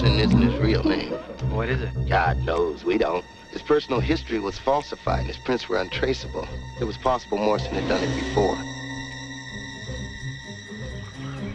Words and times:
Morrison 0.00 0.20
isn't 0.20 0.42
his 0.42 0.54
real 0.60 0.84
name. 0.84 1.10
What 1.50 1.68
is 1.68 1.80
it? 1.80 1.90
God 2.08 2.38
knows, 2.44 2.84
we 2.84 2.98
don't. 2.98 3.24
His 3.50 3.62
personal 3.62 3.98
history 3.98 4.38
was 4.38 4.56
falsified 4.56 5.20
and 5.20 5.26
his 5.26 5.38
prints 5.38 5.68
were 5.68 5.78
untraceable. 5.78 6.46
It 6.80 6.84
was 6.84 6.96
possible 6.96 7.36
Morrison 7.36 7.74
had 7.74 7.88
done 7.88 8.04
it 8.04 8.14
before. 8.14 8.56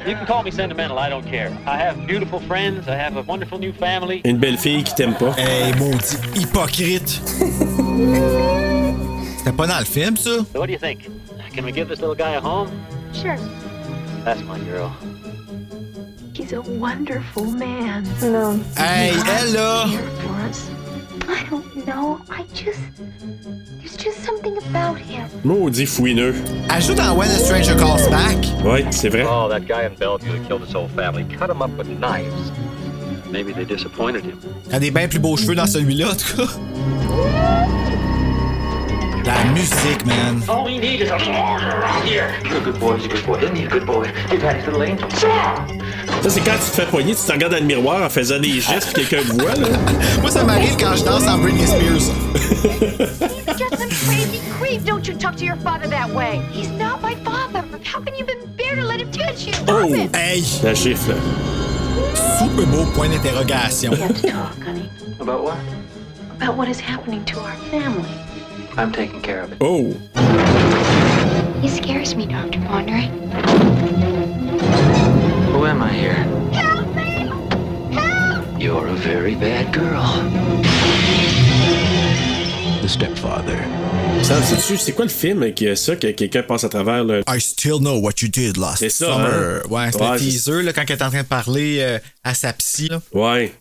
You 0.05 0.16
can 0.16 0.25
call 0.25 0.43
me 0.43 0.52
sentimental, 0.52 0.99
I 0.99 1.07
don't 1.07 1.25
care. 1.25 1.57
I 1.66 1.77
have 1.77 2.05
beautiful 2.05 2.41
friends, 2.41 2.89
I 2.89 2.95
have 2.95 3.16
a 3.16 3.21
wonderful 3.21 3.59
new 3.59 3.71
family. 3.71 4.21
Une 4.25 4.39
belle 4.39 4.57
fille 4.57 4.83
qui 4.83 4.94
t'aime 4.94 5.16
pas. 5.16 5.33
Hey, 5.38 5.71
maudit 5.80 6.17
hypocrite! 6.35 7.21
C'était 9.38 9.52
pas 9.55 9.67
dans 9.67 9.80
le 9.80 9.85
film, 9.85 10.17
ça? 10.17 10.44
So 10.52 10.59
what 10.59 10.67
do 10.67 10.73
you 10.73 10.80
think? 10.80 11.08
Can 11.55 11.64
we 11.64 11.71
give 11.71 11.88
this 11.88 12.02
little 12.02 12.16
guy 12.16 12.33
a 12.36 12.41
home? 12.41 12.69
Sure. 13.14 13.38
That's 14.25 14.41
my 14.41 14.59
girl. 14.59 14.91
He's 16.44 16.52
a 16.52 16.61
wonderful 16.61 17.45
man. 17.45 18.03
No. 18.22 18.59
Hey, 18.75 19.13
elle, 19.25 19.53
là! 19.53 19.88
Here 19.88 20.02
for 20.19 20.33
us. 20.41 20.69
I 21.25 21.49
don't 21.49 21.88
know. 21.88 22.19
I 22.30 22.44
just. 22.53 22.81
There's 23.80 23.95
just 23.95 24.25
something 24.25 24.58
about 24.58 24.97
him. 24.97 25.30
Maudit 25.45 25.88
fouineux. 25.88 26.36
Ajoute 26.67 26.97
dans 26.97 27.16
When 27.16 27.30
a 27.30 27.39
Stranger 27.39 27.77
Calls 27.77 28.09
Back. 28.09 28.36
Ouais, 28.61 28.86
c'est 28.91 29.08
vrai. 29.08 29.23
Oh, 29.25 29.47
that 29.47 29.66
guy 29.66 29.86
in 29.86 29.95
Bellevue 29.95 30.38
that 30.38 30.45
killed 30.49 30.64
his 30.64 30.73
whole 30.73 30.89
family. 30.89 31.23
Cut 31.38 31.49
him 31.49 31.61
up 31.61 31.71
with 31.77 31.88
knives. 31.88 32.52
Maybe 33.31 33.53
they 33.53 33.64
disappointed 33.64 34.25
him. 34.25 34.38
Il 34.67 34.75
a 34.75 34.80
des 34.80 34.91
bien 34.91 35.08
plus 35.08 35.19
beaux 35.19 35.38
cheveux 35.38 35.55
dans 35.55 35.66
celui-là, 35.66 36.09
en 36.09 36.16
tout 36.16 36.36
cas. 36.36 37.92
La 39.25 39.43
musique, 39.53 40.05
man. 40.05 40.41
All 40.49 40.66
we 40.66 40.77
need 40.77 41.02
is 41.02 41.09
a 41.09 41.17
little 41.17 41.33
order 41.35 41.69
around 41.69 42.05
here. 42.05 42.35
You're 42.45 42.57
a 42.57 42.61
good 42.61 42.79
boy, 42.79 42.97
he's 42.97 43.05
a 43.05 43.09
good 43.09 43.25
boy. 43.25 43.38
Isn't 43.39 43.55
he 43.55 43.63
a 43.63 43.69
good 43.69 43.85
boy? 43.85 44.03
Daddy's 44.30 44.65
little 44.65 44.81
angel. 44.81 45.07
Ça, 46.21 46.30
c'est 46.30 46.41
quand 46.41 46.52
tu 46.53 46.71
te 46.71 46.75
fais 46.81 46.85
poigner, 46.85 47.15
tu 47.15 47.21
te 47.25 47.31
regardes 47.31 47.53
dans 47.53 47.59
le 47.59 47.65
miroir 47.65 48.03
en 48.03 48.09
faisant 48.09 48.39
des 48.39 48.59
gestes 48.61 48.93
puis 48.93 49.05
quelqu'un 49.05 49.27
te 49.30 49.41
voit, 49.41 49.55
là. 49.55 49.67
Moi, 50.21 50.30
ça 50.31 50.43
m'arrive 50.43 50.75
quand 50.80 50.95
je 50.95 51.03
danse 51.03 51.27
en 51.27 51.38
Britney 51.38 51.65
Spears. 51.65 52.11
Just 53.57 53.77
some 53.77 53.89
crazy 54.07 54.39
creep. 54.59 54.83
Don't 54.85 55.07
you 55.07 55.13
talk 55.15 55.35
to 55.37 55.45
your 55.45 55.58
father 55.58 55.87
that 55.89 56.09
way. 56.13 56.41
He's 56.52 56.69
not 56.71 57.02
my 57.02 57.15
father. 57.23 57.63
How 57.83 58.02
can 58.02 58.13
you 58.15 58.23
even 58.25 58.37
bear 58.58 58.75
to 58.75 58.83
let 58.85 58.99
him 58.99 59.11
touch 59.11 59.45
you? 59.47 59.53
Stop 59.53 59.69
Oh! 59.69 59.93
it. 59.93 60.15
Hey! 60.15 60.41
La 60.63 60.73
gifle. 60.73 61.15
Super 62.39 62.65
beau 62.67 62.85
point 62.93 63.09
d'interrogation. 63.09 63.91
We 63.91 63.97
have 64.02 64.21
to 64.21 64.27
talk, 64.31 64.61
honey. 64.63 64.89
About 65.19 65.43
what? 65.43 65.58
About 66.41 66.58
what 66.58 66.67
is 66.67 66.80
happening 66.80 67.23
to 67.25 67.39
our 67.39 67.55
family. 67.71 68.09
I'm 68.77 68.91
taking 68.91 69.21
care 69.21 69.41
of 69.41 69.52
it. 69.52 69.57
Oh! 69.61 69.93
He 71.61 71.67
scares 71.69 72.16
me, 72.16 72.25
Dr. 72.25 72.59
Pondering. 72.67 73.09
Who 75.53 75.65
am 75.65 75.81
I 75.81 75.89
here? 75.93 76.14
Help 76.52 76.87
me! 76.95 77.30
Help! 77.95 78.61
You're 78.61 78.87
a 78.87 78.93
very 78.95 79.36
bad 79.36 79.71
girl. 79.73 80.03
The 82.81 82.89
stepfather. 82.89 83.59
Ça, 84.23 84.42
c'est 84.42 84.92
quoi 84.93 85.05
le 85.05 85.11
film 85.11 85.42
avec 85.43 85.64
ça, 85.75 85.95
que 85.95 86.08
quelqu'un 86.11 86.43
passe 86.43 86.64
à 86.64 86.69
travers 86.69 87.03
le. 87.03 87.21
I 87.27 87.39
still 87.39 87.80
know 87.80 87.99
what 87.99 88.21
you 88.21 88.27
did 88.27 88.58
last 88.58 88.80
C'est 88.80 88.89
ça, 88.89 89.05
summer. 89.05 89.61
hein? 89.65 89.69
Ouais, 89.69 89.92
c'était 89.92 90.03
Ouais, 90.03 90.09
un 90.11 90.17
c'est- 90.17 90.23
teaser 90.25 90.64
là, 90.64 90.73
quand 90.73 90.83
elle 90.87 90.98
est 90.98 91.03
en 91.03 91.09
train 91.09 91.21
de 91.21 91.27
parler 91.27 91.77
euh, 91.80 91.99
à 92.23 92.33
sa 92.33 92.52
psy. 92.53 92.87
Là. 92.89 93.02
Ouais. 93.14 93.53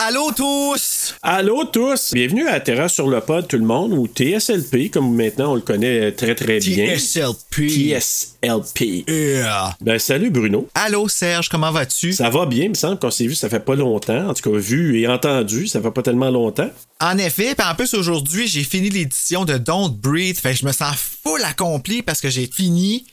Allô 0.00 0.30
tous! 0.30 1.16
Allô 1.22 1.64
tous! 1.64 2.14
Bienvenue 2.14 2.46
à 2.46 2.60
Terra 2.60 2.88
sur 2.88 3.08
le 3.08 3.20
pod, 3.20 3.48
tout 3.48 3.56
le 3.56 3.64
monde, 3.64 3.92
ou 3.92 4.06
TSLP, 4.06 4.92
comme 4.92 5.12
maintenant 5.16 5.50
on 5.50 5.54
le 5.56 5.60
connaît 5.60 6.12
très 6.12 6.36
très 6.36 6.60
bien. 6.60 6.96
TSLP. 6.96 7.66
TSLP. 7.66 9.04
Yeah. 9.08 9.76
Ben, 9.80 9.98
salut 9.98 10.30
Bruno. 10.30 10.68
Allô 10.76 11.08
Serge, 11.08 11.48
comment 11.48 11.72
vas-tu? 11.72 12.12
Ça 12.12 12.30
va 12.30 12.46
bien, 12.46 12.66
il 12.66 12.70
me 12.70 12.74
semble 12.74 13.00
qu'on 13.00 13.10
s'est 13.10 13.26
vu, 13.26 13.34
ça 13.34 13.48
fait 13.48 13.58
pas 13.58 13.74
longtemps. 13.74 14.28
En 14.28 14.34
tout 14.34 14.48
cas, 14.52 14.56
vu 14.56 15.00
et 15.00 15.08
entendu, 15.08 15.66
ça 15.66 15.82
fait 15.82 15.90
pas 15.90 16.02
tellement 16.02 16.30
longtemps. 16.30 16.70
En 17.00 17.18
effet, 17.18 17.56
puis 17.56 17.66
en 17.66 17.74
plus 17.74 17.92
aujourd'hui, 17.94 18.46
j'ai 18.46 18.62
fini 18.62 18.90
l'édition 18.90 19.44
de 19.44 19.58
Don't 19.58 19.90
Breathe, 19.90 20.38
fait 20.38 20.52
que 20.52 20.58
je 20.58 20.64
me 20.64 20.72
sens 20.72 20.94
full 21.24 21.42
accompli 21.42 22.02
parce 22.02 22.20
que 22.20 22.30
j'ai 22.30 22.46
fini 22.46 23.04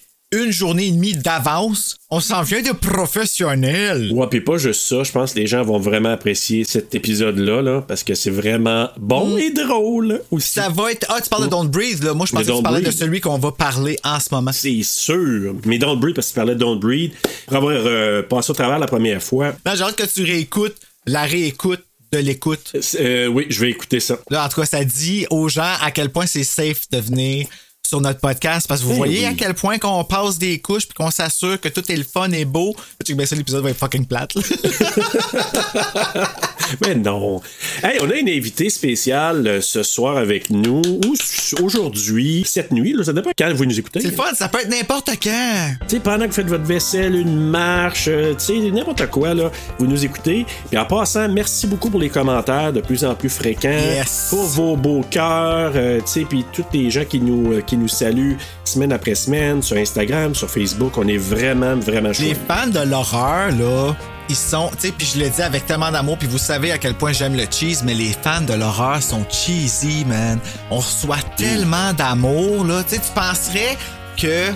une 0.43 0.51
journée 0.51 0.87
et 0.87 0.91
demie 0.91 1.13
d'avance. 1.13 1.95
On 2.09 2.19
s'en 2.19 2.41
vient 2.43 2.61
de 2.61 2.71
professionnel. 2.71 4.11
Ouais, 4.13 4.27
pis 4.27 4.41
pas 4.41 4.57
juste 4.57 4.81
ça, 4.81 5.03
je 5.03 5.11
pense 5.11 5.33
que 5.33 5.39
les 5.39 5.47
gens 5.47 5.63
vont 5.63 5.79
vraiment 5.79 6.11
apprécier 6.11 6.63
cet 6.63 6.93
épisode-là, 6.95 7.61
là, 7.61 7.81
parce 7.87 8.03
que 8.03 8.13
c'est 8.15 8.29
vraiment 8.29 8.89
bon 8.97 9.37
et 9.37 9.51
drôle 9.51 10.21
aussi. 10.31 10.53
Ça 10.53 10.69
va 10.69 10.91
être. 10.91 11.05
Ah, 11.09 11.19
tu 11.21 11.29
parles 11.29 11.45
de 11.45 11.49
Don't 11.49 11.67
Breathe, 11.69 12.03
là. 12.03 12.13
Moi, 12.13 12.25
je 12.25 12.31
De 12.31 12.37
pensais 12.37 12.51
que 12.51 12.57
tu 12.57 12.63
parlais 12.63 12.79
de 12.79 12.85
Breathe. 12.85 12.97
celui 12.99 13.21
qu'on 13.21 13.37
va 13.37 13.51
parler 13.51 13.97
en 14.03 14.19
ce 14.19 14.27
moment. 14.31 14.51
C'est 14.51 14.83
sûr. 14.83 15.55
Mais 15.65 15.77
Don't 15.77 15.99
Breathe, 15.99 16.15
parce 16.15 16.27
que 16.27 16.33
tu 16.33 16.35
parlais 16.35 16.55
de 16.55 16.59
Don't 16.59 16.79
Breathe, 16.79 17.13
pour 17.47 17.55
avoir 17.57 17.73
euh, 17.75 18.21
passé 18.23 18.51
au 18.51 18.53
travers 18.55 18.79
la 18.79 18.87
première 18.87 19.21
fois, 19.23 19.53
Là, 19.65 19.75
j'ai 19.75 19.83
hâte 19.83 19.95
que 19.95 20.05
tu 20.05 20.23
réécoutes 20.23 20.75
la 21.05 21.23
réécoute 21.23 21.83
de 22.11 22.19
l'écoute. 22.19 22.71
euh, 22.99 23.27
oui, 23.27 23.45
je 23.49 23.59
vais 23.59 23.69
écouter 23.71 23.99
ça. 23.99 24.17
Là, 24.29 24.45
en 24.45 24.49
tout 24.49 24.61
cas, 24.61 24.65
ça 24.67 24.83
dit 24.85 25.25
aux 25.29 25.49
gens 25.49 25.73
à 25.81 25.91
quel 25.91 26.09
point 26.11 26.25
c'est 26.27 26.43
safe 26.43 26.89
de 26.91 26.99
venir 26.99 27.47
sur 27.85 28.01
notre 28.01 28.19
podcast 28.19 28.67
parce 28.67 28.81
que 28.81 28.85
vous 28.85 28.93
Eh 28.93 28.97
voyez 28.97 29.19
oui. 29.19 29.25
à 29.25 29.33
quel 29.33 29.53
point 29.53 29.77
qu'on 29.77 30.03
passe 30.03 30.37
des 30.37 30.59
couches 30.59 30.85
puis 30.87 30.95
qu'on 30.95 31.11
s'assure 31.11 31.59
que 31.61 31.69
tout 31.69 31.89
est 31.91 31.95
le 31.95 32.03
fun 32.03 32.31
et 32.31 32.45
beau. 32.45 32.75
Tu 33.05 33.11
sais, 33.11 33.13
ben 33.15 33.25
ça, 33.25 33.35
l'épisode 33.35 33.63
va 33.63 33.69
être 33.69 33.77
fucking 33.77 34.05
plate. 34.05 34.33
Mais 36.85 36.95
non. 36.95 37.41
Hey, 37.83 37.99
on 38.01 38.09
a 38.09 38.15
une 38.15 38.29
invitée 38.29 38.69
spéciale 38.69 39.47
euh, 39.47 39.61
ce 39.61 39.83
soir 39.83 40.17
avec 40.17 40.49
nous, 40.49 40.81
ou 40.81 41.13
aujourd'hui, 41.61 42.43
cette 42.45 42.71
nuit, 42.71 42.93
là, 42.93 43.03
ça 43.03 43.13
dépend 43.13 43.31
quand 43.37 43.53
vous 43.53 43.65
nous 43.65 43.79
écoutez. 43.79 43.99
c'est 44.01 44.15
fun, 44.15 44.33
ça 44.33 44.47
peut 44.49 44.59
être 44.59 44.69
n'importe 44.69 45.11
quand. 45.21 45.69
Tu 45.87 45.95
sais, 45.95 45.99
pendant 45.99 46.25
que 46.25 46.29
vous 46.29 46.35
faites 46.35 46.47
votre 46.47 46.63
vaisselle, 46.65 47.15
une 47.15 47.49
marche, 47.49 48.05
euh, 48.07 48.33
tu 48.33 48.45
sais, 48.45 48.71
n'importe 48.71 49.07
quoi, 49.07 49.33
là, 49.33 49.51
vous 49.79 49.87
nous 49.87 50.03
écoutez. 50.05 50.45
Puis 50.69 50.77
en 50.77 50.85
passant, 50.85 51.27
merci 51.29 51.67
beaucoup 51.67 51.89
pour 51.89 51.99
les 51.99 52.09
commentaires 52.09 52.73
de 52.73 52.81
plus 52.81 53.03
en 53.05 53.15
plus 53.15 53.29
fréquents. 53.29 53.69
Yes. 53.69 54.27
Pour 54.29 54.43
vos 54.43 54.75
beaux 54.75 55.03
cœurs, 55.09 55.73
euh, 55.75 55.99
tu 55.99 56.07
sais, 56.21 56.25
puis 56.27 56.45
tous 56.51 56.65
les 56.73 56.89
gens 56.89 57.05
qui 57.05 57.19
nous, 57.19 57.53
euh, 57.53 57.61
qui 57.61 57.77
nous 57.77 57.87
saluent 57.87 58.37
semaine 58.63 58.91
après 58.91 59.15
semaine 59.15 59.61
sur 59.61 59.77
Instagram, 59.77 60.33
sur 60.35 60.49
Facebook. 60.49 60.97
On 60.97 61.07
est 61.07 61.17
vraiment, 61.17 61.75
vraiment 61.75 62.09
Les 62.09 62.13
chouette. 62.13 62.37
fans 62.47 62.67
de 62.67 62.89
l'horreur, 62.89 63.51
là, 63.51 63.95
ils 64.29 64.35
sont, 64.35 64.69
tu 64.73 64.87
sais, 64.87 64.91
puis 64.91 65.05
je 65.05 65.19
le 65.19 65.29
dis 65.29 65.41
avec 65.41 65.65
tellement 65.65 65.91
d'amour, 65.91 66.17
puis 66.17 66.27
vous 66.27 66.37
savez 66.37 66.71
à 66.71 66.77
quel 66.77 66.93
point 66.95 67.11
j'aime 67.11 67.35
le 67.35 67.45
cheese, 67.49 67.81
mais 67.83 67.93
les 67.93 68.13
fans 68.13 68.41
de 68.41 68.53
l'horreur 68.53 69.01
sont 69.01 69.25
cheesy, 69.29 70.05
man. 70.05 70.39
On 70.71 70.77
reçoit 70.77 71.21
tellement 71.37 71.93
d'amour, 71.93 72.65
là. 72.65 72.83
Tu 72.83 72.95
sais, 72.95 73.01
tu 73.01 73.11
penserais 73.13 73.77
que, 74.17 74.51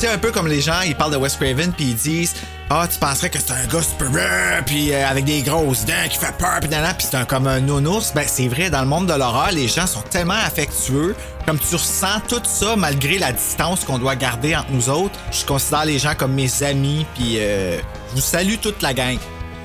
tu 0.00 0.06
sais, 0.06 0.12
un 0.12 0.18
peu 0.18 0.32
comme 0.32 0.48
les 0.48 0.62
gens, 0.62 0.80
ils 0.86 0.94
parlent 0.94 1.12
de 1.12 1.18
Wes 1.18 1.36
Craven, 1.36 1.72
puis 1.72 1.88
ils 1.88 1.94
disent, 1.94 2.34
ah, 2.70 2.86
tu 2.90 2.98
penserais 2.98 3.28
que 3.28 3.38
c'est 3.38 3.52
un 3.52 3.66
gars 3.66 3.82
super 3.82 4.64
puis 4.64 4.92
euh, 4.92 5.06
avec 5.06 5.26
des 5.26 5.42
grosses 5.42 5.84
dents 5.84 6.08
qui 6.08 6.18
fait 6.18 6.34
peur, 6.38 6.58
puis 6.60 6.70
puis 6.70 7.06
c'est 7.10 7.16
un 7.16 7.24
comme 7.26 7.46
un 7.46 7.60
nounours. 7.60 8.12
Ben, 8.14 8.24
c'est 8.26 8.48
vrai, 8.48 8.70
dans 8.70 8.80
le 8.80 8.86
monde 8.86 9.06
de 9.06 9.12
l'horreur, 9.12 9.50
les 9.52 9.68
gens 9.68 9.86
sont 9.86 10.00
tellement 10.02 10.32
affectueux, 10.34 11.14
comme 11.46 11.58
tu 11.58 11.74
ressens 11.74 12.20
tout 12.28 12.40
ça 12.44 12.76
malgré 12.76 13.18
la 13.18 13.32
distance 13.32 13.84
qu'on 13.84 13.98
doit 13.98 14.16
garder 14.16 14.56
entre 14.56 14.70
nous 14.72 14.88
autres. 14.88 15.18
Je 15.32 15.44
considère 15.44 15.84
les 15.84 15.98
gens 15.98 16.14
comme 16.16 16.32
mes 16.32 16.62
amis, 16.62 17.04
puis 17.14 17.36
euh, 17.38 17.78
je 18.10 18.14
vous 18.14 18.20
salue 18.22 18.54
toute 18.60 18.80
la 18.80 18.94
gang. 18.94 19.18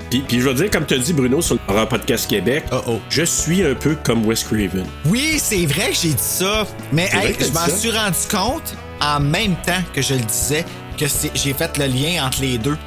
Puis, 0.09 0.19
puis 0.19 0.41
je 0.41 0.49
veux 0.49 0.53
dire, 0.53 0.69
comme 0.69 0.85
tu 0.85 0.95
as 0.95 0.97
dit, 0.97 1.13
Bruno, 1.13 1.41
sur 1.41 1.55
le 1.55 1.61
Horror 1.67 1.87
Podcast 1.87 2.29
Québec, 2.29 2.65
Oh, 2.71 2.81
oh. 2.87 2.99
je 3.09 3.23
suis 3.23 3.63
un 3.63 3.73
peu 3.73 3.95
comme 4.03 4.25
Wes 4.25 4.43
Craven. 4.43 4.85
Oui, 5.05 5.39
c'est 5.41 5.65
vrai 5.65 5.91
que 5.91 5.95
j'ai 5.95 6.09
dit 6.09 6.15
ça, 6.19 6.67
mais 6.91 7.09
hey, 7.13 7.35
je 7.39 7.51
m'en 7.53 7.67
suis 7.67 7.91
rendu 7.91 8.17
compte 8.29 8.75
en 9.05 9.19
même 9.19 9.55
temps 9.65 9.81
que 9.93 10.01
je 10.01 10.13
le 10.15 10.21
disais 10.21 10.65
que 10.97 11.05
j'ai 11.33 11.53
fait 11.53 11.77
le 11.77 11.85
lien 11.85 12.25
entre 12.25 12.41
les 12.41 12.57
deux. 12.57 12.77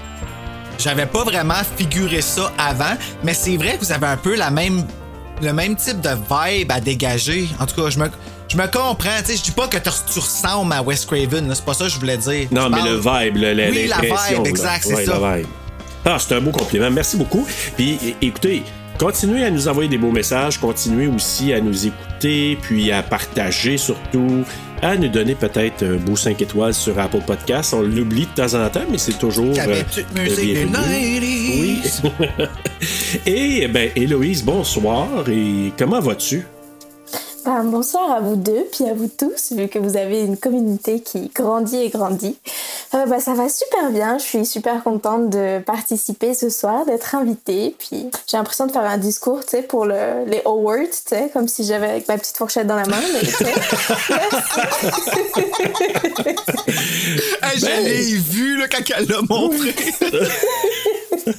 J'avais 0.78 1.06
pas 1.06 1.24
vraiment 1.24 1.54
figuré 1.76 2.20
ça 2.22 2.52
avant, 2.56 2.96
mais 3.24 3.34
c'est 3.34 3.56
vrai 3.56 3.76
que 3.76 3.84
vous 3.84 3.92
avez 3.92 4.06
un 4.06 4.16
peu 4.16 4.36
la 4.36 4.50
même, 4.50 4.84
le 5.42 5.52
même 5.52 5.74
type 5.76 6.00
de 6.00 6.10
vibe 6.10 6.70
à 6.70 6.80
dégager. 6.80 7.48
En 7.58 7.66
tout 7.66 7.74
cas, 7.82 7.90
je 7.90 7.98
me, 7.98 8.08
je 8.48 8.56
me 8.56 8.66
comprends. 8.66 9.10
Tu 9.20 9.32
sais, 9.32 9.36
je 9.36 9.42
dis 9.42 9.50
pas 9.50 9.66
que 9.66 9.76
tu 9.76 9.88
ressembles 10.18 10.72
à 10.72 10.82
Wes 10.82 11.04
Craven, 11.04 11.52
c'est 11.54 11.64
pas 11.64 11.74
ça 11.74 11.84
que 11.84 11.90
je 11.90 11.98
voulais 11.98 12.16
dire. 12.16 12.46
Non, 12.52 12.70
mais 12.70 12.82
le 12.82 12.96
vibe, 12.96 13.36
le- 13.36 13.70
Oui, 13.70 13.88
la 13.88 13.96
vibe, 14.00 14.46
exact, 14.46 14.84
c'est 14.86 14.94
Ouais, 14.94 15.04
ça. 15.04 15.18
la 15.18 15.36
vibe. 15.38 15.46
Ah, 16.04 16.16
c'est 16.18 16.34
un 16.36 16.40
beau 16.40 16.52
compliment. 16.52 16.90
Merci 16.90 17.16
beaucoup. 17.16 17.44
Puis 17.76 18.14
écoutez, 18.22 18.62
continuez 18.98 19.44
à 19.44 19.50
nous 19.50 19.66
envoyer 19.66 19.90
des 19.90 19.98
beaux 19.98 20.12
messages, 20.12 20.58
continuez 20.58 21.08
aussi 21.08 21.52
à 21.52 21.60
nous 21.60 21.86
écouter, 21.88 22.56
puis 22.62 22.92
à 22.92 23.02
partager 23.02 23.76
surtout. 23.78 24.44
À 24.82 24.96
nous 24.96 25.08
donner 25.08 25.34
peut-être 25.34 25.84
un 25.84 25.96
beau 25.96 26.16
5 26.16 26.40
étoiles 26.40 26.74
sur 26.74 26.98
Apple 26.98 27.22
Podcast. 27.26 27.74
On 27.74 27.82
l'oublie 27.82 28.26
de 28.26 28.42
temps 28.42 28.54
en 28.54 28.68
temps, 28.68 28.84
mais 28.90 28.98
c'est 28.98 29.18
toujours. 29.18 29.54
Euh. 29.56 29.82
90s. 30.14 30.66
Oui. 31.60 31.82
et 33.26 33.68
ben, 33.68 33.90
Héloïse, 33.96 34.44
bonsoir. 34.44 35.28
Et 35.28 35.72
comment 35.78 36.00
vas-tu? 36.00 36.46
Ben, 37.44 37.64
bonsoir 37.64 38.10
à 38.12 38.20
vous 38.20 38.36
deux, 38.36 38.66
puis 38.70 38.84
à 38.84 38.94
vous 38.94 39.08
tous, 39.08 39.52
vu 39.52 39.68
que 39.68 39.78
vous 39.78 39.96
avez 39.96 40.22
une 40.22 40.36
communauté 40.36 41.00
qui 41.00 41.30
grandit 41.34 41.76
et 41.76 41.88
grandit. 41.88 42.36
Euh, 42.94 43.04
ben, 43.04 43.20
ça 43.20 43.34
va 43.34 43.50
super 43.50 43.90
bien, 43.90 44.16
je 44.16 44.24
suis 44.24 44.46
super 44.46 44.82
contente 44.82 45.28
de 45.28 45.60
participer 45.60 46.32
ce 46.32 46.48
soir, 46.48 46.86
d'être 46.86 47.14
invitée, 47.14 47.74
puis 47.78 48.06
j'ai 48.26 48.38
l'impression 48.38 48.66
de 48.66 48.72
faire 48.72 48.84
un 48.84 48.96
discours, 48.96 49.40
tu 49.42 49.50
sais, 49.50 49.62
pour 49.62 49.84
le, 49.84 50.24
les 50.26 50.40
awards, 50.46 50.88
tu 50.88 51.14
sais, 51.14 51.28
comme 51.30 51.48
si 51.48 51.64
j'avais 51.64 51.88
avec 51.88 52.08
ma 52.08 52.16
petite 52.16 52.38
fourchette 52.38 52.66
dans 52.66 52.76
la 52.76 52.86
main, 52.86 53.02
mais. 53.12 53.20
Hey, 57.42 57.56
je 57.58 57.84
l'ai 57.84 58.16
vu 58.16 58.58
quand 58.70 58.82
elle 58.96 59.06
l'a 59.06 59.20
montré. 59.28 59.74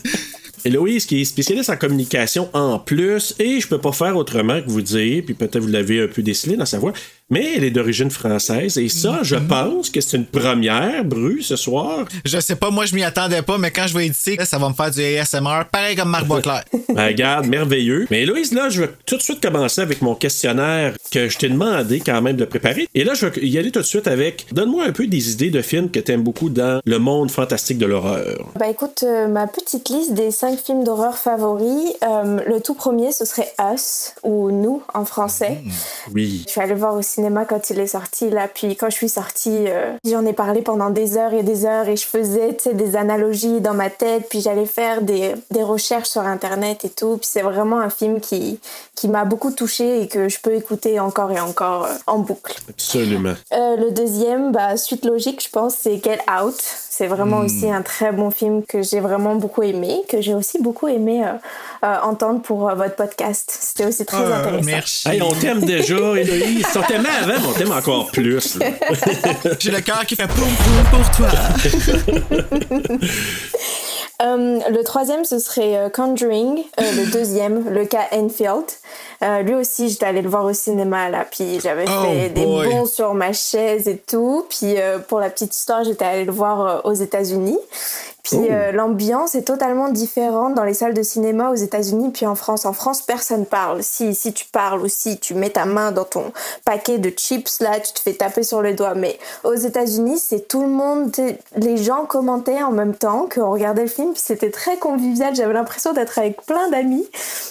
Héloïse, 0.65 1.05
qui 1.05 1.21
est 1.21 1.25
spécialiste 1.25 1.69
en 1.69 1.77
communication 1.77 2.49
en 2.53 2.79
plus, 2.79 3.35
et 3.39 3.59
je 3.59 3.67
peux 3.67 3.79
pas 3.79 3.91
faire 3.91 4.15
autrement 4.17 4.61
que 4.61 4.69
vous 4.69 4.81
dire, 4.81 5.23
puis 5.25 5.33
peut-être 5.33 5.59
vous 5.59 5.67
l'avez 5.67 6.03
un 6.03 6.07
peu 6.07 6.21
décelé 6.21 6.57
dans 6.57 6.65
sa 6.65 6.77
voix, 6.77 6.93
mais 7.29 7.55
elle 7.55 7.63
est 7.63 7.71
d'origine 7.71 8.11
française, 8.11 8.77
et 8.77 8.89
ça, 8.89 9.19
je 9.21 9.35
pense 9.35 9.89
que 9.89 10.01
c'est 10.01 10.17
une 10.17 10.25
première, 10.25 11.03
Bru, 11.05 11.41
ce 11.41 11.55
soir. 11.55 12.05
Je 12.25 12.39
sais 12.39 12.55
pas, 12.55 12.69
moi 12.69 12.85
je 12.85 12.95
m'y 12.95 13.03
attendais 13.03 13.41
pas, 13.41 13.57
mais 13.57 13.71
quand 13.71 13.87
je 13.87 13.97
vais 13.97 14.07
éditer, 14.07 14.37
ça 14.45 14.57
va 14.57 14.69
me 14.69 14.73
faire 14.73 14.91
du 14.91 15.01
ASMR, 15.01 15.65
pareil 15.71 15.95
comme 15.95 16.09
Marc 16.09 16.25
Boisclair. 16.25 16.63
Ben, 16.89 17.05
regarde, 17.05 17.45
merveilleux. 17.45 18.07
Mais 18.09 18.23
Héloïse, 18.23 18.51
là, 18.51 18.69
je 18.69 18.81
vais 18.81 18.89
tout 19.05 19.15
de 19.15 19.21
suite 19.21 19.41
commencer 19.41 19.81
avec 19.81 20.01
mon 20.01 20.15
questionnaire 20.15 20.95
que 21.11 21.29
je 21.29 21.37
t'ai 21.37 21.47
demandé 21.47 22.01
quand 22.03 22.19
même 22.21 22.35
de 22.35 22.45
préparer. 22.45 22.89
Et 22.95 23.03
là, 23.03 23.13
je 23.13 23.27
vais 23.27 23.45
y 23.45 23.57
aller 23.59 23.71
tout 23.71 23.79
de 23.79 23.85
suite 23.85 24.07
avec, 24.07 24.47
donne-moi 24.51 24.85
un 24.85 24.91
peu 24.91 25.05
des 25.05 25.31
idées 25.31 25.51
de 25.51 25.61
films 25.61 25.91
que 25.91 25.99
t'aimes 25.99 26.23
beaucoup 26.23 26.49
dans 26.49 26.81
le 26.83 26.99
monde 26.99 27.29
fantastique 27.29 27.77
de 27.77 27.85
l'horreur. 27.85 28.49
Bah 28.59 28.69
écoute, 28.69 29.03
euh, 29.03 29.27
ma 29.27 29.45
petite 29.47 29.89
liste 29.89 30.13
des 30.13 30.31
cinq 30.31 30.59
films 30.59 30.83
d'horreur 30.83 31.15
favoris, 31.15 31.93
euh, 32.03 32.39
le 32.47 32.59
tout 32.59 32.73
premier, 32.73 33.11
ce 33.11 33.23
serait 33.25 33.53
Us, 33.73 34.13
ou 34.23 34.51
Nous 34.51 34.81
en 34.93 35.05
français. 35.05 35.59
Oui. 36.13 36.43
Je 36.47 36.51
suis 36.51 36.61
allée 36.61 36.73
le 36.73 36.79
voir 36.79 36.95
au 36.95 37.01
cinéma 37.19 37.43
quand 37.43 37.69
il 37.69 37.79
est 37.79 37.87
sorti, 37.87 38.29
là, 38.29 38.47
puis 38.47 38.77
quand 38.77 38.89
je 38.89 38.95
suis 38.95 39.09
sortie, 39.09 39.65
euh, 39.67 39.91
j'en 40.05 40.25
ai 40.25 40.31
parlé 40.31 40.61
pendant 40.61 40.89
des 40.89 41.17
heures 41.17 41.33
et 41.33 41.43
des 41.43 41.65
heures, 41.65 41.89
et 41.89 41.97
je 41.97 42.05
faisais, 42.05 42.55
des 42.73 42.95
analogies 42.95 43.59
dans 43.59 43.73
ma 43.73 43.89
tête, 43.89 44.27
puis 44.29 44.39
j'allais 44.39 44.65
faire 44.65 45.01
des, 45.01 45.33
des 45.51 45.63
recherches 45.63 46.07
sur 46.07 46.21
Internet 46.21 46.85
et 46.85 46.89
tout, 46.89 47.17
puis 47.17 47.27
c'est 47.29 47.41
vraiment 47.41 47.79
un 47.81 47.89
film 47.89 48.21
qui, 48.21 48.59
qui 48.95 49.09
m'a 49.09 49.25
beaucoup 49.25 49.51
touchée 49.51 50.01
et 50.01 50.07
que 50.07 50.29
je 50.29 50.39
peux 50.39 50.53
écouter 50.55 50.97
encore 51.01 51.31
et 51.31 51.39
encore 51.41 51.85
euh, 51.85 51.93
en 52.07 52.19
boucle. 52.19 52.55
Absolument. 52.69 53.33
Euh, 53.53 53.75
le 53.75 53.91
deuxième, 53.91 54.53
bah, 54.53 54.77
suite 54.77 55.03
logique, 55.03 55.43
je 55.43 55.49
pense, 55.49 55.75
c'est 55.75 56.01
Get 56.01 56.19
Out. 56.41 56.55
C'est 56.89 57.07
vraiment 57.07 57.39
aussi 57.39 57.69
un 57.71 57.81
très 57.81 58.11
bon 58.11 58.29
film 58.29 58.63
que 58.63 58.81
j'ai 58.81 58.99
vraiment 58.99 59.35
beaucoup 59.35 59.63
aimé, 59.63 60.01
que 60.09 60.19
j'ai 60.21 60.33
aussi 60.33 60.61
beaucoup 60.61 60.87
aimé 60.89 61.23
euh, 61.25 61.31
euh, 61.85 61.95
entendre 62.03 62.41
pour 62.41 62.69
euh, 62.69 62.75
votre 62.75 62.95
podcast. 62.95 63.49
C'était 63.59 63.85
aussi 63.85 64.05
très 64.05 64.17
Euh, 64.17 64.35
intéressant. 64.37 64.65
merci. 64.65 65.07
Hey, 65.07 65.21
on 65.21 65.31
t'aime 65.31 65.61
déjà, 65.63 65.95
Héloïse. 65.95 66.65
On 66.75 66.81
t'aimait 67.11 67.33
avant, 67.33 67.41
mais 67.41 67.47
on 67.47 67.53
t'aime 67.53 67.71
encore 67.71 68.11
plus. 68.11 68.57
J'ai 69.59 69.71
le 69.71 69.81
cœur 69.81 70.05
qui 70.05 70.15
fait 70.15 70.27
poum 70.27 70.47
poum 70.47 70.99
pour 70.99 71.11
toi. 71.11 71.29
Euh, 74.21 74.59
le 74.69 74.83
troisième, 74.83 75.23
ce 75.23 75.39
serait 75.39 75.77
euh, 75.77 75.89
Conjuring. 75.89 76.61
Euh, 76.77 76.91
le 76.91 77.09
deuxième, 77.09 77.69
le 77.69 77.85
cas 77.85 78.05
Enfield. 78.11 78.65
Euh, 79.23 79.41
lui 79.43 79.55
aussi, 79.55 79.89
j'étais 79.89 80.07
allée 80.07 80.21
le 80.21 80.29
voir 80.29 80.43
au 80.43 80.51
cinéma, 80.53 81.09
là. 81.09 81.25
Puis 81.29 81.59
j'avais 81.61 81.85
Oh 81.87 82.03
fait 82.03 82.29
des 82.29 82.43
bons 82.43 82.85
sur 82.85 83.13
ma 83.13 83.31
chaise 83.31 83.87
et 83.87 83.97
tout. 83.97 84.45
Puis 84.49 84.77
euh, 84.77 84.99
pour 84.99 85.19
la 85.19 85.29
petite 85.29 85.55
histoire, 85.55 85.85
j'étais 85.85 86.03
allée 86.03 86.25
le 86.25 86.33
voir 86.33 86.61
euh, 86.61 86.89
aux 86.89 86.93
États-Unis. 86.93 87.59
Puis 88.29 88.39
Oh. 88.41 88.47
euh, 88.51 88.71
l'ambiance 88.71 89.35
est 89.35 89.43
totalement 89.43 89.89
différente 89.89 90.53
dans 90.53 90.63
les 90.63 90.73
salles 90.73 90.93
de 90.93 91.03
cinéma 91.03 91.49
aux 91.49 91.55
États-Unis 91.55 92.11
puis 92.11 92.25
en 92.25 92.35
France. 92.35 92.65
En 92.65 92.73
France, 92.73 93.01
personne 93.01 93.45
parle. 93.45 93.83
Si, 93.83 94.13
si 94.15 94.33
tu 94.33 94.45
parles 94.45 94.81
ou 94.81 94.87
si 94.87 95.19
tu 95.19 95.33
mets 95.33 95.49
ta 95.49 95.65
main 95.65 95.91
dans 95.91 96.03
ton 96.05 96.31
paquet 96.65 96.97
de 96.97 97.09
chips, 97.09 97.59
là, 97.59 97.79
tu 97.79 97.93
te 97.93 97.99
fais 97.99 98.13
taper 98.13 98.43
sur 98.43 98.61
le 98.61 98.73
doigt. 98.73 98.93
Mais 98.93 99.17
aux 99.43 99.55
États-Unis, 99.55 100.19
c'est 100.19 100.47
tout 100.47 100.61
le 100.61 100.67
monde. 100.69 101.11
Les 101.55 101.77
gens 101.77 102.05
commentaient 102.05 102.61
en 102.61 102.71
même 102.71 102.95
temps 102.95 103.27
qu'on 103.33 103.51
regardait 103.51 103.83
le 103.83 103.87
film. 103.87 104.13
Puis 104.13 104.21
c'était 104.25 104.51
très 104.51 104.77
convivial. 104.77 105.35
J'avais 105.35 105.53
l'impression 105.53 105.93
d'être 105.93 106.17
avec 106.19 106.41
plein 106.45 106.69
d'amis. 106.69 107.07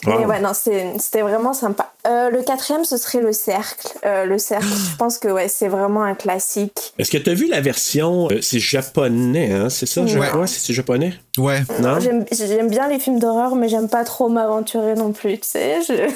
Wow. 0.06 0.18
Mais 0.18 0.26
ouais, 0.26 0.40
non, 0.40 0.52
c'était 0.54 1.22
vraiment 1.22 1.52
sympa. 1.52 1.90
Euh, 2.08 2.30
le 2.30 2.42
quatrième, 2.42 2.84
ce 2.84 2.96
serait 2.96 3.20
Le 3.20 3.32
Cercle. 3.32 3.88
Euh, 4.04 4.24
le 4.24 4.38
Cercle, 4.38 4.66
je 4.66 4.96
pense 4.98 5.18
que 5.18 5.28
ouais, 5.28 5.48
c'est 5.48 5.68
vraiment 5.68 6.02
un 6.02 6.14
classique. 6.14 6.94
Est-ce 6.98 7.10
que 7.10 7.18
t'as 7.18 7.34
vu 7.34 7.48
la 7.48 7.60
version, 7.60 8.28
euh, 8.30 8.38
c'est 8.40 8.60
japonais, 8.60 9.52
hein? 9.52 9.68
C'est 9.68 9.86
ça, 9.86 10.06
je 10.06 10.18
Ouais. 10.18 10.28
crois? 10.28 10.46
C'est 10.46 10.72
japonais? 10.72 11.12
Ouais. 11.38 11.62
Non? 11.80 12.00
J'aime 12.00 12.24
j'aime 12.30 12.68
bien 12.68 12.88
les 12.88 12.98
films 12.98 13.18
d'horreur, 13.18 13.54
mais 13.54 13.68
j'aime 13.68 13.88
pas 13.88 14.04
trop 14.04 14.28
m'aventurer 14.28 14.94
non 14.94 15.12
plus, 15.12 15.38
tu 15.38 15.48
sais. 15.48 15.78
je- 15.86 16.08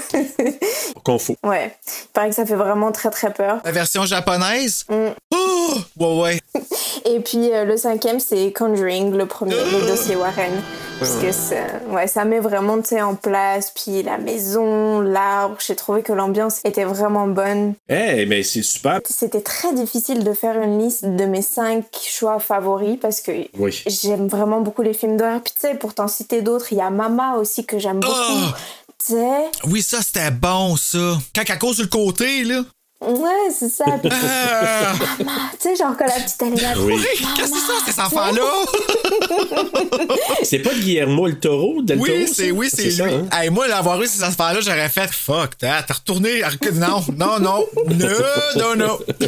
Qu'on 1.05 1.19
faut. 1.19 1.37
ouais, 1.45 1.75
il 2.05 2.09
paraît 2.13 2.29
que 2.31 2.35
ça 2.35 2.45
fait 2.47 2.55
vraiment 2.55 2.93
très 2.93 3.11
très 3.11 3.33
peur. 3.33 3.61
La 3.65 3.73
version 3.73 4.05
japonaise? 4.05 4.85
Mm. 4.89 5.09
Oh! 5.35 5.75
Ouais, 5.99 6.21
ouais. 6.23 6.41
Et 7.05 7.21
puis 7.21 7.53
euh, 7.53 7.65
le 7.65 7.77
cinquième, 7.77 8.21
c'est 8.21 8.53
Conjuring, 8.53 9.13
le 9.13 9.27
premier, 9.27 9.55
le 9.55 9.87
dossier 9.89 10.17
Warren. 10.17 10.53
Parce 10.99 11.17
que 11.17 11.33
ça, 11.33 11.57
ouais, 11.91 12.07
ça 12.07 12.25
met 12.25 12.39
vraiment 12.39 12.79
tu 12.81 12.91
sais, 12.91 13.03
en 13.03 13.17
place, 13.17 13.73
puis 13.75 14.05
la 14.05 14.19
maison, 14.19 15.01
l'arbre, 15.01 15.57
j'ai 15.59 15.75
trouvé 15.75 16.03
que 16.03 16.13
l'ambiance 16.13 16.61
était 16.65 16.85
vraiment 16.85 17.27
bonne. 17.27 17.75
Eh, 17.89 18.25
mais 18.27 18.45
c'est 18.45 18.63
super. 18.63 19.01
C'était 19.11 19.41
très 19.41 19.73
difficile 19.75 20.23
de 20.23 20.33
faire 20.33 20.61
une 20.63 20.79
liste 20.79 21.05
de 21.05 21.25
mes 21.25 21.43
cinq 21.43 21.87
choix 22.01 22.39
favoris 22.39 22.99
parce 23.03 23.21
que 23.21 23.33
Oui. 23.59 23.83
j'aime 23.89 24.29
vraiment 24.29 24.61
beaucoup 24.61 24.83
les 24.83 24.95
films 24.95 25.12
d'horreur. 25.17 25.43
Puis 25.43 25.55
tu 25.55 25.67
sais, 25.67 25.75
pour 25.75 25.95
t'en 25.95 26.09
citer 26.09 26.43
d'autres, 26.43 26.73
il 26.73 26.79
y 26.79 26.81
a 26.81 26.91
Mama 26.91 27.37
aussi 27.37 27.65
que 27.67 27.79
j'aime 27.79 28.01
beaucoup. 28.01 28.15
Oh! 28.15 28.53
Tu 29.05 29.15
sais, 29.15 29.51
Oui, 29.65 29.83
ça, 29.83 30.01
c'était 30.01 30.31
bon, 30.31 30.77
ça. 30.77 31.19
Quand 31.35 31.43
elle 31.49 31.59
cause 31.59 31.77
sur 31.77 31.85
le 31.85 31.91
côté, 31.91 32.45
là. 32.45 32.63
Ouais, 33.09 33.51
c'est 33.57 33.69
ça. 33.69 33.85
Puis, 34.03 34.11
Ah! 34.13 34.93
tu 35.61 35.69
sais, 35.69 35.77
genre 35.77 35.95
quand 35.99 36.07
la 36.07 36.21
petite 36.21 36.43
est 36.43 36.63
là. 36.63 36.73
oui, 36.79 36.95
qu'est-ce 37.37 37.51
que 37.53 37.59
c'est 37.59 37.67
ça, 37.67 37.73
cet 37.87 37.99
enfant-là? 37.99 38.43
C'est 40.43 40.59
pas 40.59 40.75
Guillermo 40.75 41.27
le 41.27 41.39
taureau 41.39 41.83
del 41.83 41.99
Oui, 42.01 42.27
c'est 42.31 42.51
oui, 42.51 42.69
c'est 42.73 42.91
ça, 42.91 43.07
lui. 43.07 43.15
hein? 43.15 43.27
Hey, 43.33 43.51
moi, 43.51 43.69
l'avoir 43.69 44.03
eu 44.03 44.07
ces 44.07 44.23
enfants-là, 44.25 44.61
j'aurais 44.61 44.89
fait 44.89 45.09
fuck, 45.11 45.51
t'as 45.59 45.81
retourné. 45.89 46.43
Non, 46.75 47.03
non, 47.17 47.39
non, 47.39 47.65
non, 47.89 48.09
non, 48.57 48.77
non. 48.77 48.99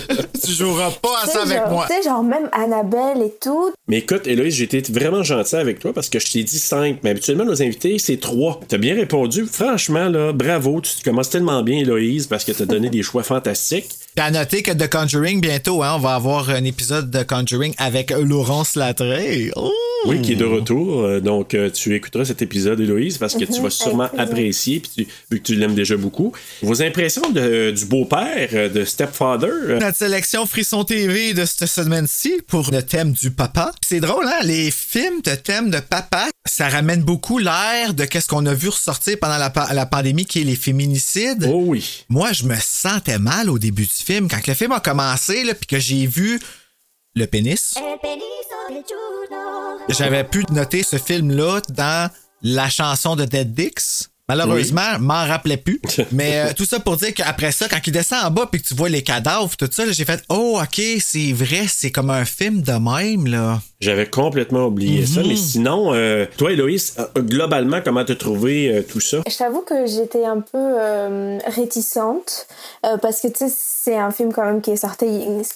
Tu 0.44 0.52
joueras 0.52 0.90
pas 0.90 1.20
à 1.22 1.26
ça 1.26 1.42
avec 1.42 1.58
genre- 1.58 1.70
moi. 1.70 1.86
Tu 1.88 1.94
sais, 1.96 2.02
genre 2.02 2.22
même 2.22 2.50
Annabelle 2.52 3.22
et 3.24 3.32
tout. 3.40 3.72
Mais 3.88 3.98
écoute, 3.98 4.26
Héloïse, 4.26 4.54
j'ai 4.56 4.64
été 4.64 4.82
vraiment 4.92 5.22
gentil 5.22 5.56
avec 5.56 5.78
toi 5.78 5.92
parce 5.94 6.08
que 6.10 6.18
je 6.18 6.30
t'ai 6.30 6.42
dit 6.42 6.58
5, 6.58 6.98
mais 7.02 7.10
habituellement, 7.10 7.44
nos 7.44 7.62
invités, 7.62 7.98
c'est 7.98 8.18
3. 8.18 8.60
T'as 8.68 8.76
bien 8.76 8.94
répondu. 8.94 9.46
Franchement, 9.50 10.08
là, 10.08 10.32
bravo, 10.32 10.80
tu 10.82 10.90
commences 11.02 11.30
tellement 11.30 11.62
bien, 11.62 11.78
Héloïse, 11.78 12.26
parce 12.26 12.44
que 12.44 12.52
t'as 12.52 12.66
donné 12.66 12.90
des 12.90 13.02
choix 13.02 13.22
fantastiques. 13.22 13.63
sick. 13.64 14.03
Puis 14.14 14.24
à 14.24 14.30
noter 14.30 14.62
que 14.62 14.70
The 14.70 14.88
Conjuring, 14.88 15.40
bientôt, 15.40 15.82
hein, 15.82 15.94
on 15.96 15.98
va 15.98 16.14
avoir 16.14 16.48
un 16.50 16.62
épisode 16.62 17.10
de 17.10 17.24
Conjuring 17.24 17.74
avec 17.78 18.10
Laurence 18.12 18.76
Latré. 18.76 19.50
Oh! 19.56 19.72
Oui, 20.06 20.20
qui 20.20 20.32
est 20.32 20.36
de 20.36 20.44
retour. 20.44 21.00
Euh, 21.02 21.20
Donc, 21.20 21.54
euh, 21.54 21.70
tu 21.70 21.94
écouteras 21.96 22.26
cet 22.26 22.42
épisode, 22.42 22.78
Héloïse, 22.78 23.16
parce 23.18 23.34
que 23.34 23.44
tu 23.44 23.60
vas 23.62 23.70
sûrement 23.70 24.06
plaisir. 24.08 24.22
apprécier, 24.28 24.80
puis 24.80 24.90
tu- 24.94 25.06
vu 25.30 25.38
que 25.40 25.44
tu 25.46 25.54
l'aimes 25.56 25.74
déjà 25.74 25.96
beaucoup. 25.96 26.32
Vos 26.62 26.82
impressions 26.82 27.30
de- 27.30 27.70
du 27.72 27.86
beau-père, 27.86 28.50
euh, 28.52 28.68
de 28.68 28.84
Stepfather, 28.84 29.48
euh, 29.50 29.78
Notre 29.80 29.96
sélection 29.96 30.44
Frisson 30.46 30.84
TV 30.84 31.32
de 31.32 31.44
cette 31.46 31.66
semaine-ci 31.68 32.34
pour 32.46 32.70
le 32.70 32.82
thème 32.82 33.12
du 33.12 33.30
papa. 33.30 33.72
C'est 33.84 34.00
drôle, 34.00 34.26
hein? 34.26 34.44
Les 34.44 34.70
films 34.70 35.22
de 35.24 35.34
thème 35.34 35.70
de 35.70 35.80
papa, 35.80 36.28
ça 36.44 36.68
ramène 36.68 37.02
beaucoup 37.02 37.38
l'air 37.38 37.94
de 37.94 38.04
qu'est-ce 38.04 38.28
qu'on 38.28 38.44
a 38.46 38.52
vu 38.54 38.68
ressortir 38.68 39.16
pendant 39.18 39.38
la, 39.38 39.50
la 39.72 39.86
pandémie, 39.86 40.26
qui 40.26 40.42
est 40.42 40.44
les 40.44 40.54
féminicides. 40.56 41.48
oh 41.50 41.62
oui. 41.66 42.04
Moi, 42.10 42.32
je 42.32 42.44
me 42.44 42.56
sentais 42.60 43.18
mal 43.18 43.48
au 43.48 43.58
début 43.58 43.84
du 43.86 44.03
film. 44.04 44.28
Quand 44.28 44.46
le 44.46 44.54
film 44.54 44.72
a 44.72 44.80
commencé, 44.80 45.44
là, 45.44 45.54
puis 45.54 45.66
que 45.66 45.78
j'ai 45.78 46.06
vu 46.06 46.40
le 47.14 47.26
pénis, 47.26 47.74
j'avais 49.88 50.24
pu 50.24 50.44
noter 50.50 50.82
ce 50.82 50.98
film-là 50.98 51.60
dans 51.70 52.10
la 52.42 52.68
chanson 52.68 53.16
de 53.16 53.24
Dead 53.24 53.54
Dix. 53.54 54.10
Malheureusement, 54.28 54.94
je 54.94 55.00
m'en 55.00 55.26
rappelais 55.26 55.58
plus. 55.58 55.80
Mais 56.12 56.38
euh, 56.38 56.52
tout 56.54 56.64
ça 56.64 56.80
pour 56.80 56.96
dire 56.96 57.12
qu'après 57.12 57.52
ça, 57.52 57.68
quand 57.68 57.78
il 57.86 57.92
descend 57.92 58.24
en 58.24 58.30
bas 58.30 58.48
puis 58.50 58.62
que 58.62 58.68
tu 58.68 58.74
vois 58.74 58.88
les 58.88 59.02
cadavres, 59.02 59.54
tout 59.56 59.68
ça, 59.70 59.90
j'ai 59.90 60.04
fait 60.04 60.22
Oh, 60.30 60.60
ok, 60.62 60.80
c'est 61.00 61.32
vrai, 61.32 61.66
c'est 61.68 61.90
comme 61.90 62.10
un 62.10 62.24
film 62.24 62.62
de 62.62 62.72
même, 62.72 63.26
là. 63.26 63.60
J'avais 63.84 64.06
complètement 64.06 64.64
oublié 64.64 65.04
ça. 65.04 65.20
Mais 65.26 65.36
sinon, 65.36 65.92
euh, 65.92 66.24
toi, 66.38 66.52
Héloïse, 66.52 66.94
euh, 66.98 67.20
globalement, 67.20 67.80
comment 67.84 68.02
t'as 68.02 68.14
trouvé 68.14 68.68
euh, 68.74 68.82
tout 68.82 69.00
ça? 69.00 69.18
Je 69.28 69.36
t'avoue 69.36 69.60
que 69.60 69.84
j'étais 69.84 70.24
un 70.24 70.40
peu 70.40 70.56
euh, 70.58 71.38
réticente 71.46 72.46
euh, 72.86 72.96
parce 72.96 73.20
que 73.20 73.28
tu 73.28 73.46
sais 73.48 73.54
c'est 73.84 73.98
un 73.98 74.10
film 74.10 74.32
quand 74.32 74.46
même 74.46 74.62
qui 74.62 74.70
est 74.70 74.76
sorti 74.76 75.06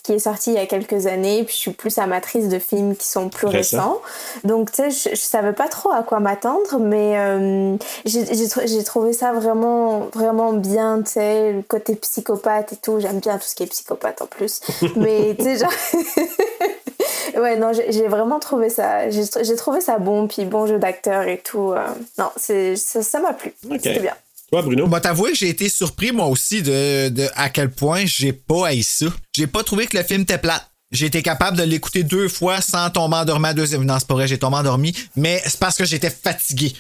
qui 0.02 0.12
est 0.12 0.18
sorti 0.18 0.50
il 0.50 0.56
y 0.56 0.58
a 0.58 0.66
quelques 0.66 1.06
années 1.06 1.44
puis 1.44 1.54
je 1.54 1.58
suis 1.60 1.70
plus 1.70 1.96
amatrice 1.96 2.48
de 2.50 2.58
films 2.58 2.94
qui 2.94 3.06
sont 3.06 3.30
plus 3.30 3.46
Récent. 3.46 3.78
récents 3.78 4.00
donc 4.44 4.70
tu 4.70 4.82
sais 4.82 4.90
je, 4.90 5.16
je 5.16 5.20
savais 5.20 5.54
pas 5.54 5.66
trop 5.68 5.90
à 5.92 6.02
quoi 6.02 6.20
m'attendre 6.20 6.78
mais 6.78 7.18
euh, 7.18 7.74
j'ai 8.04 8.84
trouvé 8.84 9.14
ça 9.14 9.32
vraiment 9.32 10.10
vraiment 10.12 10.52
bien 10.52 11.00
tu 11.00 11.12
sais 11.12 11.52
le 11.54 11.62
côté 11.62 11.94
psychopathe 11.96 12.74
et 12.74 12.76
tout 12.76 13.00
j'aime 13.00 13.20
bien 13.20 13.38
tout 13.38 13.46
ce 13.48 13.54
qui 13.54 13.62
est 13.62 13.66
psychopathe 13.66 14.20
en 14.20 14.26
plus 14.26 14.60
mais 14.96 15.34
tu 15.34 15.44
sais 15.44 15.56
genre 15.56 15.72
Ouais, 17.36 17.56
non, 17.56 17.72
j'ai 17.72 18.08
vraiment 18.08 18.40
trouvé 18.40 18.70
ça. 18.70 19.08
J'ai 19.10 19.56
trouvé 19.56 19.80
ça 19.80 19.98
bon, 19.98 20.26
puis 20.26 20.44
bon 20.44 20.66
jeu 20.66 20.78
d'acteur 20.78 21.22
et 21.28 21.38
tout. 21.38 21.72
euh, 21.72 21.86
non, 22.18 22.30
c'est 22.36 22.74
ça 22.76 23.20
m'a 23.20 23.32
plu. 23.34 23.52
C'était 23.70 24.00
bien. 24.00 24.14
Toi, 24.50 24.62
Bruno? 24.62 24.86
Bah, 24.86 25.00
t'avouer 25.00 25.32
que 25.32 25.36
j'ai 25.36 25.50
été 25.50 25.68
surpris, 25.68 26.10
moi 26.10 26.26
aussi, 26.26 26.62
de, 26.62 27.10
de 27.10 27.28
à 27.36 27.50
quel 27.50 27.70
point 27.70 28.04
j'ai 28.06 28.32
pas 28.32 28.68
haï 28.68 28.82
ça. 28.82 29.06
J'ai 29.36 29.46
pas 29.46 29.62
trouvé 29.62 29.86
que 29.86 29.96
le 29.96 30.02
film 30.02 30.22
était 30.22 30.38
plat. 30.38 30.62
J'ai 30.90 31.06
été 31.06 31.22
capable 31.22 31.58
de 31.58 31.64
l'écouter 31.64 32.02
deux 32.02 32.28
fois 32.28 32.62
sans 32.62 32.88
tomber 32.88 33.16
endormi 33.16 33.46
à 33.48 33.54
deuxième. 33.54 33.84
Non, 33.84 33.98
c'est 33.98 34.08
pas 34.08 34.14
vrai, 34.14 34.26
j'ai 34.26 34.38
tombé 34.38 34.56
endormi, 34.56 34.94
mais 35.16 35.42
c'est 35.44 35.60
parce 35.60 35.76
que 35.76 35.84
j'étais 35.84 36.08
fatigué. 36.10 36.72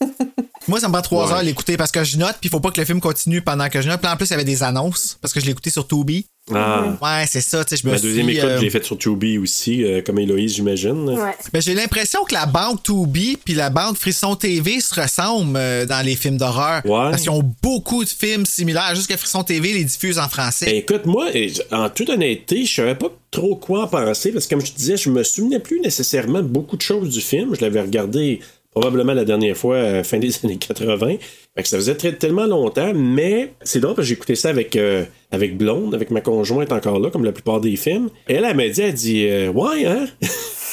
Moi, 0.68 0.80
ça 0.80 0.88
me 0.88 0.92
prend 0.92 1.02
trois 1.02 1.24
Ouais. 1.26 1.32
heures 1.32 1.38
à 1.38 1.42
l'écouter 1.42 1.76
parce 1.76 1.90
que 1.90 2.04
je 2.04 2.16
note, 2.18 2.36
puis 2.40 2.48
il 2.48 2.50
faut 2.50 2.60
pas 2.60 2.70
que 2.70 2.80
le 2.80 2.86
film 2.86 3.00
continue 3.00 3.42
pendant 3.42 3.68
que 3.68 3.80
je 3.82 3.88
note. 3.88 4.00
Puis 4.00 4.10
en 4.10 4.16
plus, 4.16 4.26
il 4.26 4.30
y 4.30 4.34
avait 4.34 4.44
des 4.44 4.62
annonces 4.62 5.18
parce 5.20 5.32
que 5.34 5.40
je 5.40 5.44
l'ai 5.46 5.52
écouté 5.52 5.70
sur 5.70 5.86
Tubi. 5.86 6.26
Ah, 6.52 6.98
Ouais, 7.00 7.24
c'est 7.26 7.40
ça, 7.40 7.64
tu 7.64 7.74
sais, 7.74 7.82
je 7.82 7.86
me 7.86 7.92
ma 7.92 7.98
suis 7.98 8.06
deuxième 8.08 8.28
écoute, 8.28 8.44
euh, 8.44 8.56
je 8.58 8.62
l'ai 8.62 8.70
faite 8.70 8.84
sur 8.84 8.98
Tubi 8.98 9.38
aussi, 9.38 9.82
euh, 9.82 10.02
comme 10.02 10.18
Héloïse, 10.18 10.54
j'imagine. 10.56 11.08
Ouais. 11.08 11.32
Ben, 11.52 11.62
j'ai 11.62 11.74
l'impression 11.74 12.22
que 12.24 12.34
la 12.34 12.44
bande 12.44 12.82
Tubi 12.82 13.38
puis 13.42 13.54
la 13.54 13.70
bande 13.70 13.96
Frisson 13.96 14.36
TV 14.36 14.80
se 14.80 15.00
ressemblent 15.00 15.56
euh, 15.56 15.86
dans 15.86 16.04
les 16.04 16.16
films 16.16 16.36
d'horreur. 16.36 16.82
Ouais. 16.84 17.10
Parce 17.10 17.22
qu'ils 17.22 17.30
ont 17.30 17.54
beaucoup 17.62 18.04
de 18.04 18.08
films 18.10 18.44
similaires. 18.44 18.94
Juste 18.94 19.08
que 19.08 19.16
Frisson 19.16 19.42
TV 19.42 19.72
les 19.72 19.84
diffuse 19.84 20.18
en 20.18 20.28
français. 20.28 20.66
Ben, 20.66 20.76
écoute, 20.76 21.06
moi, 21.06 21.28
en 21.70 21.88
toute 21.88 22.10
honnêteté, 22.10 22.66
je 22.66 22.74
savais 22.74 22.94
pas 22.94 23.08
trop 23.30 23.56
quoi 23.56 23.84
en 23.84 23.88
penser 23.88 24.30
parce 24.30 24.46
que, 24.46 24.54
comme 24.54 24.64
je 24.64 24.72
te 24.72 24.76
disais, 24.76 24.98
je 24.98 25.08
me 25.08 25.22
souvenais 25.22 25.60
plus 25.60 25.80
nécessairement 25.80 26.42
de 26.42 26.46
beaucoup 26.48 26.76
de 26.76 26.82
choses 26.82 27.08
du 27.08 27.22
film. 27.22 27.54
Je 27.54 27.62
l'avais 27.62 27.80
regardé 27.80 28.40
probablement 28.74 29.14
la 29.14 29.24
dernière 29.24 29.56
fois, 29.56 29.76
euh, 29.76 30.04
fin 30.04 30.18
des 30.18 30.32
années 30.44 30.56
80. 30.56 31.16
Fait 31.56 31.62
que 31.62 31.68
ça 31.68 31.76
faisait 31.76 31.94
très- 31.94 32.14
tellement 32.16 32.46
longtemps, 32.46 32.92
mais 32.94 33.52
c'est 33.62 33.78
drôle 33.80 33.94
parce 33.94 34.06
que 34.06 34.08
j'ai 34.08 34.14
écouté 34.14 34.34
ça 34.34 34.48
avec, 34.50 34.74
euh, 34.76 35.04
avec 35.30 35.56
Blonde, 35.56 35.94
avec 35.94 36.10
ma 36.10 36.20
conjointe 36.20 36.72
encore 36.72 36.98
là, 36.98 37.10
comme 37.10 37.24
la 37.24 37.32
plupart 37.32 37.60
des 37.60 37.76
films. 37.76 38.08
Elle, 38.26 38.44
elle 38.44 38.56
m'a 38.56 38.68
dit, 38.68 38.80
elle 38.82 38.94
dit, 38.94 39.26
euh, 39.28 39.50
ouais, 39.52 39.86
hein? 39.86 40.06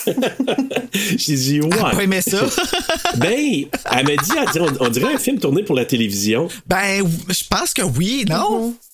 J'ai 1.17 1.35
dit, 1.35 1.61
ouais. 1.61 1.69
J'ai 1.71 1.77
pas 1.97 2.03
aimé 2.03 2.21
ça. 2.21 2.45
Ben, 3.17 3.29
elle 3.91 4.03
m'a 4.05 4.15
dit, 4.15 4.31
elle 4.37 4.51
dit, 4.53 4.59
on, 4.59 4.85
on 4.85 4.89
dirait 4.89 5.13
un 5.13 5.17
film 5.17 5.37
tourné 5.37 5.63
pour 5.63 5.75
la 5.75 5.83
télévision. 5.85 6.47
ben, 6.65 7.03
je 7.27 7.43
pense 7.49 7.73
que 7.73 7.81
oui, 7.81 8.23
non? 8.29 8.73
J'ai 8.73 8.90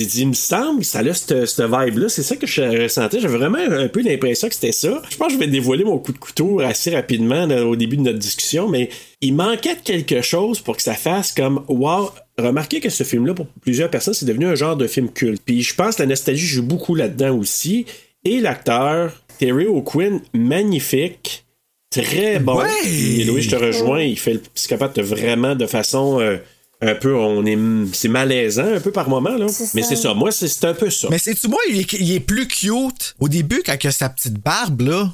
dit, 0.00 0.22
il 0.22 0.28
me 0.28 0.34
semble 0.34 0.80
que 0.80 0.86
ça 0.86 1.00
a 1.00 1.14
cette, 1.14 1.46
cette 1.46 1.64
vibe-là. 1.64 2.08
C'est 2.08 2.22
ça 2.22 2.36
que 2.36 2.46
je 2.46 2.82
ressentais. 2.82 3.20
J'avais 3.20 3.36
vraiment 3.36 3.58
un 3.58 3.88
peu 3.88 4.02
l'impression 4.02 4.48
que 4.48 4.54
c'était 4.54 4.72
ça. 4.72 5.02
Je 5.10 5.16
pense 5.16 5.28
que 5.28 5.34
je 5.34 5.38
vais 5.38 5.46
dévoiler 5.46 5.84
mon 5.84 5.98
coup 5.98 6.12
de 6.12 6.18
couteau 6.18 6.60
assez 6.60 6.94
rapidement 6.94 7.46
là, 7.46 7.66
au 7.66 7.76
début 7.76 7.96
de 7.96 8.02
notre 8.02 8.18
discussion, 8.18 8.68
mais 8.68 8.88
il 9.20 9.34
manquait 9.34 9.76
de 9.76 9.80
quelque 9.80 10.22
chose 10.22 10.60
pour 10.60 10.76
que 10.76 10.82
ça 10.82 10.94
fasse 10.94 11.32
comme 11.32 11.64
Wow! 11.68 12.10
Remarquez 12.38 12.80
que 12.80 12.88
ce 12.88 13.04
film-là, 13.04 13.34
pour 13.34 13.46
plusieurs 13.60 13.90
personnes, 13.90 14.14
c'est 14.14 14.26
devenu 14.26 14.46
un 14.46 14.54
genre 14.54 14.76
de 14.76 14.86
film 14.86 15.10
culte. 15.10 15.42
Puis 15.44 15.62
je 15.62 15.74
pense 15.74 15.96
que 15.96 16.02
la 16.02 16.08
nostalgie 16.08 16.46
joue 16.46 16.62
beaucoup 16.62 16.94
là-dedans 16.94 17.36
aussi. 17.36 17.84
Et 18.24 18.40
l'acteur, 18.40 19.12
Terry 19.38 19.66
O'Quinn, 19.66 20.20
magnifique. 20.32 21.44
Très 21.90 22.38
bon. 22.38 22.58
Ouais. 22.58 22.68
Et 22.86 23.24
Louis, 23.24 23.42
je 23.42 23.50
te 23.50 23.56
rejoins, 23.56 24.00
il 24.00 24.18
fait 24.18 24.34
le 24.34 24.40
psychopathe 24.54 24.98
vraiment 25.00 25.54
de 25.54 25.66
façon 25.66 26.20
euh, 26.20 26.38
un 26.82 26.94
peu, 26.96 27.16
on 27.16 27.44
est, 27.46 27.56
c'est 27.92 28.08
malaisant 28.08 28.74
un 28.74 28.80
peu 28.80 28.90
par 28.92 29.08
moment 29.08 29.30
là. 29.36 29.46
Mais 29.74 29.82
c'est 29.82 29.96
ça. 29.96 30.14
Moi, 30.14 30.32
c'est, 30.32 30.48
c'est 30.48 30.66
un 30.66 30.74
peu 30.74 30.90
ça. 30.90 31.08
Mais 31.10 31.18
c'est-tu 31.18 31.48
moi, 31.48 31.60
il 31.70 31.80
est, 31.80 31.92
il 31.94 32.12
est 32.12 32.20
plus 32.20 32.48
cute 32.48 33.14
au 33.20 33.28
début 33.28 33.62
quand 33.64 33.76
il 33.82 33.86
a 33.86 33.92
sa 33.92 34.08
petite 34.08 34.34
barbe, 34.42 34.80
là? 34.82 35.10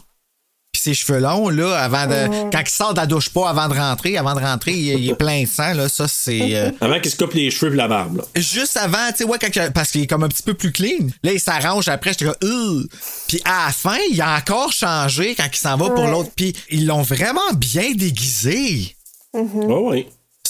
Puis 0.72 0.82
ses 0.82 0.94
cheveux 0.94 1.18
longs, 1.18 1.48
là, 1.48 1.76
avant 1.78 2.06
de. 2.06 2.50
Quand 2.52 2.60
il 2.60 2.68
sort 2.68 2.92
de 2.94 3.00
la 3.00 3.06
douche 3.06 3.30
pas 3.30 3.48
avant 3.48 3.68
de 3.68 3.74
rentrer, 3.74 4.16
avant 4.18 4.34
de 4.34 4.40
rentrer, 4.40 4.72
il, 4.72 4.98
il 5.00 5.10
est 5.10 5.14
plein 5.14 5.42
de 5.42 5.48
sang, 5.48 5.72
là. 5.74 5.88
Ça, 5.88 6.06
c'est. 6.08 6.54
euh, 6.56 6.70
Avant 6.80 7.00
qu'il 7.00 7.10
se 7.10 7.16
coupe 7.16 7.32
les 7.32 7.50
cheveux 7.50 7.72
et 7.72 7.76
la 7.76 7.88
barbe. 7.88 8.18
Là. 8.18 8.24
Juste 8.40 8.76
avant, 8.76 9.08
tu 9.10 9.18
sais, 9.18 9.24
ouais, 9.24 9.38
quand 9.40 9.48
il- 9.56 9.72
parce 9.72 9.90
qu'il 9.90 10.02
est 10.02 10.06
comme 10.06 10.22
un 10.24 10.28
petit 10.28 10.42
peu 10.42 10.54
plus 10.54 10.70
clean. 10.70 11.06
Là, 11.22 11.32
il 11.32 11.40
s'arrange 11.40 11.88
après, 11.88 12.10
j'étais 12.10 12.26
comme, 12.26 12.48
Ugh. 12.50 12.86
Puis 13.28 13.40
à 13.46 13.66
la 13.66 13.72
fin, 13.72 13.96
il 14.10 14.20
a 14.20 14.36
encore 14.36 14.72
changé 14.72 15.34
quand 15.34 15.48
il 15.50 15.56
s'en 15.58 15.76
va 15.78 15.88
pour 15.90 16.06
l'autre. 16.06 16.30
Puis 16.36 16.54
ils 16.70 16.86
l'ont 16.86 17.02
vraiment 17.02 17.52
bien 17.56 17.92
déguisé. 17.94 18.94
Oh, 19.32 19.90
oui. 19.90 20.06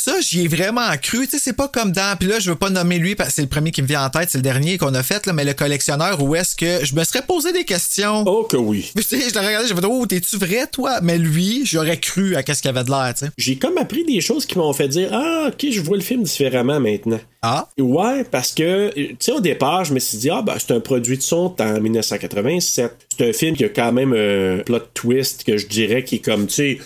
Ça, 0.08 0.20
j'y 0.22 0.44
ai 0.44 0.48
vraiment 0.48 0.88
cru. 1.02 1.26
Tu 1.26 1.32
sais, 1.32 1.38
c'est 1.38 1.52
pas 1.52 1.68
comme 1.68 1.92
dans. 1.92 2.16
Puis 2.16 2.26
là, 2.26 2.38
je 2.38 2.48
veux 2.48 2.56
pas 2.56 2.70
nommer 2.70 2.98
lui 2.98 3.14
parce 3.14 3.28
que 3.28 3.34
c'est 3.34 3.42
le 3.42 3.48
premier 3.48 3.72
qui 3.72 3.82
me 3.82 3.86
vient 3.86 4.06
en 4.06 4.08
tête, 4.08 4.30
c'est 4.30 4.38
le 4.38 4.42
dernier 4.42 4.78
qu'on 4.78 4.94
a 4.94 5.02
fait, 5.02 5.26
là, 5.26 5.34
mais 5.34 5.44
le 5.44 5.52
collectionneur, 5.52 6.22
où 6.22 6.34
est-ce 6.34 6.56
que 6.56 6.82
je 6.82 6.94
me 6.94 7.04
serais 7.04 7.20
posé 7.20 7.52
des 7.52 7.64
questions. 7.64 8.24
Oh 8.26 8.44
que 8.44 8.56
oui. 8.56 8.90
Tu 8.96 9.02
sais, 9.02 9.28
je 9.28 9.34
l'ai 9.34 9.46
regardé, 9.46 9.68
j'ai 9.68 9.74
fait, 9.74 9.84
oh, 9.84 10.06
t'es-tu 10.06 10.38
vrai, 10.38 10.66
toi? 10.66 11.00
Mais 11.02 11.18
lui, 11.18 11.66
j'aurais 11.66 11.98
cru 11.98 12.36
à 12.36 12.42
qu'est-ce 12.42 12.62
qu'il 12.62 12.70
avait 12.70 12.84
de 12.84 12.90
l'air, 12.90 13.12
tu 13.12 13.26
sais. 13.26 13.32
J'ai 13.36 13.56
comme 13.56 13.76
appris 13.76 14.04
des 14.04 14.22
choses 14.22 14.46
qui 14.46 14.56
m'ont 14.56 14.72
fait 14.72 14.88
dire 14.88 15.10
Ah, 15.12 15.48
ok, 15.48 15.66
je 15.70 15.80
vois 15.82 15.98
le 15.98 16.02
film 16.02 16.22
différemment 16.22 16.80
maintenant. 16.80 17.20
Ah? 17.42 17.68
Ouais, 17.78 18.24
parce 18.24 18.52
que, 18.52 18.90
tu 18.94 19.16
sais, 19.20 19.32
au 19.32 19.40
départ, 19.40 19.84
je 19.84 19.92
me 19.92 19.98
suis 19.98 20.16
dit, 20.16 20.30
ah, 20.30 20.40
ben, 20.40 20.54
c'est 20.58 20.72
un 20.72 20.80
produit 20.80 21.18
de 21.18 21.22
son 21.22 21.54
en 21.58 21.80
1987. 21.80 22.96
C'est 23.16 23.28
un 23.28 23.32
film 23.34 23.56
qui 23.56 23.64
a 23.64 23.68
quand 23.68 23.92
même 23.92 24.14
un 24.14 24.62
plot 24.64 24.80
twist 24.94 25.44
que 25.44 25.58
je 25.58 25.66
dirais 25.66 26.02
qui 26.02 26.16
est 26.16 26.24
comme, 26.24 26.46
tu 26.46 26.54
sais, 26.54 26.78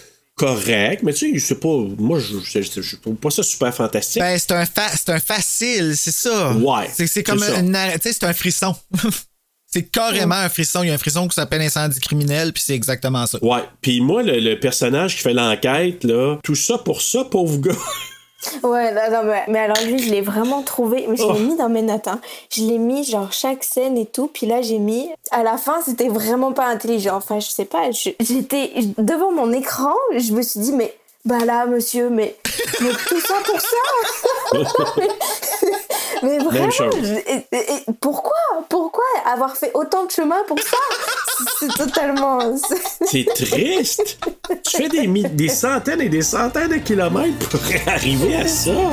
correct, 0.46 1.02
mais 1.02 1.12
tu 1.12 1.32
sais, 1.32 1.38
c'est 1.38 1.60
pas. 1.60 1.68
Moi, 1.98 2.18
je, 2.18 2.96
trouve 3.00 3.14
pas 3.16 3.30
ça 3.30 3.42
super 3.42 3.74
fantastique. 3.74 4.20
Ben, 4.20 4.36
c'est 4.38 4.52
un, 4.52 4.66
fa- 4.66 4.90
c'est 4.96 5.10
un 5.10 5.20
facile, 5.20 5.96
c'est 5.96 6.10
ça. 6.12 6.52
Ouais, 6.54 6.90
C'est, 6.92 7.22
comme 7.22 7.38
c'est 7.38 7.52
ça. 7.52 7.58
un. 7.58 7.62
narr- 7.62 7.94
Tu 7.94 8.00
sais, 8.08 8.12
c'est 8.12 8.24
un 8.24 8.32
frisson. 8.32 8.74
c'est 9.66 9.84
carrément 9.90 10.34
un 10.34 10.48
frisson. 10.48 10.82
Il 10.82 10.88
y 10.88 10.90
a 10.90 10.94
un 10.94 10.98
frisson 10.98 11.28
qui 11.28 11.34
s'appelle 11.34 11.62
Incendie 11.62 12.00
criminel, 12.00 12.52
puis 12.52 12.62
c'est 12.66 12.74
exactement 12.74 13.26
ça. 13.26 13.38
Ouais, 13.42 13.62
puis 13.80 14.00
moi, 14.00 14.22
le, 14.22 14.40
le 14.40 14.58
personnage 14.58 15.16
qui 15.16 15.22
fait 15.22 15.32
l'enquête, 15.32 16.04
là, 16.04 16.38
tout 16.42 16.54
ça 16.56 16.78
pour 16.78 17.00
ça, 17.02 17.24
pauvre 17.24 17.58
gars. 17.58 17.76
Ouais, 18.62 18.92
non, 18.92 19.02
non, 19.10 19.22
mais, 19.24 19.44
mais 19.48 19.58
alors 19.60 19.76
lui, 19.84 19.98
je 19.98 20.10
l'ai 20.10 20.20
vraiment 20.20 20.62
trouvé. 20.62 21.06
Mais 21.08 21.16
je 21.16 21.22
Oh. 21.22 21.32
l'ai 21.32 21.40
mis 21.40 21.56
dans 21.56 21.68
mes 21.68 21.82
notes. 21.82 22.08
Hein. 22.08 22.20
Je 22.50 22.62
l'ai 22.62 22.78
mis, 22.78 23.04
genre, 23.04 23.32
chaque 23.32 23.62
scène 23.64 23.96
et 23.96 24.06
tout. 24.06 24.28
Puis 24.32 24.46
là, 24.46 24.62
j'ai 24.62 24.78
mis. 24.78 25.08
À 25.30 25.42
la 25.42 25.56
fin, 25.58 25.80
c'était 25.84 26.08
vraiment 26.08 26.52
pas 26.52 26.66
intelligent. 26.66 27.16
Enfin, 27.16 27.38
je 27.40 27.48
sais 27.48 27.64
pas. 27.64 27.90
J'étais 27.90 28.72
devant 28.98 29.30
mon 29.32 29.52
écran. 29.52 29.94
Je 30.16 30.32
me 30.32 30.42
suis 30.42 30.60
dit, 30.60 30.72
mais. 30.72 30.94
Bah 31.24 31.38
là, 31.44 31.66
monsieur, 31.66 32.10
mais. 32.10 32.34
Mais 32.80 32.90
tout 33.08 33.20
ça 33.20 33.34
pour 33.44 33.60
ça? 33.60 33.76
Mais 36.22 36.38
vraiment, 36.38 36.70
chose. 36.70 36.94
je- 37.02 37.14
et- 37.14 37.46
et- 37.52 37.72
et 37.72 37.84
pourquoi 38.00 38.32
Pourquoi 38.68 39.04
avoir 39.30 39.56
fait 39.56 39.70
autant 39.74 40.04
de 40.04 40.10
chemin 40.10 40.36
pour 40.46 40.58
ça? 40.58 40.76
C'est- 41.58 41.68
totalement. 41.76 42.38
c'est- 42.56 43.24
triste. 43.34 44.18
tu 44.64 44.76
fais 44.76 44.88
des, 44.88 45.06
des 45.06 45.48
centaines 45.48 46.00
et 46.00 46.08
des 46.08 46.22
centaines 46.22 46.68
de 46.68 46.76
kilomètres 46.76 47.48
pour 47.48 47.60
arriver 47.92 48.36
à 48.36 48.46
ça. 48.46 48.70
Ouais, 48.70 48.86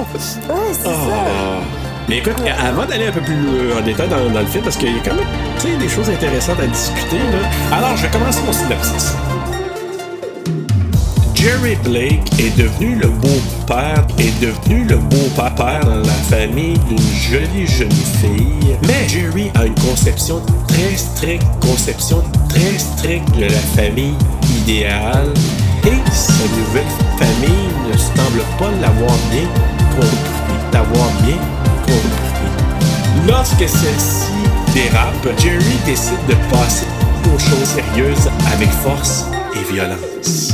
c'est 0.74 0.84
ça. 0.84 0.90
Ah. 0.92 1.60
Mais 2.08 2.18
écoute, 2.18 2.34
avant 2.60 2.86
d'aller 2.86 3.08
un 3.08 3.12
peu 3.12 3.22
plus 3.22 3.36
euh, 3.36 3.78
en 3.78 3.82
détail 3.82 4.10
dans, 4.10 4.30
dans 4.32 4.40
le 4.40 4.48
film, 4.48 4.64
parce 4.64 4.78
qu'il 4.78 4.96
y 4.96 5.00
a 5.00 5.04
quand 5.04 5.14
même 5.16 5.78
des 5.80 5.90
choses 5.90 6.10
intéressantes 6.10 6.60
à 6.60 6.66
discuter, 6.66 7.18
là. 7.18 7.78
alors 7.78 7.96
je 7.96 8.04
vais 8.08 8.12
commencer 8.12 8.42
mon 8.46 8.54
synopsis. 8.54 9.14
Jerry 11.50 11.76
Blake 11.84 12.40
est 12.40 12.56
devenu 12.60 12.94
le 12.94 13.08
beau-père, 13.08 14.06
est 14.20 14.40
devenu 14.40 14.84
le 14.84 14.98
beau-père 14.98 15.80
dans 15.84 15.96
la 15.96 16.20
famille 16.30 16.78
d'une 16.88 17.00
jolie 17.00 17.66
jeune 17.66 17.92
fille. 18.22 18.78
Mais 18.84 19.10
Jerry 19.10 19.50
a 19.56 19.66
une 19.66 19.74
conception 19.74 20.44
très 20.68 20.96
stricte, 20.96 21.48
conception 21.60 22.24
très 22.50 22.78
stricte 22.78 23.36
de 23.36 23.46
la 23.46 23.62
famille 23.76 24.14
idéale. 24.60 25.34
Et 25.86 26.12
sa 26.12 26.44
nouvelle 26.56 26.94
famille 27.18 27.70
ne 27.92 27.98
semble 27.98 28.44
pas 28.60 28.70
l'avoir 28.80 29.18
bien 29.32 29.50
compris, 29.96 30.54
l'avoir 30.72 31.10
bien 31.24 31.40
compris. 31.82 33.28
Lorsque 33.28 33.68
celle-ci 33.68 34.34
dérape, 34.76 35.40
Jerry 35.40 35.66
décide 35.88 36.24
de 36.28 36.36
passer 36.52 36.86
aux 37.26 37.40
choses 37.40 37.70
sérieuses 37.70 38.30
avec 38.54 38.70
force 38.70 39.26
et 39.56 39.74
violence. 39.74 40.54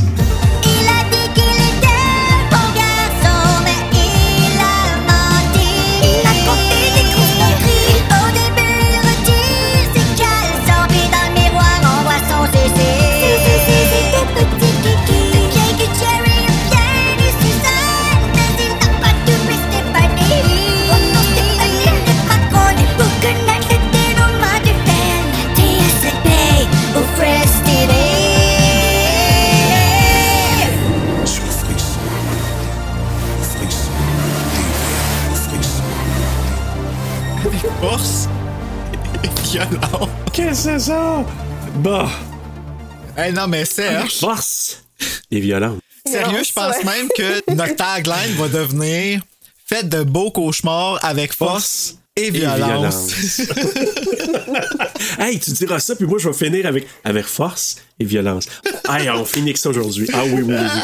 Force 37.87 38.27
et 39.23 39.27
violence. 39.51 40.09
Qu'est-ce 40.33 40.49
que 40.49 40.55
c'est 40.71 40.79
ça? 40.79 41.23
Bah, 41.83 42.09
Hey, 43.15 43.31
non, 43.31 43.45
mais 43.47 43.63
Serge, 43.63 44.11
force 44.21 44.83
et 45.29 45.39
violence. 45.39 45.77
sérieux, 46.03 46.41
je 46.43 46.51
pense 46.51 46.77
Ouais. 46.77 46.83
même 46.83 47.07
que 47.15 47.53
notre 47.53 47.75
tagline 47.75 48.33
va 48.39 48.47
devenir 48.47 49.21
Faites 49.67 49.87
de 49.87 50.01
beaux 50.01 50.31
cauchemars 50.31 50.97
avec 51.05 51.31
force 51.33 51.97
et 52.15 52.27
Et 52.27 52.31
violence. 52.31 53.09
hey, 55.19 55.39
tu 55.39 55.51
diras 55.51 55.79
ça, 55.79 55.95
puis 55.95 56.07
moi, 56.07 56.17
je 56.17 56.29
vais 56.29 56.33
finir 56.35 56.65
avec, 56.65 56.87
avec 57.03 57.25
force 57.25 57.75
et 57.99 58.05
violence. 58.05 58.47
Hey, 58.89 59.07
on 59.11 59.25
finit 59.25 59.53
que 59.53 59.59
ça 59.59 59.69
aujourd'hui. 59.69 60.09
Ah 60.11 60.23
oui, 60.25 60.41
oui, 60.41 60.43
oui. 60.47 60.55
oui. 60.57 60.81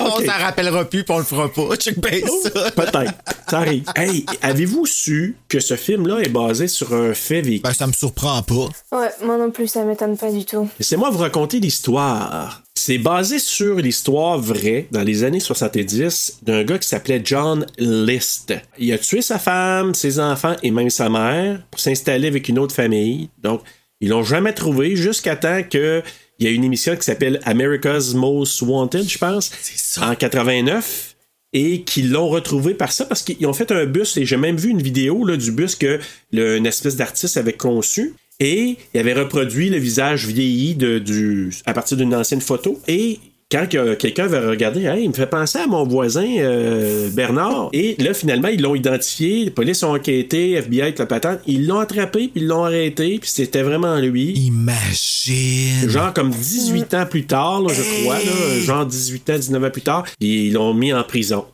On 0.04 0.24
s'en 0.24 0.38
rappellera 0.38 0.84
plus, 0.84 1.04
puis 1.04 1.14
on 1.14 1.18
le 1.18 1.24
fera 1.24 1.52
pas. 1.52 1.76
Check 1.76 1.98
bien 2.00 2.20
ça. 2.42 2.70
Peut-être. 2.70 3.14
Ça 3.48 3.58
arrive. 3.58 3.84
Hey, 3.96 4.24
avez-vous 4.42 4.86
su 4.86 5.36
que 5.48 5.60
ce 5.60 5.76
film-là 5.76 6.20
est 6.20 6.28
basé 6.28 6.68
sur 6.68 6.94
un 6.94 7.14
fait 7.14 7.42
vécu? 7.42 7.62
Ben, 7.62 7.72
ça 7.72 7.86
me 7.86 7.92
surprend 7.92 8.42
pas. 8.42 8.68
Ouais, 8.96 9.08
moi 9.22 9.36
non 9.36 9.50
plus, 9.50 9.68
ça 9.68 9.84
m'étonne 9.84 10.16
pas 10.16 10.30
du 10.30 10.44
tout. 10.44 10.68
Laissez-moi 10.78 11.10
vous 11.10 11.18
raconter 11.18 11.60
l'histoire. 11.60 12.62
C'est 12.74 12.98
basé 12.98 13.38
sur 13.38 13.76
l'histoire 13.76 14.38
vraie, 14.38 14.86
dans 14.90 15.02
les 15.02 15.24
années 15.24 15.40
70, 15.40 16.38
d'un 16.42 16.64
gars 16.64 16.78
qui 16.78 16.88
s'appelait 16.88 17.20
John 17.22 17.66
List. 17.78 18.54
Il 18.78 18.92
a 18.92 18.98
tué 18.98 19.20
sa 19.20 19.38
femme, 19.38 19.94
ses 19.94 20.18
enfants 20.18 20.56
et 20.62 20.70
même 20.70 20.88
sa 20.88 21.10
mère 21.10 21.60
pour 21.70 21.80
s'installer 21.80 22.28
avec 22.28 22.48
une 22.48 22.58
autre 22.58 22.74
famille. 22.74 23.28
Donc, 23.42 23.60
ils 24.00 24.08
l'ont 24.08 24.22
jamais 24.22 24.54
trouvé 24.54 24.96
jusqu'à 24.96 25.36
temps 25.36 25.62
que 25.62 26.02
il 26.40 26.46
y 26.46 26.48
a 26.48 26.52
une 26.52 26.64
émission 26.64 26.96
qui 26.96 27.02
s'appelle 27.02 27.38
America's 27.44 28.14
Most 28.14 28.62
Wanted, 28.62 29.08
je 29.08 29.18
pense, 29.18 29.50
ça. 29.62 30.08
en 30.10 30.14
89 30.16 31.16
et 31.52 31.82
qu'ils 31.82 32.10
l'ont 32.12 32.28
retrouvé 32.28 32.74
par 32.74 32.92
ça 32.92 33.04
parce 33.04 33.22
qu'ils 33.22 33.44
ont 33.46 33.52
fait 33.52 33.70
un 33.72 33.84
bus 33.84 34.16
et 34.16 34.24
j'ai 34.24 34.36
même 34.36 34.56
vu 34.56 34.70
une 34.70 34.80
vidéo 34.82 35.24
là, 35.24 35.36
du 35.36 35.50
bus 35.52 35.74
que 35.74 35.98
le- 36.32 36.56
une 36.56 36.66
espèce 36.66 36.96
d'artiste 36.96 37.36
avait 37.36 37.52
conçu 37.52 38.14
et 38.38 38.76
il 38.94 39.00
avait 39.00 39.12
reproduit 39.14 39.68
le 39.68 39.76
visage 39.76 40.26
vieilli 40.26 40.74
de, 40.74 40.98
du, 40.98 41.52
à 41.66 41.74
partir 41.74 41.96
d'une 41.96 42.14
ancienne 42.14 42.40
photo 42.40 42.80
et 42.88 43.18
quand 43.50 43.68
que 43.68 43.94
quelqu'un 43.94 44.26
va 44.26 44.40
regarder, 44.48 44.84
Hey, 44.84 45.04
il 45.04 45.08
me 45.08 45.14
fait 45.14 45.26
penser 45.26 45.58
à 45.58 45.66
mon 45.66 45.84
voisin 45.84 46.26
euh, 46.38 47.10
Bernard. 47.10 47.70
Et 47.72 47.96
là, 47.98 48.14
finalement, 48.14 48.48
ils 48.48 48.60
l'ont 48.62 48.74
identifié. 48.74 49.44
Les 49.46 49.50
polices 49.50 49.82
ont 49.82 49.94
enquêté, 49.94 50.52
FBI, 50.52 50.82
avec 50.82 50.98
la 50.98 51.06
patente. 51.06 51.40
Ils 51.46 51.66
l'ont 51.66 51.80
attrapé, 51.80 52.28
puis 52.28 52.42
ils 52.42 52.46
l'ont 52.46 52.64
arrêté, 52.64 53.18
puis 53.20 53.28
c'était 53.28 53.62
vraiment 53.62 53.96
lui. 53.98 54.32
Imagine. 54.32 55.88
Genre 55.88 56.12
comme 56.14 56.30
18 56.30 56.94
ans 56.94 57.06
plus 57.06 57.26
tard, 57.26 57.62
là, 57.62 57.74
je 57.74 58.02
crois, 58.02 58.18
là, 58.18 58.60
genre 58.60 58.86
18 58.86 59.30
ans, 59.30 59.36
19 59.36 59.64
ans 59.64 59.70
plus 59.70 59.82
tard, 59.82 60.04
ils 60.20 60.52
l'ont 60.52 60.72
mis 60.74 60.92
en 60.92 61.02
prison. 61.02 61.44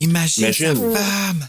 Imagine, 0.00 0.42
Imagine. 0.44 0.74
femme. 0.92 1.48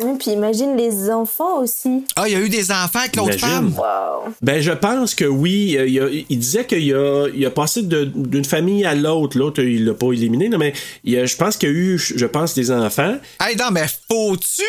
Et 0.00 0.04
puis 0.18 0.30
imagine 0.30 0.74
les 0.74 1.10
enfants 1.10 1.58
aussi. 1.60 2.04
Ah, 2.16 2.26
il 2.26 2.32
y 2.32 2.36
a 2.36 2.40
eu 2.40 2.48
des 2.48 2.70
enfants 2.72 3.00
avec 3.00 3.14
l'autre 3.14 3.38
femme? 3.38 3.74
Wow. 3.76 4.32
Ben, 4.40 4.58
je 4.62 4.72
pense 4.72 5.14
que 5.14 5.26
oui. 5.26 5.76
Il, 5.86 6.00
a- 6.00 6.08
il 6.30 6.38
disait 6.38 6.64
qu'il 6.64 6.94
a, 6.94 7.26
il 7.34 7.44
a 7.44 7.50
passé 7.50 7.82
de- 7.82 8.04
d'une 8.06 8.44
famille 8.46 8.86
à 8.86 8.94
l'autre. 8.94 9.36
L'autre, 9.36 9.60
il 9.62 9.84
l'a 9.84 9.92
pas 9.92 10.10
éliminé, 10.12 10.48
non, 10.48 10.56
mais 10.56 10.72
il 11.04 11.18
a- 11.18 11.26
je 11.26 11.36
pense 11.36 11.58
qu'il 11.58 11.68
y 11.68 11.72
a 11.72 11.74
eu, 11.74 11.98
je 11.98 12.24
pense, 12.24 12.54
des 12.54 12.70
enfants. 12.70 13.16
Hey, 13.38 13.54
non, 13.56 13.66
mais 13.70 13.84
faut-tu 14.10 14.62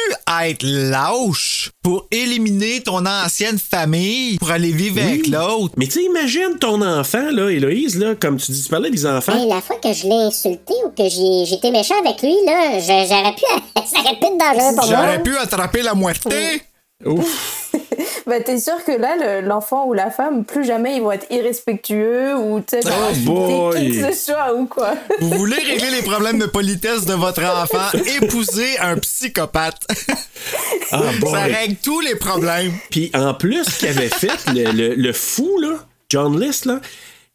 être 0.44 0.64
lâche 0.64 1.72
pour 1.82 2.06
éliminer 2.12 2.82
ton 2.82 3.06
ancienne 3.06 3.58
famille 3.58 4.38
pour 4.40 4.52
aller 4.52 4.72
vivre 4.72 4.98
Oui. 4.98 5.08
avec 5.08 5.28
l'autre? 5.28 5.74
Mais 5.78 5.86
tu 5.86 5.94
sais, 5.94 6.04
imagine 6.04 6.58
ton 6.60 6.82
enfant, 6.82 7.32
là, 7.32 7.50
Héloïse, 7.50 7.98
là, 7.98 8.16
comme 8.16 8.36
tu 8.38 8.52
dis, 8.52 8.62
tu 8.62 8.70
parlais 8.70 8.92
des 8.92 9.06
enfants. 9.06 9.34
Hey, 9.42 9.48
la 9.48 9.62
fois 9.62 9.78
que 9.82 9.94
je 9.94 10.04
l'ai 10.04 10.26
insulté 10.26 10.74
ou 10.86 10.90
que 10.90 11.08
j'ai- 11.08 11.46
j'étais 11.46 11.72
méchant 11.72 11.96
avec 12.06 12.22
lui, 12.22 12.36
là, 12.46 12.78
j'aurais 12.80 13.34
pu. 13.36 13.44
ça 13.88 14.00
aurait 14.02 14.20
pu 14.20 14.26
être 14.26 14.38
dangereux 14.38 14.76
pour 14.76 14.88
moi. 14.90 15.13
J'aurais 15.14 15.24
pu 15.24 15.38
attraper 15.38 15.82
la 15.82 15.94
moitié. 15.94 16.62
Ouf. 17.06 17.72
Bah 18.26 18.40
t'es 18.40 18.58
sûr 18.58 18.82
que 18.86 18.94
là, 18.94 19.18
le- 19.42 19.46
l'enfant 19.46 19.86
ou 19.86 19.94
la 19.94 20.10
femme, 20.10 20.46
plus 20.46 20.64
jamais 20.64 20.96
ils 20.96 21.02
vont 21.02 21.12
être 21.12 21.26
irrespectueux 21.30 22.34
ou 22.38 22.62
tu 22.62 22.78
sais, 22.78 22.82
genre, 22.82 23.12
Oh 23.28 23.72
que 23.74 24.12
ce 24.14 24.32
soit 24.32 24.56
ou 24.56 24.66
quoi. 24.66 24.94
Vous 25.20 25.30
voulez 25.32 25.58
régler 25.58 25.90
les 25.92 26.02
problèmes 26.04 26.40
de 26.40 26.46
politesse 26.46 27.04
de 27.04 27.14
votre 27.16 27.44
enfant? 27.44 27.98
Épousez 28.22 28.80
un 28.80 28.98
psychopathe. 28.98 29.86
Ah. 30.92 31.02
Ça 31.30 31.42
règle 31.42 31.76
tous 31.84 32.00
les 32.00 32.16
problèmes. 32.16 32.72
Puis 32.90 33.12
en 33.14 33.34
plus, 33.34 33.66
ce 33.66 33.80
qu'il 33.80 33.90
avait 33.90 34.08
fait, 34.08 34.32
le, 34.54 34.72
le- 34.72 34.96
le 34.96 35.14
fou, 35.14 35.58
là, 35.60 35.86
John 36.10 36.40
List, 36.40 36.66
là, 36.66 36.80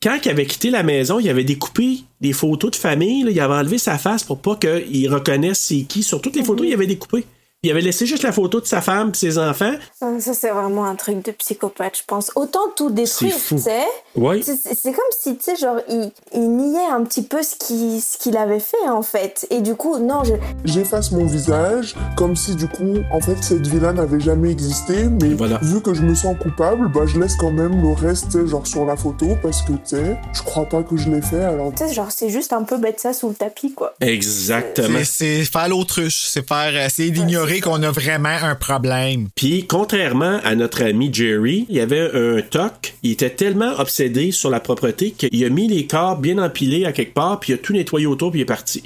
quand 0.03 0.17
il 0.25 0.31
avait 0.31 0.47
quitté 0.47 0.71
la 0.71 0.83
maison, 0.83 1.19
il 1.21 1.29
avait 1.29 1.45
découpé 1.45 1.99
des 2.23 2.33
photos 2.33 2.71
de 2.71 2.77
famille, 2.77 3.25
là, 3.25 3.31
il 3.31 3.41
avait 3.41 3.55
enlevé 3.55 3.77
sa 3.77 3.99
face 3.99 4.23
pour 4.25 4.39
pas 4.39 4.57
qu'il 4.57 5.13
reconnaisse 5.13 5.59
c'est 5.61 5.83
qui. 5.83 6.03
Sur 6.03 6.23
toutes 6.23 6.37
les 6.37 6.45
photos, 6.45 6.67
il 6.67 6.73
avait 6.73 6.87
découpé. 6.87 7.27
Il 7.65 7.73
avait 7.73 7.81
laissé 7.81 8.07
juste 8.07 8.23
la 8.23 8.31
photo 8.31 8.61
de 8.61 8.67
sa 8.67 8.81
femme 8.81 9.11
et 9.13 9.17
ses 9.17 9.37
enfants. 9.37 9.73
Ça, 9.99 10.21
ça, 10.21 10.33
c'est 10.33 10.51
vraiment 10.51 10.85
un 10.85 10.95
truc 10.95 11.25
de 11.25 11.33
psychopathe, 11.33 11.99
je 11.99 12.03
pense. 12.07 12.31
Autant 12.37 12.71
tout 12.77 12.89
détruire, 12.91 13.35
tu 13.49 13.59
sais. 13.59 13.83
Ouais. 14.15 14.41
C'est- 14.43 14.93
comme 14.93 15.03
si, 15.19 15.37
tu 15.37 15.43
sais, 15.43 15.57
genre, 15.57 15.79
il, 15.89 16.13
il 16.35 16.49
niait 16.57 16.87
un 16.89 17.03
petit 17.03 17.23
peu 17.23 17.43
ce 17.43 17.57
qu'il 17.57 18.01
ce 18.01 18.17
qu'il 18.17 18.37
avait 18.37 18.61
fait, 18.61 18.89
en 18.89 19.03
fait. 19.03 19.45
Et 19.51 19.61
du 19.61 19.75
coup, 19.75 19.99
non, 19.99 20.23
je, 20.23 20.35
J'efface 20.65 21.11
mon 21.11 21.27
visage, 21.27 21.97
comme 22.17 22.37
si 22.37 22.55
du 22.55 22.69
coup, 22.69 22.95
en 23.13 23.19
fait, 23.21 23.37
cette 23.43 23.67
vie-là 23.67 23.93
n'avait 23.93 24.21
jamais 24.21 24.51
existé, 24.53 25.09
mais 25.21 25.31
Voilà. 25.35 25.59
vu 25.61 25.81
que 25.83 25.95
je 25.95 26.03
me 26.03 26.15
sens 26.15 26.37
coupable, 26.41 26.87
bah, 26.93 27.07
je 27.07 27.19
laisse 27.19 27.35
quand 27.35 27.51
même 27.51 27.83
le 27.83 27.93
reste, 27.93 28.27
tu 28.27 28.39
sais, 28.39 28.47
genre 28.47 28.69
sur 28.69 28.85
la 28.85 28.97
photo, 28.97 29.37
parce 29.43 29.63
que, 29.63 29.73
tu 29.73 29.97
sais, 29.97 30.17
je 30.33 30.43
crois 30.43 30.67
pas 30.67 30.85
que 30.85 30.97
je 30.97 31.11
l'ai 31.11 31.23
fait, 31.23 31.43
alors 31.43 31.73
tu 31.75 31.85
sais, 31.89 31.93
genre, 31.93 32.13
c'est 32.13 32.29
juste 32.31 32.53
un 32.53 32.63
peu 32.63 32.79
mettre 32.79 33.01
ça 33.01 33.13
sous 33.13 33.29
le 33.31 33.35
tapis, 33.35 33.73
quoi. 33.75 33.95
Exactement. 34.01 34.99
C'est 35.01 35.19
c'est 35.19 35.45
faire 35.45 35.69
l'autruche. 35.69 36.27
C'est 36.29 36.47
faire, 36.47 36.71
euh, 36.73 36.87
c'est 36.89 37.11
d'ignorer 37.11 37.48
qu'on 37.61 37.83
a 37.83 37.91
vraiment 37.91 38.29
un 38.43 38.55
problème. 38.55 39.29
Puis, 39.35 39.67
contrairement 39.67 40.41
à 40.45 40.55
notre 40.55 40.83
ami 40.85 41.11
Jerry, 41.13 41.67
il 41.69 41.77
y 41.77 41.81
avait 41.81 42.11
un 42.15 42.41
toc. 42.43 42.95
Il 43.03 43.13
était 43.13 43.31
tellement 43.31 43.73
obsédé 43.79 44.31
sur 44.33 44.51
la 44.51 44.61
propreté 44.61 45.11
qu'il 45.13 45.45
a 45.45 45.49
mis 45.49 45.69
les 45.69 45.87
corps 45.87 46.17
bien 46.19 46.39
empilés 46.39 46.85
à 46.85 46.93
quelque 46.93 47.15
part, 47.15 47.41
puis 47.41 47.53
il 47.53 47.55
a 47.57 47.59
tout 47.59 47.73
nettoyé 47.73 48.07
autour, 48.07 48.31
puis 48.31 48.41
il 48.41 48.43
est 48.43 48.47
parti. 48.47 48.83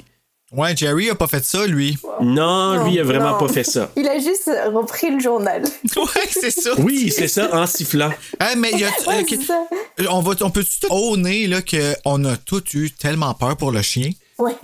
Ouais, 0.51 0.75
Jerry 0.77 1.09
a 1.09 1.15
pas 1.15 1.25
fait 1.27 1.43
ça, 1.43 1.65
lui. 1.65 1.97
Non, 2.21 2.83
lui, 2.85 2.93
il 2.93 2.99
a 2.99 3.03
vraiment 3.03 3.31
Non. 3.31 3.37
pas 3.39 3.47
fait 3.47 3.63
ça. 3.63 3.89
Il 3.97 4.07
a 4.07 4.19
juste 4.19 4.51
repris 4.71 5.09
le 5.09 5.19
journal. 5.19 5.63
Ouais, 5.97 6.27
c'est 6.29 6.51
ça. 6.51 6.71
Oui, 6.77 7.09
c'est 7.09 7.27
ça, 7.27 7.49
en 7.59 7.65
sifflant. 7.65 8.11
Hey, 8.39 8.55
mais 8.55 8.69
il 8.73 8.79
y 8.79 8.83
a, 8.83 8.89
Ouais, 9.07 9.21
ok. 9.21 9.27
c'est 9.29 9.41
ça. 9.41 9.65
on 10.11 10.19
va, 10.21 10.35
on 10.41 10.51
peut 10.51 10.63
tout 10.63 10.87
honner 10.91 11.47
là 11.47 11.61
qu'on 11.63 12.23
a 12.25 12.37
tous 12.37 12.63
eu 12.75 12.91
tellement 12.91 13.33
peur 13.33 13.57
pour 13.57 13.71
le 13.71 13.81
chien? 13.81 14.11
Ouais. 14.39 14.55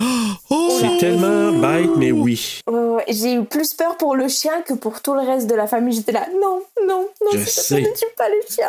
Oh! 0.52 0.78
C'est 0.80 0.98
tellement 0.98 1.52
bête, 1.52 1.90
mais 1.96 2.10
oui. 2.10 2.60
J'ai 3.08 3.34
eu 3.34 3.44
plus 3.44 3.72
peur 3.74 3.96
pour 3.96 4.16
le 4.16 4.28
chien 4.28 4.62
que 4.66 4.74
pour 4.74 5.00
tout 5.00 5.14
le 5.14 5.20
reste 5.20 5.46
de 5.48 5.54
la 5.54 5.66
famille. 5.68 5.94
J'étais 5.94 6.10
là, 6.12 6.26
non, 6.40 6.62
non, 6.88 7.08
non, 7.24 7.30
Je 7.38 7.44
sais. 7.48 7.80
ne 7.80 7.86
tue 7.86 8.04
pas 8.16 8.28
le 8.28 8.40
chien. 8.52 8.68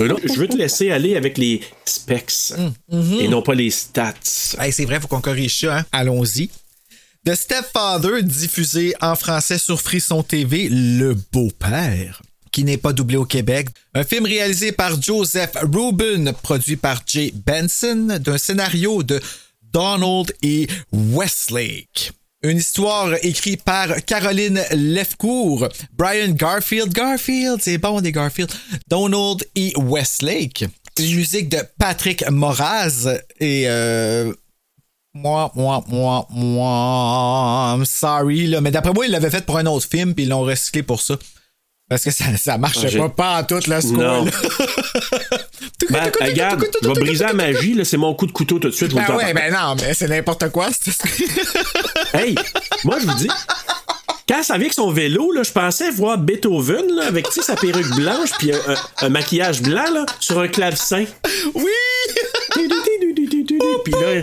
Euh, 0.00 0.08
non, 0.08 0.16
je 0.22 0.32
veux 0.34 0.48
te 0.48 0.56
laisser 0.56 0.90
aller 0.90 1.16
avec 1.16 1.36
les 1.36 1.60
specs 1.84 2.32
et 3.20 3.28
non 3.28 3.42
pas 3.42 3.54
les 3.54 3.70
stats. 3.70 4.14
Hey, 4.58 4.72
c'est 4.72 4.84
vrai, 4.86 5.00
faut 5.00 5.06
qu'on 5.08 5.20
corrige 5.20 5.60
ça. 5.60 5.78
Hein? 5.78 5.84
Allons-y. 5.92 6.48
The 7.26 7.34
Stepfather, 7.34 8.22
diffusé 8.22 8.94
en 9.02 9.14
français 9.16 9.58
sur 9.58 9.80
Frisson 9.82 10.22
TV, 10.22 10.68
Le 10.70 11.14
Beau-Père, 11.32 12.22
qui 12.52 12.64
n'est 12.64 12.78
pas 12.78 12.92
doublé 12.94 13.16
au 13.16 13.24
Québec. 13.26 13.68
Un 13.94 14.04
film 14.04 14.24
réalisé 14.24 14.72
par 14.72 15.00
Joseph 15.00 15.52
Rubin, 15.60 16.32
produit 16.32 16.76
par 16.76 17.02
Jay 17.06 17.32
Benson, 17.46 18.18
d'un 18.20 18.38
scénario 18.38 19.02
de 19.02 19.20
Donald 19.78 20.32
E. 20.44 20.66
Westlake. 20.90 22.10
Une 22.42 22.58
histoire 22.58 23.14
écrite 23.22 23.62
par 23.62 24.04
Caroline 24.04 24.60
Lefcourt, 24.72 25.68
Brian 25.92 26.32
Garfield, 26.32 26.92
Garfield, 26.92 27.60
c'est 27.62 27.78
bon 27.78 28.00
des 28.00 28.10
Garfield, 28.10 28.50
Donald 28.88 29.44
E. 29.56 29.70
Westlake. 29.76 30.64
Musique 30.98 31.48
de 31.48 31.58
Patrick 31.78 32.28
Moraz 32.28 33.06
et 33.38 33.68
euh, 33.68 34.32
moi, 35.14 35.52
moi, 35.54 35.84
moi, 35.86 36.26
moi, 36.30 37.76
I'm 37.76 37.86
sorry, 37.86 38.48
là. 38.48 38.60
Mais 38.60 38.72
d'après 38.72 38.92
moi, 38.92 39.06
ils 39.06 39.12
l'avaient 39.12 39.30
fait 39.30 39.46
pour 39.46 39.58
un 39.58 39.66
autre 39.66 39.86
film, 39.88 40.12
puis 40.12 40.24
ils 40.24 40.28
l'ont 40.28 40.40
recyclé 40.40 40.82
pour 40.82 41.00
ça. 41.00 41.16
Parce 41.88 42.04
que 42.04 42.10
ça, 42.10 42.24
ça 42.36 42.58
marchait 42.58 42.98
pas, 42.98 43.08
pas 43.08 43.38
en 43.40 43.44
toute 43.44 43.66
la 43.66 43.80
Non. 43.80 44.26
score. 44.26 44.28
Ben, 45.90 46.10
regarde, 46.20 46.66
je 46.82 46.88
vais 46.88 46.94
briser 47.00 47.24
la 47.24 47.32
magie, 47.32 47.72
là, 47.72 47.84
c'est 47.84 47.96
mon 47.96 48.12
coup 48.12 48.26
de 48.26 48.32
couteau 48.32 48.58
tout 48.58 48.68
de 48.68 48.74
suite. 48.74 48.90
je 48.90 48.96
Ben 48.96 49.14
ouais, 49.16 49.32
ben 49.32 49.50
non, 49.52 49.74
mais 49.80 49.94
c'est 49.94 50.08
n'importe 50.08 50.50
quoi. 50.50 50.68
Hey, 52.12 52.34
moi, 52.84 52.98
je 53.00 53.06
vous 53.06 53.14
dis, 53.14 53.28
quand 54.28 54.42
ça 54.42 54.54
vient 54.54 54.64
avec 54.64 54.74
son 54.74 54.90
vélo, 54.90 55.32
là, 55.32 55.42
je 55.44 55.52
pensais 55.52 55.90
voir 55.90 56.18
Beethoven 56.18 56.84
là, 56.94 57.06
avec 57.06 57.26
sa 57.28 57.56
perruque 57.56 57.94
blanche 57.96 58.30
puis 58.38 58.52
un, 58.52 58.58
un- 58.72 59.06
un 59.06 59.08
maquillage 59.08 59.62
blanc 59.62 59.90
là, 59.94 60.04
sur 60.20 60.38
un 60.40 60.48
clavecin. 60.48 61.04
Oui! 61.54 61.64
Puis 63.84 63.92
là, 63.92 64.20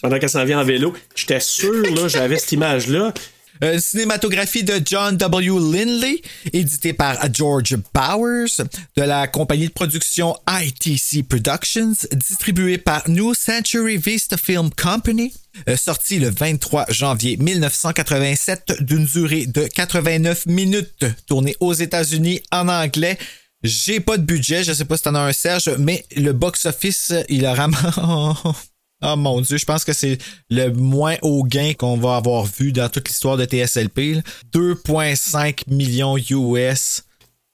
pendant 0.00 0.18
qu'elle 0.18 0.30
s'en 0.30 0.44
vient 0.44 0.60
en 0.60 0.64
vélo, 0.64 0.94
j'étais 1.14 1.40
sûr, 1.40 1.82
là, 1.82 2.08
j'avais 2.08 2.38
cette 2.38 2.52
image-là. 2.52 3.12
Euh, 3.62 3.78
cinématographie 3.80 4.62
de 4.62 4.80
John 4.84 5.16
W. 5.16 5.48
Lindley, 5.48 6.22
édité 6.52 6.92
par 6.92 7.16
George 7.32 7.76
Bowers, 7.94 8.64
de 8.96 9.02
la 9.02 9.26
compagnie 9.26 9.68
de 9.68 9.72
production 9.72 10.36
ITC 10.48 11.24
Productions, 11.28 11.94
distribué 12.12 12.78
par 12.78 13.08
New 13.08 13.34
Century 13.34 13.96
Vista 13.96 14.36
Film 14.36 14.70
Company. 14.70 15.32
Euh, 15.68 15.76
sorti 15.76 16.18
le 16.18 16.30
23 16.30 16.86
janvier 16.88 17.36
1987 17.36 18.82
d'une 18.82 19.06
durée 19.06 19.46
de 19.46 19.66
89 19.66 20.46
minutes, 20.46 21.04
tourné 21.26 21.56
aux 21.60 21.72
États-Unis 21.72 22.40
en 22.52 22.68
anglais. 22.68 23.18
J'ai 23.64 23.98
pas 23.98 24.18
de 24.18 24.22
budget, 24.22 24.62
je 24.62 24.72
sais 24.72 24.84
pas 24.84 24.96
si 24.96 25.02
t'en 25.02 25.16
as 25.16 25.20
un 25.20 25.32
Serge, 25.32 25.70
mais 25.78 26.04
le 26.16 26.32
box-office, 26.32 27.12
il 27.28 27.44
a 27.44 27.54
vraiment... 29.00 29.12
Oh 29.12 29.16
mon 29.16 29.40
dieu, 29.40 29.58
je 29.58 29.64
pense 29.64 29.84
que 29.84 29.92
c'est 29.92 30.18
le 30.50 30.70
moins 30.70 31.16
haut 31.22 31.44
gain 31.44 31.72
qu'on 31.74 31.96
va 31.96 32.16
avoir 32.16 32.44
vu 32.44 32.72
dans 32.72 32.88
toute 32.88 33.08
l'histoire 33.08 33.36
de 33.36 33.44
TSLP. 33.44 34.14
là. 34.14 34.22
2,5 34.52 35.62
millions 35.68 36.16
US. 36.16 37.04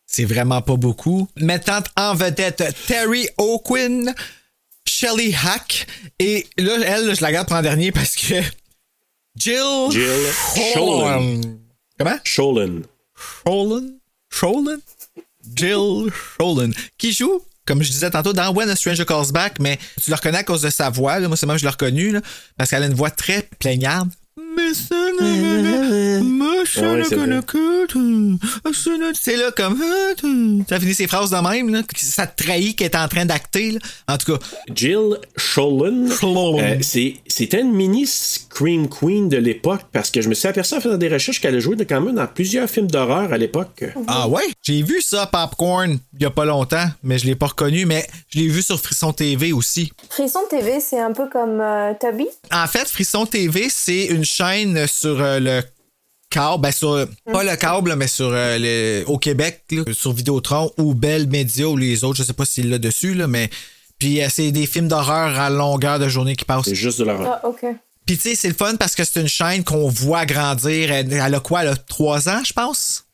C'est 0.06 0.24
vraiment 0.24 0.62
pas 0.62 0.76
beaucoup. 0.76 1.28
Mettant 1.36 1.82
en 1.96 2.14
vedette 2.14 2.62
Terry 2.86 3.26
O'Quinn, 3.36 4.14
Shelly 4.86 5.34
Hack, 5.34 5.86
et 6.18 6.46
là, 6.56 6.76
elle, 6.86 7.14
je 7.14 7.20
la 7.20 7.32
garde 7.32 7.48
pour 7.48 7.56
en 7.56 7.62
dernier 7.62 7.90
parce 7.90 8.14
que 8.14 8.34
Jill, 9.36 9.90
Jill 9.90 10.72
Sholin. 10.72 11.40
Comment? 11.98 12.18
Sholin. 12.22 12.82
Sholin? 13.16 13.88
Sholin? 14.30 14.78
Jill 15.56 16.12
Sholin. 16.12 16.70
Qui 16.96 17.12
joue, 17.12 17.42
comme 17.66 17.82
je 17.82 17.90
disais 17.90 18.10
tantôt, 18.10 18.32
dans 18.32 18.52
When 18.52 18.68
a 18.68 18.76
Stranger 18.76 19.04
Calls 19.04 19.32
Back, 19.32 19.58
mais 19.60 19.78
tu 20.02 20.10
le 20.10 20.16
reconnais 20.16 20.38
à 20.38 20.44
cause 20.44 20.62
de 20.62 20.70
sa 20.70 20.90
voix. 20.90 21.18
là. 21.18 21.28
Moi, 21.28 21.36
c'est 21.36 21.46
même 21.46 21.58
je 21.58 21.64
l'ai 21.64 21.70
reconnu, 21.70 22.14
parce 22.56 22.70
qu'elle 22.70 22.82
a 22.82 22.86
une 22.86 22.94
voix 22.94 23.10
très 23.10 23.48
plaignarde. 23.58 24.10
Mais 24.56 24.74
ça, 24.74 24.94
Ah 26.76 26.92
ouais, 26.94 27.04
c'est 29.14 29.36
là 29.36 29.50
comme 29.56 29.80
ça 30.68 30.80
finit 30.80 30.94
ses 30.94 31.06
phrases 31.06 31.30
de 31.30 31.36
même 31.36 31.72
là, 31.72 31.82
ça 31.96 32.26
te 32.26 32.42
trahit 32.42 32.76
qu'elle 32.76 32.86
est 32.90 32.96
en 32.96 33.08
train 33.08 33.24
d'acter 33.24 33.72
là. 33.72 33.78
en 34.08 34.18
tout 34.18 34.32
cas. 34.36 34.46
Jill 34.74 35.18
Sholin, 35.36 36.06
euh, 36.22 36.76
c'est- 36.82 37.14
c'était 37.26 37.60
une 37.60 37.72
mini 37.72 38.06
Scream 38.06 38.88
Queen 38.88 39.28
de 39.28 39.36
l'époque 39.36 39.82
parce 39.92 40.10
que 40.10 40.20
je 40.20 40.28
me 40.28 40.34
suis 40.34 40.48
aperçu 40.48 40.74
en 40.74 40.80
faisant 40.80 40.96
des 40.96 41.08
recherches 41.08 41.40
qu'elle 41.40 41.56
a 41.56 41.60
joué 41.60 41.76
quand 41.88 42.00
même 42.00 42.14
dans 42.14 42.26
plusieurs 42.26 42.68
films 42.68 42.86
d'horreur 42.88 43.32
à 43.32 43.38
l'époque. 43.38 43.84
ah 44.06 44.28
ouais? 44.28 44.44
J'ai 44.62 44.82
vu 44.82 45.00
ça 45.00 45.26
Popcorn 45.26 45.98
il 46.16 46.22
y 46.22 46.26
a 46.26 46.30
pas 46.30 46.44
longtemps 46.44 46.86
mais 47.02 47.18
je 47.18 47.26
l'ai 47.26 47.34
pas 47.34 47.46
reconnu 47.46 47.86
mais 47.86 48.06
je 48.28 48.38
l'ai 48.38 48.48
vu 48.48 48.62
sur 48.62 48.78
Frisson 48.80 49.12
TV 49.12 49.52
aussi. 49.52 49.92
Frisson 50.10 50.40
TV, 50.50 50.80
c'est 50.80 51.00
un 51.00 51.12
peu 51.12 51.28
comme 51.28 51.60
euh, 51.60 51.92
Toby? 52.00 52.26
En 52.52 52.66
fait, 52.66 52.88
Frisson 52.88 53.26
TV, 53.26 53.68
c'est 53.70 54.06
une 54.06 54.24
chaîne 54.24 54.43
sur 54.86 55.20
euh, 55.20 55.38
le 55.40 55.62
câble, 56.30 56.62
ben 56.62 56.72
sur, 56.72 57.06
pas 57.32 57.44
le 57.44 57.56
câble, 57.56 57.90
là, 57.90 57.96
mais 57.96 58.08
sur 58.08 58.30
euh, 58.32 58.58
le- 58.58 59.04
au 59.08 59.18
Québec, 59.18 59.62
là, 59.70 59.82
sur 59.92 60.12
Vidéotron 60.12 60.70
ou 60.78 60.94
Bell 60.94 61.28
Media 61.28 61.68
ou 61.68 61.76
les 61.76 62.04
autres, 62.04 62.18
je 62.18 62.22
sais 62.24 62.32
pas 62.32 62.44
s'il 62.44 62.70
l'a 62.70 62.78
dessus, 62.78 63.14
là, 63.14 63.26
mais 63.26 63.48
puis 63.98 64.20
euh, 64.22 64.26
c'est 64.30 64.50
des 64.50 64.66
films 64.66 64.88
d'horreur 64.88 65.38
à 65.38 65.50
longueur 65.50 65.98
de 65.98 66.08
journée 66.08 66.34
qui 66.36 66.44
passent. 66.44 66.64
C'est 66.64 66.74
juste 66.74 66.98
de 66.98 67.04
l'horreur. 67.04 67.40
Ah, 67.42 67.48
ok. 67.48 67.64
Puis 68.06 68.16
tu 68.18 68.22
sais, 68.30 68.34
c'est 68.34 68.48
le 68.48 68.54
fun 68.54 68.74
parce 68.76 68.94
que 68.94 69.04
c'est 69.04 69.20
une 69.20 69.28
chaîne 69.28 69.64
qu'on 69.64 69.88
voit 69.88 70.26
grandir. 70.26 70.90
Elle, 70.92 71.10
elle 71.12 71.34
a 71.34 71.40
quoi, 71.40 71.62
elle 71.62 71.68
a 71.68 71.76
trois 71.76 72.28
ans, 72.28 72.42
je 72.44 72.52
pense? 72.52 73.04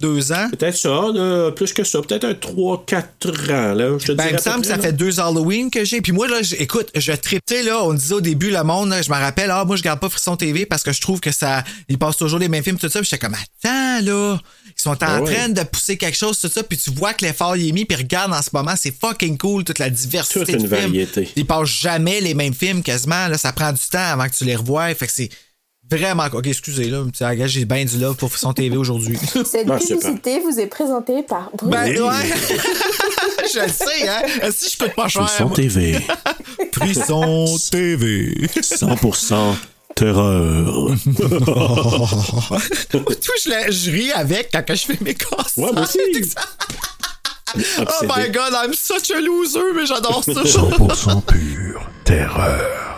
Deux 0.00 0.32
ans? 0.32 0.48
Peut-être 0.50 0.76
ça, 0.76 0.88
là, 0.88 1.50
plus 1.52 1.72
que 1.72 1.84
ça, 1.84 2.00
peut-être 2.00 2.24
un 2.24 2.32
3-4 2.32 3.52
ans. 3.52 3.74
Là, 3.74 3.98
je 3.98 4.06
te 4.06 4.12
Ben, 4.12 4.28
il 4.28 4.34
me 4.34 4.38
semble 4.38 4.62
que 4.62 4.66
ça 4.68 4.76
là. 4.76 4.82
fait 4.82 4.92
deux 4.92 5.20
Halloween 5.20 5.70
que 5.70 5.84
j'ai. 5.84 6.00
Puis 6.00 6.12
moi, 6.12 6.26
là, 6.26 6.38
écoute, 6.58 6.88
je 6.94 7.12
sais, 7.46 7.62
là, 7.62 7.84
on 7.84 7.92
disait 7.94 8.14
au 8.14 8.20
début, 8.20 8.50
le 8.50 8.62
monde, 8.64 8.88
là, 8.90 9.02
je 9.02 9.10
me 9.10 9.16
rappelle, 9.16 9.50
ah, 9.50 9.64
moi, 9.64 9.76
je 9.76 9.82
garde 9.82 10.00
pas 10.00 10.08
Frisson 10.08 10.36
TV 10.36 10.64
parce 10.66 10.82
que 10.82 10.92
je 10.92 11.00
trouve 11.00 11.20
que 11.20 11.32
ça. 11.32 11.64
Ils 11.88 11.98
passent 11.98 12.16
toujours 12.16 12.38
les 12.38 12.48
mêmes 12.48 12.64
films, 12.64 12.78
tout 12.78 12.88
ça. 12.88 13.00
Puis 13.00 13.08
j'étais 13.10 13.18
comme, 13.24 13.34
attends, 13.34 14.00
là. 14.04 14.38
Ils 14.68 14.82
sont 14.82 14.90
en 14.90 14.96
Ah 15.00 15.20
ouais. 15.20 15.34
train 15.34 15.48
de 15.50 15.62
pousser 15.64 15.98
quelque 15.98 16.16
chose, 16.16 16.38
tout 16.40 16.48
ça. 16.48 16.62
Puis 16.62 16.78
tu 16.78 16.90
vois 16.90 17.12
que 17.12 17.24
l'effort 17.26 17.54
y 17.56 17.68
est 17.68 17.72
mis. 17.72 17.84
Puis 17.84 17.96
regarde 17.98 18.32
en 18.32 18.40
ce 18.40 18.48
moment, 18.54 18.72
c'est 18.76 18.94
fucking 18.98 19.36
cool, 19.36 19.64
toute 19.64 19.78
la 19.78 19.90
diversité. 19.90 20.40
Toute 20.40 20.48
une 20.48 20.54
de 20.54 20.60
films. 20.68 20.80
variété. 20.80 21.28
Ils 21.36 21.46
passent 21.46 21.68
jamais 21.68 22.20
les 22.22 22.32
mêmes 22.32 22.54
films 22.54 22.82
quasiment. 22.82 23.28
Là, 23.28 23.36
ça 23.36 23.52
prend 23.52 23.72
du 23.72 23.82
temps 23.90 23.98
avant 23.98 24.26
que 24.28 24.34
tu 24.34 24.44
les 24.44 24.56
revoies. 24.56 24.94
Fait 24.94 25.06
que 25.06 25.12
c'est 25.12 25.28
vraiment. 25.90 26.26
Ok, 26.32 26.46
excusez, 26.46 26.84
là. 26.90 27.02
J'ai 27.46 27.64
bien 27.64 27.84
du 27.84 27.98
love 27.98 28.16
pour 28.16 28.30
Frisson 28.30 28.52
TV 28.52 28.76
aujourd'hui. 28.76 29.18
Cette 29.44 29.66
publicité 29.66 30.40
vous 30.40 30.58
est 30.58 30.66
présentée 30.66 31.22
par 31.22 31.50
Bruno. 31.56 31.70
ben, 31.72 32.02
ouais. 32.02 32.12
je 33.54 33.60
le 33.60 33.68
sais, 33.68 34.08
hein. 34.08 34.50
Si 34.50 34.70
je 34.70 34.78
coûte 34.78 34.94
pas 34.94 35.08
cher. 35.08 35.28
Frisson. 35.28 35.48
TV. 35.50 35.98
Frisson 36.72 37.56
TV. 37.70 38.32
100% 38.56 39.54
terreur. 39.94 40.86
Tout, 42.90 43.32
je, 43.44 43.50
la- 43.50 43.70
je 43.70 43.90
ris 43.90 44.12
avec 44.12 44.50
quand 44.52 44.64
je 44.74 44.84
fais 44.86 44.98
mes 45.00 45.14
cassettes. 45.14 45.56
Ouais, 45.56 45.72
moi 45.72 45.82
aussi. 45.82 45.98
Oh 47.56 48.04
my 48.04 48.30
god, 48.30 48.52
I'm 48.64 48.72
such 48.74 49.10
a 49.10 49.20
loser, 49.20 49.72
mais 49.74 49.84
j'adore 49.86 50.22
ça. 50.24 50.32
100% 50.32 51.22
pur 51.22 51.90
terreur. 52.04 52.89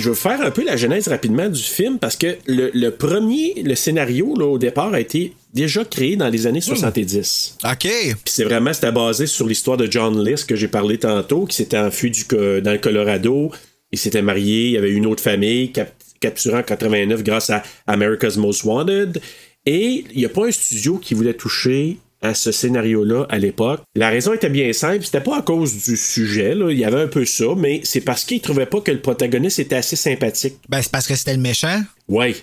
Je 0.00 0.08
veux 0.10 0.14
faire 0.14 0.40
un 0.40 0.50
peu 0.50 0.64
la 0.64 0.76
genèse 0.76 1.08
rapidement 1.08 1.48
du 1.48 1.62
film 1.62 1.98
parce 1.98 2.16
que 2.16 2.36
le, 2.46 2.70
le 2.74 2.90
premier, 2.90 3.62
le 3.62 3.74
scénario, 3.74 4.34
là, 4.36 4.46
au 4.46 4.58
départ, 4.58 4.92
a 4.94 5.00
été 5.00 5.32
déjà 5.54 5.84
créé 5.84 6.16
dans 6.16 6.28
les 6.28 6.46
années 6.46 6.60
70. 6.60 7.58
OK. 7.64 7.78
Puis 7.82 8.16
c'est 8.26 8.44
vraiment, 8.44 8.72
c'était 8.72 8.92
basé 8.92 9.26
sur 9.26 9.46
l'histoire 9.46 9.76
de 9.76 9.90
John 9.90 10.22
List 10.24 10.48
que 10.48 10.56
j'ai 10.56 10.68
parlé 10.68 10.98
tantôt, 10.98 11.44
qui 11.46 11.56
s'était 11.56 11.78
enfui 11.78 12.10
du, 12.10 12.24
dans 12.28 12.72
le 12.72 12.78
Colorado. 12.78 13.50
Il 13.92 13.98
s'était 13.98 14.22
marié, 14.22 14.70
il 14.70 14.76
avait 14.76 14.90
une 14.92 15.06
autre 15.06 15.22
famille, 15.22 15.72
cap- 15.72 15.94
capturé 16.20 16.58
en 16.58 16.62
89 16.62 17.22
grâce 17.22 17.50
à 17.50 17.62
America's 17.86 18.36
Most 18.36 18.64
Wanted. 18.64 19.20
Et 19.66 20.04
il 20.12 20.18
n'y 20.18 20.24
a 20.24 20.28
pas 20.28 20.46
un 20.46 20.50
studio 20.50 20.98
qui 20.98 21.14
voulait 21.14 21.34
toucher 21.34 21.96
à 22.20 22.34
ce 22.34 22.52
scénario-là 22.52 23.26
à 23.28 23.38
l'époque. 23.38 23.80
La 23.94 24.08
raison 24.08 24.32
était 24.32 24.50
bien 24.50 24.72
simple, 24.72 25.04
c'était 25.04 25.20
pas 25.20 25.38
à 25.38 25.42
cause 25.42 25.84
du 25.84 25.96
sujet, 25.96 26.54
là, 26.54 26.70
il 26.70 26.78
y 26.78 26.84
avait 26.84 27.02
un 27.02 27.06
peu 27.06 27.24
ça, 27.24 27.46
mais 27.56 27.80
c'est 27.84 28.00
parce 28.00 28.24
qu'ils 28.24 28.40
trouvaient 28.40 28.66
pas 28.66 28.80
que 28.80 28.90
le 28.90 29.00
protagoniste 29.00 29.58
était 29.58 29.76
assez 29.76 29.96
sympathique. 29.96 30.56
Ben, 30.68 30.82
c'est 30.82 30.90
parce 30.90 31.06
que 31.06 31.14
c'était 31.14 31.34
le 31.34 31.40
méchant? 31.42 31.80
Ouais. 32.08 32.34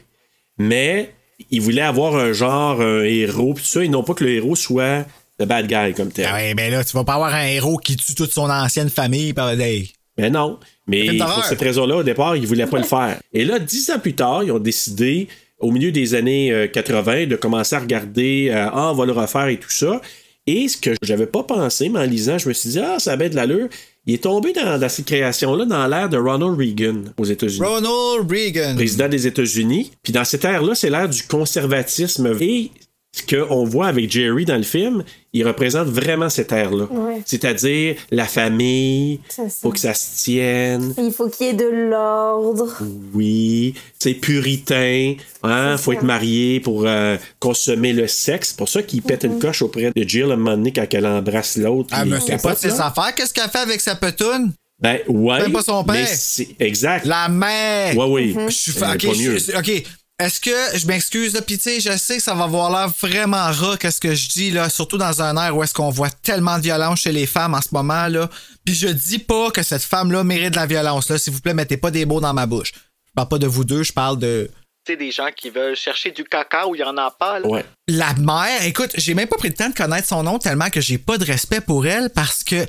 Mais 0.57 1.13
ils 1.51 1.61
voulaient 1.61 1.81
avoir 1.81 2.15
un 2.15 2.31
genre, 2.31 2.81
un 2.81 3.03
héros, 3.03 3.53
pis 3.53 3.63
tout 3.63 3.67
ça, 3.67 3.83
et 3.83 3.89
non 3.89 4.03
pas 4.03 4.13
que 4.13 4.23
le 4.23 4.31
héros 4.31 4.55
soit 4.55 5.05
le 5.39 5.45
bad 5.45 5.67
guy 5.67 5.93
comme 5.93 6.11
tel. 6.11 6.27
Ah 6.29 6.35
ouais, 6.35 6.53
ben 6.53 6.71
là, 6.71 6.83
tu 6.83 6.95
vas 6.95 7.03
pas 7.03 7.15
avoir 7.15 7.33
un 7.33 7.45
héros 7.45 7.77
qui 7.77 7.97
tue 7.97 8.15
toute 8.15 8.31
son 8.31 8.49
ancienne 8.49 8.89
famille 8.89 9.33
par 9.33 9.49
hey. 9.59 9.91
Mais 10.17 10.29
non. 10.29 10.59
Mais 10.87 11.17
pour 11.17 11.43
cette 11.43 11.59
raison-là, 11.59 11.97
au 11.97 12.03
départ, 12.03 12.37
ils 12.37 12.47
voulaient 12.47 12.67
pas 12.67 12.77
le 12.77 12.83
faire. 12.85 13.19
Et 13.33 13.43
là, 13.43 13.59
dix 13.59 13.89
ans 13.89 13.99
plus 13.99 14.15
tard, 14.15 14.43
ils 14.43 14.51
ont 14.51 14.59
décidé, 14.59 15.27
au 15.59 15.71
milieu 15.71 15.91
des 15.91 16.15
années 16.15 16.51
euh, 16.51 16.67
80, 16.67 17.27
de 17.27 17.35
commencer 17.35 17.75
à 17.75 17.79
regarder 17.79 18.49
euh, 18.51 18.67
Ah, 18.71 18.91
on 18.91 18.95
va 18.95 19.05
le 19.05 19.11
refaire 19.11 19.47
et 19.47 19.57
tout 19.57 19.69
ça. 19.69 20.01
Et 20.47 20.67
ce 20.67 20.77
que 20.77 20.91
j'avais 21.01 21.25
pas 21.25 21.41
pensé, 21.43 21.89
mais 21.89 21.99
en 21.99 22.03
lisant, 22.03 22.37
je 22.37 22.47
me 22.47 22.53
suis 22.53 22.69
dit 22.71 22.79
Ah, 22.79 22.99
ça 22.99 23.13
a 23.13 23.17
bien 23.17 23.29
de 23.29 23.35
l'allure. 23.35 23.67
Il 24.05 24.13
est 24.13 24.23
tombé 24.23 24.53
dans, 24.53 24.77
dans 24.79 24.89
cette 24.89 25.05
création-là 25.07 25.65
dans 25.65 25.87
l'ère 25.87 26.09
de 26.09 26.17
Ronald 26.17 26.55
Reagan 26.57 27.01
aux 27.17 27.25
États-Unis. 27.25 27.65
Ronald 27.65 28.29
Reagan. 28.31 28.75
président 28.75 29.07
des 29.07 29.25
États-Unis. 29.25 29.91
Puis 30.03 30.13
dans 30.13 30.23
cette 30.23 30.45
ère-là, 30.45 30.75
c'est 30.75 30.91
l'ère 30.91 31.09
du 31.09 31.23
conservatisme. 31.23 32.31
Et 32.39 32.69
ce 33.15 33.35
qu'on 33.35 33.63
voit 33.63 33.87
avec 33.87 34.11
Jerry 34.11 34.43
dans 34.43 34.57
le 34.57 34.63
film, 34.63 35.03
il 35.31 35.47
représente 35.47 35.87
vraiment 35.87 36.29
cette 36.29 36.51
ère-là. 36.51 36.85
Ouais. 36.91 37.21
C'est-à-dire 37.25 37.95
la 38.11 38.25
famille, 38.25 39.21
ça. 39.29 39.43
faut 39.61 39.71
que 39.71 39.79
ça 39.79 39.93
se 39.93 40.23
tienne. 40.23 40.93
Il 40.97 41.11
faut 41.13 41.29
qu'il 41.29 41.47
y 41.47 41.49
ait 41.51 41.53
de 41.53 41.65
l'ordre. 41.89 42.75
Oui, 43.13 43.73
c'est 43.99 44.15
puritain, 44.15 45.15
hein, 45.43 45.77
faut 45.77 45.91
ça. 45.91 45.97
être 45.97 46.03
marié 46.03 46.59
pour 46.59 46.83
euh, 46.85 47.15
consommer 47.39 47.93
le 47.93 48.07
sexe. 48.07 48.49
C'est 48.49 48.57
pour 48.57 48.69
ça 48.69 48.83
qu'il 48.83 49.01
pète 49.01 49.23
une 49.23 49.39
coche 49.39 49.61
auprès 49.61 49.91
de 49.95 50.03
Jill 50.03 50.23
à 50.23 50.33
un 50.33 50.35
moment 50.35 50.57
donné 50.57 50.73
quand 50.73 50.85
elle 50.93 51.05
embrasse 51.05 51.55
l'autre. 51.57 51.89
Ah, 51.93 52.03
mais 52.05 52.17
il 52.17 52.21
c'est 52.21 52.41
pas 52.41 52.53
de 52.53 52.59
ses 52.59 52.79
affaires. 52.81 53.15
Qu'est-ce 53.15 53.33
qu'elle 53.33 53.49
fait 53.49 53.59
avec 53.59 53.79
sa 53.81 53.95
petoune? 53.95 54.51
Ben 54.79 54.99
ouais. 55.07 55.39
Même 55.39 55.53
pas 55.53 55.61
son 55.63 55.83
père. 55.85 55.95
mais 55.95 56.05
c'est- 56.05 56.49
Exact. 56.59 57.05
La 57.05 57.29
mère. 57.29 57.97
Ouais, 57.97 58.05
oui. 58.09 58.35
Je 58.47 58.53
suis 58.53 58.71
fa- 58.73 58.93
ok, 58.95 59.83
Est-ce 60.17 60.39
que 60.39 60.77
je 60.77 60.87
m'excuse 60.87 61.33
là, 61.33 61.41
puis 61.41 61.57
tu 61.57 61.63
sais, 61.63 61.79
je 61.81 61.97
sais 61.97 62.17
que 62.17 62.23
ça 62.23 62.33
va 62.33 62.45
avoir 62.45 62.71
l'air 62.71 62.87
vraiment 63.01 63.51
ras 63.51 63.75
qu'est-ce 63.75 63.99
que 63.99 64.15
je 64.15 64.29
dis 64.29 64.49
là, 64.49 64.69
surtout 64.69 64.97
dans 64.97 65.21
un 65.21 65.35
air 65.35 65.55
où 65.57 65.61
est-ce 65.61 65.73
qu'on 65.73 65.89
voit 65.89 66.09
tellement 66.09 66.57
de 66.57 66.63
violence 66.63 67.01
chez 67.01 67.11
les 67.11 67.25
femmes 67.25 67.53
en 67.53 67.61
ce 67.61 67.67
moment 67.73 68.07
là. 68.07 68.29
Puis 68.63 68.75
je 68.75 68.87
dis 68.87 69.19
pas 69.19 69.51
que 69.51 69.61
cette 69.61 69.83
femme 69.83 70.13
là 70.13 70.23
mérite 70.23 70.51
de 70.51 70.55
la 70.55 70.67
violence 70.67 71.09
là, 71.09 71.17
s'il 71.17 71.33
vous 71.33 71.41
plaît, 71.41 71.53
mettez 71.53 71.75
pas 71.75 71.91
des 71.91 72.05
mots 72.05 72.21
dans 72.21 72.33
ma 72.33 72.45
bouche. 72.45 72.71
Je 72.73 73.11
parle 73.13 73.27
pas 73.27 73.39
de 73.39 73.47
vous 73.47 73.65
deux, 73.65 73.83
je 73.83 73.91
parle 73.91 74.17
de 74.17 74.49
Tu 74.85 74.93
sais, 74.93 74.97
des 74.97 75.11
gens 75.11 75.27
qui 75.35 75.49
veulent 75.49 75.75
chercher 75.75 76.11
du 76.11 76.23
caca 76.23 76.65
où 76.65 76.75
il 76.75 76.79
y 76.79 76.83
en 76.85 76.95
a 76.95 77.11
pas. 77.11 77.39
là. 77.39 77.47
Ouais. 77.49 77.65
la 77.89 78.13
mère. 78.13 78.63
Écoute, 78.63 78.91
j'ai 78.95 79.15
même 79.15 79.27
pas 79.27 79.35
pris 79.35 79.49
le 79.49 79.55
temps 79.55 79.69
de 79.69 79.75
connaître 79.75 80.07
son 80.07 80.23
nom 80.23 80.39
tellement 80.39 80.69
que 80.69 80.79
j'ai 80.79 80.97
pas 80.97 81.17
de 81.17 81.25
respect 81.25 81.59
pour 81.59 81.85
elle 81.87 82.09
parce 82.09 82.41
que 82.45 82.65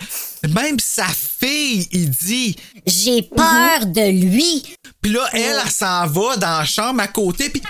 même 0.48 0.80
sa 0.80 1.06
fille, 1.06 1.86
il 1.92 2.10
dit 2.10 2.56
J'ai 2.86 3.22
peur 3.22 3.86
de 3.86 4.10
lui. 4.10 4.64
Puis 5.06 5.14
là, 5.14 5.24
elle, 5.34 5.56
elle 5.64 5.70
s'en 5.70 6.04
va 6.08 6.36
dans 6.36 6.58
la 6.58 6.64
chambre 6.64 7.00
à 7.00 7.06
côté, 7.06 7.48
puis. 7.48 7.62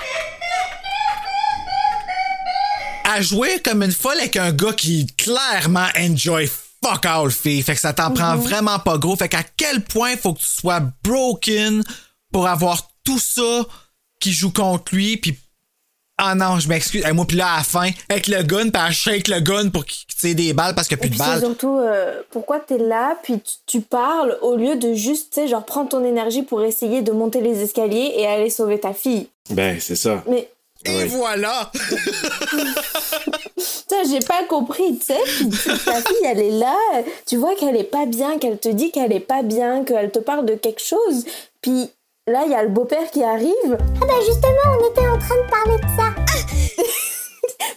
À 3.05 3.21
jouer 3.21 3.61
comme 3.63 3.83
une 3.83 3.93
folle 3.93 4.17
avec 4.17 4.39
un 4.39 4.53
gars 4.53 4.73
qui 4.73 5.07
clairement 5.19 5.87
enjoy 5.99 6.49
fuck 6.83 7.05
all 7.05 7.31
fille. 7.31 7.63
Fait 7.63 7.75
que 7.75 7.81
ça 7.83 7.93
t'en 7.93 8.11
prend 8.11 8.37
vraiment 8.37 8.79
pas 8.79 8.97
gros. 8.97 9.17
Fait 9.17 9.29
qu'à 9.29 9.43
quel 9.43 9.85
point 9.85 10.17
faut 10.17 10.33
que 10.33 10.39
tu 10.41 10.47
sois 10.47 10.81
broken 11.05 11.85
pour 12.33 12.49
avoir 12.49 12.89
tout 13.05 13.19
ça 13.19 13.67
qui 14.19 14.33
joue 14.33 14.51
contre 14.51 14.95
lui, 14.95 15.19
puis 15.19 15.39
Ah 16.19 16.35
non, 16.35 16.59
je 16.59 16.69
m'excuse. 16.69 17.05
Hey, 17.05 17.13
moi, 17.13 17.27
puis 17.27 17.37
là, 17.37 17.53
à 17.53 17.57
la 17.59 17.63
fin, 17.63 17.91
avec 18.09 18.27
le 18.29 18.43
gun, 18.43 18.71
puis 18.71 18.83
elle 18.87 18.93
shake 18.93 19.29
le 19.29 19.41
gun 19.41 19.69
pour 19.69 19.85
qu'il 19.85 20.07
tire 20.07 20.35
des 20.35 20.55
balles 20.55 20.75
parce 20.75 20.89
qu'il 20.89 20.97
n'y 20.97 21.03
a 21.03 21.07
Et 21.07 21.09
plus 21.11 21.19
de 21.19 21.23
balles. 21.23 21.41
surtout 21.41 21.77
euh, 21.79 22.23
pourquoi 22.31 22.59
t'es 22.59 22.79
là, 22.79 23.17
puis 23.23 23.39
tu, 23.41 23.53
tu 23.67 23.81
parles 23.83 24.39
au 24.41 24.57
lieu 24.57 24.77
de 24.77 24.95
juste, 24.95 25.35
tu 25.35 25.41
sais, 25.43 25.49
genre 25.49 25.65
prendre 25.65 25.91
ton 25.91 26.03
énergie 26.05 26.43
pour 26.43 26.63
essayer 26.63 27.03
de 27.03 27.13
monter 27.13 27.43
les 27.43 27.63
escaliers 27.63 28.15
et 28.17 28.27
aller 28.27 28.49
sauver 28.49 28.81
ta 28.81 28.95
fille. 28.95 29.29
Ben, 29.51 29.79
c'est 29.79 29.95
ça. 29.97 30.23
Mais 30.27 30.49
Et 30.87 31.05
voilà! 31.05 31.71
ça, 33.59 33.97
j'ai 34.09 34.21
pas 34.21 34.45
compris, 34.49 34.99
tu 34.99 35.07
sais. 35.07 35.21
Ta 35.85 35.97
fille, 35.97 36.25
elle 36.25 36.41
est 36.41 36.51
là, 36.51 36.77
tu 37.27 37.37
vois 37.37 37.55
qu'elle 37.57 37.77
est 37.77 37.85
pas 37.85 38.07
bien, 38.07 38.39
qu'elle 38.39 38.59
te 38.59 38.69
dit 38.69 38.91
qu'elle 38.91 39.13
est 39.13 39.21
pas 39.21 39.43
bien, 39.43 39.85
qu'elle 39.85 40.11
te 40.11 40.19
parle 40.19 40.47
de 40.47 40.55
quelque 40.55 40.83
chose. 40.83 41.25
Puis 41.61 41.91
là, 42.29 42.43
il 42.45 42.51
y 42.53 42.55
a 42.55 42.63
le 42.63 42.69
beau-père 42.71 43.11
qui 43.13 43.23
arrive. 43.23 43.53
Ah 43.71 44.01
bah 44.07 44.15
justement, 44.27 44.77
on 44.81 44.91
était 44.91 45.07
en 45.07 45.19
train 45.19 45.37
de 45.37 45.51
parler 45.51 45.77
de 45.79 45.97
ça. 45.97 46.83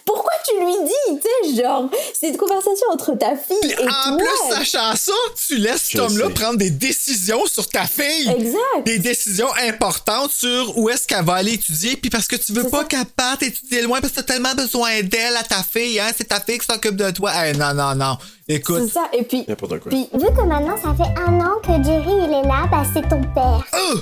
Pourquoi 0.04 0.32
tu 0.44 0.58
lui 0.58 0.72
dis, 0.84 1.20
tu 1.20 1.54
sais, 1.56 1.62
genre, 1.62 1.88
c'est 2.18 2.30
une 2.30 2.36
conversation 2.36 2.86
entre 2.92 3.14
ta 3.16 3.36
fille 3.36 3.56
et 3.70 3.78
En 3.78 3.86
toi. 3.86 4.18
plus, 4.18 4.54
sachant 4.54 4.96
ça, 4.96 5.12
tu 5.46 5.56
laisses 5.56 5.82
cet 5.82 6.00
homme-là 6.00 6.30
prendre 6.30 6.58
des 6.58 6.70
décisions 6.70 7.46
sur 7.46 7.68
ta 7.68 7.84
fille. 7.84 8.28
Exact. 8.28 8.84
Des 8.84 8.98
décisions 8.98 9.48
importantes 9.68 10.32
sur 10.32 10.76
où 10.76 10.90
est-ce 10.90 11.06
qu'elle 11.06 11.24
va 11.24 11.34
aller 11.34 11.52
étudier. 11.54 11.96
Puis 11.96 12.10
parce 12.10 12.26
que 12.26 12.34
tu 12.36 12.52
veux 12.52 12.68
pas 12.68 12.84
qu'elle 12.84 13.04
parte 13.06 13.44
étudier 13.44 13.82
loin 13.82 14.00
parce 14.00 14.12
que 14.12 14.20
t'as 14.20 14.34
tellement 14.34 14.54
besoin 14.54 15.00
d'elle 15.02 15.36
à 15.36 15.44
ta 15.44 15.62
fille. 15.62 16.00
Hein? 16.00 16.10
C'est 16.16 16.28
ta 16.28 16.40
fille 16.40 16.58
qui 16.58 16.66
s'occupe 16.66 16.96
de 16.96 17.10
toi. 17.12 17.30
Hey, 17.32 17.56
non, 17.56 17.72
non, 17.72 17.94
non. 17.94 18.18
Écoute. 18.48 18.82
C'est 18.88 18.94
ça. 18.94 19.08
Et 19.12 19.22
puis, 19.22 19.44
N'importe 19.46 19.78
quoi. 19.78 19.90
puis 19.90 20.08
Vu 20.12 20.26
que 20.26 20.42
maintenant 20.42 20.76
ça 20.76 20.92
fait 20.94 21.10
un 21.20 21.40
an 21.40 21.54
que 21.62 21.84
Jerry 21.84 22.24
il 22.24 22.34
est 22.34 22.48
là, 22.48 22.66
bah 22.70 22.82
c'est 22.92 23.08
ton 23.08 23.22
père. 23.32 23.64
Oh! 23.74 23.98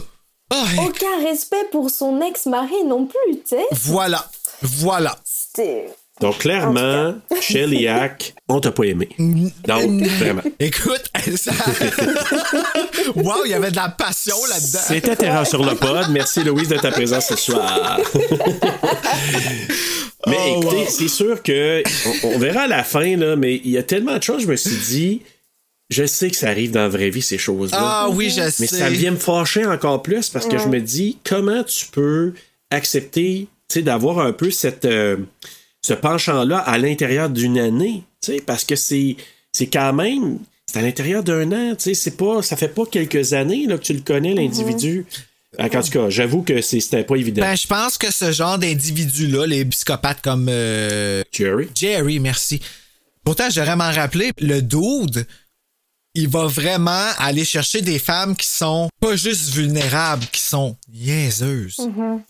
Oh, 0.51 0.65
aucun 0.87 1.23
respect 1.25 1.65
pour 1.71 1.91
son 1.91 2.21
ex-mari 2.21 2.85
non 2.87 3.07
plus, 3.07 3.35
tu 3.41 3.57
sais. 3.57 3.67
Voilà. 3.73 4.25
Voilà. 4.63 5.17
C'était. 5.25 5.87
Donc, 6.21 6.39
clairement, 6.39 7.15
Shellyak, 7.41 8.35
on 8.49 8.59
t'a 8.61 8.73
pas 8.73 8.85
aimé. 8.85 9.09
Donc, 9.19 10.03
vraiment. 10.03 10.43
Écoute, 10.59 11.05
ça... 11.37 11.53
wow, 13.15 13.45
il 13.45 13.51
y 13.51 13.55
avait 13.55 13.71
de 13.71 13.77
la 13.77 13.89
passion 13.91 14.35
là-dedans. 14.49 14.81
C'était 14.87 15.15
Terreur 15.17 15.47
sur 15.47 15.65
le 15.65 15.77
pod. 15.77 16.09
Merci, 16.11 16.43
Louise, 16.43 16.69
de 16.69 16.77
ta 16.77 16.91
présence 16.91 17.29
ce 17.29 17.37
soir. 17.37 18.01
mais 20.27 20.37
Oh, 20.41 20.61
écoutez, 20.61 20.77
wow. 20.77 20.87
c'est 20.89 21.09
sûr 21.09 21.43
que 21.43 21.83
on, 22.25 22.35
on 22.35 22.39
verra 22.39 22.63
à 22.63 22.67
la 22.67 22.83
fin, 22.83 23.17
là, 23.17 23.37
mais 23.37 23.55
il 23.57 23.71
y 23.71 23.79
a 23.79 23.83
tellement 23.85 24.17
de 24.17 24.23
choses, 24.23 24.43
je 24.43 24.49
me 24.49 24.57
suis 24.57 24.77
dit, 24.89 25.23
je 25.91 26.05
sais 26.05 26.31
que 26.31 26.37
ça 26.37 26.49
arrive 26.49 26.71
dans 26.71 26.81
la 26.83 26.89
vraie 26.89 27.11
vie, 27.11 27.23
ces 27.23 27.39
choses-là. 27.39 27.79
Ah 27.81 28.09
oui, 28.11 28.29
je 28.31 28.49
sais. 28.51 28.55
Mais 28.61 28.67
ça 28.67 28.91
vient 28.91 29.13
me 29.13 29.17
fâcher 29.17 29.65
encore 29.65 30.03
plus 30.03 30.29
parce 30.29 30.47
que 30.47 30.59
je 30.59 30.67
me 30.67 30.81
dis 30.81 31.19
comment 31.25 31.65
tu 31.65 31.87
peux 31.87 32.35
accepter 32.71 33.49
d'avoir 33.77 34.19
un 34.19 34.33
peu 34.33 34.51
cette, 34.51 34.85
euh, 34.85 35.17
ce 35.83 35.95
penchant-là 35.95 36.59
à 36.59 36.79
l'intérieur 36.79 37.31
d'une 37.31 37.59
année. 37.59 38.03
Parce 38.47 38.65
que 38.65 38.77
c'est, 38.77 39.17
c'est 39.53 39.69
quand 39.69 39.93
même. 39.93 40.39
C'est 40.67 40.79
à 40.79 40.83
l'intérieur 40.83 41.23
d'un 41.23 41.51
an. 41.53 41.75
tu 41.77 41.85
sais, 41.85 41.95
C'est 41.95 42.17
pas, 42.17 42.43
ça 42.43 42.57
fait 42.57 42.69
pas 42.69 42.85
quelques 42.85 43.33
années 43.33 43.67
là, 43.67 43.79
que 43.79 43.85
tu 43.85 43.95
le 43.95 44.01
connais, 44.01 44.35
l'individu. 44.35 45.07
En 45.59 45.69
tout 45.69 45.91
cas, 45.91 46.11
j'avoue 46.11 46.43
que 46.43 46.61
c'est, 46.61 46.81
c'était 46.81 47.05
pas 47.05 47.17
évident. 47.17 47.41
Ben, 47.41 47.57
je 47.57 47.67
pense 47.67 47.97
que 47.97 48.13
ce 48.13 48.33
genre 48.33 48.59
d'individus-là, 48.59 49.47
les 49.47 49.65
psychopathes 49.65 50.21
comme 50.21 50.49
euh, 50.51 51.23
Jerry. 51.33 51.69
Jerry, 51.75 52.21
merci. 52.21 52.61
Pourtant, 53.25 53.49
j'aurais 53.51 53.77
m'en 53.77 53.91
rappelé, 53.91 54.33
le 54.41 54.61
dude, 54.61 55.27
il 56.21 56.29
va 56.29 56.47
vraiment 56.47 57.07
aller 57.19 57.45
chercher 57.45 57.81
des 57.83 57.99
femmes 57.99 58.35
qui 58.37 58.47
sont 58.47 58.89
pas 59.01 59.17
juste 59.17 59.51
vulnérables, 59.55 60.25
qui 60.33 60.41
sont 60.41 60.77
niaiseuses. 60.93 61.77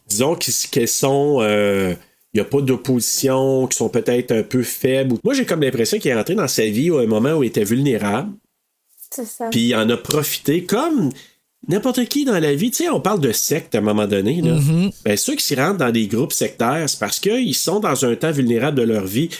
disons 0.08 0.34
qu'ils- 0.34 0.54
qu'elles 0.70 0.88
sont. 0.88 1.40
Il 1.42 1.96
n'y 2.34 2.40
a 2.40 2.44
pas 2.44 2.60
d'opposition, 2.60 3.66
qui 3.66 3.76
sont 3.76 3.88
peut-être 3.88 4.32
un 4.32 4.42
peu 4.42 4.62
faibles. 4.62 5.16
Moi, 5.24 5.32
j'ai 5.34 5.46
comme 5.46 5.62
l'impression 5.62 5.98
qu'il 5.98 6.10
est 6.10 6.14
rentré 6.14 6.34
dans 6.34 6.46
sa 6.48 6.66
vie 6.66 6.90
à 6.90 6.98
un 7.00 7.06
moment 7.06 7.32
où 7.32 7.42
il 7.42 7.46
était 7.46 7.64
vulnérable, 7.64 8.32
C'est 9.10 9.26
ça. 9.26 9.48
puis 9.50 9.68
il 9.68 9.74
en 9.74 9.88
a 9.88 9.96
profité 9.96 10.64
comme 10.64 11.10
n'importe 11.66 12.04
qui 12.04 12.26
dans 12.26 12.38
la 12.38 12.54
vie. 12.54 12.70
Tu 12.70 12.84
sais, 12.84 12.88
on 12.90 13.00
parle 13.00 13.20
de 13.20 13.32
secte 13.32 13.74
à 13.74 13.78
un 13.78 13.80
moment 13.80 14.06
donné. 14.06 14.42
Là. 14.42 14.58
Ben, 15.04 15.16
ceux 15.16 15.36
qui 15.36 15.44
s'y 15.44 15.54
rentrent 15.54 15.78
dans 15.78 15.90
des 15.90 16.06
groupes 16.06 16.32
sectaires, 16.34 16.84
c'est 16.88 16.98
parce 17.00 17.18
qu'ils 17.18 17.54
sont 17.56 17.80
dans 17.80 18.04
un 18.04 18.14
temps 18.14 18.30
vulnérable 18.30 18.76
de 18.78 18.82
leur 18.82 19.06
vie. 19.06 19.30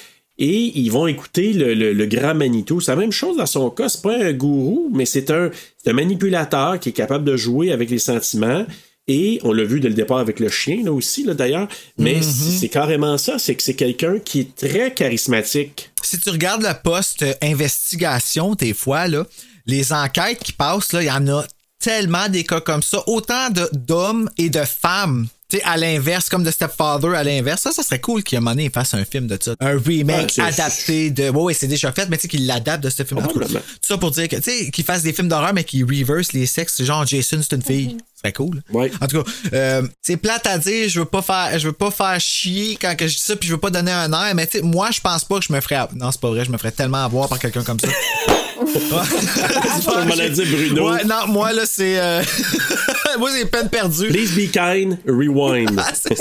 Et 0.40 0.78
ils 0.78 0.90
vont 0.90 1.06
écouter 1.08 1.52
le, 1.52 1.74
le- 1.74 1.92
le 1.92 2.06
grand 2.06 2.34
Manitou. 2.34 2.80
C'est 2.80 2.92
la 2.92 2.96
même 2.96 3.10
chose 3.12 3.36
dans 3.38 3.46
son 3.46 3.70
cas. 3.70 3.88
C'est 3.88 4.02
pas 4.02 4.16
un 4.16 4.32
gourou, 4.32 4.88
mais 4.94 5.04
c'est 5.04 5.30
un, 5.32 5.50
manipulateur 5.86 6.78
qui 6.78 6.90
est 6.90 6.92
capable 6.92 7.24
de 7.24 7.36
jouer 7.36 7.72
avec 7.72 7.90
les 7.90 7.98
sentiments. 7.98 8.64
Et 9.10 9.40
on 9.42 9.52
l'a 9.52 9.64
vu 9.64 9.80
dès 9.80 9.88
le 9.88 9.94
départ 9.94 10.18
avec 10.18 10.38
le 10.38 10.48
chien, 10.50 10.82
là 10.84 10.92
aussi, 10.92 11.24
là, 11.24 11.32
d'ailleurs. 11.34 11.66
Mais 11.96 12.20
c'est 12.22 12.58
c'est 12.58 12.68
carrément 12.68 13.16
ça. 13.18 13.38
C'est 13.38 13.54
que 13.54 13.62
c'est 13.62 13.74
quelqu'un 13.74 14.18
qui 14.18 14.40
est 14.40 14.54
très 14.54 14.92
charismatique. 14.92 15.90
Si 16.02 16.18
tu 16.20 16.28
regardes 16.30 16.62
le 16.62 16.74
poste 16.84 17.24
investigation, 17.42 18.54
des 18.54 18.74
fois, 18.74 19.08
là, 19.08 19.26
les 19.66 19.92
enquêtes 19.92 20.40
qui 20.44 20.52
passent, 20.52 20.90
il 20.92 21.04
y 21.04 21.10
en 21.10 21.26
a 21.28 21.44
tellement 21.80 22.28
des 22.28 22.44
cas 22.44 22.60
comme 22.60 22.82
ça, 22.82 23.02
autant 23.06 23.48
d'hommes 23.72 24.28
et 24.36 24.50
de 24.50 24.62
femmes. 24.64 25.26
Tu 25.50 25.56
sais, 25.56 25.62
à 25.64 25.78
l'inverse, 25.78 26.28
comme 26.28 26.44
de 26.44 26.50
Stepfather 26.50 27.14
à 27.14 27.24
l'inverse. 27.24 27.62
Ça, 27.62 27.72
ça 27.72 27.82
serait 27.82 28.02
cool 28.02 28.22
qu'à 28.22 28.36
un 28.36 28.40
moment 28.40 28.50
donné, 28.50 28.64
il 28.64 28.70
fasse 28.70 28.92
un 28.92 29.06
film 29.06 29.26
de 29.26 29.38
ça. 29.40 29.54
Un 29.60 29.78
remake 29.78 30.34
Ouais, 30.36 30.44
adapté 30.44 31.10
de. 31.10 31.30
Ouais, 31.30 31.42
ouais, 31.42 31.54
c'est 31.54 31.68
déjà 31.68 31.90
fait, 31.90 32.06
mais 32.10 32.18
tu 32.18 32.22
sais, 32.22 32.28
qu'il 32.28 32.46
l'adapte 32.46 32.84
de 32.84 32.90
ce 32.90 33.02
film. 33.02 33.20
En 33.20 33.26
tout 33.26 33.42
ça 33.80 33.96
pour 33.96 34.10
dire 34.10 34.28
que, 34.28 34.36
tu 34.36 34.42
sais, 34.42 34.70
qu'il 34.70 34.84
fasse 34.84 35.02
des 35.02 35.14
films 35.14 35.28
d'horreur, 35.28 35.54
mais 35.54 35.64
qu'il 35.64 35.84
reverse 35.84 36.34
les 36.34 36.44
sexes. 36.44 36.82
Genre, 36.82 37.06
Jason, 37.06 37.38
c'est 37.40 37.56
une 37.56 37.62
fille. 37.62 37.96
Ce 38.14 38.20
serait 38.20 38.34
cool. 38.34 38.62
Ouais. 38.70 38.92
En 39.00 39.06
tout 39.06 39.22
cas, 39.22 39.30
euh, 39.54 39.88
c'est 40.02 40.18
plate 40.18 40.46
à 40.46 40.58
dire, 40.58 40.86
je 40.86 40.98
veux 40.98 41.06
pas 41.06 41.22
faire, 41.22 41.58
je 41.58 41.68
veux 41.68 41.72
pas 41.72 41.90
faire 41.90 42.20
chier 42.20 42.76
quand 42.78 42.94
que 42.94 43.06
je 43.06 43.14
dis 43.14 43.22
ça, 43.22 43.34
puis 43.34 43.48
je 43.48 43.54
veux 43.54 43.60
pas 43.60 43.70
donner 43.70 43.92
un 43.92 44.12
air, 44.12 44.34
mais 44.34 44.46
tu 44.46 44.58
sais, 44.58 44.62
moi, 44.62 44.90
je 44.90 45.00
pense 45.00 45.24
pas 45.24 45.38
que 45.38 45.46
je 45.46 45.52
me 45.54 45.62
ferais. 45.62 45.78
Non, 45.94 46.12
c'est 46.12 46.20
pas 46.20 46.28
vrai, 46.28 46.44
je 46.44 46.50
me 46.50 46.58
ferais 46.58 46.72
tellement 46.72 47.02
avoir 47.02 47.26
par 47.26 47.38
quelqu'un 47.38 47.62
comme 47.62 47.80
ça. 47.80 47.88
On 48.60 50.04
m'en 50.04 50.18
a 50.18 50.28
dit 50.28 50.44
Bruno. 50.44 50.90
Ouais, 50.92 51.04
non, 51.04 51.26
moi, 51.28 51.52
là, 51.52 51.62
c'est. 51.66 51.98
euh, 51.98 52.22
moi, 53.18 53.30
c'est 53.32 53.46
peine 53.46 53.68
perdue. 53.68 54.08
Please 54.08 54.34
be 54.36 54.50
kind, 54.50 54.98
rewind. 55.06 55.78
Ah, 55.88 55.92
c'est- 55.94 56.16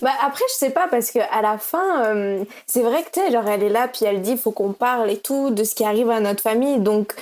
Bah 0.00 0.10
après, 0.24 0.44
je 0.52 0.54
sais 0.58 0.70
pas, 0.70 0.88
parce 0.90 1.10
que 1.12 1.20
à 1.20 1.40
la 1.42 1.56
fin, 1.58 2.04
euh, 2.06 2.44
c'est 2.66 2.82
vrai 2.82 3.02
que, 3.04 3.10
tu 3.12 3.24
sais, 3.24 3.32
genre, 3.32 3.48
elle 3.48 3.62
est 3.62 3.68
là, 3.68 3.86
puis 3.88 4.04
elle 4.04 4.20
dit, 4.20 4.36
faut 4.36 4.50
qu'on 4.50 4.72
parle 4.72 5.10
et 5.10 5.18
tout 5.18 5.50
de 5.50 5.62
ce 5.62 5.74
qui 5.76 5.84
arrive 5.84 6.10
à 6.10 6.18
notre 6.20 6.42
famille. 6.42 6.80
Donc, 6.80 7.12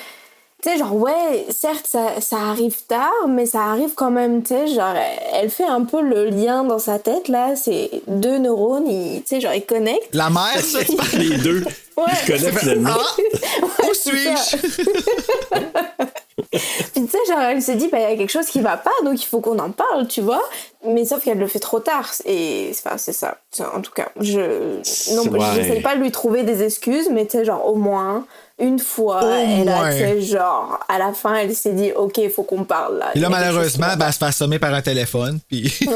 tu 0.62 0.68
sais, 0.68 0.78
genre, 0.78 0.94
ouais, 0.94 1.46
certes, 1.50 1.86
ça, 1.86 2.20
ça 2.20 2.36
arrive 2.38 2.76
tard, 2.86 3.28
mais 3.28 3.46
ça 3.46 3.62
arrive 3.62 3.94
quand 3.94 4.10
même, 4.10 4.42
tu 4.42 4.48
sais, 4.48 4.66
genre, 4.68 4.94
elle 5.32 5.50
fait 5.50 5.64
un 5.64 5.84
peu 5.84 6.02
le 6.02 6.26
lien 6.26 6.64
dans 6.64 6.78
sa 6.78 6.98
tête, 6.98 7.28
là, 7.28 7.56
c'est 7.56 7.90
deux 8.06 8.38
neurones, 8.38 8.86
tu 8.86 9.22
sais, 9.24 9.40
genre, 9.40 9.54
ils 9.54 9.64
connectent. 9.64 10.14
La 10.14 10.28
mère, 10.30 10.60
ça. 10.62 10.80
Les 11.16 11.38
deux. 11.38 11.64
Ouais. 11.96 12.04
Ils 12.08 12.16
se 12.16 12.26
connaissent 12.26 12.58
finalement. 12.58 12.90
Ah, 12.94 13.82
où 13.90 13.94
suis-je? 13.94 14.56
Puis 16.50 17.04
tu 17.04 17.10
sais, 17.10 17.18
genre, 17.28 17.40
elle 17.40 17.62
se 17.62 17.72
dit, 17.72 17.88
bah, 17.88 17.98
il 17.98 18.02
y 18.02 18.12
a 18.12 18.16
quelque 18.16 18.30
chose 18.30 18.46
qui 18.46 18.60
va 18.60 18.76
pas, 18.76 18.90
donc 19.04 19.22
il 19.22 19.26
faut 19.26 19.40
qu'on 19.40 19.58
en 19.58 19.70
parle, 19.70 20.06
tu 20.08 20.20
vois. 20.20 20.42
Mais 20.86 21.04
sauf 21.04 21.22
qu'elle 21.22 21.38
le 21.38 21.46
fait 21.46 21.58
trop 21.58 21.80
tard. 21.80 22.10
Et 22.24 22.70
enfin, 22.70 22.96
c'est 22.96 23.12
ça. 23.12 23.38
En 23.74 23.80
tout 23.80 23.92
cas, 23.92 24.08
je. 24.20 24.40
Non, 25.14 25.24
j'essaye 25.54 25.80
pas 25.82 25.94
de 25.96 26.00
lui 26.00 26.10
trouver 26.10 26.42
des 26.42 26.62
excuses, 26.62 27.08
mais 27.10 27.26
tu 27.26 27.38
sais, 27.38 27.44
genre, 27.44 27.66
au 27.66 27.74
moins, 27.74 28.24
une 28.58 28.78
fois, 28.78 29.22
Au 29.24 29.30
elle 29.30 29.68
a, 29.68 29.90
tu 29.92 29.98
sais, 29.98 30.20
genre, 30.22 30.80
à 30.88 30.98
la 30.98 31.12
fin, 31.12 31.34
elle 31.34 31.54
s'est 31.54 31.72
dit, 31.72 31.92
ok, 31.94 32.18
il 32.18 32.30
faut 32.30 32.42
qu'on 32.42 32.64
parle 32.64 32.98
là. 32.98 33.08
Puis 33.12 33.20
là, 33.20 33.28
malheureusement, 33.28 33.88
ben, 33.98 34.06
elle 34.06 34.12
se 34.12 34.18
fait 34.18 34.24
assommer 34.26 34.58
par 34.58 34.72
un 34.74 34.82
téléphone, 34.82 35.38
puis. 35.48 35.72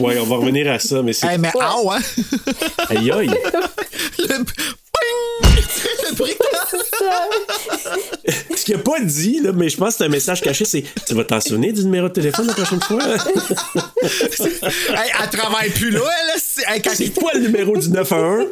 Ouais, 0.00 0.18
on 0.18 0.24
va 0.26 0.36
revenir 0.36 0.70
à 0.72 0.78
ça, 0.78 1.02
mais 1.02 1.12
c'est. 1.12 1.26
hey, 1.26 1.38
mais 1.38 1.48
Ouais. 1.54 1.62
ah, 1.62 1.76
ouais! 1.84 2.96
Aïe 2.96 3.10
aïe. 3.10 3.30
Le... 4.18 4.44
Le 5.42 6.26
Ce 8.56 8.64
qu'il 8.64 8.74
a 8.76 8.78
pas 8.78 9.00
dit, 9.00 9.40
là, 9.42 9.50
mais 9.52 9.68
je 9.68 9.76
pense 9.76 9.90
que 9.94 9.98
c'est 9.98 10.04
un 10.04 10.08
message 10.08 10.40
caché, 10.40 10.64
c'est 10.64 10.84
Tu 11.06 11.14
vas 11.14 11.24
t'en 11.24 11.40
souvenir 11.40 11.72
du 11.72 11.84
numéro 11.84 12.08
de 12.08 12.12
téléphone 12.12 12.46
la 12.46 12.52
prochaine 12.54 12.80
fois? 12.80 13.02
hey, 14.02 15.10
elle 15.22 15.30
travaille 15.30 15.70
plus 15.70 15.90
là, 15.90 16.00
elle. 16.00 16.40
c'est- 16.40 16.62
hey, 16.68 16.80
quand 16.80 16.92
c'est 16.94 17.12
quoi 17.12 17.32
le 17.34 17.40
numéro 17.40 17.76
du 17.76 17.88
911? 17.90 18.46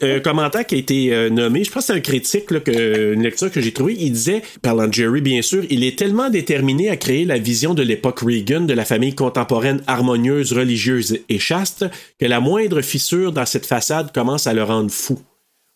Un 0.00 0.20
commentaire 0.20 0.66
qui 0.66 0.74
a 0.74 0.78
été 0.78 1.14
euh, 1.14 1.30
nommé, 1.30 1.62
je 1.64 1.70
pense 1.70 1.86
que 1.86 1.92
c'est 1.92 1.98
un 1.98 2.00
critique, 2.00 2.50
là, 2.50 2.60
que, 2.60 3.12
une 3.12 3.22
lecture 3.22 3.50
que 3.52 3.60
j'ai 3.60 3.72
trouvée. 3.72 3.94
Il 3.98 4.12
disait, 4.12 4.42
parlant 4.62 4.88
de 4.88 4.92
Jerry, 4.94 5.20
bien 5.20 5.42
sûr, 5.42 5.64
il 5.70 5.84
est 5.84 5.96
tellement 5.98 6.28
déterminé 6.30 6.90
à 6.90 6.96
créer 6.96 7.24
la 7.24 7.38
vision 7.38 7.74
de 7.74 7.82
l'époque 7.82 8.20
Reagan 8.20 8.62
de 8.62 8.74
la 8.74 8.84
famille 8.84 9.14
contemporaine 9.14 9.82
harmonieuse, 9.86 10.52
religieuse 10.52 11.18
et 11.28 11.38
chaste 11.38 11.84
que 12.18 12.26
la 12.26 12.40
moindre 12.40 12.80
fissure 12.82 13.32
dans 13.32 13.46
cette 13.46 13.66
façade 13.66 14.12
commence 14.12 14.46
à 14.46 14.54
le 14.54 14.64
rendre 14.64 14.90
fou. 14.90 15.20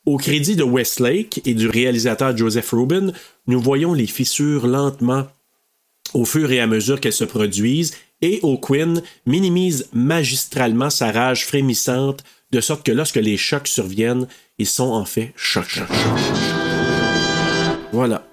Au 0.06 0.18
crédit 0.18 0.54
de 0.54 0.62
Westlake 0.62 1.40
et 1.44 1.54
du 1.54 1.68
réalisateur 1.68 2.36
Joseph 2.36 2.70
Rubin, 2.70 3.12
nous 3.48 3.60
voyons 3.60 3.92
les 3.92 4.06
fissures 4.06 4.68
lentement 4.68 5.26
au 6.14 6.24
fur 6.24 6.52
et 6.52 6.60
à 6.60 6.68
mesure 6.68 7.00
qu'elles 7.00 7.12
se 7.12 7.24
produisent, 7.24 7.96
et 8.22 8.38
O'Quinn 8.44 9.02
minimise 9.26 9.88
magistralement 9.92 10.90
sa 10.90 11.10
rage 11.10 11.44
frémissante, 11.44 12.22
de 12.52 12.60
sorte 12.60 12.86
que 12.86 12.92
lorsque 12.92 13.16
les 13.16 13.36
chocs 13.36 13.66
surviennent, 13.66 14.28
ils 14.58 14.68
sont 14.68 14.92
en 14.92 15.04
fait 15.04 15.32
chocs. 15.34 15.80
Voilà. 17.92 18.24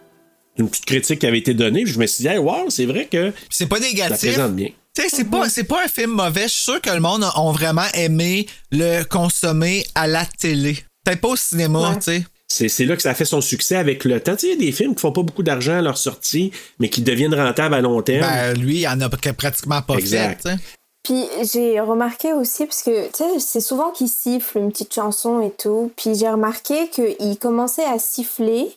Une 0.58 0.70
petite 0.70 0.86
critique 0.86 1.20
qui 1.20 1.26
avait 1.26 1.40
été 1.40 1.56
donnée, 1.56 1.84
puis 1.84 1.94
je 1.94 2.00
me 2.00 2.06
suis 2.06 2.22
dit, 2.22 2.28
hey, 2.28 2.38
wow, 2.38 2.70
c'est 2.70 2.86
vrai 2.86 3.08
que 3.12 3.34
C'est 3.50 3.66
pas 3.66 3.78
ça 3.78 3.88
négatif. 3.88 4.30
présente 4.30 4.56
bien. 4.56 4.70
Tu 4.96 5.02
sais, 5.02 5.10
c'est 5.10 5.64
pas, 5.64 5.84
un 5.84 5.88
film 5.88 6.12
mauvais. 6.12 6.44
Je 6.44 6.50
suis 6.50 6.64
sûr 6.66 6.80
que 6.80 6.92
le 6.92 7.00
monde 7.00 7.24
a 7.24 7.52
vraiment 7.52 7.88
aimé 7.96 8.46
le 8.72 9.04
consommer 9.06 9.84
à 9.96 10.06
la 10.06 10.28
télé. 10.28 10.78
Peut-être 11.04 11.22
pas 11.22 11.30
au 11.30 11.36
cinéma, 11.36 11.89
Ouais. 11.92 11.96
tu 12.00 12.24
sais. 12.48 12.70
C'est 12.70 12.86
là 12.86 12.96
que 12.96 13.02
ça 13.02 13.10
a 13.12 13.13
fait 13.16 13.26
son 13.26 13.42
succès 13.42 13.76
avec 13.78 14.06
le 14.06 14.20
temps. 14.20 14.36
Tu 14.36 14.42
sais, 14.42 14.48
il 14.48 14.50
y 14.52 14.54
a 14.54 14.66
des 14.68 14.72
films 14.72 14.94
qui 14.94 15.02
font 15.02 15.12
pas 15.12 15.24
beaucoup 15.24 15.42
d'argent 15.44 15.74
à 15.78 15.82
leur 15.82 15.98
sortie, 15.98 16.52
mais 16.80 16.88
qui 16.89 17.02
deviennent 17.02 17.34
rentables 17.34 17.74
à 17.74 17.82
long 17.82 18.02
terme. 18.04 18.22
Ben, 18.30 18.54
lui, 18.58 18.82
il 18.82 18.88
en 18.88 19.02
a 19.02 19.08
pr- 19.08 19.34
pratiquement 19.34 19.82
pas 19.82 19.96
Exact. 19.96 20.44
fait. 20.48 20.58
Puis 21.04 21.26
j'ai 21.52 21.80
remarqué 21.82 22.32
aussi, 22.32 22.66
parce 22.66 22.84
que 22.84 23.08
tu 23.08 23.18
sais, 23.18 23.39
c'est 23.39 23.60
souvent 23.60 23.92
qu'il 23.92 24.08
siffle 24.08 24.60
une 24.60 24.72
petite 24.72 24.94
chanson 24.94 25.42
et 25.42 25.52
tout. 25.52 25.92
Puis 25.98 26.16
j'ai 26.16 26.30
remarqué 26.30 26.89
qu'il 26.89 27.38
commençait 27.39 27.84
à 27.86 27.98
siffler 28.00 28.68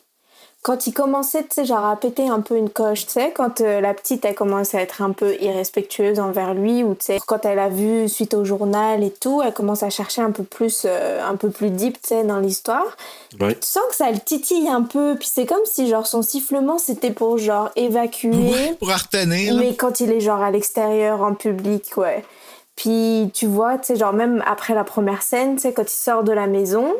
quand 0.63 0.85
il 0.85 0.93
commençait, 0.93 1.43
tu 1.43 1.49
sais, 1.51 1.65
genre 1.65 1.85
à 1.85 1.95
péter 1.95 2.27
un 2.27 2.41
peu 2.41 2.57
une 2.57 2.69
coche, 2.69 3.05
tu 3.05 3.13
sais, 3.13 3.31
quand 3.33 3.61
euh, 3.61 3.79
la 3.79 3.93
petite 3.93 4.25
a 4.25 4.33
commencé 4.33 4.75
à 4.75 4.81
être 4.81 5.01
un 5.01 5.11
peu 5.11 5.35
irrespectueuse 5.39 6.19
envers 6.19 6.53
lui, 6.53 6.83
ou 6.83 6.93
tu 6.93 7.05
sais, 7.05 7.19
quand 7.25 7.45
elle 7.45 7.59
a 7.59 7.69
vu 7.69 8.09
suite 8.09 8.33
au 8.33 8.43
journal 8.43 9.01
et 9.03 9.11
tout, 9.11 9.41
elle 9.41 9.53
commence 9.53 9.83
à 9.83 9.89
chercher 9.89 10.21
un 10.21 10.31
peu 10.31 10.43
plus, 10.43 10.83
euh, 10.85 11.25
un 11.25 11.35
peu 11.35 11.49
plus 11.51 11.69
deep, 11.69 12.01
tu 12.01 12.09
sais, 12.09 12.23
dans 12.23 12.39
l'histoire. 12.39 12.97
Ouais. 13.39 13.55
Tu 13.55 13.67
sens 13.67 13.83
que 13.89 13.95
ça 13.95 14.11
le 14.11 14.19
titille 14.19 14.67
un 14.67 14.81
peu, 14.81 15.15
puis 15.17 15.29
c'est 15.31 15.45
comme 15.45 15.63
si 15.65 15.87
genre 15.87 16.05
son 16.05 16.21
sifflement 16.21 16.77
c'était 16.79 17.11
pour 17.11 17.37
genre 17.37 17.69
évacuer. 17.75 18.31
Ouais, 18.31 18.75
pour 18.77 18.89
là. 18.89 18.97
Mais 19.57 19.75
quand 19.75 20.01
il 20.01 20.11
est 20.11 20.19
genre 20.19 20.41
à 20.41 20.51
l'extérieur, 20.51 21.21
en 21.21 21.33
public, 21.33 21.93
ouais. 21.95 22.25
Puis 22.75 23.31
tu 23.33 23.47
vois, 23.47 23.77
tu 23.77 23.87
sais, 23.87 23.95
genre 23.95 24.13
même 24.13 24.43
après 24.45 24.75
la 24.75 24.83
première 24.83 25.21
scène, 25.21 25.55
tu 25.55 25.61
sais, 25.61 25.73
quand 25.73 25.83
il 25.83 25.89
sort 25.89 26.23
de 26.23 26.31
la 26.31 26.45
maison, 26.45 26.93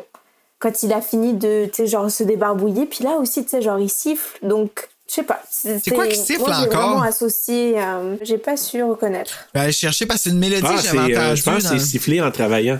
quand 0.58 0.82
il 0.82 0.92
a 0.92 1.00
fini 1.00 1.34
de, 1.34 1.66
tu 1.66 1.72
sais, 1.74 1.86
genre 1.86 2.10
se 2.10 2.22
débarbouiller, 2.24 2.86
puis 2.86 3.04
là 3.04 3.16
aussi, 3.18 3.44
tu 3.44 3.50
sais, 3.50 3.62
genre 3.62 3.78
il 3.78 3.88
siffle. 3.90 4.38
Donc, 4.46 4.88
je 5.08 5.14
sais 5.14 5.22
pas. 5.22 5.40
C'est 5.50 5.90
quoi 5.94 6.06
qui 6.06 6.16
siffle 6.16 6.40
moi, 6.40 6.52
j'ai 6.60 6.66
encore? 6.68 6.88
vraiment 6.88 7.02
associé, 7.02 7.80
euh, 7.80 8.16
j'ai 8.22 8.38
pas 8.38 8.56
su 8.56 8.82
reconnaître. 8.82 9.48
Ben, 9.54 9.62
allez 9.62 9.72
chercher 9.72 10.04
parce 10.06 10.18
que 10.20 10.24
c'est 10.24 10.30
une 10.30 10.38
mélodie 10.40 10.66
Ah, 10.68 10.82
que 10.82 10.96
euh, 11.16 11.36
je 11.36 11.42
pense 11.42 11.56
que 11.58 11.62
dans 11.62 11.68
c'est 11.68 11.74
le- 11.74 11.80
sifflé 11.80 12.20
en 12.20 12.30
travaillant. 12.30 12.78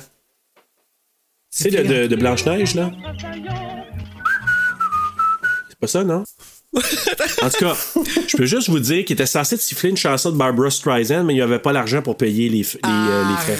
Tu 1.57 1.63
sais, 1.65 1.71
de, 1.71 1.83
de, 1.83 2.07
de 2.09 2.17
Blanche-Neige, 2.17 2.75
là? 2.75 2.91
C'est 5.71 5.79
pas 5.79 5.87
ça, 5.87 6.05
non? 6.05 6.25
en 7.43 7.49
tout 7.49 7.65
cas, 7.65 7.77
je 8.29 8.37
peux 8.37 8.45
juste 8.45 8.69
vous 8.69 8.79
dire 8.79 9.05
qu'il 9.05 9.15
était 9.15 9.25
censé 9.27 9.57
de 9.57 9.61
siffler 9.61 9.89
une 9.91 9.97
chanson 9.97 10.31
de 10.31 10.37
Barbara 10.37 10.71
Streisand, 10.71 11.25
mais 11.25 11.33
il 11.33 11.37
n'y 11.37 11.43
avait 11.43 11.59
pas 11.59 11.73
l'argent 11.73 12.03
pour 12.03 12.17
payer 12.17 12.49
les, 12.51 12.61
euh, 12.87 13.25
les 13.25 13.37
frais. 13.37 13.57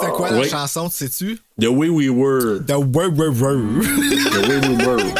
C'était 0.00 0.12
quoi 0.12 0.30
la 0.30 0.40
Oui. 0.40 0.48
chanson, 0.48 0.88
tu 0.88 0.96
sais-tu? 0.96 1.38
The 1.60 1.66
Way 1.68 1.88
We 1.88 2.08
Were. 2.10 2.58
The 2.66 2.72
Way 2.72 3.06
We 3.06 3.28
Were. 3.40 3.60
The 4.32 4.48
Way 4.48 4.68
We 4.68 4.86
Were. 4.86 5.14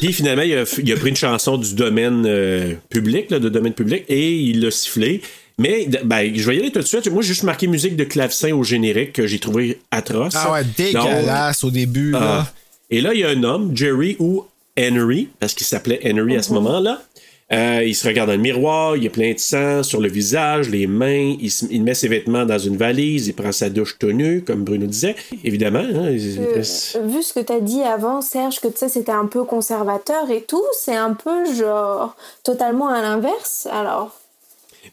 Puis 0.00 0.12
finalement, 0.12 0.42
il 0.44 0.56
a, 0.56 0.64
il 0.80 0.92
a 0.92 0.96
pris 0.96 1.08
une 1.10 1.16
chanson 1.16 1.58
du 1.58 1.74
domaine 1.74 2.24
euh, 2.26 2.74
public, 2.88 3.30
là, 3.30 3.40
de 3.40 3.48
domaine 3.48 3.72
public, 3.74 4.04
et 4.08 4.36
il 4.38 4.60
l'a 4.62 4.70
sifflé. 4.70 5.20
Mais 5.58 5.88
ben, 6.04 6.30
je 6.36 6.46
vais 6.48 6.56
y 6.56 6.60
aller 6.60 6.70
tout 6.70 6.78
de 6.78 6.84
suite. 6.84 7.10
Moi, 7.10 7.22
j'ai 7.22 7.28
juste 7.28 7.42
marqué 7.42 7.66
musique 7.66 7.96
de 7.96 8.04
clavecin 8.04 8.52
au 8.52 8.62
générique 8.62 9.12
que 9.14 9.26
j'ai 9.26 9.40
trouvé 9.40 9.80
atroce. 9.90 10.34
Ah 10.36 10.52
ouais, 10.52 10.62
dégueulasse 10.76 11.64
au 11.64 11.72
début, 11.72 12.12
Ah. 12.14 12.20
là. 12.20 12.52
Et 12.90 13.00
là, 13.00 13.12
il 13.12 13.20
y 13.20 13.24
a 13.24 13.30
un 13.30 13.42
homme, 13.42 13.76
Jerry 13.76 14.14
ou 14.20 14.44
Henry, 14.78 15.28
parce 15.40 15.54
qu'il 15.54 15.66
s'appelait 15.66 16.00
Henry 16.04 16.36
à 16.36 16.42
ce 16.42 16.52
moment-là. 16.54 17.02
Euh, 17.50 17.82
il 17.82 17.94
se 17.94 18.06
regarde 18.06 18.28
dans 18.28 18.36
le 18.36 18.42
miroir, 18.42 18.94
il 18.98 19.04
y 19.04 19.06
a 19.06 19.10
plein 19.10 19.32
de 19.32 19.38
sang 19.38 19.82
sur 19.82 20.02
le 20.02 20.08
visage, 20.10 20.68
les 20.68 20.86
mains, 20.86 21.34
il, 21.40 21.50
se- 21.50 21.64
il 21.70 21.82
met 21.82 21.94
ses 21.94 22.06
vêtements 22.08 22.44
dans 22.44 22.58
une 22.58 22.76
valise, 22.76 23.26
il 23.28 23.32
prend 23.32 23.52
sa 23.52 23.70
douche 23.70 23.98
tenue, 23.98 24.42
comme 24.42 24.64
Bruno 24.64 24.84
disait. 24.86 25.16
Évidemment, 25.44 25.78
hein, 25.78 26.08
Euh, 26.14 26.62
vu 27.06 27.22
ce 27.22 27.32
que 27.32 27.40
t'as 27.40 27.60
dit 27.60 27.80
avant, 27.80 28.20
Serge, 28.20 28.60
que 28.60 28.68
tu 28.68 28.76
sais, 28.76 28.90
c'était 28.90 29.12
un 29.12 29.24
peu 29.24 29.44
conservateur 29.44 30.30
et 30.30 30.42
tout, 30.42 30.62
c'est 30.78 30.94
un 30.94 31.14
peu 31.14 31.50
genre 31.54 32.14
totalement 32.44 32.88
à 32.88 33.00
l'inverse. 33.00 33.66
Alors, 33.72 34.14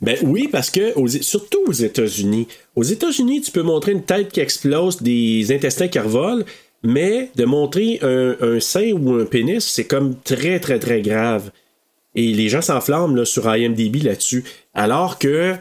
Ben 0.02 0.18
oui, 0.24 0.48
parce 0.50 0.70
que 0.72 0.94
aux- 0.98 1.08
surtout 1.08 1.60
aux 1.68 1.74
États-Unis. 1.74 2.48
Aux 2.78 2.84
États-Unis, 2.84 3.42
tu 3.42 3.52
peux 3.52 3.62
montrer 3.64 3.92
une 3.92 4.04
tête 4.04 4.30
qui 4.32 4.40
explose, 4.40 5.02
des 5.02 5.54
intestins 5.54 5.88
qui 5.90 6.00
revolent, 6.00 6.46
mais 6.86 7.32
de 7.36 7.46
montrer 7.46 8.00
un, 8.02 8.60
sein 8.60 8.92
ou 8.94 9.14
un 9.16 9.26
pénis, 9.26 9.64
c'est 9.64 9.86
comme 9.86 10.16
très, 10.22 10.60
très, 10.60 10.80
très 10.80 11.02
grave. 11.02 11.52
Et 12.16 12.34
les 12.34 12.50
gens 12.50 12.62
s'enflamment 12.62 13.26
sur 13.26 13.54
IMDb 13.54 14.04
là-dessus. 14.04 14.44
Alors 14.74 15.20
que, 15.20 15.56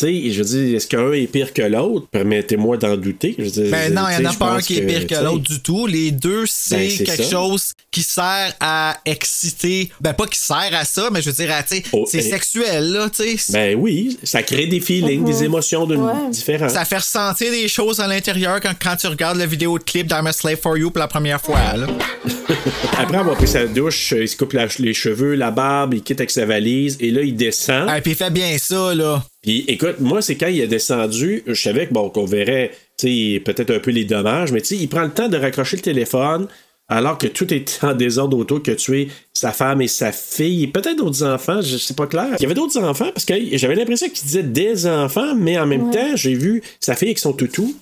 sais, 0.00 0.30
je 0.32 0.42
veux 0.42 0.44
dire, 0.44 0.76
est-ce 0.76 0.86
qu'un 0.88 1.12
est 1.12 1.26
pire 1.26 1.52
que 1.52 1.62
l'autre? 1.62 2.06
Permettez-moi 2.10 2.76
d'en 2.78 2.96
douter. 2.96 3.34
Je 3.38 3.44
dire, 3.44 3.70
Ben 3.70 3.92
non, 3.94 4.02
il 4.10 4.20
n'y 4.20 4.26
en 4.26 4.30
a 4.30 4.34
pas 4.34 4.52
un 4.52 4.60
qui 4.60 4.78
est 4.78 4.82
pire 4.82 5.06
que 5.06 5.14
l'autre 5.24 5.44
du 5.44 5.60
tout. 5.60 5.86
Les 5.86 6.10
deux, 6.10 6.44
c'est 6.48 6.76
Ben, 6.76 6.90
c'est 6.90 7.04
quelque 7.04 7.22
ça. 7.24 7.30
chose 7.30 7.72
qui 7.92 8.02
sert 8.02 8.52
à 8.60 8.96
exciter. 9.04 9.90
Ben 10.00 10.12
pas 10.12 10.26
qui 10.26 10.38
sert 10.38 10.70
à 10.72 10.84
ça, 10.84 11.10
mais 11.12 11.22
je 11.22 11.30
veux 11.30 11.36
dire, 11.36 11.52
à, 11.54 11.62
tu 11.62 11.76
sais, 11.76 11.82
Oh, 11.92 12.04
c'est 12.08 12.18
et- 12.18 12.22
sexuel, 12.30 12.92
là, 12.92 13.08
tu 13.08 13.36
sais. 13.38 13.52
Ben 13.52 13.76
oui, 13.78 14.18
ça 14.24 14.42
crée 14.42 14.66
des 14.66 14.80
feelings, 14.80 15.20
Mhm. 15.20 15.26
des 15.26 15.44
émotions 15.44 15.86
d'une- 15.86 16.00
Ouais. 16.02 16.30
différentes. 16.30 16.70
Ça 16.70 16.84
fait 16.84 16.98
ressentir 16.98 17.50
des 17.52 17.68
choses 17.68 18.00
à 18.00 18.06
l'intérieur 18.08 18.60
quand, 18.60 18.72
quand 18.82 18.96
tu 18.96 19.06
regardes 19.06 19.38
le 19.38 19.46
vidéo 19.46 19.78
de 19.78 19.84
clip 19.84 20.06
d'I'm 20.08 20.26
a 20.26 20.32
Slave 20.32 20.58
for 20.60 20.76
You 20.76 20.90
pour 20.90 20.98
la 20.98 21.08
première 21.08 21.40
fois. 21.40 21.76
Là. 21.76 21.86
Après 22.98 23.16
avoir 23.18 23.36
pris 23.36 23.48
sa 23.48 23.66
douche, 23.66 24.12
il 24.16 24.28
se 24.28 24.36
coupe 24.36 24.52
la- 24.54 24.66
les 24.78 24.94
cheveux, 24.94 25.34
la 25.34 25.50
barbe, 25.50 25.94
il 25.94 26.02
quitte 26.02 26.20
avec 26.20 26.30
sa 26.30 26.46
valise 26.46 26.96
et 27.00 27.10
là, 27.10 27.22
il 27.22 27.36
descend. 27.36 27.88
Et 27.96 28.00
puis 28.00 28.12
il 28.12 28.16
fait 28.16 28.30
bien 28.30 28.56
ça, 28.58 28.94
là. 28.94 29.22
Puis 29.44 29.64
écoute, 29.68 29.96
moi, 30.00 30.22
c'est 30.22 30.36
quand 30.36 30.46
il 30.48 30.60
est 30.60 30.66
descendu, 30.66 31.42
je 31.46 31.52
savais 31.54 31.86
que 31.86 31.92
bon, 31.92 32.08
qu'on 32.08 32.24
verrait 32.24 32.70
peut-être 33.00 33.70
un 33.74 33.78
peu 33.78 33.90
les 33.90 34.04
dommages, 34.04 34.50
mais 34.52 34.60
il 34.60 34.88
prend 34.88 35.02
le 35.02 35.10
temps 35.10 35.28
de 35.28 35.36
raccrocher 35.36 35.76
le 35.76 35.82
téléphone 35.82 36.48
alors 36.88 37.16
que 37.16 37.26
tout 37.26 37.52
est 37.52 37.78
en 37.82 37.94
désordre 37.94 38.36
autour, 38.38 38.62
que 38.62 38.70
tu 38.72 39.00
es 39.00 39.08
sa 39.32 39.52
femme 39.52 39.80
et 39.80 39.88
sa 39.88 40.12
fille, 40.12 40.64
et 40.64 40.66
peut-être 40.66 40.96
d'autres 40.98 41.22
enfants, 41.24 41.62
je 41.62 41.78
sais 41.78 41.94
pas 41.94 42.06
clair. 42.06 42.28
Il 42.38 42.42
y 42.42 42.44
avait 42.44 42.54
d'autres 42.54 42.78
enfants 42.78 43.10
parce 43.12 43.24
que 43.24 43.34
j'avais 43.56 43.74
l'impression 43.74 44.06
qu'il 44.08 44.22
disait 44.24 44.42
des 44.42 44.86
enfants, 44.86 45.34
mais 45.34 45.58
en 45.58 45.66
même 45.66 45.84
Ouais. 45.88 45.94
temps, 45.94 46.16
j'ai 46.16 46.34
vu 46.34 46.62
sa 46.80 46.94
fille 46.94 47.08
avec 47.08 47.18
son 47.18 47.32
toutou. 47.32 47.74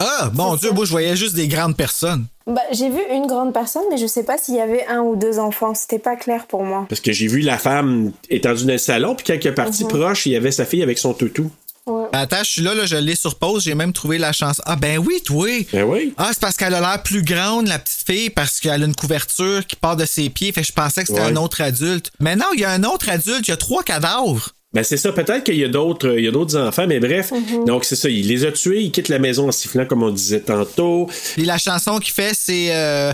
Ah, 0.00 0.30
mon 0.34 0.56
Dieu, 0.56 0.70
moi, 0.72 0.84
je 0.84 0.90
voyais 0.90 1.16
juste 1.16 1.34
des 1.34 1.48
grandes 1.48 1.76
personnes. 1.76 2.26
bah, 2.46 2.60
j'ai 2.72 2.90
vu 2.90 3.00
une 3.12 3.26
grande 3.26 3.54
personne, 3.54 3.84
mais 3.90 3.96
je 3.96 4.06
sais 4.06 4.24
pas 4.24 4.36
s'il 4.38 4.56
y 4.56 4.60
avait 4.60 4.84
un 4.86 5.00
ou 5.00 5.16
deux 5.16 5.38
enfants. 5.38 5.72
C'était 5.74 5.98
pas 6.00 6.16
clair 6.16 6.46
pour 6.46 6.64
moi. 6.64 6.84
Parce 6.88 7.00
que 7.00 7.12
j'ai 7.12 7.26
vu 7.28 7.40
la 7.40 7.58
femme 7.58 8.12
étendue 8.28 8.64
dans 8.66 8.72
le 8.72 8.78
salon, 8.78 9.14
puis 9.14 9.24
quand 9.26 9.34
il 9.40 9.46
est 9.46 9.52
parti 9.52 9.84
Mhm. 9.84 9.90
proche, 9.90 10.26
il 10.26 10.32
y 10.32 10.36
avait 10.36 10.50
sa 10.50 10.64
fille 10.66 10.82
avec 10.82 10.98
son 10.98 11.14
toutou. 11.14 11.50
Ouais. 11.86 12.06
Ben, 12.12 12.20
Attends, 12.20 12.42
je 12.42 12.50
suis 12.50 12.62
là, 12.62 12.74
là, 12.74 12.86
je 12.86 12.96
l'ai 12.96 13.14
sur 13.14 13.34
pause, 13.38 13.62
j'ai 13.64 13.74
même 13.74 13.92
trouvé 13.92 14.16
la 14.18 14.32
chanson. 14.32 14.62
Ah 14.66 14.74
ben 14.76 14.98
oui, 14.98 15.20
toi! 15.24 15.46
Ben 15.72 15.84
oui. 15.84 16.14
Ah, 16.16 16.30
c'est 16.32 16.40
parce 16.40 16.56
qu'elle 16.56 16.72
a 16.74 16.80
l'air 16.80 17.02
plus 17.02 17.22
grande, 17.22 17.66
la 17.68 17.78
petite 17.78 18.04
fille, 18.06 18.30
parce 18.30 18.58
qu'elle 18.58 18.82
a 18.82 18.86
une 18.86 18.94
couverture 18.96 19.66
qui 19.66 19.76
part 19.76 19.94
de 19.96 20.06
ses 20.06 20.28
pieds. 20.30 20.50
Fait 20.50 20.62
que 20.62 20.66
je 20.66 20.72
pensais 20.72 21.02
que 21.02 21.08
c'était 21.08 21.20
Ouais. 21.20 21.26
un 21.32 21.36
autre 21.36 21.60
adulte. 21.60 22.10
Mais 22.20 22.36
non, 22.36 22.46
il 22.54 22.60
y 22.60 22.64
a 22.64 22.70
un 22.70 22.84
autre 22.84 23.10
adulte, 23.10 23.46
il 23.46 23.50
y 23.50 23.54
a 23.54 23.58
trois 23.58 23.82
cadavres. 23.82 24.50
Ben 24.74 24.82
c'est 24.82 24.96
ça, 24.96 25.12
peut-être 25.12 25.44
qu'il 25.44 25.56
y 25.56 25.64
a 25.64 25.68
d'autres 25.68 26.18
il 26.18 26.24
y 26.24 26.28
a 26.28 26.32
d'autres 26.32 26.56
enfants, 26.56 26.86
mais 26.88 26.98
bref. 26.98 27.30
Mhm. 27.30 27.64
Donc 27.64 27.84
c'est 27.84 27.96
ça, 27.96 28.08
il 28.08 28.26
les 28.26 28.44
a 28.44 28.50
tués, 28.52 28.82
il 28.82 28.90
quitte 28.90 29.08
la 29.08 29.20
maison 29.20 29.48
en 29.48 29.52
sifflant 29.52 29.86
comme 29.86 30.02
on 30.02 30.10
disait 30.10 30.40
tantôt. 30.40 31.08
Et 31.38 31.44
la 31.44 31.58
chanson 31.58 31.98
qu'il 31.98 32.12
fait 32.12 32.34
c'est 32.34 32.74
euh... 32.74 33.12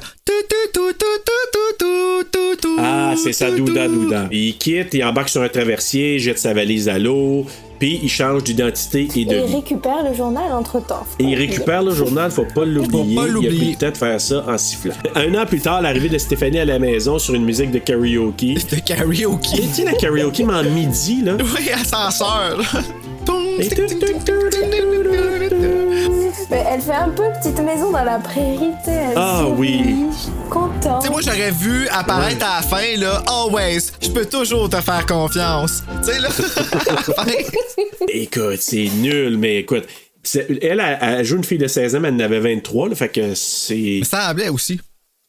Ah, 2.79 3.15
c'est 3.23 3.33
ça 3.33 3.51
douda 3.51 3.89
douda. 3.89 4.29
Il 4.33 4.57
quitte, 4.57 4.95
il 4.95 5.05
embarque 5.05 5.29
sur 5.29 5.43
un 5.43 5.49
traversier, 5.49 6.19
jette 6.19 6.39
sa 6.39 6.55
valise 6.55 6.89
à 6.89 6.99
l'eau 6.99 7.47
puis 7.81 7.99
il 8.03 8.11
change 8.11 8.45
d'identité 8.45 9.09
et 9.17 9.25
de 9.25 9.33
Et 9.33 9.39
il 9.49 9.55
récupère 9.55 10.05
le 10.09 10.15
journal 10.15 10.53
entre 10.53 10.81
temps. 10.87 11.05
Et 11.19 11.25
il 11.25 11.35
récupère 11.35 11.83
le 11.83 11.93
journal, 11.93 12.31
faut 12.31 12.45
pas 12.45 12.67
l'oublier. 12.67 13.17
pas 13.17 13.23
Il 13.23 13.31
a 13.31 13.33
l'oublier. 13.33 13.57
pris 13.57 13.71
le 13.71 13.77
temps 13.77 13.91
de 13.91 13.97
faire 13.97 14.21
ça 14.21 14.45
en 14.47 14.59
sifflant. 14.59 14.93
Un 15.15 15.35
an 15.35 15.47
plus 15.47 15.61
tard, 15.61 15.81
l'arrivée 15.81 16.11
de 16.11 16.19
Stéphanie 16.19 16.59
à 16.59 16.67
la 16.67 16.79
maison 16.79 17.19
sur 17.19 17.35
une 17.35 17.45
musique 17.45 17.71
de 17.71 17.79
karaoke. 17.79 18.55
De 18.71 18.81
karaoke. 18.81 19.57
Tu 19.57 19.63
sais, 19.73 19.85
la 19.85 19.95
karaoke, 19.95 20.45
mais 20.45 20.55
en 20.55 20.63
midi, 20.63 21.23
là. 21.25 21.37
Oui, 21.41 21.71
ascenseur. 21.71 22.61
Mais 26.51 26.65
elle 26.69 26.81
fait 26.81 26.93
un 26.93 27.11
peu 27.11 27.23
petite 27.41 27.61
maison 27.61 27.93
dans 27.93 28.03
la 28.03 28.19
prairie, 28.19 28.73
tu 28.83 28.87
sais. 28.87 29.01
elle 29.11 29.15
Ah 29.15 29.47
oui. 29.47 30.07
Contente. 30.51 31.01
Tu 31.01 31.07
sais, 31.07 31.13
moi, 31.13 31.21
j'aurais 31.23 31.53
vu 31.53 31.87
apparaître 31.89 32.45
à 32.45 32.57
la 32.57 32.63
fin, 32.63 32.97
là, 32.97 33.23
always, 33.29 33.93
je 34.03 34.09
peux 34.11 34.27
toujours 34.27 34.69
te 34.69 34.81
faire 34.81 35.07
confiance. 35.07 35.85
Tu 36.05 36.13
sais, 36.13 36.19
là, 36.19 36.29
à 36.29 36.93
la 36.93 36.97
fin. 37.03 37.33
Écoute, 38.09 38.59
c'est 38.59 38.89
nul, 39.01 39.39
mais 39.39 39.59
écoute. 39.59 39.85
Elle, 40.35 40.59
elle, 40.61 40.99
elle 41.01 41.25
joue 41.25 41.37
une 41.37 41.45
fille 41.45 41.57
de 41.57 41.69
16 41.69 41.95
ans, 41.95 42.01
mais 42.01 42.09
elle 42.09 42.15
en 42.15 42.21
avait 42.21 42.41
23, 42.41 42.89
là, 42.89 42.95
fait 42.97 43.09
que 43.09 43.35
c'est. 43.35 44.01
Ça 44.05 44.29
semblait 44.29 44.49
aussi. 44.49 44.81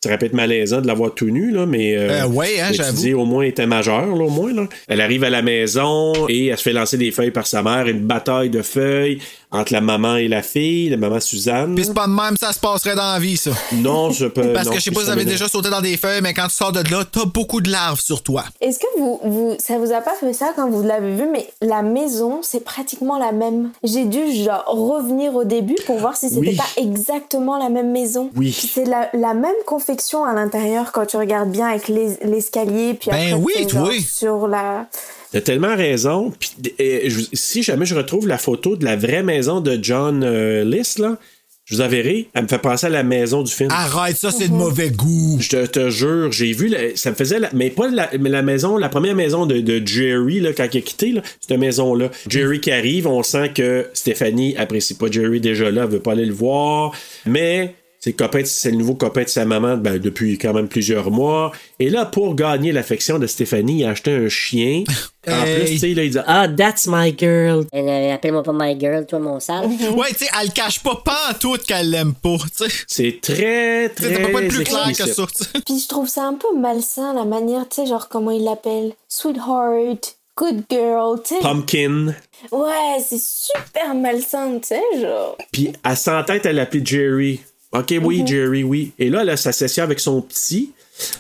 Ça 0.04 0.10
aurait 0.10 0.18
pu 0.18 0.26
être 0.26 0.34
malaisant 0.34 0.82
de 0.82 0.88
l'avoir 0.88 1.14
tout 1.14 1.30
nu, 1.30 1.52
là, 1.52 1.68
mais. 1.68 1.96
Euh, 1.96 2.26
ouais, 2.26 2.60
hein, 2.60 2.72
dis, 2.94 3.14
au 3.14 3.26
moins, 3.26 3.44
elle 3.44 3.50
était 3.50 3.68
majeure, 3.68 4.08
là, 4.08 4.24
au 4.24 4.32
moins, 4.32 4.52
là. 4.52 4.68
Elle 4.88 5.00
arrive 5.00 5.24
à 5.24 5.30
la 5.30 5.44
maison 5.44 6.14
et 6.28 6.48
elle 6.48 6.58
se 6.58 6.64
fait 6.64 6.74
lancer 6.74 6.98
des 6.98 7.12
feuilles 7.12 7.30
par 7.30 7.46
sa 7.46 7.62
mère, 7.62 7.86
une 7.88 8.02
bataille 8.02 8.50
de 8.50 8.64
feuilles 8.64 9.20
entre 9.52 9.74
la 9.74 9.82
maman 9.82 10.16
et 10.16 10.28
la 10.28 10.42
fille, 10.44 10.90
la 10.90 10.98
maman 10.98 11.20
Suzanne. 11.20 11.76
Puis 11.76 11.86
c'est 11.86 11.94
pas 11.94 12.08
de 12.08 12.12
même, 12.14 12.38
ça 12.38 12.54
se 12.54 12.60
passerait 12.60 12.96
dans 12.96 13.12
la 13.14 13.20
vie, 13.20 13.36
ça. 13.38 13.52
Non, 13.74 14.12
je 14.12 14.26
peux. 14.28 14.54
Parce 14.54 14.66
non, 14.68 14.72
que 14.74 14.80
je 14.80 14.84
sais 14.84 14.92
pas 14.92 15.02
si 15.02 15.06
vous 15.08 15.12
avez 15.12 15.26
déjà 15.26 15.48
sauté 15.48 15.70
dans 15.70 15.82
des 15.82 15.98
feuilles, 15.98 16.22
mais 16.22 16.34
quand 16.34 16.48
tu 16.48 16.56
sors 16.56 16.72
de 16.72 16.80
là, 16.90 17.04
t'as 17.10 17.26
beaucoup 17.26 17.60
de 17.62 17.70
larves 17.70 18.00
sur 18.00 18.24
toi. 18.24 18.44
Est-ce 18.62 18.80
que 18.80 18.86
vous, 18.98 19.20
vous, 19.24 19.56
ça 19.60 19.78
vous 19.78 19.92
a 19.92 20.02
pas 20.02 20.14
fait 20.20 20.34
ça 20.34 20.54
quand 20.56 20.70
vous 20.70 20.82
l'avez 20.84 21.16
vu, 21.16 21.28
mais 21.32 21.48
la 21.62 21.82
maison, 21.82 22.40
c'est 22.44 22.64
pratiquement 22.64 23.18
la 23.20 23.32
même. 23.32 23.72
J'ai 23.84 24.06
dû 24.06 24.20
genre 24.44 24.64
revenir 24.68 25.36
au 25.36 25.44
début 25.44 25.76
pour 25.86 25.98
voir 25.98 26.16
si 26.16 26.30
c'était 26.30 26.40
Oui. 26.52 26.56
pas 26.56 26.64
exactement 26.82 27.58
la 27.58 27.70
même 27.70 27.92
maison. 27.92 28.30
Oui. 28.36 28.56
Puis 28.58 28.70
c'est 28.74 28.86
la, 28.86 29.10
la 29.14 29.34
même 29.34 29.52
confection 29.66 30.24
à 30.24 30.34
l'intérieur 30.34 30.92
quand 30.92 31.06
tu 31.06 31.18
regardes 31.18 31.52
bien 31.52 31.68
avec 31.68 31.88
les- 31.88 32.18
l'escalier, 32.24 32.94
puis 32.94 33.10
Ben 33.12 33.34
après 33.34 33.34
oui, 33.34 33.54
genre, 33.70 33.88
toi. 33.90 33.94
sur 34.08 34.48
la 34.48 34.88
T'as 35.32 35.42
tellement 35.42 35.76
raison. 35.76 36.34
Puis, 36.40 36.52
je- 36.80 37.26
si 37.34 37.64
jamais 37.64 37.86
je 37.86 37.96
retrouve 37.96 38.28
la 38.28 38.38
photo 38.38 38.76
de 38.76 38.84
la 38.86 38.96
vraie 38.96 39.24
maison 39.24 39.62
de 39.62 39.80
John 39.82 40.24
euh, 40.24 40.64
List, 40.66 41.00
là, 41.00 41.18
je 41.66 41.76
vous 41.76 41.82
enverrai. 41.82 42.28
Elle 42.34 42.44
me 42.44 42.48
fait 42.50 42.58
penser 42.58 42.88
à 42.88 42.90
la 42.90 43.04
maison 43.04 43.44
du 43.44 43.52
film. 43.52 43.70
Arrête, 43.72 44.18
ça, 44.18 44.30
c'est 44.32 44.50
de 44.50 44.54
mauvais 44.54 44.90
goût. 44.90 45.38
Je 45.40 45.48
te, 45.50 45.66
te 45.68 45.90
jure, 45.90 46.32
j'ai 46.34 46.52
vu, 46.52 46.68
la- 46.68 46.96
ça 46.98 47.12
me 47.12 47.16
faisait, 47.16 47.40
la- 47.40 47.50
mais 47.54 47.70
pas 47.70 47.88
la, 47.90 48.10
mais 48.20 48.30
la 48.30 48.42
maison, 48.42 48.76
la 48.78 48.90
première 48.90 49.16
maison 49.16 49.46
de, 49.46 49.62
de 49.62 49.86
Jerry, 49.88 50.42
là, 50.42 50.52
quand 50.52 50.68
il 50.74 50.78
a 50.80 50.82
quitté, 50.82 51.12
là, 51.14 51.22
cette 51.40 51.58
maison-là. 51.58 52.10
Jerry 52.28 52.60
qui 52.60 52.72
arrive, 52.72 53.08
on 53.08 53.24
sent 53.24 53.52
que 53.56 53.88
Stéphanie 53.94 54.58
apprécie 54.58 54.96
pas 54.96 55.10
Jerry 55.10 55.40
déjà 55.40 55.72
là, 55.72 55.84
elle 55.86 55.90
veut 55.92 56.00
pas 56.02 56.12
aller 56.12 56.26
le 56.26 56.34
voir, 56.34 56.92
mais 57.26 57.76
c'est 58.04 58.10
le 58.10 58.16
copain 58.18 58.42
de- 58.42 58.46
c'est 58.46 58.72
le 58.72 58.78
nouveau 58.78 58.96
copain 58.96 59.24
de 59.24 59.30
sa 59.30 59.46
maman 59.46 59.78
ben, 59.78 59.98
depuis 60.00 60.38
quand 60.38 60.54
même 60.54 60.68
plusieurs 60.68 61.12
mois. 61.12 61.52
Et 61.80 61.90
là, 61.90 62.06
pour 62.06 62.36
gagner 62.36 62.72
l'affection 62.72 63.20
de 63.20 63.28
Stéphanie, 63.28 63.80
il 63.80 63.86
a 63.86 63.92
acheté 63.92 64.12
un 64.12 64.28
chien. 64.28 64.84
En 65.28 65.44
Hey. 65.46 65.56
plus, 65.60 65.70
tu 65.74 65.78
sais, 65.78 65.94
là, 65.94 66.04
il 66.04 66.10
dit 66.10 66.18
Ah, 66.26 66.48
that's 66.48 66.88
my 66.88 67.14
girl. 67.16 67.64
Elle, 67.72 67.88
euh, 67.88 68.14
Appelle-moi 68.16 68.42
pas 68.42 68.54
my 68.56 68.76
girl, 68.80 69.06
toi, 69.06 69.20
mon 69.20 69.40
sale. 69.40 69.68
Ouais, 69.96 70.08
tu 70.10 70.26
sais, 70.26 70.32
elle 70.42 70.52
cache 70.52 70.80
pas 70.82 71.00
pas 71.06 71.16
en 71.30 71.34
tout 71.36 71.58
qu'elle 71.68 71.92
l'aime 71.92 72.16
pas, 72.16 72.38
tu 72.58 72.68
sais. 72.68 72.76
c'est 72.88 73.20
très, 73.22 73.90
très. 73.90 74.16
Ça 74.16 74.20
peut 74.20 74.32
pas 74.32 74.42
être 74.42 74.48
plus 74.52 74.64
clair 74.64 74.88
que 74.98 75.06
ça. 75.06 75.24
Puis 75.64 75.80
je 75.80 75.88
trouve 75.88 76.08
ça 76.08 76.24
un 76.26 76.34
peu 76.34 76.48
malsain 76.58 77.14
la 77.14 77.24
manière, 77.26 77.70
tu 77.70 77.82
sais, 77.82 77.86
genre 77.88 78.10
comment 78.10 78.32
il 78.32 78.44
l'appelle. 78.44 78.94
Sweetheart, 79.08 80.18
good 80.36 80.64
girl, 80.72 81.20
tu 81.24 81.36
sais. 81.36 81.42
Pumpkin. 81.42 82.16
Ouais, 82.52 82.98
c'est 83.08 83.22
super 83.22 83.94
malsain, 83.94 84.58
tu 84.60 84.70
sais, 84.70 84.82
genre. 85.02 85.38
Puis 85.52 85.72
elle 85.88 85.98
s'entête 85.98 86.48
à 86.48 86.52
l'appeler 86.54 86.82
Jerry. 86.84 87.42
OK, 87.74 87.94
oui, 88.02 88.22
Mhm. 88.22 88.28
Jerry, 88.28 88.64
oui. 88.64 88.92
Et 89.00 89.10
là, 89.10 89.22
elle 89.22 89.30
a 89.30 89.38
sa 89.38 89.52
session 89.52 89.84
avec 89.84 90.00
son 90.00 90.22
petit. 90.22 90.72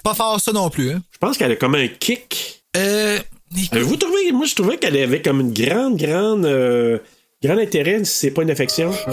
Pas 0.03 0.13
fort 0.13 0.39
ça 0.39 0.51
non 0.51 0.69
plus, 0.69 0.91
hein. 0.91 1.01
Je 1.11 1.17
pense 1.17 1.37
qu'elle 1.37 1.51
a 1.51 1.55
comme 1.55 1.75
un 1.75 1.87
kick. 1.87 2.63
Euh. 2.77 3.19
Vous 3.73 3.97
trouvez, 3.97 4.31
moi, 4.31 4.45
je 4.45 4.55
trouvais 4.55 4.77
qu'elle 4.77 4.97
avait 4.97 5.21
comme 5.21 5.41
une 5.41 5.53
grande, 5.53 5.97
grande, 5.97 6.45
euh, 6.45 6.99
grand 7.43 7.57
intérêt 7.57 8.03
si 8.05 8.13
c'est 8.13 8.31
pas 8.31 8.43
une 8.43 8.51
affection. 8.51 8.91
Tu 8.91 9.11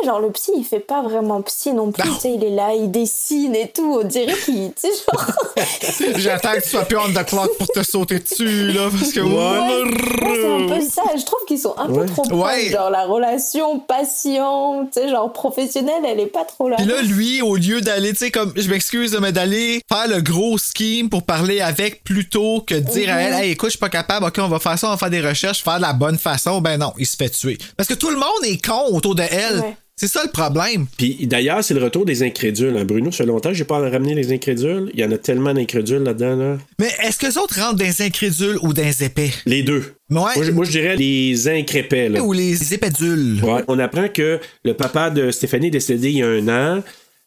sais, 0.00 0.06
genre 0.06 0.20
le 0.20 0.30
psy, 0.30 0.52
il 0.56 0.64
fait 0.64 0.80
pas 0.80 1.02
vraiment 1.02 1.40
psy 1.42 1.72
non 1.72 1.92
plus, 1.92 2.08
tu 2.14 2.20
sais, 2.20 2.34
il 2.34 2.44
est 2.44 2.50
là, 2.50 2.72
il 2.74 2.90
dessine 2.90 3.54
et 3.54 3.68
tout, 3.68 3.98
on 4.00 4.04
dirait 4.04 4.34
qu'il, 4.44 4.72
tu 4.72 4.88
sais, 4.88 4.90
genre... 5.10 5.26
J'attends 6.16 6.52
que 6.54 6.62
tu 6.62 6.68
sois 6.70 6.84
plus 6.84 6.96
on 6.98 7.08
the 7.12 7.24
clock 7.26 7.56
pour 7.58 7.66
te 7.68 7.82
sauter 7.82 8.18
dessus, 8.20 8.72
là, 8.72 8.88
parce 8.90 9.12
que. 9.12 9.20
Ouais, 9.20 9.90
c'est 10.34 10.52
un 10.52 10.68
peu 10.68 10.80
ça. 10.84 11.02
Je 11.16 11.24
trouve 11.24 11.40
qu'ils 11.46 11.58
sont 11.58 11.74
un 11.78 11.86
peu 11.86 12.00
Ouais. 12.00 12.06
trop 12.06 12.22
proches. 12.22 12.44
Ouais. 12.46 12.70
Genre 12.70 12.90
la 12.90 13.04
relation 13.04 13.78
patient, 13.80 14.86
tu 14.92 15.00
sais, 15.00 15.08
genre 15.08 15.32
professionnelle, 15.32 16.02
elle 16.06 16.20
est 16.20 16.26
pas 16.26 16.44
trop 16.44 16.68
là. 16.68 16.76
Puis 16.76 16.86
là, 16.86 17.02
lui, 17.02 17.42
au 17.42 17.56
lieu 17.56 17.80
d'aller, 17.80 18.10
tu 18.12 18.18
sais, 18.18 18.30
comme, 18.30 18.52
je 18.56 18.68
m'excuse, 18.70 19.16
mais 19.20 19.32
d'aller 19.32 19.80
faire 19.92 20.08
le 20.08 20.20
gros 20.22 20.56
scheme 20.58 21.08
pour 21.10 21.22
parler 21.24 21.60
avec 21.60 22.04
plutôt 22.04 22.62
que 22.66 22.74
de 22.74 22.80
dire 22.80 23.12
à 23.14 23.20
elle, 23.20 23.34
Mhm. 23.34 23.40
hey, 23.42 23.50
écoute, 23.52 23.68
je 23.68 23.72
suis 23.72 23.78
pas 23.78 23.88
capable, 23.88 24.26
ok, 24.26 24.34
on 24.38 24.48
va 24.48 24.58
faire 24.58 24.78
ça, 24.78 24.88
on 24.88 24.90
va 24.92 24.96
faire 24.96 25.10
des 25.10 25.20
recherches, 25.20 25.62
faire 25.62 25.76
de 25.76 25.82
la 25.82 25.92
bonne 25.92 26.18
façon, 26.18 26.60
ben 26.60 26.78
non, 26.78 26.92
il 26.98 27.06
se 27.06 27.16
fait 27.16 27.30
tuer. 27.30 27.58
Parce 27.76 27.88
que 27.88 27.94
tout 27.94 28.10
le 28.10 28.16
monde 28.16 28.44
est 28.44 28.64
con 28.64 28.86
autour 28.92 29.14
de 29.14 29.22
elle. 29.30 29.60
Ouais. 29.60 29.76
C'est 30.00 30.06
ça 30.08 30.22
le 30.24 30.30
problème. 30.30 30.86
Puis 30.96 31.26
d'ailleurs, 31.26 31.62
c'est 31.62 31.74
le 31.74 31.84
retour 31.84 32.06
des 32.06 32.22
incrédules. 32.22 32.74
hein. 32.78 32.86
Bruno, 32.86 33.10
ça 33.10 33.18
fait 33.18 33.26
longtemps 33.26 33.50
que 33.50 33.54
j'ai 33.54 33.64
pas 33.64 33.78
ramené 33.80 34.14
les 34.14 34.32
incrédules. 34.32 34.90
Il 34.94 35.00
y 35.00 35.04
en 35.04 35.12
a 35.12 35.18
tellement 35.18 35.52
d'incrédules 35.52 36.02
là-dedans. 36.02 36.36
Là. 36.36 36.58
Mais 36.78 36.88
est-ce 37.02 37.18
que 37.18 37.26
les 37.26 37.36
autres 37.36 37.60
rentrent 37.60 37.82
les 37.84 38.00
incrédules 38.00 38.56
ou 38.62 38.72
les 38.72 39.04
épais? 39.04 39.30
Les 39.44 39.62
deux. 39.62 39.92
Ouais. 40.08 40.16
Moi, 40.36 40.42
je, 40.42 40.50
moi, 40.52 40.64
je 40.64 40.70
dirais 40.70 40.96
les 40.96 41.48
incrépets. 41.48 42.08
Là. 42.08 42.22
Ou 42.22 42.32
les 42.32 42.72
épédules? 42.72 43.44
Ouais. 43.44 43.62
On 43.68 43.78
apprend 43.78 44.08
que 44.08 44.40
le 44.64 44.72
papa 44.72 45.10
de 45.10 45.30
Stéphanie 45.30 45.66
est 45.66 45.70
décédé 45.72 46.08
il 46.10 46.16
y 46.16 46.22
a 46.22 46.28
un 46.28 46.48
an. 46.48 46.82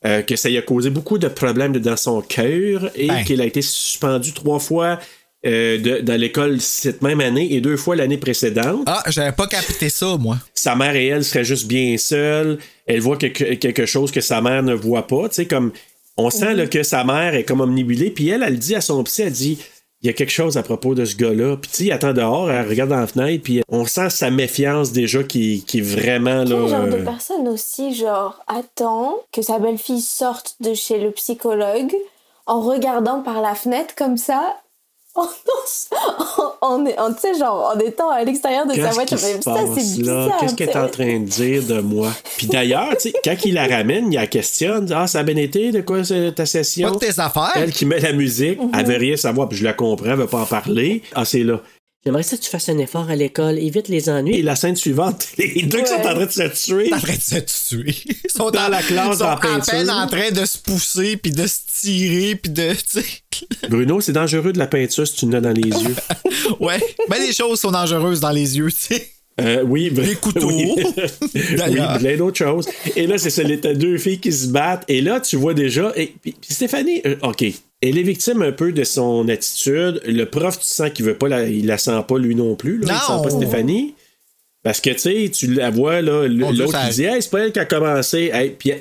euh, 0.06 0.22
que 0.24 0.36
ça 0.36 0.50
lui 0.50 0.58
a 0.58 0.62
causé 0.64 0.90
beaucoup 0.90 1.20
de 1.20 1.28
problèmes 1.28 1.74
dans 1.78 1.96
son 1.96 2.22
cœur 2.22 2.90
et 2.96 3.08
Ben. 3.08 3.24
qu'il 3.24 3.40
a 3.40 3.46
été 3.46 3.62
suspendu 3.62 4.34
trois 4.34 4.60
fois 4.60 5.00
euh, 5.46 5.78
de- 5.78 6.00
dans 6.00 6.20
l'école 6.20 6.62
cette 6.62 7.02
même 7.02 7.20
année 7.22 7.54
et 7.54 7.62
deux 7.62 7.78
fois 7.78 7.96
l'année 7.96 8.18
précédente. 8.18 8.84
Ah, 8.86 9.04
j'avais 9.08 9.32
pas 9.34 9.48
capté 9.48 9.90
ça, 9.90 10.16
moi. 10.18 10.38
sa 10.54 10.76
mère 10.76 10.96
et 10.96 11.08
elle 11.08 11.24
seraient 11.24 11.44
juste 11.44 11.68
bien 11.68 11.98
seules. 11.98 12.58
Elle 12.86 13.02
voit 13.02 13.18
quelque, 13.18 13.56
quelque 13.56 13.86
chose 13.86 14.12
que 14.12 14.22
sa 14.22 14.42
mère 14.42 14.64
ne 14.64 14.74
voit 14.74 15.08
pas. 15.08 15.28
Tu 15.30 15.36
sais, 15.36 15.46
comme 15.46 15.72
on 16.18 16.30
sent 16.30 16.54
là, 16.54 16.68
que 16.68 16.84
sa 16.84 17.04
mère 17.04 17.34
est 17.36 17.44
comme 17.44 17.62
omnibulée. 17.62 18.10
Puis 18.12 18.30
elle, 18.30 18.44
elle 18.44 18.58
dit 18.60 18.76
à 18.76 18.82
son 18.82 19.04
psy, 19.04 19.24
elle 19.24 19.32
dit 19.32 19.58
il 20.02 20.08
y 20.08 20.10
a 20.10 20.14
quelque 20.14 20.32
chose 20.32 20.58
à 20.58 20.64
propos 20.64 20.96
de 20.96 21.06
ce 21.06 21.16
gars-là. 21.16 21.56
Puis 21.56 21.72
tu 21.72 21.78
sais, 21.78 21.84
il 21.86 21.92
attend 21.94 22.12
dehors, 22.14 22.52
elle 22.52 22.68
regarde 22.68 22.90
dans 22.90 23.00
la 23.00 23.08
fenêtre, 23.08 23.42
puis 23.44 23.62
on 23.70 23.86
sent 23.86 24.10
sa 24.10 24.30
méfiance 24.30 24.92
déjà 24.92 25.24
qui, 25.24 25.64
qui 25.66 25.80
est 25.80 25.82
vraiment 25.82 26.44
là. 26.44 26.58
Quel 26.60 26.70
genre 26.70 26.88
de 26.88 26.92
euh, 27.02 27.04
personne 27.06 27.48
aussi, 27.48 27.96
genre, 27.96 28.38
attend 28.48 29.16
que 29.32 29.42
sa 29.42 29.60
belle-fille 29.60 30.02
sorte 30.02 30.56
de 30.60 30.74
chez 30.74 31.00
le 31.00 31.12
psychologue 31.12 31.94
en 32.48 32.60
regardant 32.62 33.22
par 33.22 33.42
la 33.42 33.56
fenêtre 33.56 33.96
comme 33.96 34.18
ça, 34.18 34.58
en, 35.16 35.28
en, 36.62 36.76
en, 36.82 36.86
en- 36.86 37.14
tu 37.14 37.20
sais, 37.22 37.38
genre, 37.38 37.74
en 37.76 37.80
étant 37.80 38.10
à 38.10 38.24
l'extérieur 38.24 38.66
de 38.66 38.74
sa 38.74 38.90
voiture. 38.90 39.20
ça, 39.20 39.30
c'est 39.42 39.52
là? 39.54 39.64
bizarre. 39.76 40.38
Qu'est-ce 40.40 40.56
qu'elle 40.56 40.70
est 40.70 40.76
en 40.78 40.88
train 40.90 41.20
de 41.20 41.26
dire 41.26 41.64
de 41.64 41.80
moi? 41.82 42.10
Puis 42.38 42.48
d'ailleurs, 42.48 42.90
tu 42.98 43.10
sais, 43.10 43.14
quand 43.24 43.36
il 43.46 43.54
la 43.54 43.68
ramène, 43.68 44.12
il 44.12 44.16
la 44.16 44.28
questionne. 44.28 44.92
Ah, 44.94 45.06
ça 45.08 45.20
a 45.20 45.24
bien 45.24 45.36
été? 45.38 45.72
De 45.72 45.82
quoi 45.82 46.04
c'est 46.04 46.34
ta 46.34 46.46
session? 46.46 46.90
Pas 46.90 46.96
de 46.96 47.00
tes 47.12 47.20
affaires. 47.20 47.52
Elle 47.56 47.72
qui 47.72 47.86
met 47.86 48.00
la 48.00 48.14
musique, 48.14 48.60
Mhm. 48.62 48.72
elle 48.78 48.86
veut 48.86 48.98
rien 48.98 49.16
savoir, 49.18 49.48
puis 49.50 49.58
je 49.58 49.64
la 49.64 49.74
comprends, 49.74 50.08
elle 50.12 50.16
veut 50.18 50.28
pas 50.28 50.42
en 50.42 50.46
parler. 50.46 51.02
Ah, 51.14 51.26
c'est 51.26 51.44
là. 51.44 51.60
J'aimerais 52.06 52.24
ça 52.24 52.36
que 52.36 52.42
tu 52.42 52.50
fasses 52.50 52.68
un 52.68 52.78
effort 52.80 53.10
à 53.10 53.16
l'école. 53.16 53.58
Évite 53.60 53.88
les 53.88 54.10
ennuis. 54.10 54.36
Et 54.36 54.42
la 54.42 54.56
scène 54.58 54.76
suivante, 54.76 55.28
les 55.38 55.64
deux 55.64 55.80
qui 55.82 55.88
sont 55.88 55.96
en 55.96 56.02
train 56.02 56.26
de 56.26 56.32
se 56.32 56.66
tuer. 56.66 56.94
en 56.94 57.00
train 57.00 57.14
de 57.16 57.22
se 57.22 57.70
tuer. 57.70 57.96
Ils 58.26 58.32
sont 58.32 58.52
Dans 58.52 58.66
en- 58.66 58.68
la 58.70 58.82
classe 58.82 59.08
ils 59.14 59.18
sont 59.20 59.24
en 59.24 59.28
à 59.30 59.38
peinture. 59.38 59.72
peine 59.74 59.90
en 59.90 60.08
train 60.08 60.32
de 60.32 60.46
se 60.46 60.58
pousser, 60.58 61.16
puis 61.18 61.32
de 61.32 61.48
se 61.48 61.60
tirer, 61.82 62.36
puis 62.36 62.52
de. 62.52 62.74
Bruno, 63.70 64.02
c'est 64.02 64.12
dangereux 64.12 64.52
de 64.54 64.60
la 64.60 64.68
peinture 64.68 65.08
si 65.08 65.16
tu 65.16 65.30
l'as 65.30 65.40
dans 65.42 65.52
les 65.54 65.62
yeux. 65.70 65.96
ouais. 66.60 66.80
Ben, 67.10 67.18
les 67.26 67.32
choses 67.34 67.60
sont 67.62 67.72
dangereuses 67.72 68.20
dans 68.20 68.32
les 68.32 68.58
yeux, 68.58 68.70
tu 68.72 68.78
sais. 68.96 69.10
Euh, 69.42 69.64
oui, 69.64 69.90
Les 69.96 70.14
couteaux. 70.16 70.48
Oui, 70.52 70.76
D'ailleurs. 71.58 71.94
oui 71.94 72.00
plein 72.00 72.18
d'autres 72.18 72.38
choses. 72.38 72.68
Et 72.96 73.08
là, 73.08 73.18
c'est 73.18 73.32
ça, 73.32 73.42
les- 73.42 73.58
deux 73.58 73.98
filles 73.98 74.20
qui 74.20 74.32
se 74.32 74.48
battent. 74.48 74.84
Et 74.88 75.02
là, 75.02 75.20
tu 75.22 75.38
vois 75.38 75.56
déjà. 75.56 75.92
Et, 75.96 76.14
puis, 76.22 76.36
puis 76.40 76.54
Stéphanie, 76.54 77.02
euh, 77.08 77.16
OK, 77.24 77.44
elle 77.90 77.98
est 77.98 78.04
victime 78.04 78.42
un 78.42 78.52
peu 78.52 78.72
de 78.72 78.84
son 78.84 79.28
attitude. 79.30 80.02
Le 80.06 80.24
prof, 80.26 80.60
tu 80.60 80.66
sens 80.66 80.90
qu'il 80.92 81.06
veut 81.06 81.18
pas 81.18 81.28
la, 81.28 81.48
il 81.48 81.66
la 81.66 81.78
sent 81.78 81.92
pas 82.08 82.18
lui 82.18 82.36
non 82.36 82.56
plus. 82.56 82.80
Là. 82.80 82.88
Il 82.88 83.14
Non. 83.14 83.24
sent 83.24 83.30
pas 83.30 83.30
Stéphanie. 83.36 83.96
Parce 84.64 84.80
que, 84.80 84.92
tu 84.92 85.00
sais, 85.00 85.30
tu 85.30 85.48
la 85.54 85.70
vois, 85.70 86.02
là, 86.02 86.26
l'autre 86.28 86.88
qui 86.88 86.96
dit, 86.96 87.04
hey, 87.04 87.22
c'est 87.22 87.30
pas 87.30 87.40
elle 87.46 87.52
qui 87.52 87.60
a 87.60 87.66
commencé. 87.66 88.32
Hey, 88.34 88.52
puis, 88.58 88.72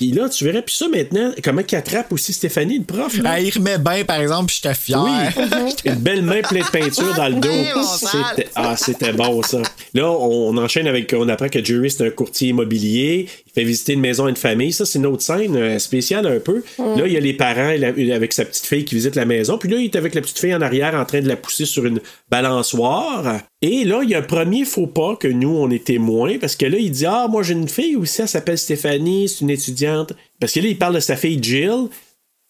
puis 0.00 0.12
là, 0.12 0.30
tu 0.30 0.46
verrais, 0.46 0.62
puis 0.62 0.74
ça 0.74 0.88
maintenant, 0.88 1.30
comment 1.44 1.62
qu'il 1.62 1.76
attrape 1.76 2.10
aussi 2.10 2.32
Stéphanie, 2.32 2.78
le 2.78 2.84
prof. 2.84 3.14
là? 3.18 3.22
Ben, 3.22 3.36
il 3.36 3.50
remet 3.50 3.76
bien, 3.76 4.02
par 4.06 4.18
exemple, 4.18 4.46
puis 4.46 4.58
j'étais 4.62 4.74
fier. 4.74 4.98
Oui, 4.98 5.74
une 5.84 5.96
belle 5.96 6.22
main 6.22 6.40
pleine 6.40 6.62
de 6.62 6.70
peinture 6.70 7.14
dans 7.14 7.28
le 7.28 7.34
dos. 7.34 7.82
C'était, 7.98 8.48
ah, 8.54 8.76
c'était 8.78 9.12
bon 9.12 9.42
ça. 9.42 9.60
Là, 9.92 10.10
on, 10.10 10.56
enchaîne 10.56 10.86
avec, 10.86 11.14
on 11.14 11.28
apprend 11.28 11.50
que 11.50 11.62
Jerry 11.62 11.90
c'est 11.90 12.06
un 12.06 12.08
courtier 12.08 12.48
immobilier. 12.48 13.28
Il 13.46 13.52
fait 13.52 13.62
visiter 13.62 13.92
une 13.92 14.00
maison 14.00 14.24
à 14.24 14.30
une 14.30 14.36
famille. 14.36 14.72
Ça, 14.72 14.86
c'est 14.86 14.98
une 14.98 15.04
autre 15.04 15.20
scène 15.20 15.54
euh, 15.54 15.78
spéciale 15.78 16.26
un 16.26 16.40
peu. 16.40 16.64
Là, 16.78 17.02
il 17.04 17.12
y 17.12 17.18
a 17.18 17.20
les 17.20 17.34
parents 17.34 17.68
avec 17.68 18.32
sa 18.32 18.46
petite 18.46 18.64
fille 18.64 18.86
qui 18.86 18.94
visite 18.94 19.16
la 19.16 19.26
maison. 19.26 19.58
Puis 19.58 19.68
là, 19.68 19.76
il 19.76 19.84
est 19.84 19.96
avec 19.96 20.14
la 20.14 20.22
petite 20.22 20.38
fille 20.38 20.54
en 20.54 20.62
arrière 20.62 20.94
en 20.94 21.04
train 21.04 21.20
de 21.20 21.28
la 21.28 21.36
pousser 21.36 21.66
sur 21.66 21.84
une 21.84 22.00
balançoire. 22.30 23.42
Et 23.62 23.84
là, 23.84 24.00
il 24.02 24.08
y 24.10 24.14
a 24.14 24.18
un 24.18 24.22
premier 24.22 24.64
faux 24.64 24.86
pas 24.86 25.16
que 25.16 25.28
nous, 25.28 25.50
on 25.50 25.68
est 25.70 25.84
témoins. 25.84 26.38
Parce 26.38 26.56
que 26.56 26.64
là, 26.66 26.78
il 26.78 26.90
dit 26.90 27.04
Ah, 27.06 27.26
moi, 27.28 27.42
j'ai 27.42 27.52
une 27.52 27.68
fille 27.68 27.96
aussi, 27.96 28.22
elle 28.22 28.28
s'appelle 28.28 28.56
Stéphanie, 28.58 29.28
c'est 29.28 29.40
une 29.42 29.50
étudiante. 29.50 30.14
Parce 30.38 30.52
que 30.52 30.60
là, 30.60 30.68
il 30.68 30.78
parle 30.78 30.94
de 30.94 31.00
sa 31.00 31.16
fille 31.16 31.42
Jill. 31.42 31.88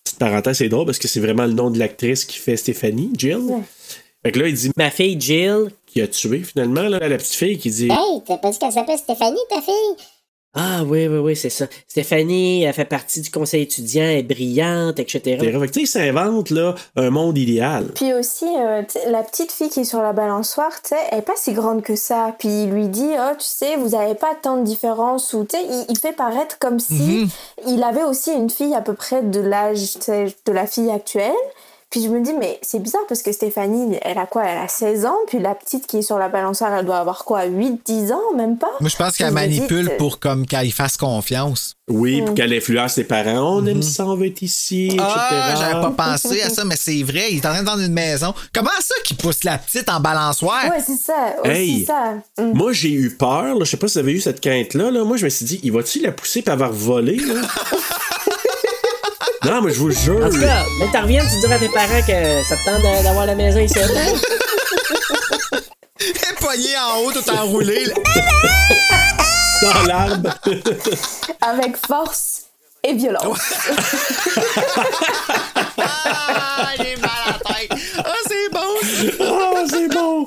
Petite 0.05 0.19
parenthèse, 0.19 0.59
c'est 0.59 0.69
drôle 0.69 0.87
parce 0.87 0.99
que 0.99 1.09
c'est 1.09 1.21
vraiment 1.21 1.47
le 1.47 1.53
nom 1.53 1.71
de 1.71 1.79
l'actrice 1.79 2.25
qui 2.25 2.39
fait 2.39 2.57
Stéphanie, 2.57 3.11
Jill. 3.17 3.41
Fait 4.25 4.33
que 4.33 4.39
là, 4.39 4.49
il 4.49 4.55
dit 4.55 4.71
Ma 4.77 4.91
fille 4.91 5.21
Jill. 5.21 5.71
qui 5.87 6.01
a 6.01 6.07
tué 6.07 6.41
finalement, 6.45 6.83
là, 6.83 7.01
la 7.01 7.17
petite 7.17 7.35
fille 7.35 7.59
qui 7.59 7.71
dit 7.71 7.89
Hey, 7.91 8.23
t'as 8.27 8.37
pas 8.39 8.51
dit 8.51 8.59
qu'elle 8.59 8.73
s'appelle 8.73 8.99
Stéphanie, 8.99 9.37
ta 9.49 9.61
fille? 9.61 10.07
Ah 10.53 10.83
oui, 10.85 11.07
oui, 11.07 11.19
oui, 11.19 11.37
c'est 11.37 11.49
ça. 11.49 11.67
Stéphanie, 11.87 12.65
elle 12.65 12.73
fait 12.75 12.85
partie 12.85 13.21
du 13.21 13.31
conseil 13.31 13.63
étudiant, 13.63 14.03
elle 14.03 14.19
est 14.19 14.23
brillante, 14.25 14.99
etc. 14.99 15.39
Fait 15.39 15.53
que, 15.53 15.65
tu 15.67 15.87
sais, 15.87 15.99
s'invente 16.01 16.51
là, 16.51 16.75
un 16.97 17.11
monde 17.11 17.39
idéal. 17.39 17.87
Puis 17.95 18.13
aussi, 18.13 18.47
euh, 18.59 18.83
la 19.09 19.23
petite 19.23 19.53
fille 19.53 19.69
qui 19.69 19.81
est 19.81 19.85
sur 19.85 20.03
la 20.03 20.13
balançoire, 20.13 20.73
tu 20.83 20.89
sais, 20.89 20.97
elle 21.13 21.19
est 21.19 21.23
pas 21.23 21.37
si 21.37 21.53
grande 21.53 21.83
que 21.83 21.95
ça. 21.95 22.35
Puis 22.39 22.49
il 22.65 22.71
lui 22.71 22.89
dit, 22.89 23.11
oh, 23.17 23.35
tu 23.39 23.45
sais, 23.47 23.77
vous 23.77 23.95
avez 23.95 24.17
pas 24.17 24.35
tant 24.43 24.57
de 24.57 24.65
différence. 24.65 25.33
Ou, 25.35 25.45
tu 25.45 25.57
sais, 25.57 25.63
il, 25.65 25.87
il 25.91 25.99
fait 25.99 26.13
paraître 26.17 26.59
comme 26.59 26.81
si 26.81 26.95
Mhm. 26.95 27.29
il 27.69 27.83
avait 27.85 28.03
aussi 28.03 28.33
une 28.33 28.51
fille 28.51 28.75
à 28.75 28.81
peu 28.81 28.95
près 28.95 29.23
de 29.23 29.41
l'âge 29.41 29.99
de 30.09 30.53
la 30.53 30.67
fille 30.67 30.91
actuelle. 30.91 31.31
Puis 31.91 32.05
je 32.05 32.09
me 32.09 32.21
dis, 32.23 32.33
mais 32.39 32.61
c'est 32.63 32.79
bizarre 32.81 33.03
parce 33.09 33.21
que 33.21 33.33
Stéphanie, 33.33 33.99
elle 34.03 34.19
a 34.19 34.27
quoi? 34.27 34.45
Elle 34.47 34.59
a 34.59 34.69
16 34.69 35.07
ans. 35.07 35.17
Puis 35.27 35.41
la 35.41 35.57
petite 35.57 35.89
qui 35.89 35.99
est 35.99 36.03
sur 36.03 36.19
la 36.19 36.29
balançoire, 36.29 36.73
elle 36.73 36.87
doit 36.87 36.99
avoir 36.99 37.25
quoi? 37.25 37.45
8, 37.47 37.81
10 37.85 38.13
ans, 38.13 38.21
même 38.37 38.59
pas? 38.59 38.71
Moi, 38.79 38.89
je 38.89 38.97
pense 38.97 39.17
qu'elle 39.17 39.29
dis, 39.31 39.35
manipule 39.35 39.91
pour 39.99 40.21
comme 40.21 40.47
qu'elle 40.47 40.71
fasse 40.71 40.97
confiance. 40.97 41.75
Oui, 41.89 42.23
Mm. 42.23 42.25
pour 42.27 42.35
qu'elle 42.37 42.53
influence 42.55 42.93
ses 42.95 43.03
parents. 43.03 43.57
On 43.59 43.67
aime 43.67 43.83
ça, 43.83 44.07
on 44.07 44.15
va 44.15 44.27
être 44.27 44.41
ici, 44.43 44.97
Ah, 45.01 45.29
etc. 45.33 45.57
j'avais 45.59 45.81
pas 45.83 45.91
pensé 46.13 46.41
à 46.43 46.49
ça, 46.49 46.65
mais 46.65 46.77
c'est 46.77 47.03
vrai, 47.03 47.33
il 47.33 47.39
est 47.39 47.47
en 47.47 47.51
train 47.51 47.63
de 47.63 47.67
vendre 47.67 47.83
une 47.83 47.93
maison. 47.93 48.33
Comment 48.55 48.71
ça 48.81 48.95
qu'il 49.05 49.17
pousse 49.17 49.43
la 49.43 49.59
petite 49.59 49.89
en 49.89 49.99
balançoire? 49.99 50.67
Ouais, 50.71 50.81
c'est 50.87 50.95
ça. 50.97 51.35
Aussi 51.43 51.51
Hey, 51.51 51.85
ça. 51.85 52.15
Mm. 52.39 52.53
Moi, 52.55 52.73
j'ai 52.73 52.93
eu 52.93 53.11
peur. 53.17 53.55
Là. 53.57 53.65
Je 53.65 53.71
sais 53.71 53.77
pas 53.77 53.89
si 53.89 53.95
vous 53.95 53.99
avez 53.99 54.13
eu 54.13 54.21
cette 54.21 54.41
quinte-là. 54.41 54.93
Là. 54.93 55.03
Moi, 55.03 55.17
je 55.17 55.25
me 55.25 55.29
suis 55.31 55.45
dit, 55.45 55.59
il 55.65 55.73
va-tu 55.73 55.99
la 55.99 56.13
pousser 56.13 56.43
pour 56.43 56.53
avoir 56.53 56.73
volé? 56.73 57.17
Là? 57.17 57.41
Non, 59.45 59.63
mais 59.63 59.73
je 59.73 59.79
vous 59.81 59.91
jure. 59.91 60.25
En 60.25 60.31
tout 60.31 60.39
cas, 60.41 60.65
mais 60.79 60.87
t'en 60.93 61.03
reviens, 61.03 61.23
tu 61.27 61.39
diras 61.41 61.55
à 61.55 61.59
tes 61.59 61.69
parents 61.71 62.03
que 62.07 62.43
ça 62.47 62.57
te 62.57 62.65
tente 62.65 62.83
d'avoir 63.05 63.27
la 63.27 63.35
maison 63.35 63.59
ici. 63.61 63.79
hein? 63.81 63.89
Poigné 66.41 66.77
en 66.79 66.99
haut, 67.05 67.13
tout 67.13 67.31
enroulé. 67.31 67.85
là. 67.87 67.95
Dans 69.63 69.83
l'arbre. 69.87 70.31
Avec 71.43 71.77
force 71.87 72.43
et 72.83 72.95
violence. 72.95 73.39
Ah, 75.79 76.71
j'ai 76.79 76.97
mal 76.97 77.11
à 77.27 77.33
la 77.33 77.39
tête. 77.55 77.73
Ah, 77.99 78.15
c'est 78.27 78.51
bon. 78.51 78.71
Ah, 79.21 79.65
c'est 79.69 79.89
bon! 79.89 80.27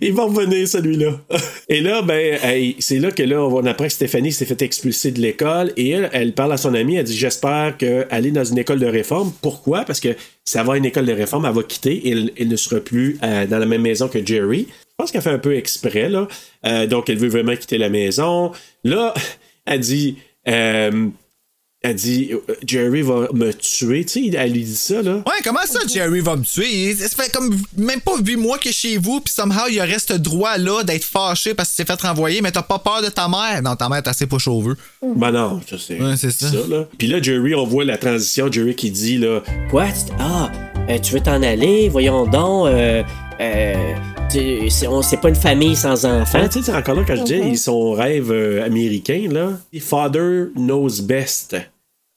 Il 0.00 0.12
va 0.12 0.24
revenir, 0.24 0.66
celui-là. 0.66 1.20
Et 1.68 1.80
là, 1.80 2.02
ben, 2.02 2.38
c'est 2.78 2.98
là 2.98 3.10
que 3.10 3.22
là, 3.22 3.42
on 3.42 3.64
apprend 3.66 3.84
que 3.86 3.92
Stéphanie 3.92 4.32
s'est 4.32 4.44
fait 4.44 4.60
expulser 4.62 5.10
de 5.10 5.20
l'école 5.20 5.72
et 5.76 5.90
elle, 5.90 6.10
elle 6.12 6.32
parle 6.32 6.52
à 6.52 6.56
son 6.56 6.74
amie, 6.74 6.96
elle 6.96 7.04
dit 7.04 7.16
J'espère 7.16 7.76
qu'elle 7.76 8.26
est 8.26 8.30
dans 8.30 8.44
une 8.44 8.58
école 8.58 8.78
de 8.78 8.86
réforme. 8.86 9.32
Pourquoi? 9.40 9.84
Parce 9.84 10.00
que 10.00 10.08
elle 10.08 10.66
va 10.66 10.74
à 10.74 10.76
une 10.76 10.84
école 10.84 11.06
de 11.06 11.12
réforme, 11.12 11.46
elle 11.46 11.52
va 11.54 11.62
quitter 11.62 12.08
et 12.08 12.10
elle 12.38 12.48
ne 12.48 12.56
sera 12.56 12.80
plus 12.80 13.18
euh, 13.22 13.46
dans 13.46 13.58
la 13.58 13.66
même 13.66 13.82
maison 13.82 14.08
que 14.08 14.24
Jerry. 14.24 14.66
Je 14.70 14.94
pense 14.96 15.10
qu'elle 15.10 15.22
fait 15.22 15.30
un 15.30 15.38
peu 15.38 15.56
exprès, 15.56 16.08
là. 16.08 16.28
Euh, 16.66 16.86
donc, 16.86 17.08
elle 17.08 17.18
veut 17.18 17.28
vraiment 17.28 17.56
quitter 17.56 17.78
la 17.78 17.88
maison. 17.88 18.52
Là, 18.84 19.14
elle 19.66 19.80
dit. 19.80 20.16
euh, 20.48 21.08
elle 21.86 21.96
dit 21.96 22.30
euh, 22.32 22.54
Jerry 22.66 23.02
va 23.02 23.28
me 23.34 23.52
tuer. 23.52 24.04
Tu 24.06 24.30
sais, 24.30 24.36
elle 24.38 24.52
lui 24.52 24.64
dit 24.64 24.74
ça, 24.74 25.02
là. 25.02 25.16
Ouais, 25.16 25.40
comment 25.44 25.60
ça, 25.66 25.80
Jerry 25.86 26.20
va 26.20 26.34
me 26.36 26.42
tuer? 26.42 26.94
Ça 26.94 27.08
fait 27.22 27.30
comme 27.30 27.54
même 27.76 28.00
pas 28.00 28.12
8 28.18 28.36
mois 28.36 28.56
qu'il 28.58 28.70
est 28.70 28.74
chez 28.74 28.96
vous, 28.96 29.20
puis 29.20 29.32
somehow 29.34 29.68
il 29.70 29.80
reste 29.82 30.12
droit 30.14 30.56
là 30.56 30.82
d'être 30.82 31.04
fâché 31.04 31.52
parce 31.52 31.70
que 31.70 31.76
tu 31.76 31.84
t'es 31.84 31.92
fait 31.92 32.00
renvoyer, 32.00 32.40
mais 32.40 32.50
t'as 32.50 32.62
pas 32.62 32.78
peur 32.78 33.02
de 33.02 33.08
ta 33.08 33.28
mère? 33.28 33.60
Non, 33.62 33.76
ta 33.76 33.88
mère 33.90 33.98
est 33.98 34.08
assez 34.08 34.26
pas 34.26 34.38
chauveux. 34.38 34.76
Ben 35.02 35.30
non, 35.30 35.60
ça 35.68 35.76
c'est 35.78 36.00
Ouais, 36.00 36.16
c'est 36.16 36.30
ça. 36.32 36.46
là. 36.68 36.86
Puis 36.98 37.06
là, 37.06 37.20
Jerry, 37.20 37.54
on 37.54 37.66
voit 37.66 37.84
la 37.84 37.98
transition. 37.98 38.50
Jerry 38.50 38.74
qui 38.74 38.90
dit, 38.90 39.18
là, 39.18 39.40
Quoi? 39.70 39.86
Ah, 40.18 40.50
euh, 40.88 40.98
tu 40.98 41.12
veux 41.12 41.20
t'en 41.20 41.42
aller? 41.42 41.88
Voyons 41.90 42.26
donc. 42.26 42.66
Euh, 42.68 43.02
euh, 43.40 43.74
c'est 44.30 44.86
on- 44.88 45.02
c'est 45.02 45.18
pas 45.18 45.28
une 45.28 45.34
famille 45.34 45.76
sans 45.76 46.04
enfants. 46.06 46.38
Hein, 46.38 46.48
tu 46.48 46.62
sais, 46.62 46.72
encore 46.74 46.94
là, 46.96 47.04
quand 47.06 47.16
je 47.16 47.22
dis, 47.24 47.34
ils 47.50 47.58
sont 47.58 47.92
rêve 47.92 48.32
euh, 48.32 48.64
américain, 48.64 49.28
là. 49.30 49.50
Father 49.80 50.46
knows 50.56 51.02
best. 51.02 51.54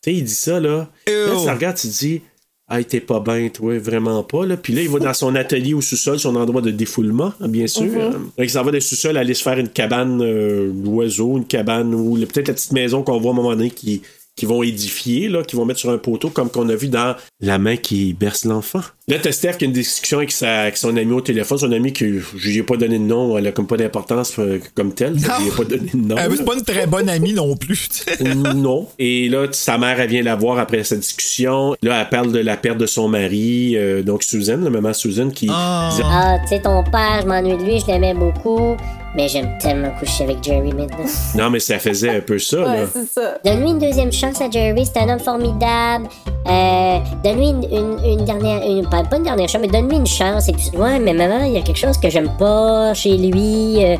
Tu 0.08 0.14
sais, 0.14 0.20
il 0.20 0.24
dit 0.24 0.34
ça, 0.34 0.60
là. 0.62 0.90
Là, 1.06 1.36
tu 1.44 1.50
regardes, 1.50 1.76
tu 1.76 1.90
te 1.90 1.94
dis, 1.94 2.22
ah, 2.70 2.82
t'es 2.82 3.02
pas 3.02 3.20
bien, 3.20 3.50
toi, 3.50 3.78
vraiment 3.78 4.24
pas, 4.24 4.46
là. 4.46 4.56
Puis 4.56 4.72
là, 4.72 4.82
il 4.82 4.88
va 4.88 5.00
dans 5.00 5.14
son 5.14 5.36
atelier 5.36 5.74
au 5.74 5.82
sous-sol, 5.82 6.18
son 6.18 6.34
endroit 6.38 6.62
de 6.62 6.72
défoulement, 6.72 7.34
hein, 7.42 7.50
bien 7.50 7.68
sûr. 7.68 7.92
Donc, 8.12 8.32
il 8.38 8.50
s'en 8.50 8.64
va 8.64 8.72
dans 8.72 8.76
le 8.76 8.80
sous-sol 8.80 9.18
aller 9.18 9.34
se 9.34 9.44
faire 9.44 9.58
une 9.58 9.68
cabane 9.68 10.22
euh, 10.22 10.70
d'oiseaux, 10.72 11.38
une 11.38 11.46
cabane, 11.46 11.94
ou 11.94 12.16
peut-être 12.20 12.48
la 12.48 12.54
petite 12.54 12.72
maison 12.72 13.04
qu'on 13.04 13.20
voit 13.20 13.32
à 13.32 13.34
un 13.34 13.38
moment 13.38 13.50
donné 13.50 13.70
qui, 13.70 14.02
qui 14.38 14.46
vont 14.46 14.64
édifier, 14.64 15.28
là, 15.28 15.44
qui 15.44 15.56
vont 15.56 15.66
mettre 15.66 15.80
sur 15.80 15.90
un 15.90 15.98
poteau, 15.98 16.30
comme 16.30 16.50
qu'on 16.50 16.70
a 16.70 16.76
vu 16.76 16.88
dans 16.88 17.16
La 17.42 17.58
main 17.58 17.76
qui 17.76 18.14
berce 18.14 18.46
l'enfant. 18.46 18.82
Là, 19.08 19.18
t'as 19.22 19.32
Steph 19.32 19.54
qui 19.54 19.66
a 19.66 19.68
une 19.68 19.74
discussion 19.74 20.20
avec, 20.20 20.32
sa, 20.32 20.62
avec 20.62 20.78
son 20.78 20.96
ami 20.96 21.12
au 21.12 21.22
téléphone, 21.22 21.58
son 21.58 21.72
ami 21.72 21.92
qui, 21.92 22.20
je 22.20 22.50
lui 22.50 22.58
ai 22.58 22.64
pas 22.64 22.78
donné 22.78 23.00
de 23.00 23.04
nom, 23.04 23.38
elle 23.38 23.48
a 23.48 23.52
comme 23.52 23.66
pas 23.66 23.78
d'importance 23.78 24.38
euh, 24.38 24.60
comme 24.76 24.94
telle. 24.94 25.18
Je 25.18 25.26
lui 25.26 25.48
ai 25.48 25.52
pas 25.52 25.64
donné 25.64 25.90
de 25.92 25.98
nom. 25.98 26.16
Là. 26.16 26.28
c'est 26.36 26.46
pas 26.46 26.54
une 26.54 26.64
très 26.64 26.86
bonne 26.86 27.10
amie 27.10 27.34
non 27.34 27.56
plus. 27.56 27.90
non. 28.56 28.88
Et 29.00 29.28
là, 29.28 29.48
sa 29.52 29.78
mère, 29.78 30.00
elle 30.00 30.10
vient 30.10 30.24
la 30.24 30.36
voir 30.36 30.60
après 30.60 30.84
cette 30.84 31.00
discussion. 31.00 31.76
Là, 31.82 32.02
elle 32.02 32.10
parle 32.10 32.32
de 32.32 32.40
la 32.40 32.58
perte 32.58 32.78
de 32.78 32.86
son 32.86 33.08
mari, 33.08 33.76
euh, 33.76 34.04
donc 34.04 34.22
Suzanne, 34.22 34.64
la 34.64 34.70
maman 34.70 34.94
Suzanne, 34.94 35.32
qui 35.32 35.48
disait 35.48 36.04
Ah, 36.06 36.38
tu 36.44 36.50
sais, 36.50 36.62
ton 36.62 36.84
père, 36.84 37.22
je 37.24 37.28
m'ennuie 37.28 37.58
de 37.58 37.64
lui, 37.64 37.80
je 37.80 37.88
l'aimais 37.88 38.14
beaucoup. 38.14 38.78
Mais 39.16 39.28
j'aime 39.28 39.58
tellement 39.60 39.90
coucher 40.00 40.26
avec 40.26 40.44
Jerry 40.44 40.74
maintenant. 40.74 41.06
Non, 41.36 41.50
mais 41.50 41.60
ça 41.60 41.80
faisait 41.80 42.18
un 42.18 42.22
peu 42.22 42.38
ça, 42.38 42.58
là. 42.58 42.86
c'est 42.92 43.10
ça. 43.10 43.38
Donne-lui 43.44 43.70
une 43.72 43.80
deuxième 43.80 44.12
chance 44.12 44.40
à 44.42 44.50
Jerry, 44.50 44.86
c'est 44.86 45.00
un 45.00 45.10
homme 45.10 45.20
formidable. 45.20 46.08
Euh, 46.48 46.98
donne-lui 47.24 47.48
une, 47.50 47.64
une- 47.64 48.20
une 48.20 48.26
dernière. 48.26 48.62
Une, 48.66 48.88
pas, 48.88 49.04
pas 49.04 49.18
une 49.18 49.24
dernière 49.24 49.50
chance, 49.50 49.62
mais 49.62 49.68
donne-lui 49.68 49.98
une 49.98 50.06
chance. 50.08 50.48
Et 50.50 50.54
puis, 50.54 50.70
ouais, 50.78 51.00
mais 51.00 51.14
maman, 51.14 51.44
il 51.46 51.54
y 51.54 51.58
a 51.58 51.62
quelque 51.62 51.80
chose 51.80 51.98
que 51.98 52.10
j'aime 52.10 52.30
pas 52.38 52.94
chez 52.94 53.18
lui. 53.18 53.84
euh, 53.84 53.98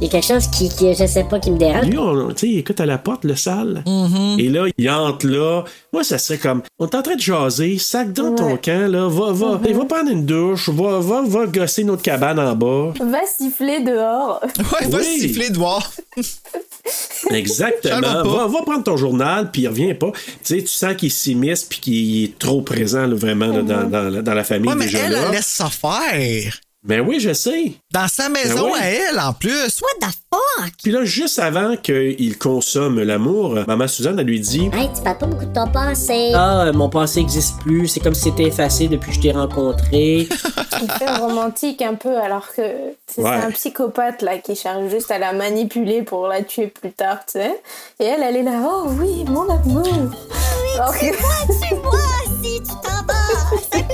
Il 0.00 0.04
y 0.04 0.06
a 0.06 0.08
quelque 0.12 0.26
chose 0.26 0.46
qui, 0.48 0.68
qui, 0.70 0.94
je 0.94 1.04
sais 1.04 1.24
pas, 1.24 1.38
qui 1.38 1.50
me 1.50 1.58
dérange. 1.58 1.84
Lui, 1.86 1.98
on- 1.98 2.28
tu 2.28 2.34
sais, 2.38 2.46
il 2.48 2.58
écoute 2.60 2.80
à 2.80 2.86
la 2.86 2.96
porte, 2.98 3.24
le 3.24 3.34
sale. 3.36 3.82
Et 4.38 4.48
là, 4.48 4.64
il 4.78 4.90
entre 4.90 5.26
là. 5.26 5.64
Moi, 5.92 6.04
ça 6.04 6.16
serait 6.16 6.38
comme, 6.38 6.62
on 6.78 6.86
est 6.86 6.94
en 6.94 7.02
train 7.02 7.16
de 7.16 7.20
jaser, 7.20 7.76
sac 7.78 8.12
dans 8.12 8.34
ton 8.34 8.56
camp, 8.56 8.90
là, 8.90 9.08
va, 9.08 9.32
va, 9.32 9.58
Mhm. 9.58 9.76
va 9.78 9.84
prendre 9.84 10.10
une 10.10 10.24
douche, 10.24 10.68
va, 10.70 11.00
va, 11.00 11.22
va 11.26 11.46
gosser 11.46 11.84
notre 11.84 12.02
cabane 12.02 12.38
en 12.38 12.54
bas. 12.54 12.92
Va 13.00 13.18
siffler 13.26 13.80
dehors. 13.80 14.40
Ouais, 14.58 14.86
va 14.88 14.98
Oui. 14.98 15.20
siffler 15.20 15.50
dehors. 15.50 15.92
Exactement. 17.30 18.00
Va, 18.24 18.46
va 18.46 18.62
prendre 18.62 18.82
ton 18.84 18.96
journal, 18.96 19.50
puis 19.50 19.62
il 19.62 19.68
revient 19.68 19.94
pas. 19.94 20.10
Tu 20.12 20.56
sais, 20.56 20.60
tu 20.62 20.68
sens 20.68 20.94
qu'il 20.96 21.10
s'immisce, 21.12 21.64
puis 21.64 21.78
qu'il 21.80 22.24
est 22.24 22.38
trop 22.38 22.62
présent, 22.62 23.06
là, 23.06 23.14
vraiment, 23.14 23.48
là, 23.48 23.62
dans, 23.62 23.84
dans 23.88 24.08
la- 24.08 24.22
dans 24.22 24.34
la 24.34 24.44
famille 24.44 24.68
Ouais, 24.68 24.74
mais 24.76 24.86
déjà 24.86 24.98
elle, 25.00 25.12
là. 25.12 25.22
elle 25.26 25.32
laisse 25.32 25.46
ça 25.46 25.68
faire. 25.70 26.60
Ben 26.82 27.02
oui, 27.06 27.20
je 27.20 27.34
sais. 27.34 27.74
Dans 27.92 28.08
sa 28.08 28.30
maison 28.30 28.68
Ben 28.68 28.72
oui. 28.72 28.78
à 28.80 28.86
elle, 28.88 29.20
en 29.20 29.34
plus. 29.34 29.52
What 29.82 29.98
the 30.08 30.12
fuck? 30.32 30.72
Puis 30.82 30.90
là, 30.90 31.04
juste 31.04 31.38
avant 31.38 31.76
qu'il 31.76 32.38
consomme 32.38 33.02
l'amour, 33.02 33.54
maman 33.68 33.86
Suzanne, 33.86 34.18
elle 34.18 34.24
lui 34.26 34.40
dit 34.40 34.70
Hey, 34.72 34.88
tu 34.96 35.02
parles 35.02 35.18
pas 35.18 35.26
beaucoup 35.26 35.44
de 35.44 35.52
ton 35.52 35.66
passé. 35.70 36.32
Ah, 36.34 36.68
euh, 36.68 36.72
mon 36.72 36.88
passé 36.88 37.20
n'existe 37.20 37.58
plus. 37.60 37.86
C'est 37.86 38.00
comme 38.00 38.14
si 38.14 38.22
c'était 38.22 38.44
effacé 38.44 38.88
depuis 38.88 39.10
que 39.10 39.16
je 39.16 39.20
t'ai 39.20 39.32
rencontré. 39.32 40.26
Il 40.82 40.90
fait 40.98 41.16
romantique 41.18 41.82
un 41.82 41.96
peu 41.96 42.16
alors 42.18 42.50
que 42.50 42.62
c'est 43.06 43.20
Ouais. 43.20 43.28
un 43.28 43.50
psychopathe 43.50 44.22
là 44.22 44.38
qui 44.38 44.56
cherche 44.56 44.88
juste 44.88 45.10
à 45.10 45.18
la 45.18 45.34
manipuler 45.34 46.00
pour 46.02 46.28
la 46.28 46.42
tuer 46.42 46.68
plus 46.68 46.92
tard, 46.92 47.18
tu 47.26 47.32
sais. 47.32 47.60
Et 47.98 48.04
elle, 48.06 48.22
elle 48.22 48.36
est 48.36 48.42
là, 48.42 48.58
oh 48.64 48.86
oui, 48.98 49.22
mon 49.28 49.46
amour. 49.50 49.86
Alors 50.76 50.94
que- 50.94 51.04
si 51.04 51.12
tu 52.62 52.72
t'en 52.82 53.04
vas, 53.06 53.14
Ben, 53.70 53.84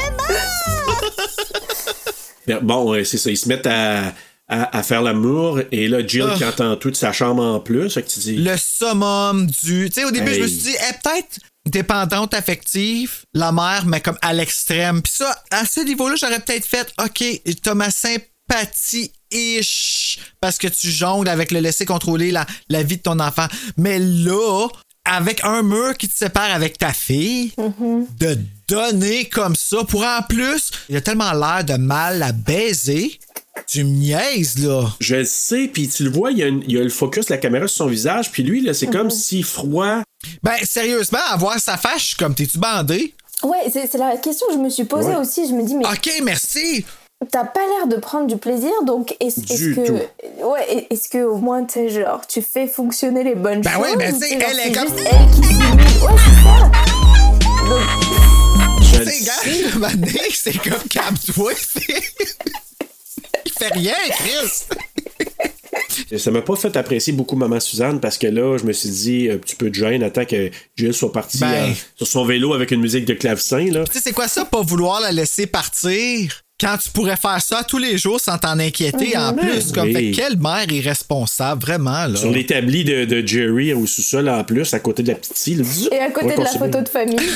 Bon, 2.62 2.90
ouais, 2.90 3.05
c'est 3.05 3.18
ça. 3.18 3.30
Ils 3.30 3.36
se 3.36 3.49
mettent 3.49 3.66
à, 3.66 4.14
à, 4.49 4.78
à 4.78 4.82
faire 4.82 5.03
l'amour, 5.03 5.61
et 5.72 5.88
là, 5.88 6.07
Jill 6.07 6.24
Ah. 6.30 6.34
qui 6.36 6.44
entend 6.44 6.76
tout 6.76 6.90
de 6.90 6.97
sa 6.97 7.12
chambre 7.12 7.42
en 7.42 7.61
plus, 7.61 7.94
que 7.94 8.01
tu 8.01 8.20
dis 8.20 8.36
Le 8.36 8.57
summum 8.57 9.47
du. 9.47 9.88
Tu 9.90 10.01
sais, 10.01 10.05
au 10.05 10.11
début, 10.11 10.32
je 10.34 10.40
me 10.40 10.44
Hey. 10.44 10.51
suis 10.51 10.62
dit, 10.72 10.76
est 10.76 11.03
peut-être 11.03 11.38
dépendante 11.68 12.32
affective, 12.34 13.24
la 13.34 13.51
mère, 13.51 13.84
mais 13.86 14.01
comme 14.01 14.18
à 14.22 14.32
l'extrême. 14.32 15.03
Puis 15.03 15.12
ça, 15.16 15.42
à 15.51 15.64
ce 15.66 15.80
niveau-là, 15.80 16.14
j'aurais 16.16 16.38
peut-être 16.40 16.64
fait, 16.66 16.92
OK, 17.05 17.24
t'as 17.62 17.74
ma 17.74 17.90
sympathie-ish, 17.90 20.18
parce 20.40 20.59
que 20.59 20.68
tu 20.68 20.90
jongles 20.90 21.28
avec 21.28 21.51
le 21.53 21.61
laisser 21.61 21.84
contrôler 21.84 22.30
la, 22.30 22.47
la 22.68 22.82
vie 22.82 22.97
de 22.99 23.03
ton 23.03 23.18
enfant. 23.20 23.47
Mais 23.76 23.99
là, 23.99 24.68
avec 25.07 25.40
un 25.44 25.62
mur 25.62 25.96
qui 25.96 26.09
te 26.09 26.16
sépare 26.16 26.50
avec 26.52 26.78
ta 26.78 26.92
fille, 26.92 27.52
de 28.18 28.38
donner 28.68 29.26
comme 29.28 29.54
ça, 29.57 29.78
pour 29.84 30.04
en 30.04 30.22
plus, 30.28 30.70
il 30.88 30.96
a 30.96 31.00
tellement 31.00 31.32
l'air 31.32 31.64
de 31.64 31.74
mal 31.74 32.22
à 32.22 32.32
baiser. 32.32 33.18
Tu 33.66 33.84
me 33.84 33.90
niaises, 33.90 34.59
là. 34.59 34.84
Je 35.00 35.16
le 35.16 35.24
sais, 35.24 35.68
puis 35.72 35.88
tu 35.88 36.04
le 36.04 36.11
vois, 36.11 36.30
il 36.30 36.38
y, 36.38 36.42
a 36.42 36.46
une- 36.46 36.62
il 36.68 36.72
y 36.74 36.78
a 36.78 36.82
le 36.82 36.90
focus 36.90 37.26
de 37.26 37.32
la 37.32 37.38
caméra 37.38 37.66
sur 37.66 37.78
son 37.78 37.86
visage, 37.86 38.30
puis 38.30 38.42
lui, 38.42 38.61
là, 38.61 38.74
c'est 38.74 38.86
comme 38.86 39.11
si 39.11 39.42
froid. 39.42 40.02
Ben, 40.42 40.57
sérieusement, 40.62 41.18
à 41.30 41.36
voir 41.36 41.59
sa 41.59 41.78
suis 41.98 42.16
comme, 42.16 42.34
t'es-tu 42.34 42.59
bandé? 42.59 43.14
Ouais, 43.42 43.59
c'est 43.72 43.86
c'est 43.90 43.98
la 43.98 44.16
question 44.18 44.46
que 44.48 44.54
je 44.54 44.59
me 44.59 44.68
suis 44.70 44.84
posée 44.84 45.09
Ouais. 45.09 45.16
aussi. 45.16 45.48
Je 45.48 45.52
me 45.54 45.64
dis, 45.66 45.74
mais. 45.74 45.86
Ok, 45.86 46.11
merci. 46.22 46.84
T'as 47.33 47.45
pas 47.45 47.61
l'air 47.61 47.87
de 47.89 47.97
prendre 47.97 48.27
du 48.27 48.37
plaisir, 48.37 48.71
donc 48.87 49.17
est-ce 49.21 49.41
que. 49.41 49.87
tout. 49.87 49.99
Ouais, 50.45 50.87
est-ce 50.91 51.09
que 51.09 51.25
au 51.25 51.37
moins, 51.39 51.64
tu 51.64 51.73
sais, 51.75 51.89
genre, 51.89 52.21
tu 52.27 52.43
fais 52.43 52.67
fonctionner 52.67 53.25
les 53.25 53.35
bonnes 53.35 53.62
Ben 53.62 53.73
choses 53.73 53.83
ouais, 53.83 53.97
ben, 53.97 54.14
ou 54.14 54.19
tu 54.19 54.23
sais, 54.27 54.39
c'est 54.39 54.45
elle 54.45 54.59
est 54.59 54.62
c'est 54.64 54.73
comme- 54.73 54.95
elle 54.99 55.31
qui. 55.31 55.41
Ouais, 56.05 56.12
c'est 56.19 56.43
ça. 56.45 56.71
Donc, 57.69 58.83
Je 58.83 59.11
sais, 59.11 59.25
gars, 59.25 59.89
donné, 59.95 60.21
c'est 60.35 60.59
comme 60.59 60.83
calme-toi, 60.91 61.53
c'est. 61.57 62.03
Il 63.47 63.53
fait 63.53 63.73
rien, 63.73 63.95
Chris. 64.11 64.67
Ça 66.19 66.31
m'a 66.31 66.43
pas 66.43 66.57
fait 66.57 66.77
apprécier 66.77 67.14
beaucoup 67.14 67.37
Maman 67.37 67.59
Suzanne 67.61 67.99
parce 68.01 68.19
que 68.19 68.27
là, 68.27 68.59
je 68.59 68.64
me 68.64 68.73
suis 68.75 68.91
dit, 68.91 69.31
un 69.33 69.39
petit 69.39 69.57
peu 69.57 69.71
de 69.71 69.75
gêne, 69.75 70.03
attends 70.03 70.27
que 70.27 70.51
Jill 70.77 70.93
soit 70.93 71.12
partie 71.12 71.39
Ben. 71.39 71.71
euh, 71.71 71.75
sur 71.97 72.07
son 72.07 72.27
vélo 72.27 72.53
avec 72.53 72.71
une 72.73 72.81
musique 72.83 73.07
de 73.07 73.14
clavecin, 73.14 73.71
là. 73.73 73.85
Tu 73.85 73.95
sais, 73.95 74.01
c'est 74.05 74.12
quoi 74.12 74.29
ça, 74.29 74.45
pas 74.45 74.61
vouloir 74.61 75.01
la 75.01 75.12
laisser 75.12 75.47
partir? 75.47 76.43
Quand 76.59 76.78
tu 76.82 76.88
pourrais 76.90 77.16
faire 77.16 77.40
ça 77.42 77.62
tous 77.68 77.76
les 77.76 77.98
jours 77.98 78.18
sans 78.18 78.38
t'en 78.38 78.59
inquiéter 78.59 79.14
en 79.18 79.34
plus. 79.34 79.72
Comme, 79.72 79.88
Oui. 79.88 79.92
fait, 79.92 80.11
quelle 80.12 80.38
mère 80.38 80.64
irresponsable, 80.72 81.61
vraiment, 81.61 82.07
là? 82.07 82.16
Sur 82.16 82.30
l'établi 82.30 82.82
de, 82.82 83.04
de 83.04 83.26
Jerry 83.26 83.74
au 83.74 83.84
sous-sol 83.84 84.26
en 84.30 84.42
plus, 84.42 84.72
à 84.72 84.78
côté 84.80 85.02
de 85.02 85.09
la 85.09 85.16
petite 85.16 85.36
et 85.92 85.98
à 85.98 86.11
côté 86.11 86.26
Ouais, 86.28 86.36
de 86.38 86.42
la 86.42 86.50
photo 86.50 86.80
de 86.80 86.88
famille. 86.88 87.18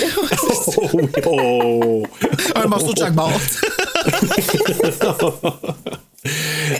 Oh, 0.77 0.89
oui, 0.95 1.03
oh. 1.27 2.07
Un 2.55 2.67
morceau 2.67 2.93
de 2.95 2.97
Jack 2.99 3.13
Bart. 3.15 3.31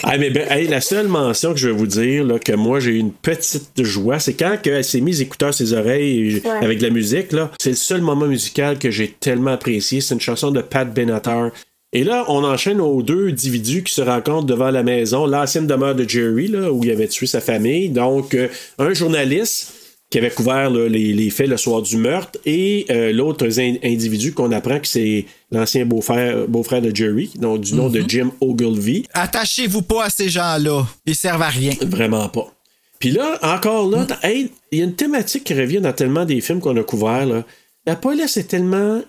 Ah, 0.03 0.19
mais 0.19 0.29
ben, 0.31 0.47
hey, 0.51 0.69
la 0.69 0.83
seule 0.83 1.09
mention 1.09 1.53
que 1.55 1.59
je 1.59 1.69
vais 1.69 1.75
vous 1.75 1.87
dire, 1.87 2.25
là, 2.25 2.39
que 2.39 2.53
moi 2.53 2.79
j'ai 2.79 2.91
eu 2.91 2.99
une 2.99 3.13
petite 3.13 3.83
joie, 3.83 4.19
c'est 4.19 4.35
quand 4.35 4.59
que 4.63 4.69
elle 4.69 4.85
s'est 4.85 5.01
mise 5.01 5.23
écouteur 5.23 5.49
à 5.49 5.53
ses 5.53 5.73
oreilles 5.73 6.43
Ouais. 6.45 6.51
avec 6.63 6.79
de 6.79 6.85
la 6.87 6.91
musique. 6.91 7.33
là. 7.33 7.51
C'est 7.59 7.71
le 7.71 7.77
seul 7.77 8.03
moment 8.03 8.27
musical 8.27 8.79
que 8.79 8.91
j'ai 8.91 9.09
tellement 9.19 9.53
apprécié. 9.53 10.03
C'est 10.03 10.13
une 10.15 10.21
chanson 10.21 10.51
de 10.51 10.61
Pat 10.61 10.93
Benatar. 10.93 11.51
Et 11.93 12.05
là, 12.05 12.25
on 12.29 12.45
enchaîne 12.45 12.81
aux 12.81 13.03
deux 13.03 13.29
individus 13.31 13.83
qui 13.83 13.93
se 13.93 14.01
rencontrent 14.03 14.47
devant 14.47 14.71
la 14.71 14.83
maison, 14.85 15.27
l'ancienne 15.27 15.67
demeure 15.67 15.95
de 15.97 16.09
Jerry, 16.09 16.47
là, 16.47 16.73
où 16.73 16.85
il 16.85 16.91
avait 16.91 17.09
tué 17.09 17.27
sa 17.27 17.41
famille. 17.41 17.89
Donc, 17.89 18.35
euh, 18.35 18.47
un 18.79 18.95
journaliste 18.95 19.73
qui 20.09 20.19
avait 20.19 20.31
couvert 20.31 20.71
là, 20.71 20.89
les, 20.89 21.13
les 21.13 21.31
faits 21.31 21.49
le 21.49 21.57
soir 21.57 21.83
du 21.83 21.97
meurtre, 21.97 22.39
et 22.47 22.87
euh, 22.91 23.13
l'autre 23.13 23.47
in- 23.59 23.77
individu 23.85 24.33
qu'on 24.33 24.51
apprend 24.53 24.79
que 24.81 24.87
c'est 24.89 25.25
l'ancien 25.53 25.85
beau-frère 25.87 26.49
beau-frère 26.49 26.83
de 26.83 26.95
Jerry, 26.95 27.31
donc 27.37 27.61
du 27.61 27.75
nom 27.75 27.89
de 27.89 28.03
Jim 28.07 28.31
Ogilvy. 28.41 29.07
Attachez-vous 29.13 29.83
pas 29.83 30.05
à 30.07 30.11
ces 30.11 30.29
gens-là. 30.29 30.87
Ils 31.07 31.15
servent 31.15 31.43
à 31.43 31.49
rien. 31.49 31.73
Vraiment 31.87 32.29
pas. 32.29 32.53
Puis 32.99 33.11
là, 33.13 33.39
encore 33.43 33.89
là, 33.89 34.07
hey, 34.23 34.51
il 34.73 34.79
y 34.79 34.83
a 34.83 34.85
une 34.85 34.95
thématique 34.95 35.45
qui 35.45 35.55
revient 35.55 35.81
dans 35.81 35.93
tellement 35.93 36.25
des 36.25 36.41
films 36.41 36.61
qu'on 36.61 36.77
a 36.77 36.83
couverts. 36.83 37.27
Là. 37.27 37.45
La 37.87 37.97
police 37.97 38.37
est 38.37 38.49
tellement 38.49 39.01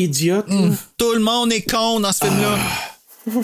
idiote. 0.00 0.48
là. 0.48 0.68
Tout 0.98 1.12
le 1.12 1.20
monde 1.20 1.52
est 1.52 1.68
con 1.70 2.00
dans 2.00 2.12
ce 2.12 2.24
film-là. 2.24 2.58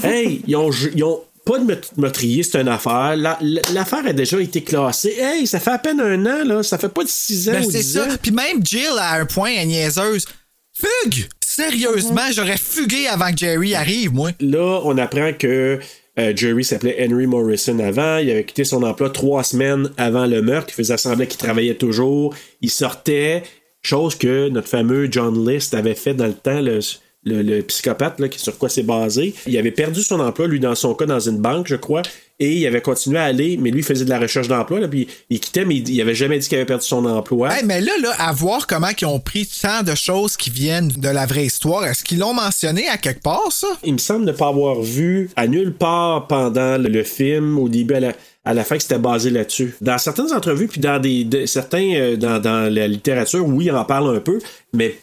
hey, 0.10 0.42
ils 0.46 0.56
ont, 0.56 0.70
ils 0.94 1.04
ont 1.04 1.20
pas 1.44 1.58
de 1.58 1.78
meurtrier, 1.96 2.42
c'est 2.42 2.60
une 2.60 2.68
affaire. 2.68 3.14
La- 3.16 3.38
la- 3.40 3.60
L'affaire 3.72 4.04
a 4.06 4.12
déjà 4.12 4.40
été 4.40 4.62
classée. 4.62 5.16
Hey, 5.18 5.46
ça 5.46 5.60
fait 5.60 5.70
à 5.70 5.78
peine 5.78 6.00
un 6.00 6.26
an, 6.26 6.44
là. 6.44 6.62
Ça 6.64 6.76
fait 6.78 6.88
pas 6.88 7.04
de 7.04 7.08
six 7.08 7.48
ans 7.48 7.52
Ben, 7.52 7.64
ou 7.64 7.70
c'est 7.70 7.78
dix 7.78 7.92
ça. 7.92 8.04
ans. 8.04 8.16
Puis 8.20 8.32
même 8.32 8.64
Jill, 8.66 8.90
à 8.98 9.14
un 9.14 9.26
point, 9.26 9.50
elle 9.52 9.62
est 9.62 9.66
niaiseuse. 9.66 10.24
Fugue! 10.72 11.28
Sérieusement, 11.44 12.20
j'aurais 12.34 12.58
fugué 12.58 13.06
avant 13.06 13.30
que 13.30 13.38
Jerry 13.38 13.74
arrive, 13.74 14.12
moi. 14.12 14.30
Là, 14.40 14.80
on 14.84 14.98
apprend 14.98 15.32
que 15.32 15.78
euh, 16.18 16.32
Jerry 16.36 16.64
s'appelait 16.64 16.96
Henry 17.08 17.26
Morrison 17.26 17.78
avant. 17.78 18.18
Il 18.18 18.30
avait 18.30 18.44
quitté 18.44 18.64
son 18.64 18.82
emploi 18.82 19.08
trois 19.10 19.42
semaines 19.44 19.90
avant 19.96 20.26
le 20.26 20.42
meurtre. 20.42 20.68
Il 20.70 20.74
faisait 20.74 20.96
semblant 20.98 21.24
qu'il 21.26 21.38
travaillait 21.38 21.76
toujours. 21.76 22.34
Il 22.60 22.70
sortait, 22.70 23.42
chose 23.86 24.14
que 24.16 24.48
notre 24.48 24.68
fameux 24.68 25.08
John 25.10 25.48
List 25.48 25.74
avait 25.74 25.94
fait 25.94 26.14
dans 26.14 26.26
le 26.26 26.34
temps, 26.34 26.60
le, 26.60 26.80
le- 27.24 27.42
le 27.42 27.62
psychopathe, 27.62 28.20
là, 28.20 28.28
qui- 28.28 28.38
sur 28.38 28.56
quoi 28.58 28.68
c'est 28.68 28.82
basé. 28.82 29.34
Il 29.46 29.56
avait 29.58 29.70
perdu 29.72 30.02
son 30.02 30.20
emploi, 30.20 30.46
lui, 30.46 30.60
dans 30.60 30.74
son 30.74 30.94
cas, 30.94 31.06
dans 31.06 31.20
une 31.20 31.38
banque, 31.38 31.66
je 31.68 31.76
crois. 31.76 32.02
Et 32.38 32.52
il 32.54 32.66
avait 32.66 32.82
continué 32.82 33.16
à 33.18 33.24
aller, 33.24 33.56
mais 33.58 33.70
lui, 33.70 33.80
il 33.80 33.82
faisait 33.84 34.04
de 34.04 34.10
la 34.10 34.18
recherche 34.18 34.46
d'emploi. 34.46 34.78
là, 34.78 34.88
Puis 34.88 35.08
il 35.30 35.40
quittait, 35.40 35.64
mais 35.64 35.76
il, 35.76 35.88
il 35.88 36.00
avait 36.02 36.14
jamais 36.14 36.38
dit 36.38 36.46
qu'il 36.46 36.58
avait 36.58 36.66
perdu 36.66 36.84
son 36.84 37.04
emploi. 37.06 37.48
Hey, 37.56 37.64
mais 37.64 37.80
là, 37.80 37.92
là, 38.02 38.10
à 38.18 38.30
voir 38.32 38.66
comment 38.66 38.88
ils 39.00 39.06
ont 39.06 39.18
pris 39.18 39.48
tant 39.62 39.82
de 39.82 39.94
choses 39.94 40.36
qui 40.36 40.50
viennent 40.50 40.88
de 40.88 41.08
la 41.08 41.24
vraie 41.24 41.46
histoire, 41.46 41.86
est-ce 41.86 42.04
qu'ils 42.04 42.18
l'ont 42.18 42.34
mentionné 42.34 42.86
à 42.88 42.98
quelque 42.98 43.22
part, 43.22 43.50
ça? 43.50 43.68
Il 43.84 43.94
me 43.94 43.98
semble 43.98 44.26
ne 44.26 44.32
pas 44.32 44.48
avoir 44.48 44.82
vu 44.82 45.30
à 45.34 45.46
nulle 45.48 45.72
part 45.72 46.26
pendant 46.26 46.76
le, 46.76 46.90
le 46.90 47.02
film, 47.04 47.58
au 47.58 47.70
début, 47.70 47.94
à 47.94 48.00
la, 48.00 48.12
à 48.46 48.54
la 48.54 48.64
fin, 48.64 48.76
que 48.76 48.82
c'était 48.82 48.98
basé 48.98 49.28
là-dessus. 49.28 49.74
Dans 49.82 49.98
certaines 49.98 50.32
entrevues, 50.32 50.68
puis 50.68 50.80
dans 50.80 50.98
des, 50.98 51.24
de- 51.24 51.44
certains, 51.44 51.92
euh, 51.94 52.16
dans, 52.16 52.40
dans 52.40 52.72
la 52.72 52.88
littérature, 52.88 53.44
oui, 53.46 53.70
on 53.70 53.76
en 53.76 53.84
parle 53.84 54.16
un 54.16 54.20
peu, 54.20 54.38
mais 54.72 54.96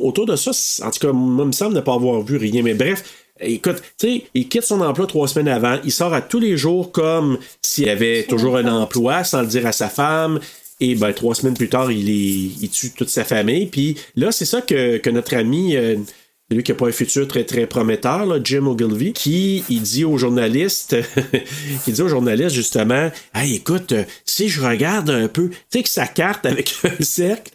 autour 0.00 0.24
de 0.24 0.36
ça, 0.36 0.52
en 0.86 0.90
tout 0.90 1.00
cas, 1.00 1.12
moi, 1.12 1.44
il 1.44 1.48
me 1.48 1.52
semble 1.52 1.74
ne 1.74 1.80
pas 1.80 1.92
avoir 1.94 2.22
vu 2.22 2.38
rien. 2.38 2.62
Mais 2.62 2.74
bref, 2.74 3.02
écoute, 3.40 3.82
tu 3.98 4.06
sais, 4.08 4.22
il 4.32 4.48
quitte 4.48 4.62
son 4.62 4.80
emploi 4.80 5.06
trois 5.06 5.28
semaines 5.28 5.48
avant, 5.48 5.78
il 5.84 5.92
sort 5.92 6.14
à 6.14 6.22
tous 6.22 6.38
les 6.40 6.56
jours 6.56 6.92
comme 6.92 7.38
s'il 7.60 7.88
avait 7.90 8.22
toujours 8.22 8.56
un 8.56 8.66
emploi, 8.68 9.24
sans 9.24 9.42
le 9.42 9.48
dire 9.48 9.66
à 9.66 9.72
sa 9.72 9.88
femme. 9.88 10.40
Et 10.78 10.94
ben, 10.94 11.12
trois 11.12 11.34
semaines 11.34 11.54
plus 11.54 11.70
tard, 11.70 11.90
il, 11.90 12.08
est, 12.10 12.62
il 12.62 12.68
tue 12.70 12.90
toute 12.92 13.08
sa 13.08 13.24
famille. 13.24 13.66
Puis 13.66 13.96
là, 14.14 14.30
c'est 14.30 14.44
ça 14.44 14.60
que, 14.60 14.98
que 14.98 15.10
notre 15.10 15.34
ami, 15.34 15.74
euh, 15.74 15.96
lui 16.54 16.62
qui 16.62 16.70
n'a 16.70 16.78
pas 16.78 16.86
un 16.86 16.92
futur 16.92 17.26
très 17.26 17.44
très 17.44 17.66
prometteur, 17.66 18.24
là, 18.24 18.38
Jim 18.42 18.66
Ogilvy, 18.66 19.12
qui 19.12 19.64
il 19.68 19.82
dit 19.82 20.04
aux 20.04 20.16
journalistes, 20.16 20.96
il 21.86 21.92
dit 21.92 22.02
aux 22.02 22.08
journalistes 22.08 22.54
justement, 22.54 23.10
hey, 23.34 23.56
écoute, 23.56 23.92
euh, 23.92 24.04
si 24.24 24.48
je 24.48 24.64
regarde 24.64 25.10
un 25.10 25.26
peu, 25.26 25.48
tu 25.48 25.56
sais 25.70 25.82
que 25.82 25.88
sa 25.88 26.06
carte 26.06 26.46
avec 26.46 26.72
un 26.84 27.02
cercle, 27.02 27.52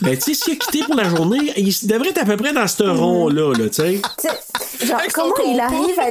ben 0.00 0.16
tu 0.16 0.34
sais, 0.34 0.34
s'il 0.34 0.52
a 0.52 0.56
quitté 0.56 0.84
pour 0.84 0.94
la 0.94 1.08
journée, 1.08 1.52
il 1.56 1.74
devrait 1.88 2.10
être 2.10 2.22
à 2.22 2.24
peu 2.24 2.36
près 2.36 2.52
dans 2.52 2.66
ce 2.66 2.82
rond-là, 2.84 3.52
là, 3.52 3.68
tu 3.68 3.74
sais. 3.74 4.00
Tu 4.18 4.28
sais, 4.28 4.86
genre, 4.86 5.00
comment 5.12 5.34
il, 5.46 5.60
arrive 5.60 5.98
à 5.98 6.10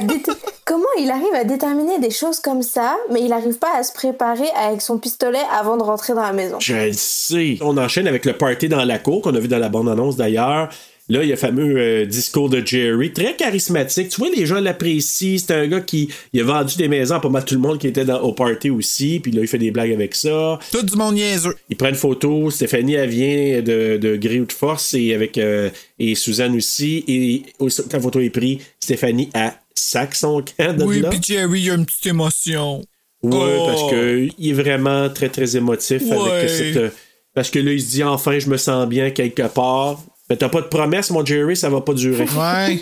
comment 0.64 0.84
il 0.98 1.10
arrive 1.10 1.34
à 1.34 1.44
déterminer 1.44 1.98
des 1.98 2.10
choses 2.10 2.38
comme 2.38 2.62
ça, 2.62 2.96
mais 3.10 3.20
il 3.20 3.28
n'arrive 3.28 3.58
pas 3.58 3.74
à 3.76 3.82
se 3.82 3.92
préparer 3.92 4.48
avec 4.56 4.80
son 4.82 4.98
pistolet 4.98 5.42
avant 5.58 5.76
de 5.76 5.82
rentrer 5.82 6.14
dans 6.14 6.22
la 6.22 6.32
maison. 6.32 6.58
Je 6.60 6.74
le 6.74 6.92
sais. 6.92 7.58
On 7.60 7.76
enchaîne 7.78 8.06
avec 8.06 8.24
le 8.24 8.34
party 8.34 8.68
dans 8.68 8.84
la 8.84 8.98
cour, 8.98 9.22
qu'on 9.22 9.34
a 9.34 9.40
vu 9.40 9.48
dans 9.48 9.58
la 9.58 9.68
bande-annonce 9.68 10.16
d'ailleurs. 10.16 10.70
Là, 11.10 11.22
il 11.22 11.28
y 11.28 11.32
a 11.32 11.34
le 11.34 11.40
fameux 11.40 11.76
euh, 11.76 12.06
discours 12.06 12.48
de 12.48 12.64
Jerry, 12.64 13.12
très 13.12 13.34
charismatique. 13.36 14.08
Tu 14.10 14.16
vois, 14.20 14.30
les 14.34 14.46
gens 14.46 14.60
l'apprécient. 14.60 15.36
C'est 15.38 15.52
un 15.52 15.66
gars 15.66 15.80
qui 15.80 16.08
il 16.32 16.40
a 16.40 16.44
vendu 16.44 16.76
des 16.76 16.88
maisons 16.88 17.16
à 17.16 17.20
pas 17.20 17.28
mal 17.28 17.44
tout 17.44 17.54
le 17.54 17.60
monde 17.60 17.78
qui 17.78 17.88
était 17.88 18.04
dans, 18.04 18.20
au 18.20 18.32
party 18.32 18.70
aussi. 18.70 19.18
Puis 19.20 19.32
là, 19.32 19.42
il 19.42 19.48
fait 19.48 19.58
des 19.58 19.72
blagues 19.72 19.92
avec 19.92 20.14
ça. 20.14 20.58
Tout 20.70 20.82
du 20.82 20.96
monde 20.96 21.16
niaiseux. 21.16 21.56
Il 21.68 21.76
prend 21.76 21.88
une 21.88 21.94
photo. 21.96 22.48
Stéphanie, 22.50 22.94
elle 22.94 23.10
vient 23.10 23.60
de, 23.60 23.96
de 23.98 24.16
Gré 24.16 24.40
ou 24.40 24.46
de 24.46 24.52
Force 24.52 24.94
et 24.94 25.12
avec 25.12 25.36
euh, 25.36 25.68
et 25.98 26.14
Suzanne 26.14 26.56
aussi. 26.56 27.04
Et 27.08 27.42
aussi, 27.58 27.82
quand 27.82 27.94
la 27.94 28.00
photo 28.00 28.20
est 28.20 28.30
prise, 28.30 28.58
Stéphanie 28.78 29.28
a 29.34 29.54
sac 29.74 30.14
son 30.14 30.42
camp 30.56 30.76
de 30.78 30.84
Oui, 30.84 31.02
puis 31.10 31.18
Jerry, 31.22 31.60
il 31.60 31.66
y 31.66 31.70
a 31.70 31.74
une 31.74 31.86
petite 31.86 32.06
émotion. 32.06 32.82
Ouais, 33.22 33.30
Oh. 33.32 33.66
parce 33.66 33.90
que 33.90 34.28
il 34.38 34.48
est 34.50 34.52
vraiment 34.54 35.10
très 35.10 35.28
très 35.28 35.56
émotif 35.56 36.02
Ouais. 36.02 36.30
avec 36.30 36.48
cette. 36.48 36.92
Parce 37.34 37.50
que 37.50 37.58
là, 37.58 37.72
il 37.72 37.80
se 37.82 37.90
dit 37.90 38.02
enfin, 38.02 38.38
je 38.38 38.48
me 38.48 38.56
sens 38.56 38.88
bien 38.88 39.10
quelque 39.10 39.42
part. 39.48 40.00
Mais 40.30 40.36
t'as 40.36 40.48
pas 40.48 40.60
de 40.62 40.68
promesse, 40.68 41.10
mon 41.10 41.24
Jerry, 41.24 41.56
ça 41.56 41.68
va 41.68 41.80
pas 41.80 41.92
durer. 41.94 42.24
Ouais. 42.38 42.80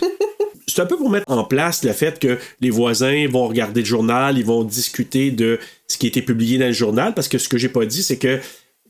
C'est 0.66 0.82
un 0.82 0.86
peu 0.86 0.99
pour 0.99 1.09
mettre 1.11 1.30
en 1.32 1.44
place 1.44 1.82
le 1.82 1.92
fait 1.92 2.18
que 2.18 2.36
les 2.61 2.68
voisins 2.70 3.26
vont 3.28 3.49
regarder 3.49 3.80
le 3.80 3.86
journal, 3.86 4.36
ils 4.38 4.44
vont 4.44 4.62
discuter 4.64 5.30
de 5.30 5.59
ce 5.88 5.96
qui 5.96 6.07
a 6.07 6.09
été 6.11 6.20
publié 6.22 6.59
dans 6.59 6.66
le 6.66 6.72
journal, 6.72 7.14
parce 7.14 7.26
que 7.26 7.38
ce 7.38 7.49
que 7.49 7.57
j'ai 7.57 7.70
pas 7.70 7.86
dit, 7.86 8.03
c'est 8.03 8.18
que 8.18 8.38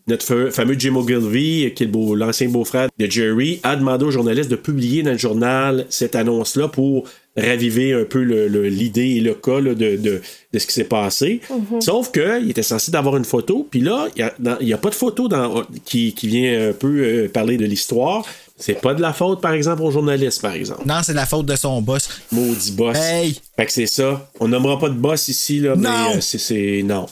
notre 0.08 0.24
fa- 0.26 0.50
fameux 0.50 0.74
Jim 0.76 0.96
Ogilvy, 0.96 1.72
qui 1.74 1.84
est 1.84 1.86
beau- 1.86 2.16
l'ancien 2.16 2.48
beau-frère 2.48 2.88
de 2.98 3.06
Jerry, 3.06 3.60
a 3.62 3.76
demandé 3.76 4.04
aux 4.04 4.10
journalistes 4.10 4.50
de 4.50 4.56
publier 4.56 5.02
dans 5.04 5.12
le 5.12 5.18
journal 5.18 5.86
cette 5.88 6.16
annonce-là 6.16 6.66
pour 6.68 7.04
raviver 7.36 7.92
un 7.92 8.04
peu 8.04 8.22
le- 8.24 8.48
le- 8.48 8.68
l'idée 8.68 9.10
et 9.16 9.20
le 9.20 9.34
cas 9.34 9.60
là, 9.60 9.74
de, 9.74 9.96
de- 9.96 10.20
de 10.52 10.58
ce 10.58 10.66
qui 10.66 10.72
s'est 10.72 10.84
passé. 10.84 11.40
Mhm. 11.48 11.80
Sauf 11.80 12.10
qu'il 12.10 12.50
était 12.50 12.62
censé 12.64 12.90
d'avoir 12.90 13.16
une 13.16 13.24
photo, 13.24 13.66
puis 13.70 13.80
là, 13.80 14.08
il 14.16 14.66
n'y 14.66 14.72
a, 14.72 14.78
pas 14.78 14.90
de 14.90 14.94
photo 14.96 15.28
dans, 15.28 15.62
qui, 15.84 16.12
qui 16.12 16.26
vient 16.26 16.70
un 16.70 16.72
peu 16.72 16.88
euh, 17.04 17.28
parler 17.28 17.56
de 17.56 17.66
l'histoire. 17.66 18.26
C'est 18.58 18.80
pas 18.80 18.92
de 18.94 19.00
la 19.00 19.12
faute, 19.12 19.40
par 19.40 19.52
exemple, 19.52 19.82
aux 19.82 19.90
journalistes, 19.90 20.42
par 20.42 20.52
exemple. 20.52 20.82
Non, 20.84 20.96
c'est 21.04 21.12
de 21.12 21.16
la 21.16 21.26
faute 21.26 21.46
de 21.46 21.54
son 21.56 21.80
boss. 21.80 22.08
Maudit 22.32 22.72
boss. 22.72 22.96
Hey! 22.96 23.40
Fait 23.56 23.66
que 23.66 23.72
c'est 23.72 23.86
ça. 23.86 24.28
On 24.40 24.48
nommera 24.48 24.78
pas 24.78 24.88
de 24.88 24.94
boss 24.94 25.28
ici, 25.28 25.60
là, 25.60 25.74
mais 25.76 25.88
Non! 25.88 26.16
euh, 26.16 26.20
c'est- 26.20 26.38
c'est. 26.38 26.82
Non. 26.84 27.06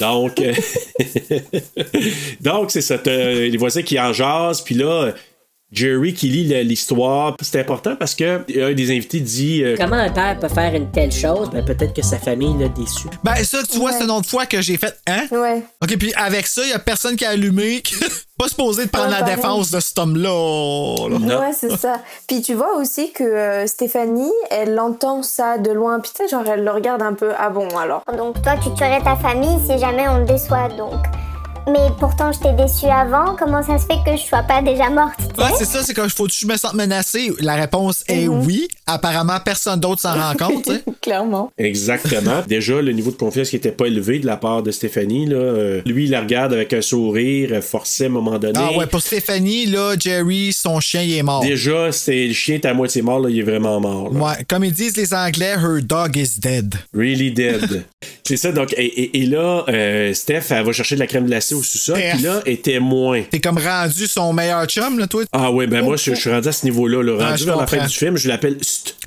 Donc, 0.00 0.40
euh, 0.40 0.52
donc 2.40 2.70
c'est 2.70 2.80
ça. 2.80 2.96
Les 3.06 3.56
voisins 3.56 3.82
qui 3.82 3.98
en 3.98 4.12
jasent, 4.12 4.60
puis 4.62 4.74
là, 4.74 5.12
Jerry 5.70 6.14
qui 6.14 6.28
lit 6.28 6.48
le- 6.48 6.62
l'histoire. 6.62 7.36
C'est 7.42 7.60
important 7.60 7.94
parce 7.96 8.14
que 8.14 8.40
un 8.70 8.72
des 8.74 8.90
invités 8.90 9.20
dit. 9.20 9.62
euh, 9.62 9.76
Comment 9.78 9.96
un 9.96 10.10
père 10.10 10.38
peut 10.38 10.48
faire 10.48 10.74
une 10.74 10.90
telle 10.90 11.12
chose? 11.12 11.50
Ben, 11.50 11.64
peut-être 11.64 11.92
que 11.94 12.02
sa 12.02 12.18
famille 12.18 12.54
l'a 12.58 12.68
déçu. 12.68 13.08
Ben, 13.22 13.34
ça, 13.44 13.58
tu 13.70 13.78
vois, 13.78 13.92
c'est 13.92 14.04
une 14.04 14.10
autre 14.10 14.28
fois 14.28 14.46
que 14.46 14.60
j'ai 14.62 14.76
fait. 14.78 14.96
Hein? 15.06 15.26
Ouais. 15.30 15.62
Ok, 15.82 15.96
puis 15.98 16.12
avec 16.14 16.46
ça, 16.46 16.62
il 16.64 16.70
y 16.70 16.72
a 16.72 16.78
personne 16.78 17.16
qui 17.16 17.24
a 17.24 17.30
allumé. 17.30 17.82
pas 18.38 18.48
supposé 18.48 18.84
de 18.86 18.90
prendre 18.90 19.06
Ouais, 19.08 19.14
la 19.14 19.20
pareil. 19.20 19.34
défense 19.36 19.70
de 19.72 19.80
cet 19.80 19.98
homme-là. 19.98 21.08
là. 21.26 21.40
Ouais, 21.40 21.52
c'est 21.52 21.76
ça. 21.76 22.00
Puis 22.28 22.40
tu 22.40 22.54
vois 22.54 22.76
aussi 22.76 23.10
que 23.12 23.24
euh, 23.24 23.66
Stéphanie, 23.66 24.30
elle 24.50 24.78
entend 24.78 25.22
ça 25.22 25.58
de 25.58 25.70
loin. 25.72 25.98
Puis 26.00 26.12
tu 26.16 26.22
sais, 26.24 26.30
genre, 26.30 26.44
elle 26.46 26.64
le 26.64 26.70
regarde 26.70 27.02
un 27.02 27.14
peu. 27.14 27.30
Ah 27.38 27.50
bon, 27.50 27.68
alors? 27.76 28.02
Donc 28.16 28.40
toi, 28.42 28.54
tu 28.62 28.72
tuerais 28.74 29.02
ta 29.02 29.16
famille 29.16 29.58
si 29.66 29.78
jamais 29.78 30.08
on 30.08 30.24
te 30.24 30.32
déçoit, 30.32 30.68
donc. 30.68 30.94
Mais 31.70 31.88
pourtant, 31.98 32.32
je 32.32 32.38
t'ai 32.38 32.52
déçu 32.54 32.86
avant. 32.86 33.34
Comment 33.38 33.62
ça 33.62 33.78
se 33.78 33.84
fait 33.84 33.98
que 34.04 34.16
je 34.16 34.22
sois 34.26 34.42
pas 34.42 34.62
déjà 34.62 34.88
morte? 34.88 35.18
Ouais, 35.36 35.44
c'est 35.58 35.64
ça, 35.66 35.82
c'est 35.82 35.92
quand 35.92 36.04
il 36.04 36.10
faut 36.10 36.26
que 36.26 36.32
je 36.32 36.46
me 36.46 36.56
sente 36.56 36.74
menacé. 36.74 37.30
La 37.40 37.56
réponse 37.56 38.04
est 38.08 38.26
Mhm. 38.26 38.46
oui. 38.46 38.68
Apparemment, 38.86 39.38
personne 39.44 39.78
d'autre 39.80 40.00
s'en 40.00 40.14
rend 40.14 40.34
compte. 40.34 40.70
Clairement. 41.02 41.52
Exactement. 41.58 42.42
Déjà, 42.48 42.80
le 42.80 42.92
niveau 42.92 43.10
de 43.10 43.16
confiance 43.16 43.50
qui 43.50 43.56
était 43.56 43.70
pas 43.72 43.86
élevé 43.86 44.18
de 44.18 44.26
la 44.26 44.36
part 44.36 44.62
de 44.62 44.70
Stéphanie, 44.70 45.26
là, 45.26 45.36
euh, 45.36 45.82
lui, 45.84 46.04
il 46.04 46.10
la 46.10 46.20
regarde 46.20 46.52
avec 46.54 46.72
un 46.72 46.80
sourire 46.80 47.62
forcé 47.62 48.04
à 48.04 48.06
un 48.06 48.10
moment 48.10 48.38
donné. 48.38 48.58
Ah 48.58 48.76
ouais, 48.76 48.86
pour 48.86 49.00
Stéphanie, 49.02 49.66
là, 49.66 49.94
Jerry, 49.98 50.52
son 50.52 50.80
chien, 50.80 51.02
il 51.02 51.16
est 51.16 51.22
mort. 51.22 51.42
Déjà, 51.42 51.92
c'est 51.92 52.26
le 52.28 52.32
chien 52.32 52.54
est 52.56 52.64
à 52.66 52.72
moitié 52.72 53.02
mort, 53.02 53.20
là, 53.20 53.28
il 53.30 53.38
est 53.38 53.42
vraiment 53.42 53.78
mort. 53.80 54.12
là. 54.12 54.20
Ouais, 54.20 54.44
comme 54.48 54.64
ils 54.64 54.72
disent 54.72 54.96
les 54.96 55.12
Anglais, 55.12 55.54
her 55.58 55.82
dog 55.82 56.16
is 56.16 56.38
dead. 56.40 56.74
Really 56.94 57.30
dead. 57.32 57.84
c'est 58.24 58.36
ça, 58.38 58.52
donc, 58.52 58.72
et, 58.74 58.84
et- 58.84 59.22
et 59.22 59.26
là, 59.26 59.64
euh, 59.68 60.14
Steph, 60.14 60.44
elle 60.50 60.64
va 60.64 60.72
chercher 60.72 60.94
de 60.94 61.00
la 61.00 61.06
crème 61.06 61.26
glacée 61.26 61.54
au 61.58 61.62
sous-sol, 61.62 62.00
puis 62.12 62.22
là, 62.22 62.42
est 62.46 62.62
témoin. 62.62 63.22
T'es 63.30 63.40
comme 63.40 63.58
rendu 63.58 64.06
son 64.06 64.32
meilleur 64.32 64.66
chum, 64.66 64.98
là, 64.98 65.06
toi? 65.06 65.24
Ah 65.32 65.50
ouais, 65.50 65.66
ben 65.66 65.84
moi, 65.84 65.96
je, 65.96 66.14
suis 66.14 66.30
rendu 66.30 66.48
à 66.48 66.52
ce 66.52 66.64
niveau-là. 66.64 67.02
Là, 67.02 67.18
Ah, 67.20 67.30
rendu 67.30 67.40
je 67.40 67.44
vers 67.44 67.56
la 67.56 67.66
fin 67.66 67.84
du 67.86 67.94
film, 67.94 68.16
je 68.16 68.28
l'appelle 68.28 68.56
St. 68.62 68.96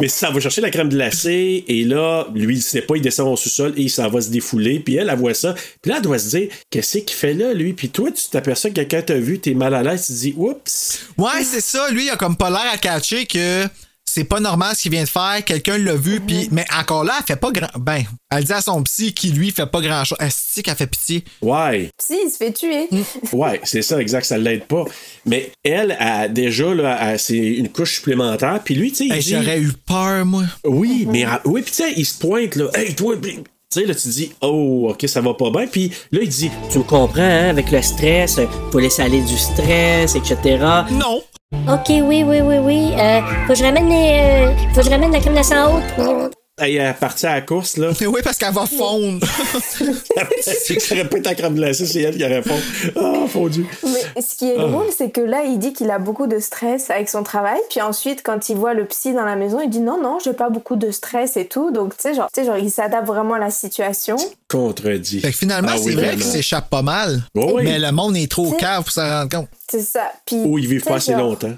Mais 0.00 0.08
ça 0.08 0.30
va 0.30 0.40
chercher 0.40 0.60
la 0.60 0.70
crème 0.70 0.88
glacée 0.88 1.64
et 1.66 1.84
là, 1.84 2.26
lui, 2.34 2.56
il 2.56 2.62
sait 2.62 2.82
pas, 2.82 2.96
il 2.96 3.02
descend 3.02 3.32
au 3.32 3.36
sous-sol 3.36 3.72
et 3.76 3.82
il 3.82 3.90
s'en 3.90 4.08
va 4.08 4.20
se 4.20 4.28
défouler. 4.28 4.80
Puis 4.80 4.96
elle, 4.96 5.08
elle 5.08 5.18
voit 5.18 5.34
ça. 5.34 5.54
Puis 5.80 5.90
là, 5.90 5.96
elle 5.98 6.02
doit 6.02 6.18
se 6.18 6.28
dire, 6.36 6.48
qu'est-ce 6.70 6.98
qu'il 6.98 7.16
fait 7.16 7.34
là, 7.34 7.54
lui? 7.54 7.72
Puis 7.72 7.90
toi, 7.90 8.10
tu 8.10 8.28
t'aperçois 8.30 8.70
que 8.70 8.74
quelqu'un 8.76 9.02
t'a 9.02 9.14
vu, 9.14 9.38
t'es 9.38 9.54
mal 9.54 9.74
à 9.74 9.82
l'aise, 9.82 10.06
tu 10.06 10.12
te 10.12 10.18
dis, 10.18 10.34
oups. 10.36 11.06
Ouais, 11.16 11.44
c'est 11.44 11.60
ça. 11.60 11.90
Lui, 11.90 12.06
il 12.06 12.10
a 12.10 12.16
comme 12.16 12.36
pas 12.36 12.50
l'air 12.50 12.70
à 12.72 12.76
catcher 12.76 13.26
que 13.26 13.64
c'est 14.06 14.24
pas 14.24 14.38
normal 14.40 14.74
ce 14.76 14.82
qu'il 14.82 14.92
vient 14.92 15.02
de 15.04 15.08
faire, 15.08 15.42
quelqu'un 15.44 15.78
l'a 15.78 15.94
vu, 15.96 16.20
puis 16.20 16.48
mais 16.52 16.64
encore 16.78 17.04
là, 17.04 17.14
elle 17.18 17.24
fait 17.26 17.40
pas 17.40 17.50
grand. 17.50 17.68
Ben, 17.78 18.02
elle 18.30 18.44
dit 18.44 18.52
à 18.52 18.60
son 18.60 18.82
psy 18.84 19.12
qui 19.12 19.30
lui 19.30 19.50
fait 19.50 19.66
pas 19.66 19.80
grand 19.80 20.04
chose. 20.04 20.18
Est-ce 20.20 20.60
qu'elle 20.60 20.76
fait 20.76 20.86
pitié? 20.86 21.24
Ouais. 21.42 21.90
Si, 22.00 22.14
il 22.24 22.30
se 22.30 22.36
fait 22.36 22.52
tuer. 22.52 22.88
Ouais, 23.32 23.60
c'est 23.64 23.82
ça, 23.82 24.00
exact, 24.00 24.24
ça 24.24 24.38
l'aide 24.38 24.64
pas. 24.66 24.84
Mais 25.26 25.50
elle 25.64 25.96
a 25.98 26.28
déjà, 26.28 26.72
là, 26.74 26.98
elle- 27.12 27.18
c'est 27.18 27.36
une 27.36 27.68
couche 27.70 27.94
supplémentaire. 27.96 28.60
Puis 28.64 28.74
lui, 28.74 28.92
tu 28.92 29.08
sais, 29.08 29.14
Hey, 29.14 29.20
dit- 29.22 29.30
J'aurais 29.30 29.58
eu 29.60 29.72
peur, 29.86 30.24
moi. 30.26 30.44
Oui, 30.64 31.06
mais 31.10 31.24
ah, 31.24 31.40
oui, 31.44 31.62
puis 31.62 31.72
tu 31.72 31.82
sais, 31.82 31.92
il 31.96 32.04
se 32.06 32.18
pointe 32.18 32.54
là. 32.56 32.66
Hey, 32.74 32.94
toi, 32.94 33.16
tu 33.20 33.38
sais, 33.70 33.84
là, 33.86 33.94
tu 33.94 34.08
dis, 34.08 34.32
oh, 34.42 34.88
ok, 34.90 35.08
ça 35.08 35.20
va 35.20 35.34
pas 35.34 35.50
bien. 35.50 35.66
Puis 35.66 35.90
là, 36.12 36.20
il 36.22 36.28
dit, 36.28 36.50
Tu 36.70 36.78
me 36.78 36.84
comprends, 36.84 37.20
hein, 37.22 37.48
avec 37.50 37.70
le 37.72 37.82
stress, 37.82 38.38
euh, 38.38 38.46
faut 38.70 38.78
laisser 38.78 39.02
aller 39.02 39.22
du 39.22 39.36
stress, 39.36 40.14
etc. 40.14 40.36
Non! 40.92 41.22
Ok, 41.68 41.88
oui, 41.88 42.22
oui, 42.26 42.40
oui, 42.42 42.58
oui. 42.58 42.92
Euh, 42.98 43.20
faut 43.46 43.52
que 43.52 43.58
je 43.58 43.64
ramène 43.64 43.88
les. 43.88 44.18
euh, 44.20 44.52
faut 44.74 44.80
que 44.80 44.86
je 44.86 44.90
ramène 44.90 45.12
la 45.12 45.20
crème 45.20 45.32
glacée 45.34 45.54
en 45.56 45.74
haute. 45.76 46.34
Elle 46.56 46.76
est 46.76 46.92
partie 47.00 47.26
à 47.26 47.34
la 47.34 47.40
course, 47.40 47.76
là. 47.76 47.90
Oui, 48.06 48.20
parce 48.22 48.38
qu'elle 48.38 48.52
va 48.54 48.66
fondre. 48.66 49.26
aurait 50.92 51.08
pas 51.08 51.18
été 51.18 51.28
la 51.28 51.34
crème 51.34 51.54
glacée, 51.54 51.86
c'est 51.86 52.00
elle 52.02 52.16
qui 52.16 52.24
aurait 52.24 52.42
fondu. 52.42 52.92
Ah, 52.96 53.26
fondu. 53.28 53.66
Mais 53.84 54.22
ce 54.22 54.36
qui 54.36 54.50
est 54.50 54.56
Ah. 54.58 54.66
drôle, 54.68 54.86
c'est 54.96 55.10
que 55.10 55.20
là, 55.20 55.42
il 55.44 55.58
dit 55.58 55.72
qu'il 55.72 55.90
a 55.90 55.98
beaucoup 55.98 56.26
de 56.26 56.38
stress 56.38 56.90
avec 56.90 57.08
son 57.08 57.22
travail. 57.24 57.58
Puis 57.70 57.80
ensuite, 57.80 58.22
quand 58.22 58.48
il 58.48 58.56
voit 58.56 58.74
le 58.74 58.84
psy 58.84 59.12
dans 59.12 59.24
la 59.24 59.34
maison, 59.36 59.60
il 59.60 59.68
dit 59.70 59.80
non, 59.80 60.00
non, 60.00 60.18
j'ai 60.24 60.32
pas 60.32 60.48
beaucoup 60.50 60.76
de 60.76 60.90
stress 60.90 61.36
et 61.36 61.46
tout. 61.46 61.70
Donc, 61.72 61.96
tu 61.96 62.02
sais, 62.02 62.14
genre, 62.14 62.28
tu 62.32 62.40
sais, 62.40 62.46
genre, 62.46 62.58
il 62.58 62.70
s'adapte 62.70 63.06
vraiment 63.06 63.34
à 63.34 63.38
la 63.40 63.50
situation. 63.50 64.16
Contredit. 64.48 65.20
Fait 65.20 65.32
que 65.32 65.36
finalement, 65.36 65.70
Ah 65.72 65.78
c'est 65.78 65.86
oui, 65.86 65.94
vrai 65.96 66.10
qu'il 66.12 66.22
s'échappe 66.22 66.70
pas 66.70 66.82
mal. 66.82 67.22
Oui. 67.34 67.62
Mais 67.64 67.78
le 67.78 67.90
monde 67.90 68.16
est 68.16 68.30
trop 68.30 68.52
cave 68.52 68.84
pour 68.84 68.92
s'en 68.92 69.08
rendre 69.08 69.30
compte. 69.38 69.48
C'est 69.68 69.80
ça. 69.82 70.12
Puis, 70.24 70.36
Ou 70.44 70.58
ils 70.58 70.68
vivent 70.68 70.80
tu 70.80 70.84
sais, 70.84 70.90
pas 70.90 70.96
assez 70.96 71.12
genre, 71.12 71.20
longtemps. 71.22 71.54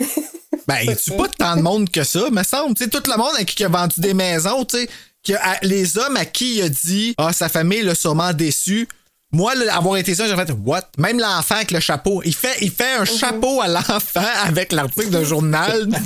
Ben, 0.66 0.78
il 0.82 0.96
tue 0.96 1.12
pas 1.16 1.28
tant 1.28 1.56
de 1.56 1.62
monde 1.62 1.90
que 1.90 2.04
ça, 2.04 2.30
me 2.30 2.42
semble? 2.42 2.74
Tu 2.74 2.84
sais, 2.84 2.90
tout 2.90 3.02
le 3.10 3.16
monde 3.16 3.32
à 3.38 3.44
qui 3.44 3.62
il 3.62 3.66
a 3.66 3.68
vendu 3.68 4.00
des 4.00 4.14
maisons, 4.14 4.64
tu 4.64 4.78
sais, 4.78 4.88
que 5.26 5.32
à- 5.34 5.58
les 5.62 5.98
hommes 5.98 6.16
à 6.16 6.24
qui 6.24 6.56
il 6.56 6.62
a 6.62 6.68
dit 6.68 7.14
Ah, 7.18 7.32
sa 7.32 7.48
famille 7.48 7.82
l'a 7.82 7.94
sûrement 7.94 8.32
déçu. 8.32 8.88
Moi, 9.30 9.54
là, 9.54 9.76
avoir 9.76 9.96
été 9.98 10.14
ça, 10.14 10.26
j'ai 10.26 10.34
fait 10.36 10.50
What? 10.64 10.88
Même 10.96 11.18
l'enfant 11.20 11.56
avec 11.56 11.70
le 11.70 11.80
chapeau. 11.80 12.22
Il 12.24 12.34
fait, 12.34 12.56
il 12.62 12.70
fait 12.70 12.94
un 12.94 13.04
chapeau 13.04 13.60
à 13.60 13.68
l'enfant 13.68 14.24
avec 14.44 14.72
l'article 14.72 15.10
de 15.10 15.24
journal. 15.24 15.88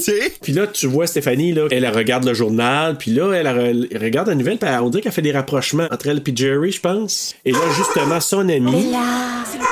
sais? 0.04 0.32
Puis 0.42 0.52
là, 0.52 0.66
tu 0.66 0.86
vois 0.86 1.06
Stéphanie, 1.06 1.52
là, 1.52 1.66
elle, 1.70 1.84
elle 1.84 1.94
regarde 1.96 2.24
le 2.24 2.34
journal, 2.34 2.96
puis 2.98 3.10
là, 3.12 3.32
elle, 3.32 3.46
re- 3.46 3.88
elle 3.90 4.02
regarde 4.02 4.28
la 4.28 4.34
nouvelle, 4.34 4.58
puis 4.58 4.68
on 4.82 4.90
dirait 4.90 5.02
qu'elle 5.02 5.12
fait 5.12 5.22
des 5.22 5.32
rapprochements 5.32 5.86
entre 5.90 6.08
elle 6.08 6.22
et 6.26 6.36
Jerry, 6.36 6.72
je 6.72 6.80
pense. 6.80 7.34
Et 7.44 7.52
là, 7.52 7.58
justement, 7.76 8.20
son 8.20 8.48
ami. 8.48 8.92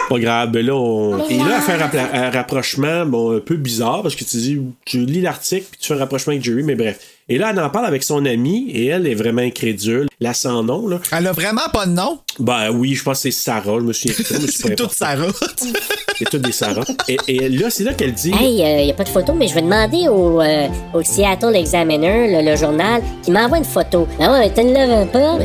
Pas 0.09 0.18
grave, 0.18 0.51
ben 0.53 0.64
là, 0.64 0.74
on... 0.74 1.29
Et 1.29 1.37
là, 1.37 1.57
elle 1.57 1.62
fait 1.62 1.72
un, 1.72 1.87
rappla- 1.87 2.11
un 2.14 2.31
rapprochement 2.31 3.05
bon, 3.05 3.37
un 3.37 3.41
peu 3.41 3.57
bizarre, 3.57 4.03
parce 4.03 4.14
que 4.16 4.24
tu 4.24 4.37
dis, 4.39 4.59
tu 4.85 4.99
lis 5.05 5.20
l'article, 5.20 5.66
puis 5.70 5.81
tu 5.81 5.89
fais 5.89 5.95
un 5.95 5.99
rapprochement 5.99 6.33
avec 6.33 6.43
Jerry, 6.45 6.62
mais 6.62 6.74
bref. 6.76 6.99
Et 7.31 7.37
là, 7.37 7.51
elle 7.51 7.61
en 7.61 7.68
parle 7.68 7.85
avec 7.87 8.03
son 8.03 8.24
ami, 8.24 8.70
et 8.70 8.87
elle 8.87 9.07
est 9.07 9.14
vraiment 9.14 9.43
incrédule. 9.43 10.09
La 10.20 10.33
sans 10.35 10.62
nom, 10.62 10.89
là. 10.89 10.99
Elle 11.12 11.26
a 11.26 11.33
vraiment 11.33 11.68
pas 11.72 11.87
de 11.87 11.93
nom? 11.93 12.18
Ben 12.39 12.70
oui, 12.70 12.95
je 12.95 13.03
pense 13.05 13.18
que 13.18 13.31
c'est 13.31 13.39
Sarah, 13.39 13.76
je 13.79 13.85
me 13.85 13.93
souviens 13.93 14.14
c'est 14.16 14.68
pas 14.68 14.74
toute. 14.74 14.93
Sarah. 14.93 15.26
C'est 16.18 16.24
toutes 16.24 16.43
des 16.43 16.53
Sarah. 16.53 16.85
Et, 17.07 17.18
et 17.29 17.49
là, 17.49 17.70
c'est 17.70 17.85
là 17.85 17.93
qu'elle 17.93 18.12
dit. 18.14 18.33
Hey, 18.33 18.55
il 18.83 18.87
y 18.87 18.91
a 18.91 18.95
pas 18.95 19.05
de 19.05 19.09
photo, 19.11 19.35
mais 19.35 19.47
je 19.47 19.55
vais 19.55 19.62
demander 19.62 20.09
au, 20.09 20.41
euh, 20.41 20.68
au 20.95 21.03
Seattle 21.03 21.55
Examiner, 21.55 22.43
le, 22.43 22.51
le 22.51 22.57
journal, 22.57 23.03
qui 23.22 23.31
m'envoie 23.31 23.59
une 23.59 23.64
photo. 23.64 24.09
Ah 24.18 24.33
ouais, 24.33 24.51
t'en 24.51 24.64
lèves 24.64 24.91
un 24.91 25.07
peu. 25.07 25.45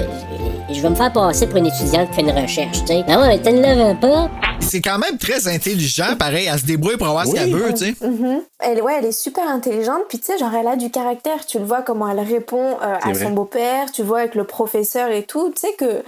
Je 0.73 0.81
vais 0.81 0.89
me 0.89 0.95
faire 0.95 1.11
passer 1.13 1.45
pour 1.45 1.57
une 1.57 1.67
étudiante 1.67 2.09
qui 2.09 2.15
fait 2.15 2.21
une 2.21 2.31
recherche, 2.31 2.79
tu 2.79 2.87
sais. 2.87 3.03
Ah 3.07 3.19
ouais, 3.19 3.37
t'en 3.39 3.51
lèves 3.51 3.79
un 3.79 3.95
peu. 3.95 4.29
C'est 4.59 4.81
quand 4.81 4.97
même 4.97 5.17
très 5.17 5.47
intelligent, 5.47 6.15
pareil. 6.17 6.47
Elle 6.51 6.57
se 6.57 6.65
débrouille 6.65 6.95
pour 6.97 7.07
avoir 7.07 7.27
ce 7.27 7.33
qu'elle 7.33 7.53
veut, 7.53 7.73
tu 7.73 7.85
sais. 7.85 7.95
Mhm. 8.01 8.41
Elle, 8.59 8.81
ouais, 8.81 8.93
elle 8.97 9.05
est 9.05 9.11
super 9.11 9.47
intelligente. 9.47 10.03
Puis 10.07 10.19
tu 10.19 10.25
sais, 10.25 10.37
genre, 10.37 10.51
elle 10.59 10.67
a 10.67 10.75
du 10.77 10.89
caractère. 10.89 11.45
Tu 11.45 11.59
le 11.59 11.65
vois 11.65 11.72
comment 11.81 12.07
elle 12.09 12.19
répond 12.19 12.77
euh, 12.81 12.95
à 13.01 13.13
son 13.13 13.31
beau-père. 13.31 13.91
Tu 13.91 14.03
vois 14.03 14.19
avec 14.19 14.35
le 14.35 14.43
professeur 14.43 15.09
et 15.11 15.23
tout. 15.23 15.51
Tu 15.55 15.61
sais 15.67 15.73
que 15.77 16.03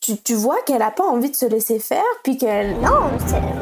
tu, 0.00 0.16
tu 0.18 0.34
vois 0.34 0.56
qu'elle 0.66 0.82
a 0.82 0.90
pas 0.90 1.04
envie 1.04 1.30
de 1.30 1.36
se 1.36 1.46
laisser 1.46 1.78
faire. 1.78 2.02
Puis 2.24 2.36
qu'elle. 2.36 2.72
Non, 2.80 3.10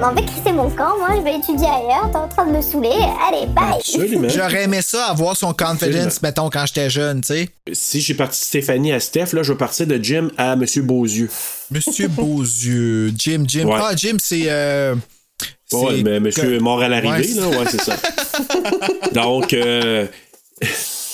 m'en 0.01 0.13
vais 0.13 0.25
crisser 0.25 0.53
mon 0.53 0.71
camp, 0.71 0.97
moi, 0.99 1.09
je 1.17 1.21
vais 1.23 1.37
étudier 1.37 1.67
ailleurs, 1.67 2.09
t'es 2.11 2.17
en 2.17 2.29
train 2.29 2.47
de 2.47 2.53
me 2.53 2.61
saouler. 2.63 2.91
Allez, 3.29 3.47
bye! 3.47 4.29
J'aurais 4.31 4.65
aimé 4.65 4.81
ça, 4.83 5.07
avoir 5.07 5.37
son 5.37 5.53
confidence, 5.53 5.83
Absolument. 5.83 6.09
mettons, 6.23 6.51
quand 6.51 6.65
j'étais 6.67 6.89
jeune, 6.91 7.21
tu 7.21 7.29
sais. 7.29 7.49
Si 7.73 8.01
j'ai 8.01 8.15
parti 8.15 8.39
de 8.41 8.45
Stéphanie 8.45 8.93
à 8.93 9.01
Steph, 9.01 9.33
là, 9.35 9.43
je 9.43 9.53
vais 9.53 9.59
partir 9.59 9.87
de 9.87 9.99
Jim 10.03 10.31
à 10.39 10.57
Monsieur 10.57 10.83
Beauzieux. 10.83 11.31
Monsieur 11.71 12.09
Beauzieux. 12.09 13.13
Jim, 13.17 13.45
Jim. 13.47 13.67
Ouais. 13.67 13.79
Ah, 13.81 13.93
Jim, 13.97 14.17
c'est. 14.21 14.45
euh, 14.47 14.95
Ouais, 15.73 16.01
mais 16.05 16.21
Monsieur 16.21 16.43
que- 16.59 16.61
mort 16.63 16.81
à 16.81 16.89
l'arrivée, 16.89 17.35
Ouais, 17.35 17.41
là, 17.41 17.49
ouais, 17.59 17.65
c'est 17.69 17.81
ça. 17.83 17.97
donc, 19.13 19.53
euh, 19.53 20.07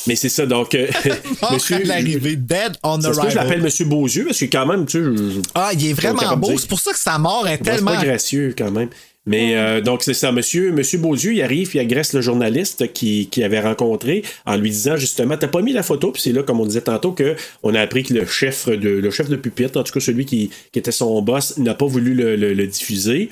mais 0.06 0.16
c'est 0.16 0.28
ça, 0.28 0.46
donc, 0.46 0.74
euh, 0.74 0.86
Monsieur. 1.52 1.82
l'arrivée, 1.84 2.36
dead 2.36 2.72
on 2.82 2.98
peut 2.98 3.10
que 3.22 3.30
je 3.30 3.34
l'appelle. 3.36 3.62
Monsieur 3.62 3.84
Beauzieux 3.84 4.24
parce 4.26 4.38
que 4.38 4.44
quand 4.46 4.66
même, 4.66 4.86
tu 4.86 5.02
Ah, 5.54 5.70
il 5.72 5.86
est 5.86 5.92
vraiment 5.92 6.36
beau. 6.36 6.56
C'est 6.58 6.68
pour 6.68 6.80
ça 6.80 6.92
que 6.92 6.98
sa 6.98 7.18
mort 7.18 7.46
est 7.48 7.58
c'est 7.58 7.62
tellement. 7.64 7.94
pas 7.94 8.04
gracieux 8.04 8.54
quand 8.56 8.70
même. 8.70 8.88
Mais 9.24 9.54
euh, 9.56 9.80
donc 9.80 10.02
c'est 10.02 10.14
ça, 10.14 10.32
monsieur, 10.32 10.72
monsieur 10.72 10.98
Beaudieu, 10.98 11.32
il 11.32 11.40
arrive, 11.42 11.70
il 11.74 11.78
agresse 11.78 12.12
le 12.12 12.20
journaliste 12.20 12.92
qui, 12.92 13.28
qui 13.30 13.44
avait 13.44 13.60
rencontré 13.60 14.24
en 14.46 14.56
lui 14.56 14.68
disant 14.70 14.96
justement, 14.96 15.36
t'as 15.36 15.46
pas 15.46 15.62
mis 15.62 15.72
la 15.72 15.84
photo, 15.84 16.10
puis 16.10 16.20
c'est 16.20 16.32
là, 16.32 16.42
comme 16.42 16.58
on 16.58 16.66
disait 16.66 16.80
tantôt, 16.80 17.12
que 17.12 17.36
on 17.62 17.72
a 17.76 17.80
appris 17.80 18.02
que 18.02 18.14
le 18.14 18.26
chef 18.26 18.68
de 18.68 18.88
le 18.88 19.10
chef 19.12 19.28
de 19.28 19.36
pupitre, 19.36 19.78
en 19.78 19.84
tout 19.84 19.92
cas 19.92 20.00
celui 20.00 20.24
qui, 20.26 20.50
qui 20.72 20.78
était 20.80 20.90
son 20.90 21.22
boss, 21.22 21.56
n'a 21.58 21.74
pas 21.74 21.86
voulu 21.86 22.14
le, 22.14 22.34
le- 22.34 22.52
le 22.52 22.66
diffuser. 22.66 23.28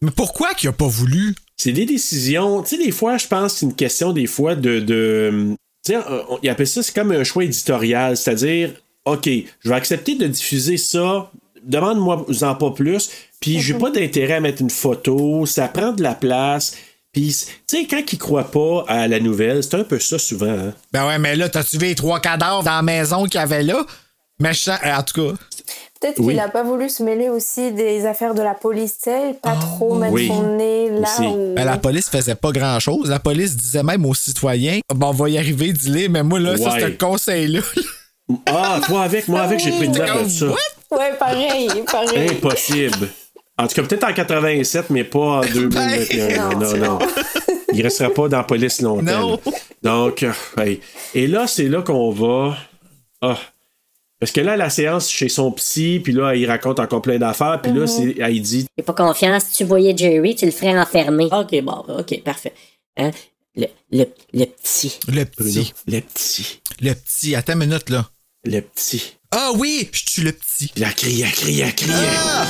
Mais 0.00 0.12
pourquoi 0.14 0.54
qu'il 0.54 0.68
a 0.68 0.72
pas 0.72 0.86
voulu? 0.86 1.34
C'est 1.56 1.72
des 1.72 1.86
décisions, 1.86 2.62
tu 2.62 2.76
sais, 2.76 2.84
des 2.84 2.92
fois, 2.92 3.18
je 3.18 3.26
pense 3.26 3.54
c'est 3.54 3.66
une 3.66 3.74
question 3.74 4.12
des 4.12 4.26
fois 4.28 4.54
de. 4.54 5.56
Il 5.88 6.48
appelle 6.48 6.66
ça, 6.66 6.82
c'est 6.82 6.94
comme 6.94 7.12
un 7.12 7.24
choix 7.24 7.44
éditorial, 7.44 8.16
c'est-à-dire, 8.16 8.70
OK, 9.04 9.28
je 9.28 9.68
vais 9.68 9.74
accepter 9.74 10.14
de 10.14 10.26
diffuser 10.26 10.76
ça, 10.76 11.30
demande-moi 11.64 12.24
en 12.42 12.54
pas 12.54 12.70
plus, 12.70 13.10
puis 13.40 13.60
j'ai 13.60 13.74
pas 13.74 13.90
d'intérêt 13.90 14.34
à 14.34 14.40
mettre 14.40 14.62
une 14.62 14.70
photo, 14.70 15.44
ça 15.46 15.68
prend 15.68 15.92
de 15.92 16.02
la 16.02 16.14
place. 16.14 16.76
Puis, 17.12 17.28
tu 17.68 17.76
sais, 17.78 17.86
quand 17.86 18.00
ils 18.10 18.18
croient 18.18 18.50
pas 18.50 18.84
à 18.88 19.06
la 19.06 19.20
nouvelle, 19.20 19.62
c'est 19.62 19.74
un 19.74 19.84
peu 19.84 19.98
ça 19.98 20.18
souvent. 20.18 20.46
hein. 20.50 20.72
Ben 20.92 21.06
ouais, 21.06 21.18
mais 21.18 21.36
là, 21.36 21.48
t'as-tu 21.48 21.76
vu 21.76 21.86
les 21.86 21.94
trois 21.94 22.20
cadavres 22.20 22.62
dans 22.62 22.70
la 22.76 22.80
maison 22.82 23.24
qu'il 23.24 23.34
y 23.34 23.42
avait 23.42 23.62
là? 23.62 23.84
Méchant. 24.40 24.76
euh, 24.82 24.94
En 24.96 25.02
tout 25.02 25.20
cas. 25.30 25.36
Peut-être 26.02 26.18
Oui. 26.18 26.34
qu'il 26.34 26.40
a 26.40 26.48
pas 26.48 26.64
voulu 26.64 26.88
se 26.88 27.00
mêler 27.04 27.28
aussi 27.28 27.70
des 27.70 28.06
affaires 28.06 28.34
de 28.34 28.42
la 28.42 28.54
police, 28.54 28.98
tu 28.98 29.04
sais, 29.04 29.36
pas 29.40 29.54
trop 29.54 29.94
mettre 29.94 30.12
oui. 30.12 30.26
son 30.26 30.56
nez 30.56 30.90
là 30.90 31.08
où. 31.20 31.54
Ben, 31.54 31.64
la 31.64 31.76
police 31.78 32.08
faisait 32.08 32.34
pas 32.34 32.50
grand 32.50 32.80
chose. 32.80 33.08
La 33.08 33.20
police 33.20 33.56
disait 33.56 33.84
même 33.84 34.04
aux 34.04 34.14
citoyens 34.14 34.80
Bon, 34.92 35.10
on 35.10 35.12
va 35.12 35.28
y 35.28 35.38
arriver, 35.38 35.72
dis-les, 35.72 36.08
mais 36.08 36.24
moi, 36.24 36.40
là, 36.40 36.56
ça, 36.56 36.72
c'est 36.76 36.84
un 36.84 36.90
conseil-là. 36.90 37.60
Ah, 38.46 38.80
toi 38.84 39.02
avec, 39.02 39.28
moi 39.28 39.42
avec, 39.42 39.60
j'ai 39.60 39.70
pris 39.70 39.84
une 39.84 39.92
note 39.92 40.24
de 40.24 40.28
ça. 40.28 40.46
Ouais, 40.46 41.12
pareil, 41.18 41.68
pareil. 41.90 42.30
Impossible. 42.30 43.08
En 43.56 43.66
tout 43.68 43.74
cas, 43.74 43.82
peut-être 43.82 44.04
en 44.04 44.12
87, 44.12 44.90
mais 44.90 45.04
pas 45.04 45.18
en 45.20 45.40
2021. 45.42 46.50
non, 46.54 46.58
non, 46.58 46.76
non. 46.76 46.98
Il 47.72 47.82
restera 47.82 48.10
pas 48.10 48.28
dans 48.28 48.38
la 48.38 48.44
police 48.44 48.80
longtemps. 48.80 49.02
Non. 49.02 49.40
Donc, 49.82 50.22
euh, 50.24 50.32
hey. 50.58 50.80
et 51.14 51.26
là, 51.28 51.46
c'est 51.46 51.68
là 51.68 51.82
qu'on 51.82 52.10
va. 52.10 52.56
Ah. 53.20 53.38
Parce 54.22 54.30
que 54.30 54.40
là, 54.40 54.56
la 54.56 54.70
séance 54.70 55.10
chez 55.10 55.28
son 55.28 55.50
psy, 55.50 55.98
puis 55.98 56.12
là, 56.12 56.36
il 56.36 56.46
raconte 56.46 56.78
encore 56.78 57.02
plein 57.02 57.18
d'affaires, 57.18 57.58
puis 57.60 57.72
là, 57.72 57.88
c'est, 57.88 58.14
elle 58.20 58.40
dit 58.40 58.68
J'ai 58.78 58.84
pas 58.84 58.92
confiance. 58.92 59.42
Si 59.50 59.56
tu 59.56 59.64
voyais 59.64 59.96
Jerry, 59.96 60.36
tu 60.36 60.44
le 60.46 60.52
ferais 60.52 60.78
enfermer. 60.78 61.28
Ok, 61.32 61.60
bon, 61.64 61.82
ok, 61.98 62.22
parfait. 62.22 62.52
Hein? 62.96 63.10
Le, 63.56 63.66
le, 63.90 64.04
le 64.32 64.44
petit. 64.44 64.96
Le 65.08 65.24
petit. 65.24 65.72
le 65.88 66.00
petit, 66.02 66.60
Le 66.80 66.92
petit. 66.94 67.34
Attends 67.34 67.54
une 67.54 67.66
minute, 67.66 67.90
là. 67.90 68.08
le 68.44 68.60
petit. 68.60 69.14
Ah 69.32 69.50
oui, 69.56 69.88
je 69.90 70.04
tue 70.04 70.20
le 70.22 70.30
petit. 70.30 70.68
Puis 70.72 70.84
elle 70.84 70.94
crie, 70.94 71.22
elle 71.22 71.32
crie, 71.32 71.60
elle 71.60 71.74
crie. 71.74 71.90
Ah! 71.92 72.46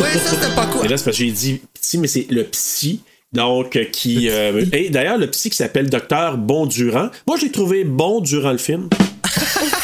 Ouais, 0.00 0.12
ça, 0.16 0.30
c'était 0.40 0.54
pas 0.54 0.68
Et 0.68 0.78
cool. 0.78 0.86
là, 0.88 0.96
c'est 0.96 1.04
parce 1.06 1.16
que 1.16 1.24
j'ai 1.24 1.32
dit 1.32 1.60
petit, 1.74 1.98
mais 1.98 2.06
c'est 2.06 2.28
le 2.30 2.44
psy. 2.44 3.00
Donc, 3.32 3.74
euh, 3.74 3.84
qui. 3.84 4.28
euh, 4.30 4.64
et 4.72 4.90
d'ailleurs, 4.90 5.18
le 5.18 5.28
psy 5.28 5.50
qui 5.50 5.56
s'appelle 5.56 5.90
Docteur 5.90 6.38
Bondurant. 6.38 7.10
Moi, 7.26 7.36
j'ai 7.36 7.50
trouvé 7.50 7.82
bon 7.82 8.20
durant 8.20 8.52
le 8.52 8.58
film. 8.58 8.88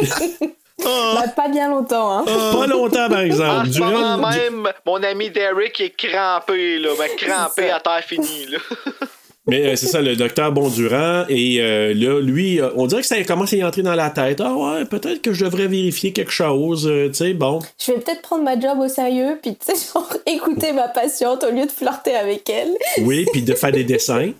Bah, 0.82 1.24
pas 1.36 1.48
bien 1.48 1.68
longtemps, 1.68 2.20
hein. 2.20 2.24
Pas 2.24 2.66
longtemps, 2.66 3.08
par 3.10 3.18
En 3.18 3.22
exemple. 3.22 3.66
ce 3.66 3.72
Durant 3.72 3.90
moment 4.16 4.30
même, 4.30 4.68
mon 4.86 5.02
ami 5.02 5.28
Derek 5.28 5.78
est 5.78 5.90
crampé, 5.94 6.78
là. 6.78 6.88
Ben, 6.98 7.08
crampé 7.18 7.70
à 7.70 7.80
terre 7.80 8.02
finie, 8.02 8.46
là. 8.50 8.58
Mais 9.46 9.66
euh, 9.66 9.76
c'est 9.76 9.86
ça, 9.88 10.00
le 10.00 10.16
docteur 10.16 10.52
Bondurant. 10.52 11.24
Et 11.28 11.58
euh, 11.60 11.92
là, 11.92 12.20
lui, 12.20 12.60
euh, 12.60 12.70
on 12.76 12.86
dirait 12.86 13.02
que 13.02 13.06
ça 13.06 13.22
commence 13.24 13.52
à 13.52 13.56
y 13.56 13.64
entrer 13.64 13.82
dans 13.82 13.94
la 13.94 14.08
tête. 14.08 14.40
Ah 14.40 14.54
ouais, 14.54 14.84
peut-être 14.86 15.20
que 15.20 15.32
je 15.34 15.44
devrais 15.44 15.66
vérifier 15.66 16.12
quelque 16.12 16.30
chose. 16.32 16.86
euh, 16.86 17.08
tu 17.08 17.14
sais, 17.14 17.34
bon. 17.34 17.58
Je 17.78 17.92
vais 17.92 17.98
peut-être 17.98 18.22
prendre 18.22 18.44
ma 18.44 18.58
job 18.58 18.78
au 18.78 18.88
sérieux, 18.88 19.38
puis 19.42 19.56
tu 19.56 19.74
sais, 19.74 19.92
genre, 19.94 20.10
écouter 20.26 20.72
ma 20.72 20.88
patiente 20.88 21.44
au 21.44 21.50
lieu 21.54 21.66
de 21.66 21.72
flirter 21.72 22.14
avec 22.14 22.48
elle. 22.48 22.70
Oui, 23.02 23.26
puis 23.32 23.42
de 23.42 23.54
faire 23.54 23.72
des 23.72 23.84
dessins. 23.84 24.30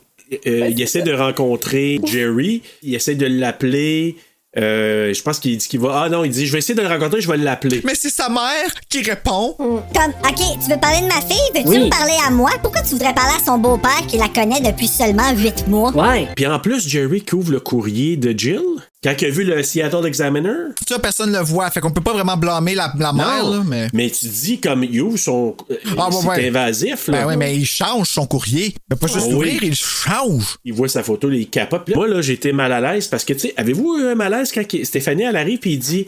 Euh, 0.47 0.69
il 0.71 0.81
essaie 0.81 1.03
de 1.03 1.13
rencontrer 1.13 1.99
Jerry. 2.05 2.63
Il 2.83 2.95
essaie 2.95 3.17
de 3.17 3.27
l'appeler. 3.27 4.17
Euh, 4.59 5.15
je 5.15 5.23
pense 5.23 5.39
qu'il 5.39 5.57
dit 5.57 5.69
qu'il 5.69 5.79
va. 5.81 6.03
Ah 6.05 6.09
non, 6.09 6.25
il 6.25 6.31
dit 6.31 6.45
je 6.47 6.53
vais 6.53 6.59
essayer 6.59 6.75
de 6.75 6.83
le 6.83 6.89
rencontrer, 6.89 7.21
je 7.21 7.31
vais 7.31 7.37
l'appeler. 7.37 7.83
Mais 7.85 7.95
c'est 7.95 8.11
sa 8.11 8.29
mère 8.29 8.73
qui 8.89 9.01
répond. 9.03 9.55
Comme, 9.59 10.13
OK, 10.29 10.41
tu 10.65 10.71
veux 10.73 10.81
parler 10.81 11.03
de 11.03 11.07
ma 11.07 11.21
fille? 11.21 11.51
Veux-tu 11.55 11.69
Oui. 11.69 11.79
me 11.85 11.89
parler 11.91 12.15
à 12.27 12.31
moi? 12.31 12.51
Pourquoi 12.63 12.83
tu 12.83 12.91
voudrais 12.95 13.15
parler 13.15 13.35
à 13.41 13.45
son 13.45 13.59
beau-père 13.59 14.05
qui 14.09 14.17
la 14.19 14.29
connaît 14.29 14.61
depuis 14.61 14.89
seulement 14.89 15.31
huit 15.37 15.69
mois? 15.69 15.93
Ouais. 15.93 16.27
Puis 16.35 16.47
en 16.49 16.59
plus, 16.59 16.89
Jerry 16.89 17.23
qui 17.23 17.35
ouvre 17.37 17.53
le 17.53 17.61
courrier 17.61 18.17
de 18.17 18.37
Jill. 18.37 18.61
Quand 19.03 19.15
il 19.19 19.27
a 19.27 19.31
vu 19.31 19.45
le 19.45 19.63
Seattle 19.63 20.05
Examiner? 20.07 20.53
Ça, 20.87 20.99
personne 20.99 21.33
le 21.33 21.39
voit. 21.39 21.71
Fait 21.71 21.81
qu'on 21.81 21.91
peut 21.91 22.03
pas 22.03 22.13
vraiment 22.13 22.37
blâmer 22.37 22.75
la, 22.75 22.93
la 22.99 23.15
mère, 23.15 23.49
là, 23.49 23.63
mais. 23.93 24.11
tu 24.11 24.27
dis 24.27 24.61
comme 24.61 24.85
ouvre 24.85 25.17
son. 25.17 25.57
euh, 25.71 25.77
Ah, 25.97 26.09
ouais, 26.11 26.17
c'est 26.21 26.27
ouais. 26.29 26.49
invasif, 26.49 27.09
là. 27.09 27.23
Ben 27.23 27.29
oui, 27.29 27.37
mais 27.39 27.57
il 27.57 27.65
change 27.65 28.09
son 28.09 28.27
courrier. 28.27 28.75
Il 28.75 28.79
peut 28.91 28.97
pas 28.97 29.07
juste 29.07 29.29
Oh, 29.31 29.37
ouvrir, 29.37 29.59
oui. 29.63 29.69
il 29.69 29.75
change. 29.75 30.57
Il 30.67 30.75
voit 30.75 30.89
sa 30.89 31.03
photo, 31.03 31.31
il 31.31 31.49
capote. 31.49 31.85
Puis 31.87 31.95
là, 31.95 31.99
moi, 31.99 32.09
là, 32.09 32.21
j'étais 32.21 32.53
mal 32.53 32.73
à 32.75 32.81
l'aise 32.93 33.09
parce 33.09 33.25
que, 33.25 33.33
tu 33.33 33.39
sais, 33.41 33.55
avez-vous 33.57 34.01
eu 34.01 34.07
un 34.07 34.15
malaise 34.15 34.53
quand 34.53 34.65
Stéphanie, 34.85 35.23
elle 35.23 35.37
arrive 35.37 35.61
puis 35.61 35.73
il 35.73 35.79
dit 35.79 36.07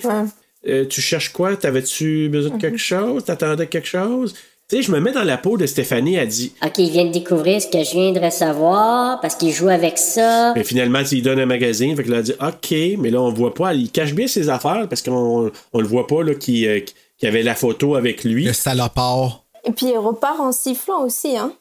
Euh, 0.69 0.85
Tu 0.85 1.01
cherches 1.01 1.33
quoi? 1.33 1.57
T'avais-tu 1.57 2.29
besoin 2.29 2.57
de 2.57 2.61
quelque 2.61 2.77
chose? 2.79 3.25
T'attendais 3.25 3.69
quelque 3.69 3.89
chose? 3.89 4.35
Tu 4.73 4.79
sais, 4.79 4.85
je 4.85 4.91
me 4.91 5.01
mets 5.01 5.13
dans 5.13 5.23
la 5.23 5.37
peau 5.37 5.59
de 5.59 5.67
Stéphanie, 5.67 6.15
elle 6.15 6.29
dit 6.29 6.55
Ok, 6.65 6.79
il 6.79 6.91
vient 6.91 7.05
de 7.05 7.13
découvrir 7.13 7.61
ce 7.61 7.67
que 7.67 7.85
je 7.85 7.91
viens 7.91 8.11
de 8.11 8.19
recevoir 8.19 9.21
parce 9.21 9.35
qu'il 9.35 9.53
joue 9.53 9.69
avec 9.69 9.99
ça. 9.99 10.55
Mais 10.57 10.65
finalement, 10.65 11.01
il 11.13 11.23
donne 11.23 11.41
un 11.41 11.45
magazine. 11.45 11.95
Fait 11.95 12.05
que 12.05 12.11
là, 12.11 12.17
elle 12.19 12.23
dit 12.23 12.33
OK, 12.41 12.99
mais 12.99 13.11
là, 13.11 13.21
on 13.21 13.31
voit 13.31 13.53
pas. 13.53 13.75
Il 13.75 13.91
cache 13.91 14.15
bien 14.15 14.27
ses 14.27 14.49
affaires 14.49 14.87
parce 14.89 15.03
qu'on 15.03 15.51
on 15.75 15.79
le 15.79 15.87
voit 15.87 16.07
pas, 16.07 16.23
là, 16.23 16.35
qu'il 16.35 16.67
euh, 16.67 16.81
avait 17.23 17.43
la 17.43 17.55
photo 17.55 17.97
avec 17.97 18.25
lui. 18.25 18.47
Le 18.47 18.55
salopard. 18.55 19.45
Et 19.67 19.73
puis 19.73 19.89
il 19.89 19.99
repart 19.99 20.41
en 20.41 20.53
sifflant 20.53 21.05
aussi, 21.05 21.37
hein. 21.37 21.53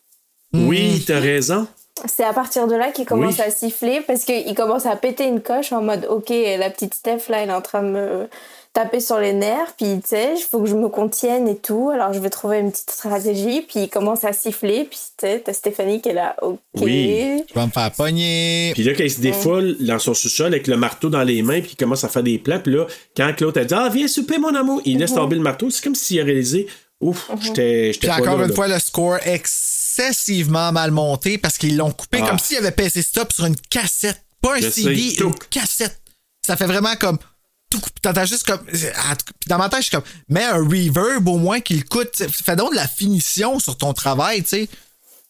Oui, 0.53 1.03
t'as 1.05 1.19
raison. 1.19 1.67
C'est 2.05 2.23
à 2.23 2.31
partir 2.31 2.65
de 2.65 2.75
là 2.75 2.91
qu'il 2.91 3.05
commence 3.05 3.39
Oui. 3.39 3.43
à 3.45 3.51
siffler 3.51 3.99
parce 4.07 4.23
qu'il 4.23 4.55
commence 4.55 4.85
à 4.85 4.95
péter 4.95 5.25
une 5.27 5.41
coche 5.41 5.73
en 5.73 5.81
mode 5.81 6.07
ok 6.09 6.29
la 6.57 6.69
petite 6.69 6.93
Steph 6.95 7.29
là 7.29 7.43
elle 7.43 7.49
est 7.49 7.53
en 7.53 7.61
train 7.61 7.83
de 7.83 7.89
me 7.89 8.27
taper 8.73 9.01
sur 9.01 9.19
les 9.19 9.33
nerfs 9.33 9.73
puis 9.77 9.99
tu 10.01 10.07
sais 10.09 10.33
il 10.37 10.41
faut 10.41 10.61
que 10.61 10.67
je 10.69 10.75
me 10.75 10.87
contienne 10.87 11.47
et 11.49 11.57
tout 11.57 11.89
alors 11.93 12.13
je 12.13 12.19
vais 12.19 12.29
trouver 12.29 12.59
une 12.59 12.71
petite 12.71 12.89
stratégie 12.91 13.61
puis 13.61 13.81
il 13.81 13.89
commence 13.89 14.23
à 14.23 14.31
siffler 14.31 14.85
puis 14.85 14.97
tu 15.17 15.27
sais 15.27 15.41
t'as 15.43 15.51
Stéphanie 15.51 15.99
qui 16.01 16.07
est 16.09 16.13
là 16.13 16.35
ok 16.41 16.57
Oui. 16.79 17.43
Je 17.49 17.53
vais 17.59 17.65
me 17.65 17.71
faire 17.71 17.91
pogner. 17.91 18.71
Puis 18.73 18.83
là, 18.83 18.93
quand 18.95 19.03
il 19.03 19.11
se 19.11 19.19
défoule 19.19 19.75
dans 19.81 19.99
son 19.99 20.13
sous-sol 20.13 20.47
avec 20.53 20.67
le 20.67 20.77
marteau 20.77 21.09
dans 21.09 21.23
les 21.23 21.41
mains, 21.41 21.59
puis 21.59 21.71
il 21.73 21.75
commence 21.75 22.03
à 22.05 22.09
faire 22.09 22.23
des 22.23 22.37
plats, 22.39 22.59
puis 22.59 22.73
là, 22.73 22.85
quand 23.17 23.33
Claude 23.35 23.57
a 23.57 23.65
dit 23.65 23.73
Ah, 23.73 23.89
viens 23.91 24.07
souper, 24.07 24.37
mon 24.37 24.55
amour, 24.55 24.81
il 24.85 24.99
laisse 24.99 25.11
Mhm. 25.11 25.17
tomber 25.17 25.35
le 25.35 25.41
marteau. 25.41 25.69
C'est 25.69 25.83
comme 25.83 25.95
s'il 25.95 26.19
a 26.21 26.23
réalisé 26.23 26.67
Ouf, 27.01 27.29
j'étais 27.41 27.91
j'étais 27.93 28.07
Puis 28.07 28.15
encore 28.21 28.37
là, 28.37 28.43
une 28.43 28.49
là. 28.51 28.55
fois, 28.55 28.67
le 28.69 28.79
score 28.79 29.17
excessivement 29.25 30.71
mal 30.71 30.91
monté 30.91 31.37
parce 31.37 31.57
qu'ils 31.57 31.75
l'ont 31.75 31.91
coupé 31.91 32.19
Ah. 32.23 32.29
comme 32.29 32.39
s'il 32.39 32.57
avait 32.57 32.71
passé 32.71 33.01
stop 33.01 33.31
sur 33.33 33.45
une 33.45 33.55
cassette. 33.69 34.21
Pas 34.41 34.55
un 34.55 34.61
Je 34.61 34.69
CD, 34.69 35.09
sais. 35.17 35.23
une 35.23 35.33
cassette. 35.49 35.99
Ça 36.45 36.55
fait 36.55 36.65
vraiment 36.65 36.95
comme. 36.99 37.17
Tout- 37.71 37.81
T'entends 38.01 38.25
juste 38.25 38.43
comme. 38.43 38.59
Puis 38.65 38.79
dans 39.47 39.57
ma 39.57 39.69
tête, 39.69 39.79
je 39.79 39.85
suis 39.87 39.91
comme. 39.91 40.03
Mets 40.29 40.43
un 40.43 40.57
reverb 40.57 41.27
au 41.27 41.37
moins 41.37 41.59
qu'il 41.59 41.83
coûte. 41.85 42.23
Fais 42.31 42.55
donc 42.55 42.71
de 42.71 42.75
la 42.75 42.87
finition 42.87 43.57
sur 43.59 43.77
ton 43.77 43.93
travail, 43.93 44.43
tu 44.43 44.49
sais. 44.49 44.69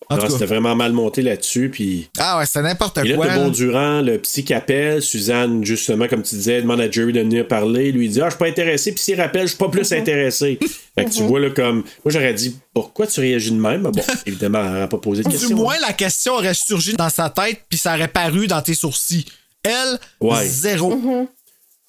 Non. 0.09 0.17
C'était 0.29 0.45
vraiment 0.45 0.75
mal 0.75 0.91
monté 0.91 1.21
là-dessus, 1.21 1.69
puis. 1.69 2.09
Ah 2.17 2.37
ouais, 2.37 2.45
c'était 2.45 2.63
n'importe 2.63 2.97
Et 2.97 3.03
là, 3.05 3.15
quoi. 3.15 3.27
t'as 3.27 3.37
Bondurant, 3.37 4.01
le 4.01 4.17
psy 4.17 4.43
qui 4.43 4.53
appelle, 4.53 5.01
Suzanne, 5.01 5.63
justement, 5.63 6.05
comme 6.09 6.21
tu 6.21 6.35
disais, 6.35 6.61
demande 6.61 6.81
à 6.81 6.91
Jerry 6.91 7.13
de 7.13 7.21
venir 7.21 7.47
parler, 7.47 7.93
lui 7.93 8.09
dit 8.09 8.19
Ah, 8.19 8.25
je 8.25 8.31
suis 8.31 8.39
pas 8.39 8.47
intéressé, 8.47 8.91
puis 8.91 9.01
s'il 9.01 9.21
rappelle, 9.21 9.43
je 9.43 9.49
suis 9.49 9.57
pas 9.57 9.69
plus 9.69 9.89
intéressé. 9.93 10.59
Fait 10.95 11.05
que 11.05 11.11
tu 11.11 11.21
Mhm. 11.21 11.27
vois, 11.29 11.39
là, 11.39 11.49
comme. 11.51 11.77
Moi, 12.03 12.11
j'aurais 12.11 12.33
dit 12.33 12.57
Pourquoi 12.73 13.07
tu 13.07 13.21
réagis 13.21 13.51
de 13.51 13.55
même 13.59 13.83
Mais 13.83 13.91
Bon, 13.91 14.03
évidemment, 14.25 14.59
elle 14.65 14.73
n'aurait 14.73 14.89
pas 14.89 14.97
posé 14.97 15.23
de 15.23 15.29
Du 15.29 15.37
question. 15.37 15.55
moins, 15.55 15.79
la 15.79 15.93
question 15.93 16.33
aurait 16.33 16.55
surgi 16.55 16.93
dans 16.93 17.09
sa 17.09 17.29
tête, 17.29 17.61
puis 17.69 17.79
ça 17.79 17.95
aurait 17.95 18.09
paru 18.09 18.47
dans 18.47 18.61
tes 18.61 18.73
sourcils. 18.73 19.25
Elle, 19.63 19.97
Ouais. 20.19 20.45
zéro. 20.45 20.99
c'est 21.01 21.27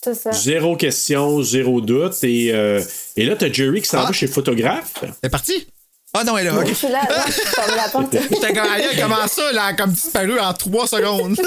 ça 0.05 0.33
Zéro 0.33 0.77
question, 0.77 1.43
zéro 1.43 1.81
doute. 1.81 2.23
Et, 2.25 2.53
euh, 2.53 2.83
et 3.17 3.25
là, 3.25 3.37
t'as 3.37 3.53
Jerry 3.53 3.83
qui 3.83 3.89
s'en 3.89 4.05
va 4.05 4.13
chez 4.13 4.27
le 4.27 4.33
photographe. 4.33 4.93
C'est 5.23 5.31
parti? 5.31 5.67
Ah 6.15 6.25
non, 6.25 6.37
elle 6.37 6.49
est 6.49 6.51
là, 6.51 6.63
je 6.69 6.75
suis 6.75 6.89
là, 6.89 7.01
là 7.09 7.23
ferme 7.23 7.75
la 7.75 7.89
porte 7.89 8.13
J'étais 8.13 8.53
comme, 8.53 8.71
Aïe, 8.71 8.85
comment 9.01 9.27
ça, 9.27 9.45
elle 9.51 9.59
a 9.59 9.73
comme 9.73 9.93
disparu 9.93 10.39
en 10.39 10.53
trois 10.53 10.87
secondes? 10.87 11.41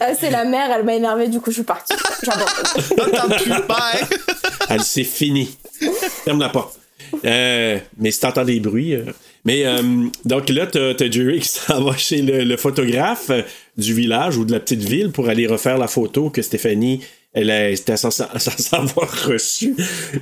Ah, 0.00 0.14
c'est 0.18 0.30
la 0.30 0.46
mère 0.46 0.70
elle 0.74 0.82
m'a 0.82 0.94
énervé 0.94 1.28
du 1.28 1.40
coup 1.40 1.50
je 1.50 1.56
suis 1.56 1.62
partie 1.62 1.92
j'abandonne 2.22 3.62
Elle 4.70 4.82
c'est 4.82 5.04
fini. 5.04 5.56
Ferme 6.24 6.40
la 6.40 6.48
porte. 6.48 6.78
Euh, 7.24 7.78
mais 7.98 8.10
si 8.10 8.20
t'entends 8.20 8.44
des 8.46 8.60
bruits. 8.60 8.94
euh, 8.94 9.04
Mais 9.44 9.66
euh, 9.66 10.06
donc 10.24 10.48
là, 10.48 10.66
t'as 10.66 10.94
t'as 10.94 11.10
Jerry 11.10 11.40
qui 11.40 11.48
s'en 11.48 11.82
va 11.84 11.96
chez 11.98 12.22
le, 12.22 12.44
le 12.44 12.56
photographe 12.56 13.28
euh, 13.28 13.42
du 13.76 13.92
village 13.92 14.38
ou 14.38 14.46
de 14.46 14.52
la 14.52 14.60
petite 14.60 14.82
ville 14.82 15.10
pour 15.12 15.28
aller 15.28 15.46
refaire 15.46 15.76
la 15.76 15.86
photo 15.86 16.30
que 16.30 16.40
Stéphanie, 16.40 17.02
elle 17.34 17.50
a- 17.50 17.70
était 17.70 17.96
censée 17.96 18.22
avoir 18.72 19.10
reçue. 19.26 19.74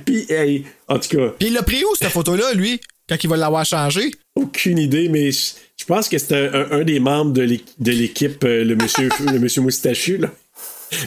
Puis, 0.05 0.25
hey, 0.29 0.65
en 0.87 0.99
tout 0.99 1.17
cas. 1.17 1.29
Puis 1.39 1.47
il 1.47 1.53
l'a 1.53 1.63
pris 1.63 1.83
où, 1.85 1.95
cette 1.95 2.09
photo-là, 2.09 2.53
lui, 2.53 2.79
quand 3.07 3.15
il 3.23 3.29
va 3.29 3.37
l'avoir 3.37 3.65
changé? 3.65 4.11
Aucune 4.35 4.79
idée, 4.79 5.09
mais 5.09 5.31
je, 5.31 5.85
pense 5.85 6.09
que 6.09 6.17
c'était 6.17 6.49
un, 6.53 6.71
un 6.79 6.83
des 6.83 6.99
membres 6.99 7.31
de 7.33 7.43
l'équ- 7.43 7.73
de 7.79 7.91
l'équipe, 7.91 8.43
euh, 8.43 8.63
le 8.63 8.75
monsieur, 8.75 9.09
le 9.31 9.39
monsieur 9.39 9.61
moustachu, 9.61 10.17
là. 10.17 10.29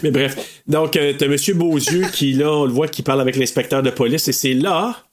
Mais 0.03 0.11
bref, 0.11 0.37
donc, 0.67 0.97
euh, 0.97 1.13
t'as 1.17 1.29
monsieur 1.29 1.55
Beauzieux 1.55 2.07
qui, 2.13 2.33
là, 2.33 2.51
on 2.53 2.65
le 2.65 2.73
voit, 2.73 2.89
qui 2.89 3.03
parle 3.03 3.21
avec 3.21 3.37
l'inspecteur 3.37 3.83
de 3.83 3.91
police, 3.91 4.27
et 4.29 4.33
c'est 4.33 4.55
là 4.55 5.05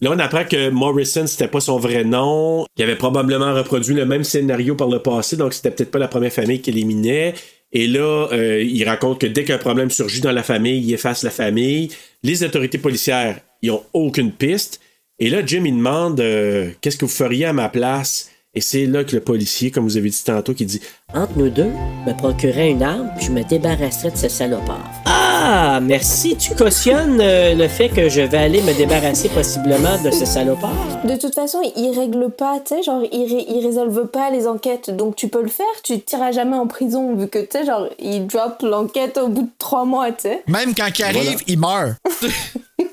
Là, 0.00 0.10
on 0.12 0.18
apprend 0.18 0.44
que 0.44 0.68
Morrison, 0.70 1.26
c'était 1.26 1.48
pas 1.48 1.60
son 1.60 1.78
vrai 1.78 2.04
nom, 2.04 2.66
qu'il 2.76 2.84
avait 2.84 2.96
probablement 2.96 3.54
reproduit 3.54 3.94
le 3.94 4.04
même 4.04 4.24
scénario 4.24 4.74
par 4.74 4.88
le 4.88 4.98
passé, 4.98 5.36
donc 5.36 5.54
c'était 5.54 5.70
peut-être 5.70 5.90
pas 5.92 6.00
la 6.00 6.08
première 6.08 6.32
famille 6.32 6.60
qu'il 6.60 6.76
éliminait. 6.76 7.34
Et 7.74 7.88
là, 7.88 8.28
euh, 8.32 8.62
il 8.62 8.84
raconte 8.88 9.20
que 9.20 9.26
dès 9.26 9.42
qu'un 9.42 9.58
problème 9.58 9.90
surgit 9.90 10.20
dans 10.20 10.32
la 10.32 10.44
famille, 10.44 10.80
il 10.80 10.94
efface 10.94 11.24
la 11.24 11.30
famille. 11.30 11.90
Les 12.22 12.44
autorités 12.44 12.78
policières, 12.78 13.40
ils 13.62 13.72
ont 13.72 13.82
aucune 13.92 14.30
piste. 14.30 14.80
Et 15.18 15.28
là, 15.28 15.44
Jim, 15.44 15.64
il 15.66 15.76
demande 15.76 16.20
euh, 16.20 16.70
qu'est-ce 16.80 16.96
que 16.96 17.04
vous 17.04 17.10
feriez 17.10 17.46
à 17.46 17.52
ma 17.52 17.68
place? 17.68 18.30
Et 18.54 18.60
c'est 18.60 18.86
là 18.86 19.02
que 19.02 19.16
le 19.16 19.20
policier, 19.20 19.72
comme 19.72 19.84
vous 19.84 19.96
avez 19.96 20.08
dit 20.08 20.22
tantôt, 20.24 20.54
qui 20.54 20.64
dit 20.64 20.80
Entre 21.16 21.38
nous 21.38 21.48
deux, 21.48 21.70
me 22.06 22.12
procurerais 22.12 22.70
une 22.70 22.82
arme, 22.82 23.08
puis 23.16 23.26
je 23.26 23.30
me 23.30 23.44
débarrasserais 23.44 24.10
de 24.10 24.16
ce 24.16 24.28
salopard. 24.28 24.84
Ah, 25.06 25.78
merci. 25.80 26.36
Tu 26.36 26.56
cautionnes 26.56 27.20
euh, 27.20 27.54
le 27.54 27.68
fait 27.68 27.88
que 27.88 28.08
je 28.08 28.20
vais 28.22 28.36
aller 28.38 28.60
me 28.62 28.72
débarrasser 28.76 29.28
possiblement 29.28 30.02
de 30.02 30.10
ce 30.10 30.24
salopard? 30.24 30.74
De 31.04 31.14
toute 31.14 31.32
façon, 31.34 31.58
il 31.76 31.96
règle 31.96 32.30
pas, 32.30 32.58
tu 32.66 32.74
sais, 32.74 32.82
genre, 32.82 33.02
il, 33.12 33.32
ré- 33.32 33.46
il 33.48 33.64
résolve 33.64 34.06
pas 34.08 34.30
les 34.30 34.48
enquêtes, 34.48 34.90
donc 34.90 35.14
tu 35.14 35.28
peux 35.28 35.42
le 35.42 35.48
faire, 35.48 35.64
tu 35.84 36.00
te 36.00 36.04
tireras 36.10 36.32
jamais 36.32 36.56
en 36.56 36.66
prison, 36.66 37.14
vu 37.14 37.28
que, 37.28 37.38
tu 37.38 37.46
sais, 37.52 37.64
genre, 37.64 37.88
il 38.00 38.26
drop 38.26 38.62
l'enquête 38.62 39.16
au 39.16 39.28
bout 39.28 39.42
de 39.42 39.50
trois 39.58 39.84
mois, 39.84 40.10
tu 40.10 40.22
sais. 40.22 40.42
Même 40.48 40.74
quand 40.74 40.88
il 40.98 41.04
arrive, 41.04 41.22
Voilà. 41.22 41.38
il 41.46 41.58
meurt. 41.60 41.92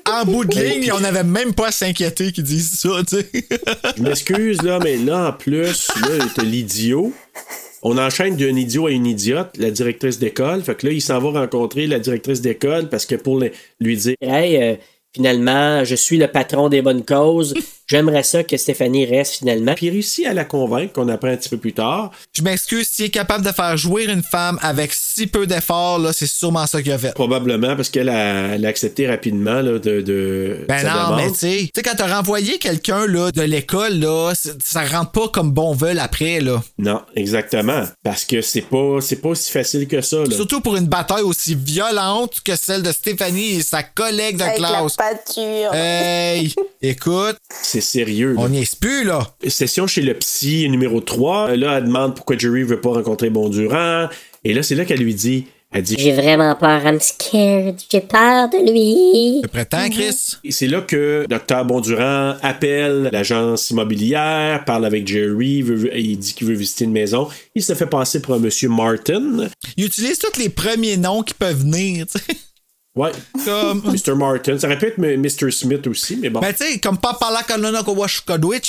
en 0.12 0.24
bout 0.24 0.44
de 0.44 0.54
ligne, 0.60 0.92
on 0.94 1.00
n'avait 1.00 1.24
même 1.24 1.54
pas 1.54 1.68
à 1.68 1.72
s'inquiéter 1.72 2.30
qu'ils 2.30 2.44
disent 2.44 2.78
ça, 2.78 2.88
tu 3.08 3.16
sais. 3.16 3.30
Je 3.96 4.02
m'excuse, 4.02 4.62
là, 4.62 4.78
mais 4.80 4.96
là, 4.96 5.30
en 5.30 5.32
plus, 5.32 5.88
là, 6.02 6.24
t'as 6.36 6.42
l'idiot. 6.44 7.12
On 7.84 7.98
enchaîne 7.98 8.36
d'un 8.36 8.54
idiot 8.54 8.86
à 8.86 8.92
une 8.92 9.06
idiote, 9.06 9.56
la 9.58 9.72
directrice 9.72 10.20
d'école. 10.20 10.62
Fait 10.62 10.76
que 10.76 10.86
là, 10.86 10.92
il 10.92 11.02
s'en 11.02 11.18
va 11.18 11.40
rencontrer 11.40 11.88
la 11.88 11.98
directrice 11.98 12.40
d'école 12.40 12.88
parce 12.88 13.06
que 13.06 13.16
pour 13.16 13.42
lui 13.80 13.96
dire 13.96 14.14
Hey, 14.20 14.56
euh, 14.62 14.76
finalement, 15.12 15.84
je 15.84 15.96
suis 15.96 16.16
le 16.16 16.28
patron 16.28 16.68
des 16.68 16.80
bonnes 16.80 17.04
causes. 17.04 17.54
J'aimerais 17.92 18.22
ça 18.22 18.42
que 18.42 18.56
Stéphanie 18.56 19.04
reste 19.04 19.34
finalement. 19.34 19.74
Puis 19.74 19.86
il 19.86 19.90
réussit 19.90 20.24
à 20.26 20.32
la 20.32 20.46
convaincre, 20.46 20.94
qu'on 20.94 21.08
apprend 21.10 21.28
un 21.28 21.36
petit 21.36 21.50
peu 21.50 21.58
plus 21.58 21.74
tard. 21.74 22.10
Je 22.34 22.40
m'excuse, 22.40 22.88
s'il 22.88 23.04
est 23.04 23.10
capable 23.10 23.44
de 23.44 23.52
faire 23.52 23.76
jouer 23.76 24.04
une 24.04 24.22
femme 24.22 24.58
avec 24.62 24.94
si 24.94 25.26
peu 25.26 25.46
d'efforts, 25.46 25.98
là, 25.98 26.14
c'est 26.14 26.26
sûrement 26.26 26.66
ça 26.66 26.80
qu'il 26.80 26.90
a 26.92 26.96
fait. 26.96 27.12
Probablement 27.12 27.76
parce 27.76 27.90
qu'elle 27.90 28.08
a, 28.08 28.54
elle 28.54 28.64
a 28.64 28.68
accepté 28.70 29.06
rapidement 29.06 29.60
là, 29.60 29.78
de, 29.78 30.00
de 30.00 30.64
Ben 30.66 30.78
sa 30.78 30.88
non, 30.88 31.02
demande. 31.10 31.16
mais 31.20 31.30
tu 31.32 31.38
sais, 31.38 31.56
tu 31.64 31.70
sais, 31.76 31.82
quand 31.82 31.94
t'as 31.94 32.16
renvoyé 32.16 32.56
quelqu'un 32.56 33.06
là, 33.06 33.30
de 33.30 33.42
l'école, 33.42 33.98
là, 33.98 34.32
ça 34.64 34.84
rentre 34.86 35.10
pas 35.12 35.28
comme 35.28 35.52
bon 35.52 35.74
veut 35.74 35.92
après, 36.00 36.40
là. 36.40 36.62
Non, 36.78 37.02
exactement. 37.14 37.82
Parce 38.02 38.24
que 38.24 38.40
c'est 38.40 38.62
pas, 38.62 39.00
c'est 39.02 39.16
pas 39.16 39.28
aussi 39.28 39.50
facile 39.52 39.86
que 39.86 40.00
ça. 40.00 40.16
Là. 40.16 40.30
Surtout 40.34 40.62
pour 40.62 40.76
une 40.76 40.86
bataille 40.86 41.22
aussi 41.24 41.54
violente 41.54 42.40
que 42.42 42.56
celle 42.56 42.82
de 42.82 42.90
Stéphanie 42.92 43.56
et 43.56 43.62
sa 43.62 43.82
collègue 43.82 44.38
de 44.38 44.44
Avec 44.44 44.60
la 44.60 44.68
classe. 44.68 44.96
pâture. 44.96 45.74
Hey, 45.74 46.54
écoute, 46.82 47.36
C'est 47.62 47.81
sérieux. 47.82 48.34
on 48.38 48.48
n'y 48.48 48.62
est 48.62 48.78
plus, 48.80 49.04
là. 49.04 49.34
Session 49.46 49.86
chez 49.86 50.02
le 50.02 50.14
psy 50.14 50.68
numéro 50.70 51.00
3. 51.00 51.56
Là, 51.56 51.78
elle 51.78 51.84
demande 51.84 52.14
pourquoi 52.16 52.36
Jerry 52.38 52.62
veut 52.62 52.80
pas 52.80 52.90
rencontrer 52.90 53.30
Bondurant. 53.30 54.08
Et 54.44 54.54
là, 54.54 54.62
c'est 54.62 54.74
là 54.74 54.84
qu'elle 54.84 55.00
lui 55.00 55.14
dit, 55.14 55.46
elle 55.74 55.82
dit, 55.84 55.96
J'ai 55.98 56.12
vraiment 56.12 56.54
peur, 56.56 56.84
I'm 56.84 57.00
scared. 57.00 57.76
J'ai 57.90 58.00
peur 58.00 58.50
de 58.50 58.58
lui. 58.70 59.40
Tu 59.42 59.48
prétends, 59.48 59.88
Chris? 59.88 60.36
Et 60.44 60.50
c'est 60.52 60.66
là 60.66 60.80
que 60.82 61.24
Dr. 61.28 61.64
Bondurant 61.64 62.34
appelle 62.42 63.08
l'agence 63.12 63.70
immobilière, 63.70 64.64
parle 64.66 64.84
avec 64.84 65.06
Jerry, 65.06 65.62
veut- 65.62 65.96
il 65.96 66.18
dit 66.18 66.34
qu'il 66.34 66.46
veut 66.48 66.54
visiter 66.54 66.84
une 66.84 66.92
maison. 66.92 67.28
Il 67.54 67.62
se 67.62 67.74
fait 67.74 67.86
passer 67.86 68.20
pour 68.20 68.34
un 68.34 68.38
monsieur 68.38 68.68
Martin. 68.68 69.48
Il 69.76 69.86
utilise 69.86 70.18
tous 70.18 70.38
les 70.38 70.48
premiers 70.50 70.96
noms 70.98 71.22
qui 71.22 71.34
peuvent 71.34 71.60
venir, 71.60 72.06
tu 72.06 72.18
sais. 72.18 72.36
Ouais. 72.94 73.10
Comme. 73.44 73.82
Mr. 73.84 74.14
Martin. 74.14 74.58
Ça 74.58 74.66
aurait 74.66 74.78
pu 74.78 74.86
être 74.86 74.98
Mr. 74.98 75.50
Smith 75.50 75.86
aussi, 75.86 76.16
mais 76.16 76.28
bon. 76.28 76.40
Ben, 76.40 76.52
tu 76.52 76.64
sais, 76.64 76.78
comme 76.78 76.98
par 76.98 77.18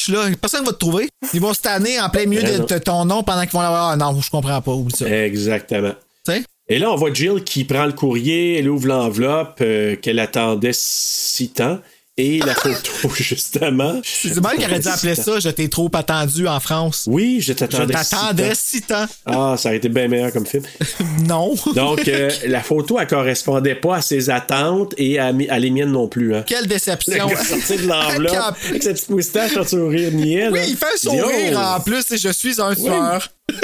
là 0.08 0.32
personne 0.40 0.64
va 0.66 0.72
te 0.72 0.78
trouver. 0.78 1.10
Ils 1.34 1.42
vont 1.42 1.54
se 1.54 1.62
tanner 1.62 2.00
en 2.00 2.10
plein 2.10 2.26
milieu 2.26 2.42
Ben 2.42 2.66
de, 2.66 2.78
ton 2.78 3.06
nom 3.06 3.24
pendant 3.24 3.42
qu'ils 3.42 3.52
vont 3.52 3.62
l'avoir. 3.62 3.90
Ah 3.90 3.96
non, 3.98 4.20
je 4.22 4.30
comprends 4.30 4.62
pas, 4.62 4.72
oublie 4.72 4.96
ça. 4.96 5.10
Exactement. 5.10 5.94
Tu 6.26 6.34
sais? 6.34 6.44
Et 6.70 6.80
là, 6.80 6.90
on 6.92 6.96
voit 6.96 7.14
Jill 7.14 7.44
qui 7.44 7.66
prend 7.66 7.86
le 7.86 7.92
courrier, 7.92 8.60
elle 8.60 8.70
ouvre 8.70 8.88
l'enveloppe 8.88 9.58
euh, 9.60 9.98
qu'elle 9.98 10.20
attendait 10.20 10.72
si 10.74 11.50
temps. 11.50 11.80
Et 12.16 12.38
la 12.40 12.54
photo, 12.54 12.92
justement. 13.16 14.00
C'est 14.04 14.40
mal 14.40 14.56
qu'il 14.56 14.66
aurait 14.66 14.80
dû 14.80 14.88
appeler 14.88 15.16
ça 15.16 15.40
Je 15.40 15.50
t'ai 15.50 15.68
trop 15.68 15.90
attendu 15.94 16.48
en 16.48 16.60
France. 16.60 17.06
Oui, 17.08 17.42
je 17.42 17.48
Je 17.48 17.54
t'attendais. 17.54 17.96
si 18.04 18.10
t'attendais 18.12 18.52
si 18.54 18.82
temps. 18.84 19.06
Ah, 19.26 19.56
ça 19.58 19.70
aurait 19.70 19.78
été 19.78 19.90
bien 19.90 20.08
meilleur 20.08 20.32
comme 20.32 20.46
film. 20.46 20.64
Non. 21.28 21.56
Donc, 21.74 22.08
euh, 22.08 22.30
la 22.48 22.62
photo, 22.62 23.00
elle 23.00 23.08
correspondait 23.08 23.74
pas 23.76 23.96
à 23.98 24.02
ses 24.02 24.30
attentes 24.30 24.94
et 24.98 25.18
à, 25.18 25.32
les 25.32 25.70
miennes 25.72 25.92
non 25.92 26.08
plus. 26.08 26.36
Hein. 26.36 26.44
Quelle 26.46 26.64
Le 26.64 26.68
déception. 26.68 27.28
gars 27.28 27.44
sorti 27.44 27.78
de 27.78 27.88
l'enveloppe 27.88 28.56
avec 28.70 28.84
sa 28.84 28.94
petite 28.94 29.10
moustache, 29.10 29.58
un 29.58 29.66
sourire 29.66 30.12
niais. 30.12 30.50
Oui, 30.52 30.60
il 30.68 30.76
fait 30.78 30.86
un 30.94 30.98
sourire 30.98 31.54
Oh! 31.56 31.78
en 31.78 31.80
plus 31.80 32.12
et 32.12 32.18
je 32.18 32.30
suis 32.30 32.62
un 32.62 32.76
tueur. 32.76 33.28
Tu 33.50 33.56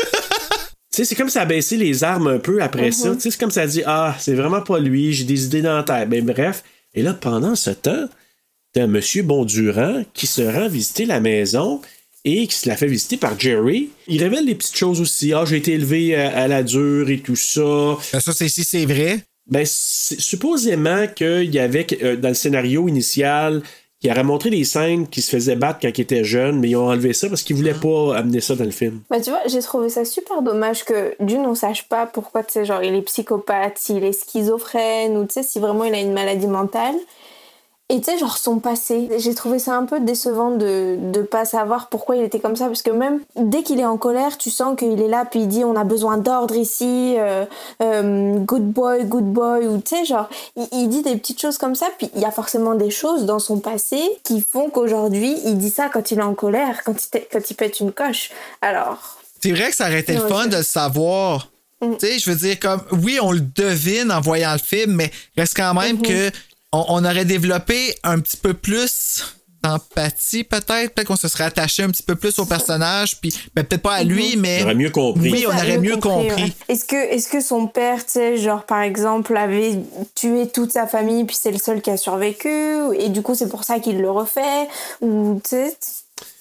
sais, 0.92 1.06
c'est 1.06 1.16
comme 1.16 1.30
ça 1.30 1.42
a 1.42 1.46
baissé 1.46 1.78
les 1.78 2.04
armes 2.04 2.28
un 2.28 2.40
peu 2.40 2.64
après 2.64 2.92
ça. 2.92 3.14
Tu 3.14 3.22
sais, 3.22 3.32
c'est 3.32 3.40
comme 3.40 3.52
ça 3.52 3.62
a 3.62 3.68
dit 3.68 3.84
Ah, 3.86 4.16
c'est 4.18 4.34
vraiment 4.34 4.62
pas 4.62 4.80
lui, 4.80 5.14
j'ai 5.14 5.26
des 5.26 5.46
idées 5.46 5.62
dans 5.62 5.76
la 5.76 5.84
tête. 5.84 6.10
Ben, 6.10 6.26
bref. 6.26 6.64
Et 6.96 7.04
là, 7.04 7.14
pendant 7.14 7.54
ce 7.56 7.70
temps, 7.70 8.06
t'as 8.74 8.84
M. 8.84 9.00
Bondurant 9.24 10.04
qui 10.14 10.28
se 10.28 10.42
rend 10.42 10.68
visiter 10.68 11.06
la 11.06 11.20
maison 11.20 11.82
et 12.26 12.48
qui 12.48 12.56
se 12.56 12.68
la 12.68 12.76
fait 12.76 12.88
visiter 12.88 13.18
par 13.18 13.40
Jerry. 13.40 13.90
Il 14.08 14.22
révèle 14.22 14.46
des 14.46 14.56
petites 14.56 14.76
choses 14.76 15.00
aussi. 15.02 15.34
Ah, 15.34 15.46
j'ai 15.46 15.58
été 15.58 15.74
élevé 15.74 16.16
à, 16.16 16.38
à 16.38 16.48
la 16.48 16.64
dure 16.64 17.10
et 17.10 17.20
tout 17.20 17.36
ça. 17.36 17.98
Ben, 18.14 18.20
ça, 18.20 18.34
c'est 18.34 18.50
si 18.50 18.64
c'est 18.64 18.86
vrai. 18.86 19.20
Ben, 19.48 19.66
supposément 19.66 21.08
qu'il 21.16 21.54
y 21.54 21.60
avait 21.60 21.88
euh, 22.04 22.16
dans 22.16 22.30
le 22.30 22.34
scénario 22.36 22.88
initial 22.88 23.64
qui 24.00 24.10
aurait 24.10 24.24
montré 24.24 24.50
des 24.50 24.64
scènes 24.64 25.08
qui 25.08 25.22
se 25.22 25.30
faisaient 25.30 25.58
battre 25.58 25.80
quand 25.82 25.90
il 25.90 26.02
était 26.02 26.24
jeune, 26.24 26.60
mais 26.60 26.70
ils 26.70 26.76
ont 26.78 26.88
enlevé 26.88 27.12
ça 27.12 27.28
parce 27.28 27.42
qu'ils 27.42 27.58
voulaient 27.58 27.74
pas 27.74 28.16
amener 28.16 28.40
ça 28.40 28.56
dans 28.56 28.64
le 28.64 28.72
film. 28.72 29.02
Bah 29.10 29.20
tu 29.20 29.30
vois, 29.30 29.42
j'ai 29.48 29.60
trouvé 29.60 29.90
ça 29.90 30.06
super 30.06 30.42
dommage 30.42 30.86
que 30.86 31.16
d'une 31.20 31.46
on 31.46 31.54
sache 31.56 31.84
pas 31.90 32.06
pourquoi 32.06 32.44
tu 32.44 32.54
sais 32.54 32.66
genre 32.66 32.82
il 32.82 32.96
est 32.96 33.02
psychopathe, 33.02 33.78
s'il 33.78 34.04
est 34.06 34.14
schizophrène 34.14 35.18
ou 35.18 35.26
tu 35.26 35.34
sais 35.34 35.44
si 35.44 35.60
vraiment 35.60 35.84
il 35.84 35.94
a 35.94 36.00
une 36.00 36.14
maladie 36.14 36.48
mentale. 36.48 36.96
Et 37.92 38.02
tu 38.02 38.12
sais 38.12 38.20
genre 38.20 38.38
son 38.38 38.60
passé, 38.60 39.10
j'ai 39.18 39.34
trouvé 39.34 39.58
ça 39.58 39.76
un 39.76 39.86
peu 39.86 40.00
décevant 40.00 40.52
de 40.52 40.96
de 41.12 41.24
pas 41.24 41.44
savoir 41.44 41.90
pourquoi 41.90 42.18
il 42.18 42.24
était 42.24 42.40
comme 42.40 42.56
ça 42.56 42.68
parce 42.68 42.84
que 42.84 42.92
même 42.92 43.22
dès 43.36 43.64
qu'il 43.64 43.80
est 43.80 43.86
en 43.86 43.98
colère, 43.98 44.38
tu 44.38 44.52
sens 44.52 44.78
qu'il 44.78 45.02
est 45.02 45.08
là 45.08 45.26
puis 45.26 45.40
il 45.42 45.48
dit 45.48 45.64
on 45.64 45.76
a 45.76 45.84
besoin 45.84 46.18
d'ordre 46.18 46.56
ici, 46.56 47.16
euh, 47.18 47.46
euh, 47.82 48.38
good 48.38 48.72
boy, 48.72 49.06
good 49.06 49.26
boy 49.26 49.66
ou 49.66 49.82
tu 49.82 49.96
sais 49.96 50.06
genre 50.06 50.30
il, 50.56 50.68
il 50.72 50.88
dit 50.90 51.02
des 51.02 51.16
petites 51.16 51.42
choses 51.42 51.58
comme 51.58 51.74
ça 51.74 51.88
puis 51.98 52.12
il 52.16 52.22
y 52.22 52.26
a 52.26 52.32
forcément 52.32 52.76
des 52.76 52.92
choses 52.92 53.26
dans 53.26 53.40
son 53.40 53.60
passé 53.60 54.00
qui 54.24 54.42
font 54.42 54.70
qu'aujourd'hui 54.70 55.36
il 55.46 55.58
dit 55.58 55.72
ça 55.72 55.90
quand 55.90 56.12
il 56.12 56.20
est 56.20 56.24
en 56.24 56.36
colère, 56.36 56.84
quand 56.84 56.94
il, 56.94 57.22
quand 57.32 57.50
il 57.50 57.56
pète 57.56 57.80
une 57.80 57.92
coche. 57.92 58.30
Alors 58.62 59.18
C'est 59.42 59.52
vrai 59.52 59.72
que 59.72 59.76
ça 59.76 59.88
aurait 59.88 60.02
été 60.02 60.14
le 60.14 60.28
fun 60.28 60.46
de 60.46 60.58
le 60.58 60.64
savoir. 60.64 61.50
Tu 61.82 61.88
sais, 62.00 62.20
je 62.20 62.30
veux 62.30 62.36
dire, 62.36 62.60
comme, 62.60 62.82
oui, 62.92 63.20
on 63.22 63.32
le 63.32 63.40
devine 63.40 64.12
en 64.12 64.20
voyant 64.20 64.52
le 64.52 64.60
film, 64.60 64.96
mais 64.96 65.12
reste 65.38 65.56
quand 65.56 65.74
même 65.74 66.02
que 66.02 66.30
on, 66.72 66.86
on 66.90 67.06
aurait 67.06 67.26
développé 67.26 67.96
un 68.04 68.20
petit 68.20 68.38
peu 68.38 68.54
plus 68.54 69.36
d'empathie, 69.62 70.44
peut-être. 70.44 70.94
Peut-être 70.94 71.08
qu'on 71.08 71.16
se 71.16 71.28
serait 71.28 71.44
attaché 71.46 71.84
un 71.84 71.90
petit 71.90 72.04
peu 72.04 72.16
plus 72.16 72.40
au 72.40 72.46
personnage, 72.46 73.20
puis 73.20 73.34
ben, 73.54 73.66
peut-être 73.66 73.82
pas 73.82 73.96
à 73.96 74.04
lui, 74.04 74.38
mais. 74.38 74.60
On 74.62 74.66
aurait 74.66 74.76
mieux 74.76 74.90
compris. 74.90 75.32
Oui, 75.32 75.46
on 75.48 75.52
aurait 75.52 75.78
mieux 75.78 75.98
compris. 75.98 76.44
ouais. 76.44 76.54
Est-ce 76.70 76.86
que, 76.86 76.96
est-ce 76.96 77.28
que 77.28 77.42
son 77.42 77.68
père, 77.68 78.06
tu 78.06 78.14
sais, 78.14 78.38
genre 78.38 78.66
par 78.66 78.82
exemple, 78.82 79.36
avait 79.36 79.80
tué 80.16 80.48
toute 80.48 80.72
sa 80.72 80.88
famille, 80.88 81.26
puis 81.26 81.38
c'est 81.40 81.52
le 81.52 81.58
seul 81.58 81.82
qui 81.82 81.90
a 81.90 81.98
survécu, 81.98 82.50
et 82.98 83.10
du 83.10 83.22
coup 83.22 83.36
c'est 83.36 83.50
pour 83.50 83.64
ça 83.64 83.80
qu'il 83.80 84.00
le 84.00 84.10
refait, 84.10 84.68
ou 85.02 85.42
tu 85.44 85.50
sais, 85.50 85.78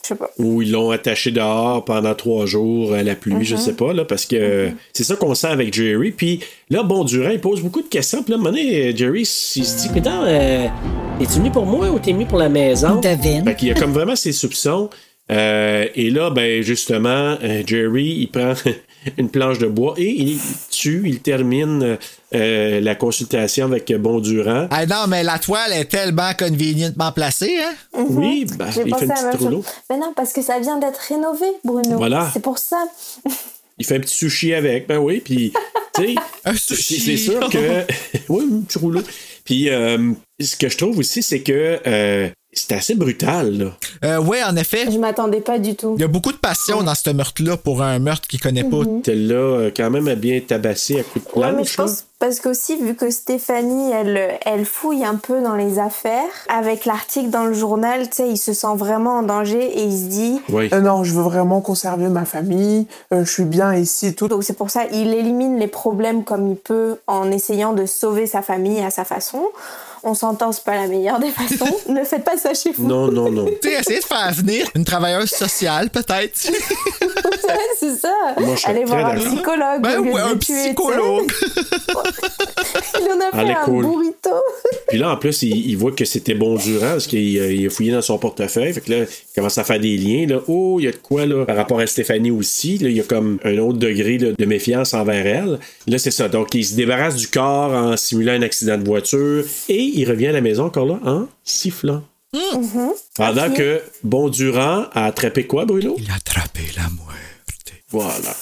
je 0.09 0.15
sais 0.15 0.19
pas. 0.19 0.31
Ou 0.39 0.63
ils 0.63 0.73
l'ont 0.73 0.91
attaché 0.91 1.31
dehors 1.31 1.85
pendant 1.85 2.15
trois 2.15 2.47
jours 2.47 2.95
à 2.95 3.03
la 3.03 3.15
pluie, 3.15 3.45
je 3.45 3.57
sais 3.57 3.75
pas, 3.75 3.93
là, 3.93 4.05
parce 4.05 4.27
que 4.27 4.71
c'est 4.93 5.05
ça 5.05 5.17
qu'on 5.17 5.35
sent 5.35 5.49
avec 5.49 5.75
Jerry. 5.75 6.13
Puis 6.13 6.41
là, 6.71 6.83
bon, 6.83 7.05
Durand, 7.05 7.31
il 7.31 7.41
pose 7.41 7.61
beaucoup 7.63 7.83
de 7.83 7.89
questions. 7.89 8.23
Puis 8.23 8.31
là, 8.31 8.37
à 8.37 8.41
un 8.41 8.43
moment 8.43 8.57
donné, 8.57 8.97
Jerry, 8.97 9.21
il 9.21 9.27
se 9.27 9.83
dit. 9.83 9.89
Putain, 9.93 10.25
euh, 10.27 10.67
es-tu 11.21 11.39
venu 11.39 11.51
pour 11.51 11.67
moi 11.67 11.91
ou 11.91 11.99
t'es 11.99 12.13
venu 12.13 12.27
pour 12.27 12.39
la 12.39 12.49
maison? 12.49 13.01
Devine. 13.01 13.45
Fait 13.45 13.55
qu'il 13.55 13.69
y 13.69 13.71
a 13.71 13.75
comme 13.75 13.93
vraiment 13.93 14.17
ses 14.17 14.33
soupçons. 14.33 14.89
Euh, 15.31 15.87
et 15.95 16.11
là, 16.11 16.31
ben 16.31 16.63
justement, 16.63 17.37
euh, 17.43 17.63
Jerry, 17.67 18.17
il 18.21 18.29
prend 18.29 18.55
une 19.19 19.31
planche 19.31 19.59
de 19.59 19.67
bois 19.67 19.95
et 19.97 20.11
il 20.11 20.39
tue, 20.71 21.03
il 21.07 21.21
termine 21.21 21.99
euh, 22.35 22.81
la 22.81 22.95
consultation 22.95 23.67
avec 23.67 23.93
Bondurant. 23.97 24.69
Ah 24.71 24.87
non, 24.87 25.07
mais 25.09 25.23
la 25.23 25.39
toile 25.39 25.73
est 25.73 25.87
tellement 25.87 26.33
convenientement 26.39 27.13
placée, 27.13 27.59
hein? 27.63 27.75
Oui, 28.11 28.47
ben, 28.57 28.67
il 28.69 28.73
fait 28.73 28.85
petite 28.85 29.41
rouleau. 29.41 29.63
chose. 29.63 29.73
Mais 29.91 29.97
non, 29.97 30.13
parce 30.15 30.33
que 30.33 30.43
ça 30.43 30.59
vient 30.61 30.79
d'être 30.79 31.01
rénové, 31.09 31.47
Bruno. 31.65 31.97
Voilà. 31.97 32.31
C'est 32.33 32.43
pour 32.43 32.59
ça. 32.59 32.85
Il 33.79 33.87
fait 33.87 33.97
un 33.97 34.01
petit 34.01 34.17
sushi 34.17 34.55
avec, 34.55 34.89
ben 34.89 34.99
oui, 34.99 35.21
puis 35.21 35.53
tu 35.95 36.03
sais, 36.03 36.15
Un 36.45 36.55
c'est 36.55 37.17
sûr 37.17 37.49
que 37.49 37.85
oui, 38.29 38.45
un 38.53 38.61
petit 38.63 38.79
rouleau. 38.79 39.03
Puis 39.45 39.71
euh, 39.71 40.13
ce 40.41 40.57
que 40.57 40.69
je 40.69 40.77
trouve 40.77 40.99
aussi, 40.99 41.23
c'est 41.23 41.41
que 41.41 41.79
euh, 41.87 42.29
c'est 42.53 42.73
assez 42.73 42.95
brutal. 42.95 43.57
Là. 43.59 43.77
Euh, 44.05 44.21
ouais, 44.21 44.43
en 44.43 44.57
effet. 44.57 44.91
Je 44.91 44.99
m'attendais 44.99 45.41
pas 45.41 45.59
du 45.59 45.75
tout. 45.77 45.95
Il 45.97 46.01
y 46.01 46.05
a 46.05 46.09
beaucoup 46.09 46.33
de 46.33 46.39
passion 46.39 46.83
dans 46.83 46.95
ce 46.95 47.11
meurtre-là 47.11 47.57
pour 47.57 47.83
un 47.83 47.99
meurtre 47.99 48.27
qu'il 48.27 48.41
connaît 48.41 48.65
pas. 48.65 48.83
Tel 49.03 49.29
là, 49.29 49.35
euh, 49.35 49.71
quand 49.77 49.91
même, 49.91 50.09
a 50.09 50.15
bien 50.15 50.41
tabassé 50.41 50.99
à 51.01 51.03
coups 51.03 51.25
de 51.35 51.39
Ouais, 51.39 51.47
mais 51.49 51.57
planche. 51.57 51.71
je 51.71 51.77
pense 51.77 52.05
parce 52.19 52.41
qu'aussi, 52.41 52.77
vu 52.77 52.95
que 52.95 53.11
Stéphanie, 53.11 53.93
elle, 53.93 54.39
elle 54.45 54.65
fouille 54.65 55.05
un 55.05 55.15
peu 55.15 55.41
dans 55.41 55.55
les 55.55 55.79
affaires, 55.79 56.25
avec 56.49 56.85
l'article 56.85 57.31
dans 57.31 57.45
le 57.45 57.55
journal, 57.55 58.09
tu 58.09 58.17
sais, 58.17 58.29
il 58.29 58.37
se 58.37 58.53
sent 58.53 58.75
vraiment 58.75 59.19
en 59.19 59.23
danger 59.23 59.63
et 59.63 59.85
il 59.85 59.97
se 59.97 60.07
dit. 60.07 60.41
Oui. 60.49 60.69
Euh, 60.73 60.81
non, 60.81 61.05
je 61.05 61.15
veux 61.15 61.23
vraiment 61.23 61.61
conserver 61.61 62.09
ma 62.09 62.25
famille, 62.25 62.89
euh, 63.13 63.25
je 63.25 63.31
suis 63.31 63.45
bien 63.45 63.75
ici 63.75 64.09
et 64.09 64.15
tout. 64.15 64.27
Donc 64.27 64.43
c'est 64.43 64.57
pour 64.57 64.71
ça, 64.71 64.85
il 64.93 65.15
élimine 65.15 65.59
les 65.59 65.69
problèmes 65.69 66.25
comme 66.25 66.49
il 66.49 66.57
peut 66.57 66.97
en 67.07 67.31
essayant 67.31 67.73
de 67.73 67.87
sauver 67.87 68.27
sa 68.27 68.43
famille 68.43 68.81
à 68.81 68.91
sa 68.91 69.05
façon. 69.05 69.45
On 70.03 70.15
s'entend, 70.15 70.53
c'est 70.53 70.65
pas 70.65 70.77
la 70.77 70.87
meilleure 70.87 71.19
des 71.19 71.31
façons. 71.31 71.77
ne 71.89 72.05
faites 72.05 72.25
pas 72.25 72.37
ça 72.37 72.55
chez 72.55 72.73
vous. 72.73 72.87
Non, 72.87 73.11
non, 73.11 73.31
non. 73.31 73.47
Tu 73.61 73.69
sais, 73.69 73.81
essayer 73.81 74.01
de 74.01 74.05
faire 74.05 74.33
venir 74.33 74.69
une 74.75 74.85
travailleuse 74.85 75.31
sociale, 75.31 75.91
peut-être. 75.91 76.37
c'est 77.79 77.97
ça. 77.97 78.15
Moi, 78.39 78.55
Allez 78.65 78.85
voir 78.85 79.07
un 79.07 79.17
psychologue. 79.17 79.83
Ben 79.83 80.01
ouais, 80.01 80.21
un 80.21 80.37
psychologue. 80.37 81.33
il 83.01 83.09
en 83.11 83.21
a 83.21 83.31
fait 83.31 83.39
Allez, 83.39 83.53
un 83.53 83.65
cool. 83.65 83.85
burrito. 83.85 84.31
Puis 84.89 84.99
là, 84.99 85.11
en 85.13 85.17
plus, 85.17 85.43
il, 85.43 85.71
il 85.71 85.77
voit 85.77 85.93
que 85.93 86.05
c'était 86.05 86.35
bon 86.35 86.57
durant 86.57 86.91
parce 86.93 87.07
qu'il 87.07 87.39
a, 87.41 87.47
il 87.51 87.67
a 87.67 87.71
fouillé 87.71 87.93
dans 87.93 88.03
son 88.03 88.19
portefeuille. 88.19 88.73
Fait 88.73 88.81
que 88.81 88.91
là, 88.91 88.99
il 89.05 89.35
commence 89.35 89.59
à 89.59 89.65
faire 89.65 89.81
des 89.81 89.97
liens. 89.97 90.27
Là. 90.27 90.41
Oh, 90.49 90.77
il 90.81 90.85
y 90.85 90.89
a 90.89 90.93
de 90.93 90.97
quoi 90.97 91.27
là 91.27 91.45
par 91.45 91.57
rapport 91.57 91.81
à 91.81 91.87
Stéphanie 91.87 92.31
aussi. 92.31 92.79
Là, 92.79 92.89
il 92.89 92.97
y 92.97 93.01
a 93.01 93.05
comme 93.05 93.39
un 93.45 93.59
autre 93.59 93.79
degré 93.79 94.19
là, 94.19 94.33
de 94.37 94.45
méfiance 94.45 94.95
envers 94.95 95.27
elle. 95.27 95.59
Là, 95.87 95.99
c'est 95.99 96.11
ça. 96.11 96.29
Donc, 96.29 96.55
il 96.55 96.65
se 96.65 96.75
débarrasse 96.75 97.17
du 97.17 97.29
corps 97.29 97.73
en 97.73 97.97
simulant 97.97 98.33
un 98.33 98.43
accident 98.43 98.79
de 98.79 98.85
voiture 98.85 99.45
et 99.69 99.83
il 99.83 100.05
revient 100.09 100.29
à 100.29 100.33
la 100.33 100.41
maison 100.41 100.65
encore 100.65 100.87
là 100.87 100.99
en 101.05 101.27
sifflant. 101.45 102.03
Pendant 103.17 103.51
que 103.53 103.81
Bondurant 104.03 104.85
a 104.93 105.07
attrapé 105.07 105.47
quoi, 105.47 105.65
Bruno? 105.65 105.95
Il 105.99 106.11
a 106.11 106.15
attrapé 106.17 106.61
la 106.77 106.83
muerte. 106.83 107.73
Voilà. 107.91 108.35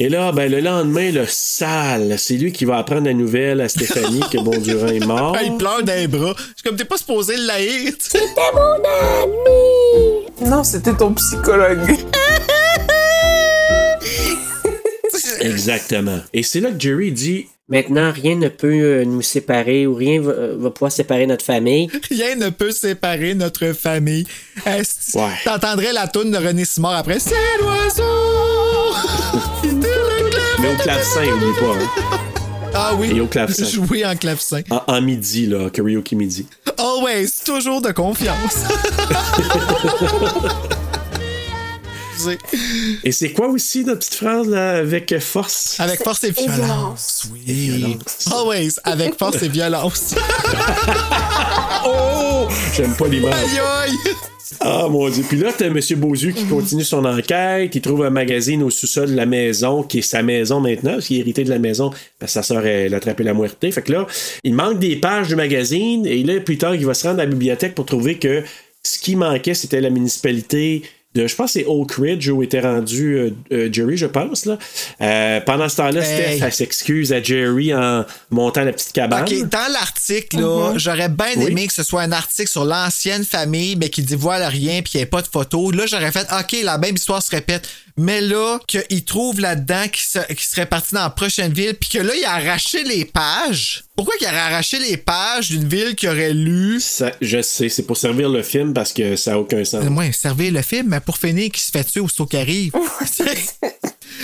Et 0.00 0.08
là, 0.08 0.30
ben, 0.30 0.48
le 0.48 0.60
lendemain, 0.60 1.10
le 1.10 1.26
sale, 1.26 2.14
c'est 2.18 2.34
lui 2.34 2.52
qui 2.52 2.64
va 2.64 2.78
apprendre 2.78 3.06
la 3.06 3.14
nouvelle 3.14 3.60
à 3.60 3.68
Stéphanie 3.68 4.20
que 4.30 4.38
Bondurant 4.38 4.86
est 4.86 5.04
mort. 5.04 5.36
Ah, 5.36 5.42
il 5.44 5.56
pleure 5.56 5.82
d'un 5.82 6.06
bras. 6.06 6.36
C'est 6.54 6.64
comme 6.64 6.76
t'es 6.76 6.84
pas 6.84 6.98
supposé 6.98 7.36
le 7.36 7.46
laïr. 7.46 7.92
tu 7.98 8.10
sais. 8.10 8.20
Non, 10.46 10.62
c'était 10.62 10.94
ton 10.94 11.12
psychologue. 11.14 11.80
Exactement. 15.40 16.20
Et 16.32 16.44
c'est 16.44 16.60
là 16.60 16.70
que 16.70 16.78
Jerry 16.80 17.10
dit 17.10 17.48
Maintenant, 17.68 18.12
rien 18.12 18.36
ne 18.36 18.48
peut 18.48 18.68
euh, 18.68 19.04
nous 19.04 19.20
séparer 19.20 19.86
ou 19.86 19.94
rien 19.94 20.22
va, 20.22 20.30
euh, 20.30 20.56
va 20.58 20.70
pouvoir 20.70 20.90
séparer 20.90 21.26
notre 21.26 21.44
famille. 21.44 21.90
Rien 22.08 22.36
ne 22.36 22.48
peut 22.50 22.70
séparer 22.70 23.34
notre 23.34 23.72
famille. 23.72 24.26
Ouais. 24.64 24.82
T'entendrais 25.44 25.92
la 25.92 26.08
toune 26.08 26.30
de 26.30 26.38
René 26.38 26.64
Simard 26.64 26.96
après? 26.96 27.18
C'est 27.18 27.34
l'oiseau! 27.60 28.04
Mais 30.68 30.74
au 30.74 30.76
clavecin, 30.82 31.24
oublie 31.24 31.60
pas. 31.60 31.74
Hein? 31.74 32.18
ah 32.74 32.92
oui. 32.96 33.12
Et 33.16 33.20
au 33.20 33.26
clavecin. 33.26 33.64
Jouer 33.70 34.04
en 34.04 34.16
clavecin. 34.16 34.62
En, 34.70 34.82
en 34.86 35.00
midi, 35.00 35.46
là, 35.46 35.70
karaoke 35.70 36.12
midi. 36.12 36.46
Always, 36.78 37.28
toujours 37.44 37.80
de 37.80 37.92
confiance. 37.92 38.56
Et 43.04 43.12
c'est 43.12 43.32
quoi 43.32 43.46
aussi 43.46 43.84
notre 43.84 44.00
petite 44.00 44.16
phrase 44.16 44.48
là, 44.48 44.78
avec 44.78 45.16
force? 45.20 45.78
Avec 45.78 46.02
force 46.02 46.24
et 46.24 46.28
Et 46.28 46.32
violence. 46.32 47.28
Oui. 47.32 47.96
Always, 48.32 48.72
avec 48.82 49.16
force 49.16 49.42
et 49.42 49.48
violence. 49.48 50.14
Oh! 51.86 52.48
J'aime 52.74 52.94
pas 52.96 53.06
l'image. 53.06 53.32
aïe 53.32 53.58
aïe! 53.58 54.14
Ah 54.60 54.86
mon 54.90 55.08
dieu. 55.08 55.24
Puis 55.28 55.38
là, 55.38 55.52
t'as 55.56 55.66
M. 55.66 55.80
Beaujeu 55.96 56.30
qui 56.30 56.44
continue 56.44 56.84
son 56.84 57.04
enquête. 57.04 57.74
Il 57.74 57.80
trouve 57.80 58.04
un 58.04 58.10
magazine 58.10 58.62
au 58.62 58.70
sous-sol 58.70 59.10
de 59.10 59.16
la 59.16 59.26
maison, 59.26 59.82
qui 59.82 59.98
est 59.98 60.02
sa 60.02 60.22
maison 60.22 60.60
maintenant, 60.60 60.92
parce 60.92 61.06
qu'il 61.06 61.18
est 61.18 61.20
hérité 61.20 61.44
de 61.44 61.50
la 61.50 61.58
maison, 61.58 61.90
parce 62.18 62.32
que 62.32 62.34
sa 62.34 62.42
sœur, 62.42 62.64
elle 62.66 62.94
a 62.94 62.96
attrapé 62.96 63.24
la 63.24 63.34
muerte. 63.34 63.58
Fait 63.60 63.82
que 63.82 63.92
là, 63.92 64.06
il 64.44 64.54
manque 64.54 64.78
des 64.78 64.96
pages 64.96 65.28
du 65.28 65.36
magazine, 65.36 66.06
et 66.06 66.22
là, 66.22 66.40
plus 66.40 66.58
tard, 66.58 66.74
il 66.74 66.86
va 66.86 66.94
se 66.94 67.06
rendre 67.06 67.20
à 67.20 67.24
la 67.24 67.30
bibliothèque 67.30 67.74
pour 67.74 67.86
trouver 67.86 68.18
que 68.18 68.42
ce 68.82 68.98
qui 68.98 69.16
manquait, 69.16 69.54
c'était 69.54 69.80
la 69.80 69.90
municipalité 69.90 70.82
de 71.22 71.26
je 71.26 71.34
pense 71.34 71.52
que 71.52 71.60
c'est 71.60 71.66
Oak 71.66 71.92
Ridge 71.92 72.28
où 72.28 72.42
était 72.42 72.60
rendu 72.60 73.14
euh, 73.16 73.30
euh, 73.52 73.68
Jerry, 73.72 73.96
je 73.96 74.06
pense. 74.06 74.46
Là. 74.46 74.58
Euh, 75.00 75.40
pendant 75.40 75.68
ce 75.68 75.76
temps-là, 75.76 76.00
Hey. 76.00 76.36
Steph, 76.36 76.46
elle 76.46 76.52
s'excuse 76.52 77.12
à 77.12 77.22
Jerry 77.22 77.74
en 77.74 78.04
montant 78.30 78.62
la 78.64 78.72
petite 78.72 78.92
cabane. 78.92 79.22
OK, 79.22 79.48
dans 79.48 79.72
l'article, 79.72 80.38
là, 80.40 80.72
j'aurais 80.76 81.08
bien 81.08 81.26
Oui. 81.36 81.46
aimé 81.48 81.66
que 81.66 81.72
ce 81.72 81.82
soit 81.82 82.02
un 82.02 82.12
article 82.12 82.48
sur 82.48 82.64
l'ancienne 82.64 83.24
famille, 83.24 83.76
mais 83.76 83.88
qui 83.88 84.02
dévoile 84.02 84.42
rien 84.44 84.80
puis 84.82 84.92
qu'il 84.92 84.98
n'y 84.98 85.02
ait 85.02 85.06
pas 85.06 85.22
de 85.22 85.28
photos. 85.28 85.74
Là, 85.74 85.86
j'aurais 85.86 86.12
fait, 86.12 86.26
OK, 86.32 86.56
la 86.62 86.78
même 86.78 86.94
histoire 86.94 87.22
se 87.22 87.30
répète. 87.30 87.68
Mais 88.00 88.20
là, 88.20 88.60
qu'il 88.66 89.04
trouve 89.04 89.40
là-dedans 89.40 89.88
qui, 89.92 90.02
se- 90.02 90.32
qui 90.32 90.46
serait 90.46 90.66
parti 90.66 90.94
dans 90.94 91.02
la 91.02 91.10
prochaine 91.10 91.52
ville, 91.52 91.74
puis 91.74 91.88
que 91.90 91.98
là, 91.98 92.14
il 92.14 92.24
a 92.24 92.34
arraché 92.34 92.84
les 92.84 93.04
pages. 93.04 93.84
Pourquoi 93.96 94.14
il 94.20 94.26
aurait 94.26 94.36
arraché 94.38 94.78
les 94.78 94.96
pages 94.96 95.50
d'une 95.50 95.68
ville 95.68 95.96
qu'il 95.96 96.08
aurait 96.08 96.32
lu? 96.32 96.80
Ça, 96.80 97.10
je 97.20 97.42
sais, 97.42 97.68
c'est 97.68 97.82
pour 97.82 97.96
servir 97.96 98.28
le 98.28 98.42
film 98.44 98.72
parce 98.72 98.92
que 98.92 99.16
ça 99.16 99.32
n'a 99.32 99.38
aucun 99.40 99.64
sens. 99.64 99.84
Moi, 99.86 100.12
servir 100.12 100.52
le 100.52 100.62
film, 100.62 100.86
mais 100.90 101.00
pour 101.00 101.18
finir, 101.18 101.50
qui 101.50 101.60
se 101.60 101.70
fait 101.72 101.82
tuer 101.84 102.00
aussitôt 102.00 102.26
qu'il 102.26 102.38
arrive. 102.38 102.72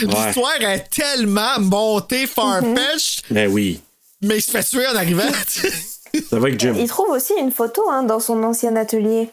L'histoire 0.02 0.60
est 0.60 0.88
tellement 0.90 1.58
montée 1.60 2.26
far-fetched, 2.26 3.24
Ben 3.30 3.48
oui. 3.50 3.80
mais 4.22 4.38
il 4.38 4.42
se 4.42 4.50
fait 4.50 4.64
tuer 4.64 4.86
en 4.86 4.96
arrivant. 4.96 5.22
Ça 5.52 6.38
va 6.38 6.46
avec 6.46 6.60
Jim. 6.60 6.74
Il 6.78 6.86
trouve 6.88 7.10
aussi 7.10 7.32
une 7.40 7.50
photo 7.50 7.82
hein, 7.90 8.02
dans 8.04 8.20
son 8.20 8.42
ancien 8.44 8.74
atelier. 8.76 9.30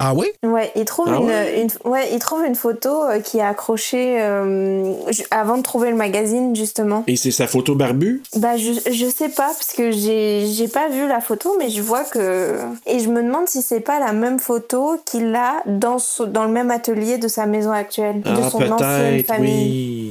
Ah 0.00 0.14
oui? 0.14 0.26
Ouais, 0.42 0.72
il 0.74 0.84
trouve 0.86 1.06
Ah 1.08 1.18
une, 1.18 1.26
ouais? 1.26 1.60
une- 1.62 1.90
ouais, 1.90 2.08
il 2.12 2.18
trouve 2.18 2.42
une 2.44 2.54
photo 2.54 3.04
euh, 3.04 3.20
qui 3.20 3.38
est 3.38 3.42
accrochée 3.42 4.16
euh, 4.20 4.92
avant 5.30 5.58
de 5.58 5.62
trouver 5.62 5.90
le 5.90 5.96
magazine 5.96 6.56
justement. 6.56 7.04
Et 7.06 7.16
c'est 7.16 7.30
sa 7.30 7.46
photo 7.46 7.74
barbue? 7.74 8.22
Bah 8.36 8.56
je, 8.56 8.72
je 8.90 9.06
sais 9.06 9.28
pas 9.28 9.48
parce 9.48 9.72
que 9.76 9.90
j'ai 9.92 10.46
j'ai 10.52 10.68
pas 10.68 10.88
vu 10.88 11.06
la 11.06 11.20
photo 11.20 11.54
mais 11.58 11.68
je 11.70 11.82
vois 11.82 12.04
que 12.04 12.56
et 12.86 12.98
je 12.98 13.08
me 13.08 13.22
demande 13.22 13.46
si 13.48 13.62
c'est 13.62 13.80
pas 13.80 14.00
la 14.00 14.12
même 14.12 14.38
photo 14.38 14.96
qu'il 15.04 15.34
a 15.34 15.62
dans 15.66 15.98
dans 16.26 16.44
le 16.44 16.50
même 16.50 16.70
atelier 16.70 17.18
de 17.18 17.28
sa 17.28 17.46
maison 17.46 17.70
actuelle 17.70 18.22
de 18.22 18.28
Ah, 18.30 18.50
son 18.50 18.62
ancienne 18.72 19.22
famille. 19.24 19.50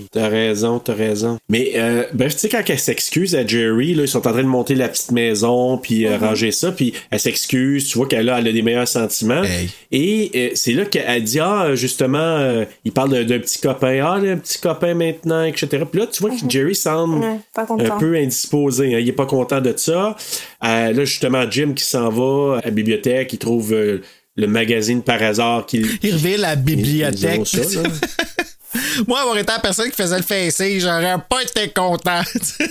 oui. 0.02 0.06
T'as 0.12 0.28
raison, 0.28 0.80
t'as 0.80 0.94
raison. 0.94 1.38
Mais, 1.50 1.72
euh, 1.76 2.04
bref, 2.14 2.34
tu 2.34 2.40
sais, 2.40 2.50
quand 2.50 2.62
elle 2.68 2.80
s'excuse 2.80 3.36
à 3.36 3.46
Jerry, 3.46 3.94
là, 3.96 4.04
ils 4.04 4.08
sont 4.08 4.20
en 4.28 4.32
train 4.32 4.44
de 4.44 4.48
monter 4.48 4.76
la 4.76 4.88
petite 4.88 5.12
maison, 5.12 5.78
puis 5.78 6.06
euh, 6.06 6.18
ranger 6.18 6.52
ça, 6.52 6.72
puis 6.72 6.94
elle 7.12 7.20
s'excuse, 7.20 7.88
tu 7.88 7.98
vois 7.98 8.08
qu'elle 8.08 8.30
a, 8.30 8.40
elle 8.40 8.48
a 8.48 8.52
des 8.52 8.62
meilleurs 8.62 8.88
sentiments. 8.88 9.44
Hey. 9.44 9.70
Et 9.92 10.32
euh, 10.36 10.50
c'est 10.56 10.74
là 10.74 10.86
qu'elle 10.86 11.24
dit, 11.24 11.40
ah, 11.40 11.74
justement, 11.76 12.18
euh, 12.20 12.66
il 12.86 12.92
parle 12.92 13.26
d'un- 13.26 13.40
petit 13.40 13.60
copain, 13.60 14.00
ah, 14.04 14.14
un 14.16 14.38
petit 14.38 14.60
copain 14.60 14.94
maintenant, 14.94 15.44
etc. 15.44 15.84
Puis 15.92 16.02
là, 16.02 16.08
tu 16.08 16.22
vois 16.22 16.30
que 16.32 16.36
Jerry 16.50 16.76
semble 16.76 17.16
Mhm. 17.26 17.40
Pas 17.54 17.66
content. 17.66 17.96
un 17.96 17.98
peu 18.00 18.16
indisposé. 18.16 18.96
hein. 18.96 19.00
Il 19.00 19.10
est 19.10 19.14
pas 19.14 19.26
content 19.26 19.62
de 19.62 19.74
ça. 19.76 20.16
Euh, 20.64 20.92
là, 20.94 21.06
justement, 21.06 21.50
Jim 21.50 21.74
qui 21.76 21.84
s'en 21.84 22.10
va 22.10 22.58
à 22.60 22.62
la 22.66 22.72
bibliothèque, 22.72 23.34
il 23.34 23.40
trouve 23.40 23.74
euh, 23.74 24.02
le 24.36 24.48
magazine 24.48 25.02
par 25.02 25.22
hasard 25.22 25.66
qu'il. 25.66 25.86
Il 26.04 26.14
revient 26.14 26.38
la 26.38 26.56
bibliothèque. 26.56 27.42
Ils 27.54 27.60
ont 27.60 27.64
ça. 27.64 27.80
Moi, 29.08 29.20
avoir 29.20 29.38
été 29.38 29.52
la 29.52 29.60
personne 29.60 29.90
qui 29.90 29.96
faisait 29.96 30.18
le 30.18 30.24
fessé, 30.24 30.80
j'aurais 30.80 31.16
pas 31.28 31.42
été 31.42 31.70
content. 31.70 32.22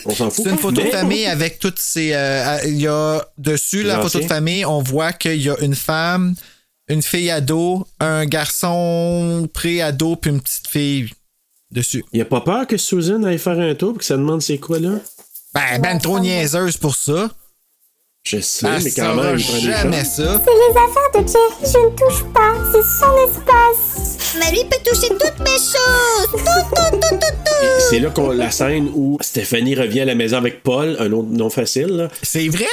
On 0.07 0.15
s'en 0.15 0.31
fout. 0.31 0.45
C'est 0.45 0.51
une 0.51 0.59
photo 0.59 0.81
Mais- 0.83 0.91
de 0.91 0.95
famille 0.97 1.27
avec 1.27 1.59
toutes 1.59 1.79
ces. 1.79 2.13
euh, 2.15 2.59
Il 2.67 2.81
y 2.81 2.87
a 2.87 3.21
dessus 3.37 3.83
la 3.83 4.01
photo 4.01 4.21
de 4.21 4.25
famille, 4.27 4.65
on 4.65 4.81
voit 4.81 5.13
qu'il 5.13 5.43
y 5.43 5.51
a 5.51 5.57
une 5.61 5.75
femme, 5.75 6.35
une 6.89 7.03
fille 7.03 7.31
ado, 7.31 7.87
un 8.01 8.27
garçon 8.27 9.49
pré-ado, 9.53 10.17
puis 10.17 10.31
une 10.31 10.41
petite 10.41 10.69
fille 10.69 11.11
dessus. 11.71 12.05
Il 12.13 12.21
a 12.21 12.25
pas 12.25 12.41
peur 12.41 12.67
que 12.67 12.77
Susan 12.77 13.23
aille 13.25 13.39
faire 13.39 13.59
un 13.59 13.75
tour 13.75 13.95
et 13.95 13.99
que 13.99 14.05
ça 14.05 14.17
demande 14.17 14.43
c'est 14.43 14.59
quoi 14.59 14.79
là? 14.79 14.95
Ben, 15.55 15.81
ben 15.81 15.99
trop 15.99 16.21
niaiseuse 16.21 16.77
pour 16.77 16.95
ça. 16.95 17.31
Je 18.25 18.41
sais, 18.41 18.69
mais 18.85 18.91
quand 18.91 19.15
même, 19.15 19.37
des 19.37 19.43
jamais 19.43 20.05
ça. 20.05 20.43
C'est 20.45 20.51
les 20.51 20.77
affaires 20.77 21.11
de 21.15 21.27
Jerry, 21.27 21.73
je 21.73 21.79
ne 21.79 21.97
touche 21.97 22.25
pas. 22.35 22.53
C'est 22.73 22.83
son 22.83 23.17
espace. 23.27 24.35
Mais 24.39 24.51
lui 24.51 24.65
peut 24.69 24.77
toucher 24.85 25.09
toutes 25.09 25.39
mes 25.41 25.57
choses. 25.57 26.08
C'est 27.89 28.01
là 28.01 28.11
qu'on 28.11 28.31
la 28.33 28.51
scène 28.51 28.91
où 28.95 29.17
Stéphanie 29.23 29.75
revient 29.75 30.01
à 30.01 30.05
la 30.05 30.15
maison 30.15 30.37
avec 30.37 30.63
Paul, 30.63 30.97
un 30.99 31.11
autre 31.13 31.29
nom 31.31 31.49
facile. 31.49 31.87
là. 31.87 32.09
C'est 32.23 32.49
vrai! 32.49 32.67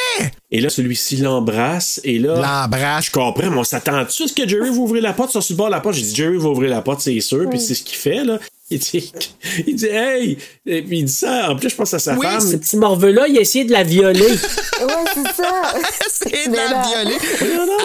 Et 0.52 0.60
là, 0.60 0.70
celui-ci 0.70 1.18
l'embrasse. 1.18 2.02
Et 2.04 2.20
là, 2.20 2.36
L'embrasse. 2.36 3.06
je 3.06 3.12
comprends, 3.12 3.50
mais 3.50 3.58
on 3.58 3.64
s'attend-tu 3.64 4.24
à 4.24 4.28
ce 4.28 4.34
que 4.34 4.48
Jerry 4.48 4.70
va 4.70 4.76
ouvrir 4.76 5.02
la 5.04 5.14
porte? 5.14 5.32
Sur 5.32 5.42
le 5.50 5.56
bord 5.56 5.68
de 5.68 5.72
la 5.72 5.80
porte. 5.80 5.96
J'ai 5.96 6.02
dit, 6.02 6.16
Jerry 6.16 6.38
va 6.38 6.50
ouvrir 6.50 6.70
la 6.70 6.82
porte, 6.82 7.00
c'est 7.02 7.18
sûr. 7.22 7.50
Puis 7.50 7.60
c'est 7.62 7.76
ce 7.76 7.84
qu'il 7.84 7.96
fait, 7.98 8.24
là. 8.26 8.40
Il 8.70 8.80
dit, 8.80 9.14
il 9.68 9.76
dit, 9.76 9.86
hey! 9.86 10.38
Et 10.66 10.82
puis 10.82 11.00
il 11.00 11.06
dit 11.06 11.14
ça. 11.14 11.52
En 11.52 11.56
plus, 11.56 11.70
je 11.70 11.76
pense 11.76 11.94
à 11.94 12.00
sa 12.00 12.16
Oui, 12.16 12.26
femme. 12.26 12.42
Ce 12.42 12.56
petit 12.58 12.76
morveux-là, 12.78 13.28
il 13.30 13.38
a 13.38 13.42
essayé 13.42 13.64
de 13.64 13.72
la 13.72 13.84
violer. 13.84 14.20
Ouais, 14.78 14.92
c'est 15.14 15.42
ça. 15.42 15.74
C'est 16.12 16.48
de 16.48 16.52
Mais 16.52 16.58
la 16.58 16.70
là- 16.70 16.84
violer. 16.86 17.16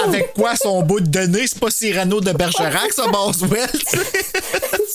Avec 0.04 0.34
quoi 0.34 0.56
son 0.56 0.82
bout 0.82 0.98
de 1.00 1.20
nez? 1.20 1.46
C'est 1.46 1.60
pas 1.60 1.70
Cyrano 1.70 2.20
de 2.20 2.32
Bergerac, 2.32 2.92
ça, 2.92 3.06
Boswell? 3.06 3.68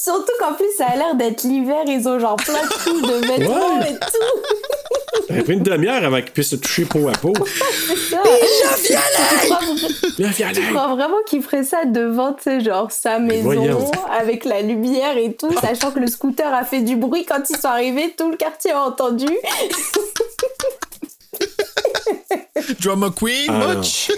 Surtout 0.06 0.32
qu'en 0.40 0.54
plus 0.54 0.68
ça 0.78 0.86
a 0.94 0.96
l'air 0.96 1.16
d'être 1.16 1.44
l'hiver, 1.44 1.84
ils 1.88 2.08
ont 2.08 2.20
genre 2.20 2.36
plein 2.36 2.62
de 2.62 2.68
couches 2.68 3.02
de 3.02 3.28
vêtements 3.28 3.80
Ouais. 3.80 3.90
et 3.92 3.94
tout. 3.96 4.40
Ça 5.28 5.34
a 5.40 5.44
pris 5.44 5.54
une 5.54 5.64
demi-heure 5.64 6.04
avant 6.04 6.22
qu'il 6.22 6.32
puisse 6.32 6.50
se 6.52 6.56
toucher 6.58 6.86
peau 6.86 7.08
à 7.08 7.14
peau. 7.14 7.34
Ça. 8.10 8.20
Tu 8.86 8.94
crois, 9.48 9.60
tu 10.54 10.62
crois 10.72 10.88
vraiment 10.96 11.18
qu'il 11.26 11.42
ferait 11.42 11.64
ça 11.64 11.86
devant, 11.86 12.34
tu 12.34 12.44
sais, 12.44 12.60
genre 12.62 12.92
sa 12.92 13.18
maison, 13.18 13.44
voyons. 13.44 13.92
avec 14.20 14.46
la 14.46 14.62
lumière 14.62 15.18
et 15.18 15.34
tout, 15.34 15.52
sachant 15.60 15.92
que 15.92 16.00
le 16.00 16.08
scooter 16.08 16.54
a 16.54 16.64
fait 16.64 16.82
du 16.82 16.96
bruit 16.96 17.26
quand 17.26 17.42
ils 17.50 17.58
sont 17.58 17.68
arrivés, 17.68 18.14
tout 18.16 18.30
le 18.30 18.38
quartier 18.38 18.72
a 18.72 18.82
entendu. 18.84 19.26
Drama 22.80 23.10
Queen, 23.16 23.50
Ah, 23.50 23.76
much? 23.76 24.12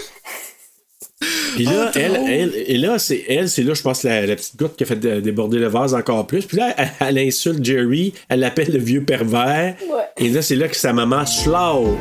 Puis 1.54 1.64
là, 1.64 1.86
Oh, 1.88 1.98
elle, 1.98 2.20
elle, 2.28 2.52
et 2.66 2.78
là, 2.78 2.98
c'est 2.98 3.24
elle, 3.28 3.48
c'est 3.48 3.62
là, 3.64 3.74
je 3.74 3.82
pense, 3.82 4.04
la, 4.04 4.24
la 4.26 4.36
petite 4.36 4.56
goutte 4.56 4.76
qui 4.76 4.84
a 4.84 4.86
fait 4.86 4.96
dé- 4.96 5.20
déborder 5.20 5.58
le 5.58 5.66
vase 5.66 5.94
encore 5.94 6.26
plus. 6.26 6.44
Puis 6.44 6.56
là, 6.56 6.72
elle, 6.76 6.90
elle 7.00 7.18
insulte 7.18 7.64
Jerry, 7.64 8.14
elle 8.28 8.40
l'appelle 8.40 8.70
le 8.72 8.78
vieux 8.78 9.02
pervers. 9.02 9.74
Ouais. 9.90 10.04
Et 10.24 10.28
là, 10.28 10.42
c'est 10.42 10.54
là 10.56 10.68
que 10.68 10.76
sa 10.76 10.92
maman 10.92 11.26
slow. 11.26 11.98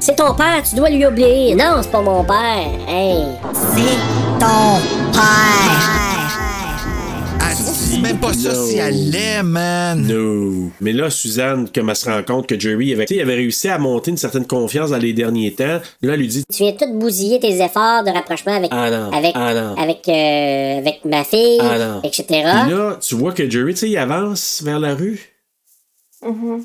C'est 0.00 0.16
ton 0.16 0.34
père, 0.34 0.62
tu 0.68 0.74
dois 0.76 0.90
lui 0.90 1.04
obéir. 1.04 1.56
Non, 1.56 1.80
c'est 1.82 1.90
pas 1.92 2.02
mon 2.02 2.24
père. 2.24 2.68
Hey. 2.88 3.22
C'est 3.52 4.40
ton 4.40 4.80
père. 5.12 6.15
Dit 7.88 8.00
même 8.00 8.18
pas 8.18 8.32
ça 8.32 8.52
No. 8.52 8.66
si 8.66 8.76
elle 8.78 9.42
man. 9.44 10.06
No. 10.06 10.70
Mais 10.80 10.92
là, 10.92 11.08
Suzanne, 11.08 11.68
comme 11.72 11.88
elle 11.88 11.96
se 11.96 12.08
rend 12.10 12.22
compte 12.22 12.46
que 12.48 12.58
Jerry 12.58 12.92
avait, 12.92 13.06
tu 13.06 13.14
sais, 13.14 13.20
il 13.20 13.22
avait 13.22 13.34
réussi 13.36 13.68
à 13.68 13.78
monter 13.78 14.10
une 14.10 14.16
certaine 14.16 14.46
confiance 14.46 14.90
dans 14.90 14.98
les 14.98 15.12
derniers 15.12 15.52
temps, 15.52 15.80
là, 16.02 16.14
elle 16.14 16.20
lui 16.20 16.26
dit 16.28 16.44
Tu 16.52 16.62
viens 16.64 16.72
tout 16.72 16.92
bousiller 16.94 17.38
tes 17.38 17.62
efforts 17.62 18.02
de 18.04 18.10
rapprochement 18.10 18.54
avec, 18.56 18.70
Ah 18.72 18.90
non, 18.90 19.12
avec, 19.12 19.32
ah 19.34 19.54
non. 19.54 19.74
avec, 19.80 20.08
euh, 20.08 20.78
avec 20.78 21.04
ma 21.04 21.22
fille, 21.24 21.58
Ah 21.60 21.78
non. 21.78 22.00
etc. 22.02 22.24
Puis 22.28 22.72
là, 22.74 22.98
tu 23.00 23.14
vois 23.14 23.32
que 23.32 23.48
Jerry, 23.48 23.74
tu 23.74 23.80
sais, 23.80 23.90
il 23.90 23.96
avance 23.96 24.62
vers 24.64 24.80
la 24.80 24.94
rue. 24.94 25.35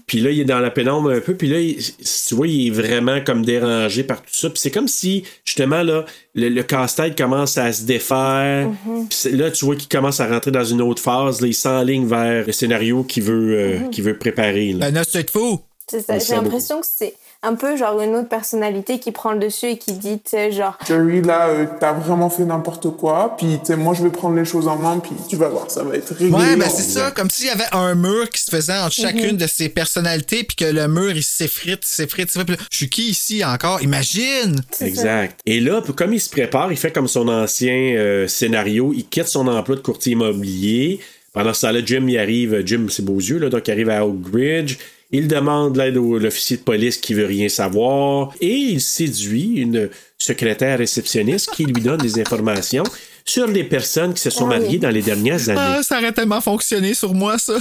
Puis 0.08 0.20
là, 0.22 0.32
il 0.32 0.40
est 0.40 0.46
dans 0.46 0.60
la 0.60 0.72
pénombre 0.72 1.12
un 1.12 1.20
peu. 1.20 1.36
Puis 1.36 1.48
là, 1.48 1.60
il- 1.60 1.78
tu 1.78 2.36
vois, 2.36 2.48
il 2.48 2.68
est 2.68 2.70
vraiment 2.72 3.22
comme 3.24 3.44
dérangé 3.46 4.04
par 4.04 4.22
tout 4.22 4.30
ça. 4.34 4.50
Puis 4.50 4.60
c'est 4.60 4.72
comme 4.72 4.88
si, 4.88 5.24
justement, 5.46 5.84
là, 5.84 6.06
le, 6.36 6.50
le 6.50 6.64
casse-tête 6.64 7.18
commence 7.18 7.58
à 7.58 7.72
se 7.74 7.84
défaire. 7.84 8.70
Puis 8.86 9.18
c'est- 9.18 9.32
là, 9.32 9.52
tu 9.52 9.66
vois 9.66 9.76
qu'il 9.76 9.90
commence 9.90 10.20
à 10.20 10.28
rentrer 10.28 10.52
dans 10.52 10.64
une 10.64 10.82
autre 10.82 11.02
phase. 11.02 11.42
Là, 11.42 11.48
il 11.48 11.54
s'enligne 11.54 12.08
vers 12.08 12.46
le 12.48 12.52
scénario 12.54 13.04
qu'il 13.04 13.24
veut, 13.24 13.58
euh, 13.58 13.80
qu'il 13.90 14.04
veut 14.04 14.18
préparer. 14.18 14.74
là. 14.74 14.86
La 14.86 14.92
noce 14.92 15.12
de 15.12 15.24
fou. 15.30 15.60
C'est 15.90 16.00
ça, 16.02 16.18
j'ai 16.20 16.36
l'impression 16.36 16.80
que 16.80 16.88
c'est 16.90 17.14
un 17.44 17.56
peu 17.56 17.76
genre 17.76 18.00
une 18.02 18.16
autre 18.16 18.30
personnalité 18.30 19.00
qui 19.00 19.12
prend 19.12 19.32
le 19.34 19.40
dessus 19.40 19.66
et 19.68 19.78
qui 19.78 19.94
dit, 19.94 20.20
tu 20.24 20.30
sais, 20.32 20.52
genre, 20.52 20.78
Jerry, 20.88 21.22
là, 21.24 21.48
euh, 21.48 21.66
t'as 21.80 21.92
vraiment 21.94 22.30
fait 22.30 22.46
n'importe 22.46 22.96
quoi. 22.98 23.36
Puis, 23.38 23.58
tu 23.60 23.68
sais, 23.68 23.76
moi, 23.76 23.96
je 23.96 24.04
vais 24.04 24.12
prendre 24.12 24.36
les 24.36 24.46
choses 24.46 24.68
en 24.68 24.76
main. 24.76 25.00
Puis, 25.00 25.12
tu 25.28 25.38
vas 25.38 25.50
voir, 25.50 25.70
ça 25.72 25.84
va 25.84 25.96
être 25.96 26.14
réglé. 26.14 26.30
Ouais, 26.36 26.56
ben 26.56 26.68
en- 26.68 26.70
c'est 26.70 26.84
ça, 26.84 27.10
comme 27.12 27.30
s'il 27.32 27.48
y 27.48 27.50
avait 27.50 27.64
un 27.72 27.96
mur 27.96 28.30
qui 28.30 28.42
se 28.44 28.52
faisait 28.52 28.78
entre 28.78 28.94
chacune 28.94 29.38
de 29.38 29.48
ses 29.48 29.70
personnalités, 29.70 30.44
puis 30.44 30.56
que 30.56 30.66
le 30.66 30.88
mur, 30.88 31.12
il 31.16 31.24
s'effrite, 31.24 31.84
s'effrite, 31.84 32.30
s'effrite. 32.30 32.60
Je 32.72 32.78
suis 32.78 32.90
qui 32.90 33.10
ici 33.10 33.44
encore? 33.44 33.82
Imagine! 33.82 34.62
Exact. 34.80 35.40
Et 35.48 35.60
là, 35.60 35.82
comme 35.96 36.14
il 36.14 36.20
se 36.22 36.30
prépare, 36.30 36.72
il 36.72 36.78
fait 36.78 36.92
comme 36.92 37.08
son 37.08 37.28
ancien 37.28 37.74
euh, 37.98 38.28
scénario, 38.28 38.94
il 38.96 39.08
quitte 39.08 39.28
son 39.28 39.48
emploi 39.48 39.76
de 39.78 39.82
courtier 39.82 40.14
immobilier. 40.14 41.00
Pendant 41.34 41.54
ce 41.54 41.62
temps-là, 41.62 41.80
Jim 41.84 42.06
y 42.08 42.18
arrive, 42.18 42.62
Jim 42.66 42.88
c'est 42.90 43.06
beaux 43.06 43.18
yeux, 43.20 43.38
là, 43.40 43.50
donc 43.50 43.68
il 43.68 43.72
arrive 43.72 43.90
à 43.90 44.06
Oak 44.06 44.18
Ridge. 44.34 44.78
Il 45.12 45.28
demande 45.28 45.76
l'aide 45.78 45.98
au 45.98 46.18
l'officier 46.18 46.58
de 46.58 46.62
police 46.62 46.98
qui 46.98 47.14
veut 47.14 47.26
rien 47.26 47.50
savoir 47.50 48.32
et 48.40 48.54
il 48.54 48.80
séduit 48.82 49.54
une 49.58 49.90
secrétaire 50.18 50.78
réceptionniste 50.78 51.50
qui 51.52 51.66
lui 51.66 51.82
donne 51.82 51.98
des 52.00 52.20
informations 52.22 52.84
sur 53.26 53.46
les 53.48 53.64
personnes 53.64 54.14
qui 54.14 54.22
se 54.22 54.30
sont 54.30 54.48
Ah 54.50 54.56
oui. 54.56 54.60
mariées 54.64 54.78
dans 54.80 54.90
les 54.90 55.02
dernières 55.02 55.50
années. 55.50 55.60
Ah, 55.62 55.84
ça 55.84 55.98
aurait 56.00 56.12
tellement 56.12 56.42
fonctionné 56.42 56.94
sur 56.94 57.14
moi, 57.14 57.38
ça. 57.38 57.54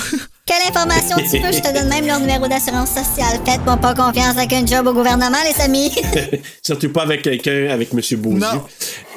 Quelle 0.46 0.68
information 0.68 1.16
tu 1.16 1.38
veux? 1.38 1.53
Je 1.53 1.61
te 1.61 1.72
donne 1.74 1.88
même 1.88 2.06
leur 2.06 2.18
numéro 2.20 2.48
d'assurance 2.48 2.89
sociale. 2.90 3.39
Faites-moi 3.44 3.77
pas 3.77 3.94
confiance 3.94 4.36
avec 4.39 4.52
un 4.52 4.64
job 4.64 4.86
au 4.86 4.93
gouvernement, 4.94 5.36
les 5.52 5.60
amis. 5.60 5.90
Surtout 6.62 6.90
pas 6.90 7.02
avec 7.02 7.22
quelqu'un, 7.22 7.68
avec 7.70 7.90
M. 7.93 8.01
Non. 8.39 8.62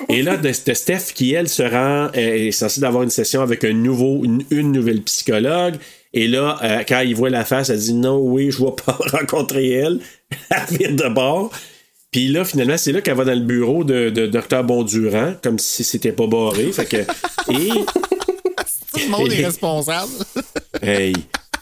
Et 0.10 0.22
là, 0.22 0.36
de, 0.38 0.50
de 0.50 0.74
Steph, 0.74 1.14
qui, 1.16 1.34
elle, 1.34 1.48
se 1.48 1.64
rend, 1.64 2.10
euh, 2.16 2.48
est 2.48 2.52
censée 2.52 2.84
avoir 2.84 3.04
une 3.04 3.10
session 3.10 3.42
avec 3.42 3.64
un 3.64 3.74
nouveau, 3.74 4.22
une, 4.24 4.44
une 4.52 4.72
nouvelle 4.72 5.02
psychologue. 5.04 5.76
Et 6.14 6.28
là, 6.28 6.60
euh, 6.64 6.84
quand 6.88 7.00
il 7.00 7.16
voit 7.16 7.30
la 7.30 7.44
face, 7.44 7.70
elle 7.70 7.80
dit 7.80 7.94
non, 7.94 8.18
oui, 8.18 8.52
je 8.52 8.62
ne 8.62 8.68
vais 8.68 8.76
pas 8.86 8.98
rencontrer 9.18 9.70
elle. 9.70 10.00
Elle 10.50 10.78
vire 10.78 10.96
de 10.96 11.14
bord. 11.14 11.52
Puis 12.12 12.28
là, 12.28 12.46
finalement, 12.46 12.78
c'est 12.78 12.92
là 12.92 13.02
qu'elle 13.02 13.16
va 13.16 13.26
dans 13.26 13.34
le 13.34 13.40
bureau 13.40 13.84
de, 13.84 14.10
Dr. 14.10 14.64
Bondurant, 14.64 15.34
comme 15.42 15.58
si 15.58 15.84
c'était 15.84 16.12
pas 16.12 16.28
barré. 16.28 16.72
Fait 16.72 16.86
que, 16.86 16.98
et 17.52 17.70
Tout 17.70 19.00
le 19.00 19.10
monde 19.10 19.32
est 19.32 19.46
responsable. 19.46 20.12
Hey. 20.82 21.14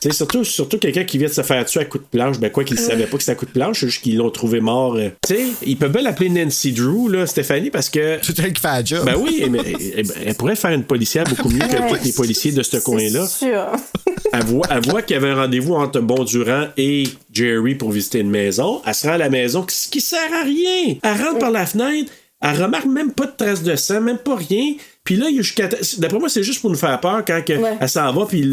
Sais, 0.02 0.12
surtout, 0.12 0.44
surtout 0.44 0.78
quelqu'un 0.80 1.04
qui 1.04 1.18
vient 1.20 1.28
de 1.28 1.34
se 1.34 1.44
faire 1.44 1.64
tuer 1.66 1.82
à 1.82 1.86
coup 1.86 2.00
de 2.00 2.04
planche, 2.04 2.40
ben 2.40 2.50
quoi 2.50 2.64
qu'il 2.64 2.76
ne 2.76 2.82
savait 2.82 3.06
pas 3.06 3.18
que 3.18 3.24
c'était 3.24 3.34
à 3.34 3.36
coup 3.36 3.46
de 3.46 3.52
planche, 3.52 3.82
c'est 3.82 3.88
juste 3.88 4.02
qu'ils 4.04 4.18
l'ont 4.18 4.32
trouvé 4.32 4.60
mort. 4.60 4.96
euh. 4.96 5.10
Tu 5.28 5.36
sais, 5.36 5.44
ils 5.66 5.78
peuvent 5.78 5.92
bien 5.92 6.02
l'appeler 6.02 6.30
Nancy 6.30 6.72
Drew, 6.72 7.08
là, 7.10 7.28
Stéphanie, 7.28 7.70
parce 7.70 7.90
que. 7.90 8.18
C'est 8.24 8.40
elle 8.40 8.54
qui 8.54 8.62
fait 8.62 8.68
la 8.68 8.84
job. 8.84 9.06
Ben 9.06 9.16
oui, 9.20 9.46
mais 9.50 9.60
elle, 9.98 10.06
elle 10.26 10.36
pourrait 10.36 10.56
faire 10.56 10.72
une 10.72 10.84
policière 10.86 11.24
beaucoup 11.26 11.50
mieux 11.50 11.60
que 11.60 11.72
Ouais. 11.82 11.98
tous 12.00 12.06
les 12.06 12.14
policiers 12.14 12.52
de 12.52 12.64
ce 12.64 12.78
coin-là. 12.78 13.26
C'est 13.28 13.46
sûr. 13.50 13.66
Elle 14.34 14.46
voit, 14.46 14.66
elle 14.70 14.82
voit 14.90 15.02
qu'il 15.02 15.16
y 15.16 15.18
avait 15.18 15.28
un 15.32 15.36
rendez-vous 15.36 15.74
entre 15.74 16.00
Bondurant 16.00 16.68
et 16.78 17.04
Jerry 17.34 17.76
pour 17.76 17.92
visiter 17.92 18.20
une 18.20 18.30
maison. 18.30 18.82
Elle 18.86 18.96
se 18.96 19.06
rend 19.06 19.14
à 19.14 19.18
la 19.18 19.30
maison, 19.30 19.66
ce 19.68 19.90
qui 19.90 20.00
sert 20.00 20.20
à 20.34 20.44
rien. 20.44 20.96
Elle 21.04 21.22
rentre 21.22 21.40
par 21.40 21.52
la 21.52 21.66
fenêtre, 21.66 22.10
elle 22.42 22.64
remarque 22.64 22.86
même 22.86 23.12
pas 23.12 23.26
de 23.26 23.34
traces 23.38 23.62
de 23.62 23.76
sang, 23.76 24.00
même 24.00 24.20
pas 24.20 24.36
rien. 24.38 24.76
Puis 25.04 25.16
là, 25.16 25.26
jusqu'à. 25.36 25.68
D'après 25.98 26.20
moi, 26.20 26.30
c'est 26.30 26.44
juste 26.44 26.62
pour 26.62 26.70
nous 26.70 26.78
faire 26.78 27.00
peur 27.00 27.24
quand 27.26 27.42
que 27.44 27.54
Ouais. 27.54 27.78
elle 27.80 27.90
s'en 27.90 28.12
va, 28.14 28.26
puis 28.28 28.44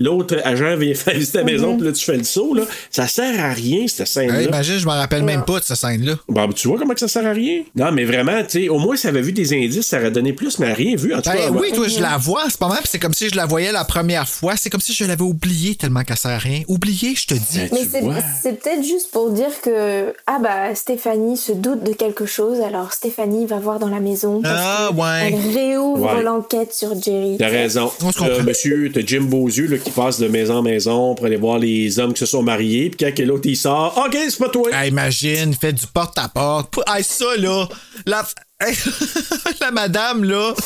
l'autre 0.00 0.36
agent 0.44 0.76
vient 0.76 0.92
faire 0.94 1.14
visiter 1.14 1.38
la 1.38 1.44
maison, 1.44 1.76
puis 1.76 1.86
là, 1.86 1.92
tu 1.92 2.04
fais 2.04 2.16
le 2.16 2.24
saut. 2.24 2.52
Là. 2.54 2.62
Ça 2.90 3.06
sert 3.06 3.42
à 3.44 3.50
rien, 3.52 3.86
cette 3.86 4.08
scène-là. 4.08 4.40
Hey, 4.42 4.48
imagine, 4.48 4.78
je 4.78 4.86
me 4.86 4.90
rappelle 4.92 5.22
même 5.22 5.44
pas 5.44 5.60
de 5.60 5.64
cette 5.64 5.76
scène-là. 5.76 6.14
Bon, 6.28 6.46
ben, 6.46 6.52
tu 6.52 6.66
vois 6.68 6.78
comment 6.78 6.94
que 6.94 7.00
ça 7.00 7.06
sert 7.08 7.24
à 7.26 7.30
rien? 7.32 7.62
Non, 7.76 7.92
mais 7.92 8.04
vraiment, 8.04 8.42
tu 8.42 8.62
sais, 8.64 8.68
au 8.68 8.78
moins, 8.78 8.96
ça 8.96 9.08
avait 9.08 9.22
vu 9.22 9.32
des 9.32 9.52
indices, 9.54 9.86
ça 9.86 9.98
aurait 9.98 10.10
donné 10.10 10.32
plus, 10.32 10.58
mais 10.58 10.72
rien 10.72 10.96
vu. 10.96 11.14
En 11.14 11.18
tout 11.22 11.30
Ben 11.30 11.36
cas, 11.36 11.50
oui, 11.50 11.70
toi, 11.72 11.86
je 11.88 12.00
la 12.00 12.16
vois, 12.18 12.42
c'est 12.48 12.58
pas 12.58 12.68
mal, 12.68 12.78
puis 12.78 12.88
c'est 12.90 12.98
comme 12.98 13.14
si 13.14 13.28
je 13.28 13.36
la 13.36 13.46
voyais 13.46 13.70
la 13.72 13.84
première 13.84 14.28
fois. 14.28 14.54
C'est 14.56 14.70
comme 14.70 14.80
si 14.80 14.92
je 14.94 15.04
l'avais 15.04 15.22
oubliée 15.22 15.76
tellement 15.76 16.02
qu'elle 16.02 16.16
sert 16.16 16.32
à 16.32 16.38
rien. 16.38 16.62
Oubliée, 16.66 17.14
je 17.16 17.26
te 17.26 17.34
dis. 17.34 17.60
Ben, 17.70 17.70
Mais 17.72 18.20
c'est 18.42 18.60
peut-être 18.60 18.82
juste 18.84 19.10
pour 19.12 19.30
dire 19.30 19.60
que 19.62 20.12
ah 20.26 20.38
bah 20.42 20.74
Stéphanie 20.74 21.36
se 21.36 21.52
doute 21.52 21.84
de 21.84 21.92
quelque 21.92 22.26
chose, 22.26 22.60
alors 22.60 22.92
Stéphanie 22.92 23.46
va 23.46 23.58
voir 23.60 23.78
dans 23.78 23.88
la 23.88 24.00
maison 24.00 24.42
parce 24.42 24.60
Ah, 24.60 24.90
ouais. 24.92 25.28
elle 25.32 25.52
Ouais. 25.92 26.22
l'enquête 26.22 26.72
sur 26.72 27.00
Jerry. 27.00 27.36
T'as 27.38 27.48
raison. 27.48 27.90
Comprend. 28.00 28.42
monsieur, 28.44 28.90
t'as 28.92 29.00
Jim 29.04 29.22
Beauzieux 29.22 29.66
là, 29.66 29.78
qui 29.78 29.90
passe 29.90 30.18
de 30.18 30.28
maison 30.28 30.54
en 30.56 30.62
maison 30.62 31.14
pour 31.14 31.26
aller 31.26 31.36
voir 31.36 31.58
les 31.58 31.98
hommes 31.98 32.12
qui 32.12 32.20
se 32.20 32.26
sont 32.26 32.42
mariés. 32.42 32.90
Puis 32.90 33.04
quand 33.06 33.14
que 33.14 33.22
l'autre 33.22 33.46
il 33.46 33.56
sort, 33.56 33.96
OK, 34.06 34.16
c'est 34.28 34.38
pas 34.38 34.48
toi. 34.48 34.70
Hey, 34.72 34.88
imagine, 34.90 35.50
il 35.50 35.56
fait 35.56 35.72
du 35.72 35.86
porte-à-porte. 35.86 36.70
Pou- 36.72 36.82
Hey, 36.86 37.02
ça, 37.04 37.36
là. 37.38 37.66
La, 38.06 38.24
la 39.60 39.70
madame, 39.70 40.24
là. 40.24 40.54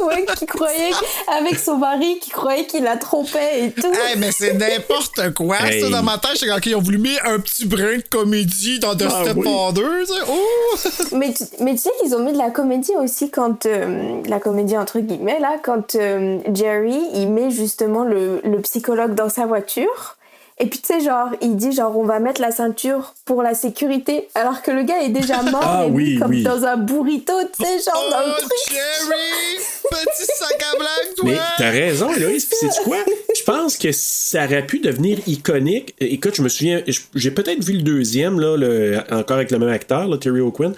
Ouais, 0.00 0.24
qui 0.36 0.46
croyait 0.46 0.90
avec 1.28 1.58
son 1.60 1.76
mari 1.76 2.18
qui 2.20 2.30
croyait 2.30 2.66
qu'il 2.66 2.82
la 2.82 2.96
trompait 2.96 3.66
et 3.66 3.70
tout. 3.70 3.92
Hey, 3.92 4.18
mais 4.18 4.32
c'est 4.32 4.54
n'importe 4.54 5.32
quoi. 5.34 5.58
Hey. 5.60 5.80
Ça, 5.80 5.90
dans 5.90 6.02
ma 6.02 6.18
tête, 6.18 6.32
j'étais 6.34 6.48
quand 6.48 6.66
ils 6.66 6.74
ont 6.74 6.80
voulu 6.80 6.98
mettre 6.98 7.24
un 7.24 7.38
petit 7.38 7.66
brin 7.66 7.98
de 7.98 8.04
comédie 8.10 8.80
dans 8.80 8.96
The 8.96 9.04
Ah, 9.06 9.22
Step 9.22 9.36
oui. 9.36 9.44
Oh! 9.46 10.76
Mais 11.12 11.32
tu, 11.34 11.44
mais 11.60 11.72
tu 11.72 11.78
sais 11.82 11.90
qu'ils 12.00 12.14
ont 12.16 12.20
mis 12.20 12.32
de 12.32 12.38
la 12.38 12.50
comédie 12.50 12.96
aussi 12.98 13.30
quand 13.30 13.66
euh, 13.66 14.20
la 14.26 14.40
comédie 14.40 14.76
entre 14.76 14.98
guillemets 14.98 15.38
là 15.40 15.56
quand 15.62 15.94
euh, 15.94 16.38
Jerry 16.52 16.98
il 17.14 17.28
met 17.28 17.50
justement 17.50 18.02
le, 18.02 18.40
le 18.42 18.60
psychologue 18.62 19.14
dans 19.14 19.28
sa 19.28 19.46
voiture 19.46 20.16
et 20.58 20.66
puis 20.66 20.78
tu 20.80 20.86
sais 20.86 21.00
genre 21.00 21.28
il 21.40 21.56
dit 21.56 21.72
genre 21.72 21.96
on 21.98 22.04
va 22.04 22.18
mettre 22.20 22.40
la 22.40 22.50
ceinture 22.52 23.14
pour 23.24 23.42
la 23.42 23.54
sécurité 23.54 24.28
alors 24.34 24.62
que 24.62 24.70
le 24.70 24.82
gars 24.84 25.00
est 25.02 25.08
déjà 25.08 25.42
mort 25.50 25.60
Ah 25.64 25.84
et 25.86 25.90
lui, 25.90 26.14
oui, 26.14 26.18
comme 26.18 26.30
oui. 26.30 26.42
dans 26.42 26.64
un 26.64 26.76
burrito 26.76 27.32
tu 27.56 27.64
sais 27.64 27.78
genre 27.90 28.04
dans 28.10 28.20
le 28.26 28.32
Oh, 28.32 28.38
truc 28.40 28.52
Jerry! 28.70 29.58
Petit 29.90 30.24
sac 30.26 30.62
à 30.72 30.76
blague, 30.78 31.14
toi! 31.16 31.24
Mais 31.30 31.36
t'as 31.58 31.70
raison, 31.70 32.12
Héloïse. 32.14 32.46
Puis 32.46 32.56
c'est 32.70 32.82
quoi? 32.82 32.96
Je 33.36 33.42
pense 33.42 33.76
que 33.76 33.92
ça 33.92 34.44
aurait 34.46 34.66
pu 34.66 34.78
devenir 34.78 35.18
iconique. 35.26 35.94
Écoute, 36.00 36.34
je 36.36 36.42
me 36.42 36.48
souviens, 36.48 36.82
j'ai 37.14 37.30
peut-être 37.30 37.62
vu 37.62 37.74
le 37.74 37.82
deuxième, 37.82 38.40
là, 38.40 38.56
le- 38.56 39.00
encore 39.10 39.36
avec 39.36 39.50
le 39.50 39.58
même 39.58 39.68
acteur, 39.68 40.08
là, 40.08 40.16
Terry 40.16 40.40
O'Quinn. 40.40 40.72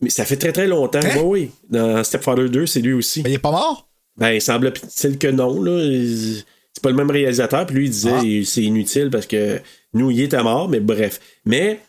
Mais 0.00 0.08
ça 0.08 0.24
fait 0.24 0.36
très 0.36 0.52
très 0.52 0.66
longtemps. 0.66 1.00
Hein? 1.02 1.16
Oui, 1.18 1.22
oui. 1.24 1.50
Dans 1.68 2.02
Stepfather 2.04 2.48
2, 2.48 2.66
c'est 2.66 2.80
lui 2.80 2.94
aussi. 2.94 3.22
Mais 3.22 3.30
il 3.30 3.34
est 3.34 3.38
pas 3.38 3.50
mort? 3.50 3.86
Ben, 4.16 4.30
il 4.30 4.40
semble-t-il 4.40 5.18
que 5.18 5.28
non, 5.28 5.60
là. 5.62 5.82
Il- 5.82 6.42
C'est 6.78 6.82
pas 6.84 6.90
le 6.90 6.96
même 6.96 7.10
réalisateur. 7.10 7.66
Puis 7.66 7.74
lui, 7.74 7.84
il 7.86 7.90
disait 7.90 8.10
Ah. 8.14 8.44
c'est 8.44 8.62
inutile 8.62 9.10
parce 9.10 9.26
que 9.26 9.58
nous, 9.94 10.12
il 10.12 10.20
était 10.20 10.40
mort, 10.44 10.68
mais 10.68 10.78
bref. 10.78 11.18
Mais. 11.44 11.80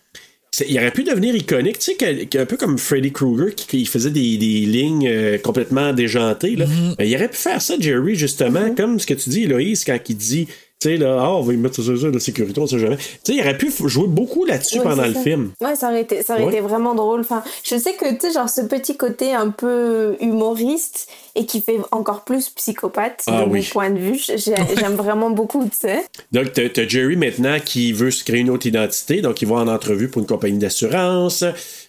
Il 0.68 0.76
aurait 0.80 0.90
pu 0.90 1.04
devenir 1.04 1.36
iconique, 1.36 1.78
tu 1.78 1.94
sais, 1.94 2.40
un 2.40 2.46
peu 2.48 2.58
comme 2.58 2.80
Freddy 2.80 3.12
Krueger 3.12 3.54
qui, 3.54 3.68
qui 3.68 3.86
faisait 3.86 4.10
des, 4.10 4.36
des 4.38 4.62
lignes 4.66 5.08
euh, 5.08 5.38
complètement 5.38 5.94
déjantées. 5.94 6.56
Là. 6.56 6.66
Mm-hmm. 6.66 6.96
Ben, 6.98 7.04
il 7.06 7.16
aurait 7.16 7.30
pu 7.30 7.38
faire 7.38 7.62
ça, 7.62 7.76
Jerry, 7.80 8.16
justement, 8.16 8.74
comme 8.74 9.00
ce 9.00 9.06
que 9.06 9.14
tu 9.14 9.30
dis, 9.30 9.44
Héloïse, 9.44 9.86
quand 9.86 9.98
il 10.10 10.18
dit, 10.18 10.48
tu 10.82 10.88
sais, 10.88 10.96
là, 10.98 11.18
ah, 11.20 11.34
on 11.34 11.42
va 11.42 11.54
y 11.54 11.58
mettre 11.58 11.76
ça, 11.84 11.92
ça, 11.98 12.10
de 12.10 12.20
sécurité, 12.20 12.58
on 12.62 12.66
sait 12.66 12.80
jamais. 12.80 12.96
Tu 12.96 13.04
sais, 13.04 13.34
il 13.34 13.42
aurait 13.42 13.58
pu 13.58 13.70
jouer 13.88 14.08
beaucoup 14.08 14.46
là-dessus 14.46 14.78
Ouais, 14.78 14.84
pendant 14.86 15.06
le 15.06 15.14
ça. 15.14 15.22
film. 15.22 15.52
Ouais, 15.60 15.76
ça 15.76 15.90
aurait 15.90 16.04
été, 16.04 16.24
ça 16.24 16.36
aurait 16.36 16.44
Ouais. 16.46 16.54
été 16.54 16.62
vraiment 16.62 16.96
drôle. 16.96 17.20
Enfin, 17.20 17.44
je 17.66 17.76
sais 17.76 17.96
que, 17.96 18.10
tu 18.14 18.28
sais, 18.28 18.32
genre 18.32 18.48
ce 18.50 18.62
petit 18.62 18.96
côté 18.96 19.34
un 19.34 19.50
peu 19.50 20.16
humoriste 20.22 21.10
et 21.36 21.46
qui 21.46 21.60
fait 21.62 21.80
encore 21.92 22.24
plus 22.24 22.48
psychopathe 22.50 23.24
Ah 23.28 23.44
de 23.44 23.50
oui. 23.50 23.60
mon 23.60 23.66
point 23.74 23.90
de 23.90 24.00
vue. 24.00 24.18
J'ai- 24.18 24.38
J'aime 24.80 24.96
vraiment 24.96 25.32
beaucoup, 25.32 25.66
tu 25.66 25.78
sais. 25.78 26.02
Donc, 26.32 26.54
t'as 26.54 26.88
Jerry 26.88 27.18
maintenant 27.18 27.58
qui 27.64 27.92
veut 27.92 28.10
se 28.12 28.24
créer 28.24 28.40
une 28.40 28.50
autre 28.50 28.66
identité, 28.66 29.22
donc 29.22 29.42
il 29.42 29.50
va 29.50 29.56
en 29.56 29.68
entrevue 29.68 30.08
pour 30.08 30.22
une 30.22 30.28
compagnie 30.30 30.60
d'assurance. 30.60 31.44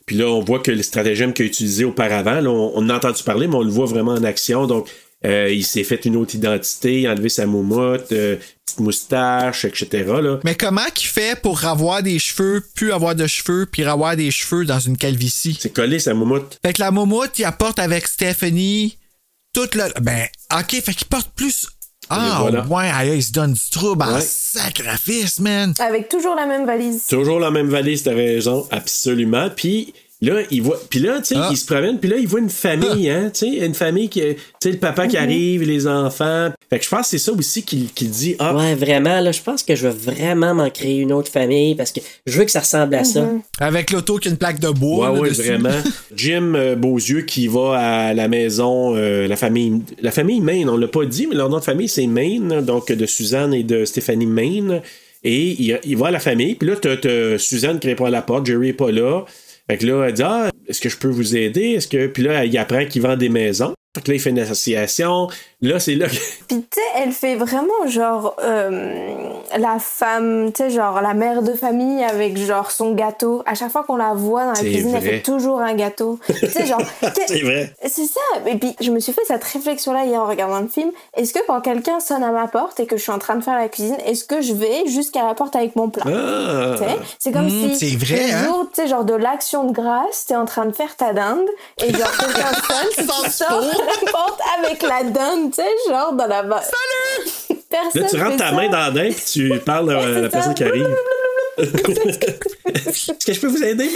Puis 0.04 0.16
là, 0.16 0.26
on 0.26 0.40
voit 0.40 0.58
que 0.58 0.72
le 0.72 0.82
stratagème 0.82 1.32
qu'il 1.32 1.44
a 1.44 1.46
utilisé 1.48 1.84
auparavant, 1.84 2.40
là, 2.40 2.50
on, 2.50 2.72
on 2.74 2.88
a 2.88 2.96
entendu 2.96 3.22
parler, 3.22 3.46
mais 3.46 3.54
on 3.54 3.62
le 3.62 3.70
voit 3.70 3.86
vraiment 3.86 4.14
en 4.14 4.24
action. 4.24 4.66
Donc, 4.66 4.88
euh, 5.24 5.51
il 5.52 5.64
s'est 5.64 5.84
fait 5.84 6.05
une 6.06 6.16
autre 6.16 6.34
identité, 6.34 7.09
enlevé 7.09 7.28
sa 7.28 7.47
moumoute, 7.47 8.10
euh, 8.12 8.36
petite 8.64 8.80
moustache, 8.80 9.64
etc. 9.64 9.88
Là. 10.22 10.40
Mais 10.44 10.55
comment 10.55 10.86
qu'il 10.94 11.09
fait 11.09 11.38
pour 11.40 11.64
avoir 11.64 12.02
des 12.02 12.18
cheveux, 12.18 12.62
plus 12.74 12.92
avoir 12.92 13.14
de 13.14 13.26
cheveux, 13.26 13.66
puis 13.70 13.84
avoir 13.84 14.16
des 14.16 14.30
cheveux 14.30 14.64
dans 14.64 14.80
une 14.80 14.97
calvitie? 14.97 15.59
C'est 15.60 15.72
collé 15.74 15.98
sa 15.98 16.14
moumoute. 16.14 16.59
Fait 16.64 16.72
que 16.72 16.80
la 16.80 16.90
moumoute, 16.90 17.38
il 17.38 17.44
apporte 17.44 17.78
avec 17.78 18.06
Stephanie 18.06 18.97
toute 19.52 19.74
le. 19.74 19.84
Ben, 20.01 20.26
ok, 20.59 20.80
fait 20.82 20.94
qu'il 20.94 21.06
porte 21.09 21.30
plus. 21.34 21.66
Ah, 22.12 22.38
voilà. 22.40 22.66
ouais, 22.66 22.90
aïe, 22.92 23.16
il 23.18 23.22
se 23.22 23.30
donne 23.30 23.52
du 23.52 23.70
trouble 23.70 24.02
en 24.02 24.14
Ouais. 24.14 24.20
sacrifice, 24.20 25.38
man. 25.38 25.74
Avec 25.78 26.09
toujours 26.09 26.34
la 26.34 26.47
même 26.47 26.66
valise. 26.66 27.06
Toujours 27.06 27.38
la 27.38 27.51
même 27.52 27.68
valise, 27.68 28.02
t'as 28.02 28.14
raison, 28.14 28.66
absolument. 28.72 29.48
Puis 29.55 29.92
là, 30.22 30.42
il 30.51 30.62
voit, 30.62 30.78
puis 30.90 31.01
là, 31.01 31.18
tu 31.18 31.26
sais, 31.26 31.34
Ah. 31.38 31.48
il 31.51 31.56
se 31.56 31.64
promène, 31.64 31.98
puis 31.98 32.10
là, 32.10 32.16
il 32.18 32.28
voit 32.28 32.40
une 32.40 32.51
famille, 32.51 33.09
hein, 33.09 33.30
tu 33.32 33.40
sais, 33.59 33.64
une 33.66 33.74
famille 33.74 34.09
qui, 34.09 34.20
tu 34.20 34.36
sais, 34.62 34.70
le 34.72 34.76
papa 34.78 35.06
qui 35.06 35.16
arrive, 35.16 35.62
les 35.62 35.86
enfants. 35.86 36.51
Fait 36.68 36.78
que 36.78 36.84
je 36.84 36.90
pense 36.90 37.02
que 37.02 37.06
c'est 37.09 37.18
ça 37.18 37.32
aussi 37.32 37.62
qu'il 37.62 37.90
qu'il 37.92 38.10
dit, 38.10 38.36
ah, 38.38 38.55
Ouais, 38.55 38.74
vraiment, 38.74 39.20
là, 39.20 39.32
je 39.32 39.40
pense 39.40 39.62
que 39.62 39.74
je 39.74 39.88
veux 39.88 39.94
vraiment 40.12 40.55
m'en 40.55 40.68
créer 40.70 40.98
une 40.98 41.12
autre 41.12 41.30
famille 41.30 41.74
parce 41.74 41.90
que 41.92 42.01
je 42.26 42.38
veux 42.38 42.44
que 42.44 42.51
ça 42.51 42.60
ressemble 42.60 42.94
à 42.94 43.05
ça. 43.05 43.26
Avec 43.59 43.90
l'auto 43.90 44.18
qui 44.18 44.28
a 44.28 44.30
une 44.30 44.36
plaque 44.36 44.60
de 44.60 44.68
bois. 44.68 45.10
Ouais, 45.10 45.14
là, 45.16 45.20
ouais, 45.22 45.28
dessus. 45.30 45.42
vraiment. 45.42 45.70
Jim 46.16 46.52
euh, 46.55 46.76
Beauzieux 46.76 47.22
qui 47.22 47.47
va 47.48 47.78
à 47.78 48.14
la 48.14 48.28
maison, 48.28 48.94
euh, 48.97 49.26
la 49.26 49.36
famille, 49.36 49.82
la 50.02 50.10
famille 50.10 50.40
Maine, 50.40 50.68
on 50.68 50.76
l'a 50.76 50.88
pas 50.88 51.05
dit, 51.06 51.26
mais 51.26 51.34
leur 51.34 51.48
nom 51.48 51.59
de 51.59 51.64
famille 51.64 51.88
c'est 51.88 52.06
Maine, 52.06 52.60
donc 52.60 52.92
de 52.92 53.06
Suzanne 53.06 53.55
et 53.55 53.62
de 53.64 53.84
Stéphanie 53.84 54.26
Maine. 54.26 54.82
Et 55.24 55.48
il, 55.62 55.78
il 55.84 55.97
va 55.98 56.06
à 56.06 56.10
la 56.10 56.18
famille, 56.20 56.55
puis 56.55 56.68
là, 56.68 56.76
t'as 56.76 57.36
Suzanne 57.38 57.78
qui 57.78 57.88
répond 57.88 58.06
à 58.06 58.10
la 58.10 58.22
porte, 58.22 58.47
Jerry 58.47 58.68
est 58.68 58.72
pas 58.72 58.90
là. 58.90 59.24
Fait 59.70 59.78
que 59.78 59.86
là, 59.86 60.06
elle 60.09 60.14
dit 60.14 60.22
Ah, 60.24 60.51
est-ce 60.66 60.80
que 60.80 60.88
je 60.88 60.97
peux 60.97 61.06
vous 61.06 61.36
aider? 61.36 61.74
Est-ce 61.74 61.86
que. 61.86 62.09
Puis 62.09 62.24
là, 62.24 62.44
il 62.44 62.59
apprend 62.59 62.84
qu'il 62.86 63.02
vend 63.02 63.16
des 63.16 63.28
maisons. 63.28 63.72
Fait 63.97 64.02
que 64.02 64.10
là, 64.10 64.16
il 64.16 64.20
fait 64.20 64.30
une 64.30 64.40
association. 64.40 65.28
Là, 65.62 65.78
c'est 65.78 65.95
là 65.95 66.07
que. 66.09 66.15
Puis 66.49 66.62
tu 66.62 66.81
sais, 66.81 66.81
elle 66.97 67.12
fait 67.12 67.37
vraiment 67.37 67.87
genre 67.87 68.35
euh, 68.43 69.31
la 69.57 69.78
femme, 69.78 70.51
tu 70.53 70.62
sais, 70.65 70.70
genre 70.70 71.01
la 71.01 71.15
mère 71.15 71.43
de 71.43 71.53
famille 71.53 72.03
avec 72.03 72.37
genre 72.39 72.70
son 72.70 72.93
gâteau. 72.93 73.43
À 73.47 73.55
chaque 73.55 73.70
fois 73.70 73.85
qu'on 73.85 73.97
la 73.97 74.15
voit 74.15 74.45
dans 74.47 74.53
la 74.53 74.59
cuisine, 74.61 74.95
elle 74.95 75.03
fait 75.03 75.20
toujours 75.20 75.61
un 75.61 75.74
gâteau. 75.74 76.19
tu 76.27 76.47
sais, 76.49 76.66
genre. 76.66 76.81
C'est 77.27 77.43
vrai. 77.43 77.74
C'est 77.87 78.07
ça. 78.07 78.20
Et 78.47 78.57
puis, 78.57 78.74
je 78.81 78.91
me 78.91 78.99
suis 79.01 79.12
fait 79.12 79.20
cette 79.27 79.45
réflexion-là 79.45 80.07
hier 80.07 80.20
en 80.20 80.27
regardant 80.27 80.61
le 80.61 80.69
film. 80.69 80.91
Est-ce 81.16 81.32
que 81.35 81.41
quand 81.47 81.61
quelqu'un 81.61 82.01
sonne 82.01 82.23
à 82.24 82.31
ma 82.32 82.49
porte 82.49 82.81
et 82.81 82.87
que 82.87 82.97
je 82.97 83.03
suis 83.03 83.12
en 83.12 83.19
train 83.19 83.37
de 83.37 83.45
faire 83.45 83.57
la 83.57 83.69
cuisine, 83.69 83.97
est-ce 84.07 84.24
que 84.24 84.41
je 84.41 84.55
vais 84.55 84.87
jusqu'à 84.87 85.24
la 85.24 85.35
porte 85.35 85.55
avec 85.57 85.77
mon 85.77 85.89
plat? 85.91 86.05
Ah. 86.07 86.74
Tu 86.77 86.85
sais, 86.85 86.97
C'est 87.19 87.32
comme 87.32 87.47
Mmh, 87.47 87.74
si 87.74 87.91
c'est 87.91 87.97
vrai, 87.97 88.32
hein? 88.32 88.45
jour, 88.45 88.66
tu 88.74 88.81
sais, 88.82 88.89
genre 88.89 89.05
de 89.05 89.15
l'action 89.15 89.65
de 89.65 89.73
grâce, 89.73 90.27
t'es 90.27 90.37
en 90.37 90.45
train 90.47 90.66
de 90.66 90.73
faire 90.73 90.97
ta 90.97 91.12
dinde 91.12 91.49
et 91.82 91.93
genre 91.93 92.11
quelqu'un 92.16 92.53
sonne, 92.66 93.07
tu 93.27 93.31
sors 93.31 93.61
la 93.61 94.11
porte 94.12 94.41
avec 94.59 94.82
la 94.82 95.03
dinde, 95.05 95.49
tu 95.51 95.56
sais, 95.62 95.68
genre 95.89 96.12
dans 96.12 96.27
la 96.27 96.43
main. 96.43 96.60
Salut! 96.60 97.59
Personne 97.70 98.02
Là, 98.02 98.09
tu 98.10 98.16
rentres 98.16 98.36
ta 98.36 98.51
ça. 98.51 98.52
main 98.56 98.68
dans 98.68 98.78
la 98.78 98.90
dinde, 98.90 99.14
puis 99.14 99.24
tu 99.32 99.59
parles 99.64 99.94
à 99.97 100.02
c'est 100.02 100.20
la 100.22 100.28
personne 100.28 100.55
qui 100.55 100.64
arrive. 100.64 100.89
Est-ce 101.59 103.27
que 103.27 103.32
je 103.32 103.40
peux 103.40 103.48
vous 103.48 103.62
aider? 103.62 103.89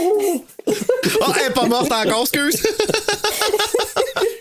Ah, 1.22 1.32
elle 1.40 1.50
est 1.50 1.54
pas 1.54 1.66
morte 1.66 1.90
encore, 1.90 2.22
excuse. 2.22 2.62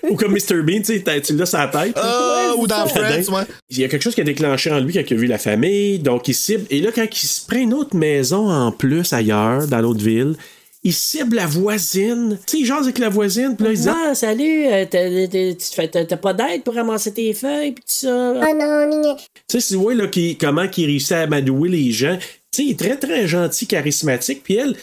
Ou 0.10 0.16
comme 0.16 0.34
Mr. 0.34 0.62
Bean, 0.62 0.82
tu 0.82 1.02
sais, 1.02 1.22
tu 1.22 1.36
l'as 1.36 1.46
sur 1.46 1.58
la 1.58 1.68
tête. 1.68 1.94
Ah, 1.96 2.54
ou 2.58 2.68
dans 2.68 2.86
Friends, 2.88 3.32
ouais. 3.34 3.44
Il 3.70 3.80
y 3.80 3.84
a 3.86 3.88
quelque 3.88 4.02
chose 4.02 4.14
qui 4.16 4.22
a 4.22 4.26
déclenché 4.26 4.72
en 4.72 4.80
lui 4.80 4.94
quand 4.94 5.02
il 5.08 5.14
a 5.14 5.18
vu 5.18 5.28
la 5.28 5.38
famille, 5.38 6.00
donc 6.00 6.28
il 6.28 6.36
cible. 6.36 6.66
Et 6.70 6.82
là, 6.82 6.92
quand 6.94 7.06
il 7.10 7.28
se 7.28 7.46
prend 7.46 7.58
une 7.60 7.74
autre 7.74 7.96
maison 7.96 8.50
en 8.52 8.72
plus 8.72 9.14
ailleurs, 9.14 9.68
dans 9.68 9.80
l'autre 9.80 10.04
ville, 10.04 10.36
il 10.84 10.94
cible 10.94 11.36
la 11.38 11.48
voisine. 11.48 12.38
Tu 12.46 12.58
sais, 12.58 12.60
il 12.62 12.66
jase 12.66 12.84
avec 12.84 12.98
la 13.00 13.10
voisine, 13.10 13.56
puis 13.56 13.66
là, 13.68 13.72
il 13.74 13.80
dit 13.80 13.88
Ah, 13.90 14.16
salut, 14.16 14.66
euh, 14.68 14.86
t'as- 14.90 16.06
tu 16.06 16.18
pas 16.18 16.34
d'aide 16.34 16.64
pour 16.64 16.76
ramasser 16.76 17.14
tes 17.14 17.34
feuilles 17.34 17.72
pis 17.72 17.82
tout 17.82 17.88
ça. 18.08 18.34
Oh 18.36 18.56
non, 18.60 18.88
mignon. 18.88 19.16
Tu 19.16 19.24
sais, 19.48 19.60
c'est 19.60 19.76
ouais, 19.76 19.96
là, 19.96 20.08
qui- 20.08 20.38
comment 20.38 20.66
il 20.78 20.86
réussit 20.86 21.12
à 21.14 21.22
amadouer 21.22 21.70
les 21.70 21.92
gens. 21.92 22.18
Tu 22.52 22.62
sais, 22.62 22.68
il 22.68 22.72
est 22.72 22.80
très, 22.80 22.98
très 22.98 23.28
gentil, 23.28 23.66
charismatique. 23.66 24.44
Puis 24.44 24.56
elle, 24.58 24.76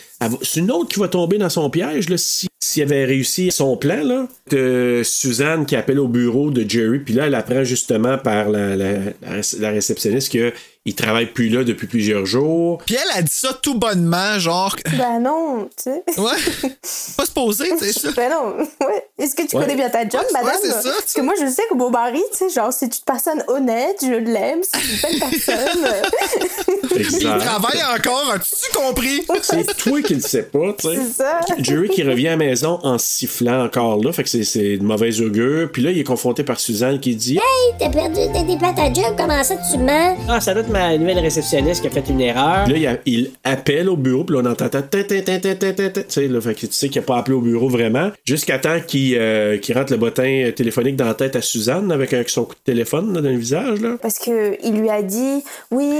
c'est 0.42 0.58
une 0.58 0.72
autre 0.72 0.88
qui 0.88 0.98
va 0.98 1.06
tomber 1.06 1.38
dans 1.38 1.48
son 1.48 1.70
piège. 1.70 2.08
Là. 2.08 2.16
Si, 2.18 2.48
s'il 2.58 2.82
avait 2.82 3.04
réussi 3.04 3.52
son 3.52 3.76
plan, 3.76 4.02
là, 4.02 4.26
de 4.50 5.02
Suzanne 5.04 5.66
qui 5.66 5.76
appelle 5.76 6.00
au 6.00 6.08
bureau 6.08 6.50
de 6.50 6.68
Jerry, 6.68 6.98
puis 6.98 7.14
là, 7.14 7.26
elle 7.28 7.34
apprend 7.36 7.62
justement 7.62 8.18
par 8.18 8.48
la, 8.50 8.74
la, 8.74 8.92
la- 9.22 9.40
la 9.60 9.70
réceptionniste 9.70 10.30
qu'il 10.86 10.94
travaille 10.94 11.26
plus 11.26 11.48
là 11.50 11.62
depuis 11.62 11.86
plusieurs 11.86 12.24
jours. 12.24 12.78
Puis 12.86 12.96
elle 12.96 13.18
a 13.18 13.22
dit 13.22 13.30
ça 13.32 13.52
tout 13.62 13.74
bonnement, 13.74 14.38
genre. 14.38 14.74
Bah 14.96 15.18
non, 15.20 15.68
tu 15.76 15.90
sais. 15.90 16.20
Ouais. 16.20 16.70
Pas 17.16 17.26
se 17.26 17.30
poser, 17.32 17.68
tu 17.78 17.84
sais 17.84 17.92
ça. 17.92 18.08
Bah 18.16 18.28
non, 18.30 18.56
ouais. 18.86 19.04
Est-ce 19.18 19.34
que 19.34 19.42
tu 19.46 19.56
Ouais. 19.56 19.62
connais 19.62 19.74
bien 19.76 19.90
ta 19.90 20.02
job, 20.02 20.14
Ouais, 20.22 20.40
madame? 20.42 20.56
c'est 20.62 20.70
ça, 20.70 20.90
Parce 20.98 21.12
que 21.12 21.20
moi, 21.20 21.34
je 21.40 21.46
sais 21.50 21.62
que 21.70 21.74
mon 21.74 21.90
mari, 21.90 22.22
tu 22.32 22.38
sais, 22.38 22.48
genre, 22.48 22.72
c'est 22.72 22.86
une 22.86 23.04
personne 23.04 23.44
honnête, 23.48 23.96
je 24.02 24.12
l'aime, 24.14 24.60
c'est 24.62 24.80
une 24.80 25.18
belle 25.18 25.30
personne. 25.30 25.86
Il 26.98 27.18
travaille 27.18 27.80
encore, 27.96 28.32
as-tu 28.34 28.76
compris? 28.76 29.26
C'est 29.42 29.76
toi 29.76 30.00
qui 30.02 30.14
le 30.14 30.20
sais 30.20 30.42
pas, 30.44 30.72
tu 30.78 30.88
sais. 30.88 30.96
c'est 30.96 31.22
ça. 31.22 31.40
Jerry 31.58 31.88
qui 31.90 32.02
revient 32.02 32.28
à 32.28 32.30
la 32.32 32.36
maison 32.36 32.78
en 32.82 32.98
sifflant 32.98 33.64
encore 33.64 34.02
là, 34.02 34.12
fait 34.12 34.22
que 34.24 34.28
c'est- 34.30 34.44
c'est 34.44 34.76
de 34.78 34.82
mauvaise 34.82 35.20
augure. 35.20 35.70
Puis 35.72 35.82
là, 35.82 35.90
il 35.90 35.98
est 35.98 36.04
confronté 36.04 36.42
par 36.42 36.58
Suzanne 36.58 36.98
qui 37.00 37.14
dit 37.16 37.38
T'as 37.78 37.90
perdu 37.90 38.14
tes 38.32 38.42
des 38.44 38.58
à 38.64 38.92
job, 38.92 39.14
comment 39.16 39.42
ça 39.44 39.56
tu 39.70 39.78
mens? 39.78 40.16
Ah, 40.28 40.40
ça 40.40 40.54
doit 40.54 40.62
ma 40.70 40.96
nouvelle 40.96 41.18
réceptionniste 41.18 41.82
qui 41.82 41.88
a 41.88 41.90
fait 41.90 42.08
une 42.08 42.20
erreur. 42.20 42.66
Là, 42.68 42.96
il, 43.06 43.30
appelle 43.44 43.88
au 43.88 43.96
bureau, 43.96 44.24
puis 44.24 44.36
là, 44.36 44.42
on 44.44 44.50
entend. 44.50 44.68
Tu 44.68 46.04
sais, 46.08 46.28
là, 46.28 46.40
fait 46.40 46.54
que 46.54 46.60
tu 46.60 46.72
sais 46.72 46.88
qu'il 46.88 47.00
n'a 47.00 47.06
pas 47.06 47.18
appelé 47.18 47.36
au 47.36 47.40
bureau 47.40 47.68
vraiment. 47.68 48.10
Jusqu'à 48.24 48.58
temps 48.58 48.78
qu'il 48.86 49.16
euh, 49.18 49.58
rentre 49.74 49.92
le 49.92 49.98
bottin 49.98 50.22
euh, 50.22 50.52
téléphonique 50.52 50.96
dans 50.96 51.06
la 51.06 51.14
tête 51.14 51.36
à 51.36 51.42
Suzanne 51.42 51.92
avec 51.92 52.12
euh, 52.12 52.22
son 52.26 52.44
coup 52.44 52.54
de 52.54 52.72
téléphone 52.72 53.12
dans 53.12 53.20
le 53.20 53.36
visage. 53.36 53.80
Là. 53.80 53.96
Parce 54.00 54.18
qu'il 54.18 54.72
lui 54.72 54.90
a 54.90 55.02
dit 55.02 55.42
Oui, 55.70 55.90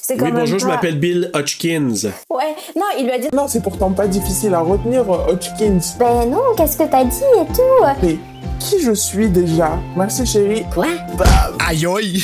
c'est 0.00 0.16
comme. 0.16 0.28
Oui, 0.28 0.34
bonjour, 0.34 0.58
je 0.58 0.66
m'appelle 0.66 0.98
Bill 0.98 1.30
Hodgkins. 1.34 2.10
Ouais, 2.30 2.54
non, 2.76 2.86
il 2.98 3.04
lui 3.04 3.12
a 3.12 3.18
dit. 3.18 3.28
Non, 3.32 3.48
c'est 3.48 3.62
pourtant 3.62 3.90
pas 3.90 4.06
difficile 4.06 4.54
à 4.54 4.60
retenir, 4.60 5.08
Hodgkins. 5.08 5.80
Ben 5.98 6.26
non, 6.30 6.54
qu'est-ce 6.56 6.76
que 6.76 6.84
t'as 6.90 7.04
dit 7.04 7.20
et 7.36 7.52
tout? 7.52 7.84
Mais 8.02 8.16
qui 8.60 8.80
je 8.80 8.92
suis 8.92 9.28
déjà? 9.28 9.78
Merci 9.96 10.26
chérie. 10.26 10.64
Quoi? 10.72 10.86
Bam 11.16 11.56
Aïe 11.66 11.86
aïe 11.86 12.22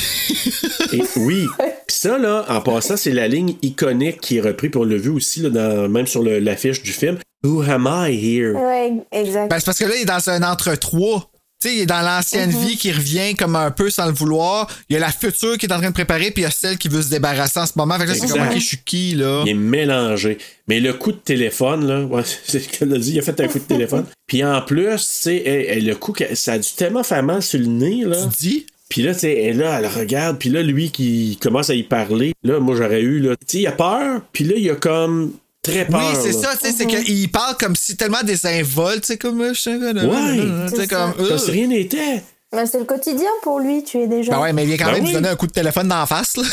oui, 1.17 1.47
puis 1.57 1.97
ça, 1.97 2.17
là, 2.17 2.45
en 2.49 2.61
passant, 2.61 2.97
c'est 2.97 3.11
la 3.11 3.27
ligne 3.27 3.55
iconique 3.61 4.19
qui 4.21 4.37
est 4.37 4.41
reprise, 4.41 4.71
puis 4.71 4.79
on 4.79 4.83
l'a 4.83 4.97
vu 4.97 5.09
aussi, 5.09 5.41
là, 5.41 5.49
dans, 5.49 5.89
même 5.89 6.07
sur 6.07 6.21
le- 6.23 6.39
l'affiche 6.39 6.81
du 6.83 6.91
film. 6.91 7.17
Who 7.43 7.61
am 7.61 7.87
I 7.89 8.11
here? 8.13 8.53
Ouais, 8.55 8.93
exact. 9.11 9.49
Ben, 9.49 9.59
c'est 9.59 9.65
parce 9.65 9.79
que 9.79 9.85
là, 9.85 9.95
il 9.95 10.01
est 10.01 10.05
dans 10.05 10.29
un 10.29 10.43
entre-trois. 10.43 11.29
Tu 11.59 11.69
sais, 11.69 11.75
il 11.75 11.81
est 11.81 11.85
dans 11.87 12.01
l'ancienne 12.01 12.51
Mhm. 12.51 12.65
vie 12.67 12.77
qui 12.77 12.91
revient 12.91 13.33
comme 13.35 13.55
un 13.55 13.71
peu 13.71 13.89
sans 13.89 14.05
le 14.05 14.11
vouloir. 14.11 14.67
Il 14.89 14.93
y 14.93 14.97
a 14.97 14.99
la 14.99 15.09
future 15.09 15.57
qui 15.57 15.65
est 15.65 15.73
en 15.73 15.79
train 15.79 15.87
de 15.89 15.93
préparer, 15.93 16.29
puis 16.29 16.41
il 16.41 16.43
y 16.43 16.45
a 16.47 16.51
celle 16.51 16.77
qui 16.77 16.87
veut 16.87 17.01
se 17.01 17.09
débarrasser 17.09 17.59
en 17.59 17.65
ce 17.65 17.71
moment. 17.77 17.97
Fait 17.97 18.05
que 18.05 18.09
là, 18.11 18.15
c'est 18.15 18.27
comme, 18.27 18.41
ok, 18.47 18.53
je 18.53 18.59
suis 18.59 18.77
qui, 18.85 19.15
là? 19.15 19.41
Il 19.45 19.49
est 19.49 19.53
mélangé. 19.55 20.37
Mais 20.67 20.79
le 20.79 20.93
coup 20.93 21.11
de 21.11 21.17
téléphone, 21.17 21.87
là, 21.87 22.03
ouais, 22.03 22.21
c'est 22.45 22.59
ce 22.59 22.69
qu'elle 22.69 22.93
a 22.93 22.97
dit, 22.99 23.13
il 23.13 23.19
a 23.19 23.21
fait 23.23 23.39
un 23.41 23.47
coup 23.47 23.57
de 23.57 23.63
téléphone. 23.63 24.05
Puis 24.27 24.43
en 24.43 24.61
plus, 24.61 24.85
tu 24.97 25.01
sais, 25.05 25.79
le 25.81 25.93
coup, 25.95 26.13
ça 26.35 26.53
a 26.53 26.57
dû 26.59 26.69
tellement 26.75 27.03
faire 27.03 27.23
mal 27.23 27.41
sur 27.41 27.59
le 27.59 27.65
nez, 27.65 28.03
là. 28.05 28.17
Tu 28.23 28.37
dis? 28.39 28.67
Puis 28.89 29.01
là, 29.01 29.13
tu 29.13 29.21
sais, 29.21 29.33
elle, 29.33 29.57
là, 29.57 29.79
elle 29.79 29.87
regarde, 29.87 30.37
puis 30.39 30.49
là, 30.49 30.61
lui 30.63 30.91
qui 30.91 31.37
commence 31.41 31.69
à 31.69 31.73
y 31.75 31.83
parler, 31.83 32.33
là, 32.43 32.59
moi, 32.59 32.75
j'aurais 32.75 33.01
eu, 33.01 33.19
là, 33.19 33.35
tu 33.35 33.45
sais, 33.47 33.57
il 33.59 33.67
a 33.67 33.71
peur, 33.73 34.21
puis 34.31 34.43
là, 34.45 34.53
il 34.57 34.69
a 34.69 34.75
comme 34.75 35.33
très 35.61 35.85
peur. 35.85 35.99
Oui, 36.13 36.19
c'est 36.21 36.31
ça, 36.31 36.51
tu 36.59 36.67
sais, 36.67 36.73
c'est 36.77 36.85
qu'il 36.87 37.29
parle 37.29 37.57
comme 37.57 37.75
si 37.75 37.97
tellement 37.97 38.23
désinvolte, 38.23 39.01
tu 39.01 39.07
sais, 39.07 39.17
comme, 39.17 39.41
euh, 39.41 39.53
je 39.53 39.59
sais 39.61 39.75
Ouais. 39.75 40.69
tu 40.69 40.75
sais, 40.75 40.81
C'est 40.83 40.87
comme, 40.87 41.13
ça. 41.17 41.23
Comme 41.27 41.37
si 41.37 41.49
euh. 41.49 41.53
rien 41.53 41.67
n'était. 41.67 42.23
Ben, 42.53 42.65
c'est 42.65 42.79
le 42.79 42.85
quotidien 42.85 43.29
pour 43.43 43.59
lui, 43.59 43.83
tu 43.83 43.97
es 43.97 44.07
déjà. 44.07 44.31
Ben 44.31 44.39
ouais, 44.39 44.53
mais 44.53 44.63
il 44.63 44.67
vient 44.67 44.77
quand 44.77 44.85
Ben 44.85 44.93
même 44.93 45.01
oui. 45.01 45.07
lui 45.09 45.13
donner 45.15 45.27
un 45.27 45.35
coup 45.35 45.47
de 45.47 45.51
téléphone 45.51 45.89
la 45.89 46.05
face, 46.05 46.37
là. 46.37 46.43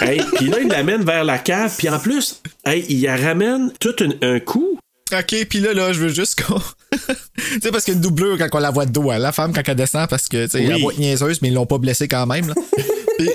Hey, 0.00 0.20
puis 0.36 0.46
là, 0.46 0.58
il 0.60 0.68
l'amène 0.68 1.02
vers 1.04 1.24
la 1.24 1.38
cave, 1.38 1.74
puis 1.76 1.88
en 1.88 1.98
plus, 1.98 2.40
hey, 2.64 2.84
il 2.88 3.02
la 3.02 3.16
ramène 3.16 3.72
tout 3.80 3.94
un, 4.00 4.34
un 4.34 4.38
coup. 4.40 4.78
Ok, 5.18 5.46
puis 5.48 5.60
là, 5.60 5.72
là, 5.74 5.92
je 5.92 6.00
veux 6.00 6.08
juste 6.08 6.42
qu'on. 6.42 6.58
tu 6.92 7.60
sais, 7.62 7.70
parce 7.70 7.84
qu'il 7.84 7.94
y 7.94 7.96
a 7.96 7.98
une 7.98 8.02
doublure 8.02 8.36
quand 8.38 8.48
on 8.52 8.58
la 8.58 8.70
voit 8.70 8.86
de 8.86 8.92
dos 8.92 9.10
à 9.10 9.18
la 9.18 9.32
femme 9.32 9.52
quand 9.52 9.62
elle 9.66 9.76
descend, 9.76 10.08
parce 10.08 10.28
que, 10.28 10.44
tu 10.44 10.50
sais, 10.50 10.58
Oui. 10.60 10.66
la 10.68 10.78
voix 10.78 10.92
est 10.92 10.98
niaiseuse, 10.98 11.40
mais 11.42 11.48
ils 11.48 11.54
l'ont 11.54 11.66
pas 11.66 11.78
blessée 11.78 12.08
quand 12.08 12.26
même, 12.26 12.48
là. 12.48 12.54
Puis, 13.16 13.30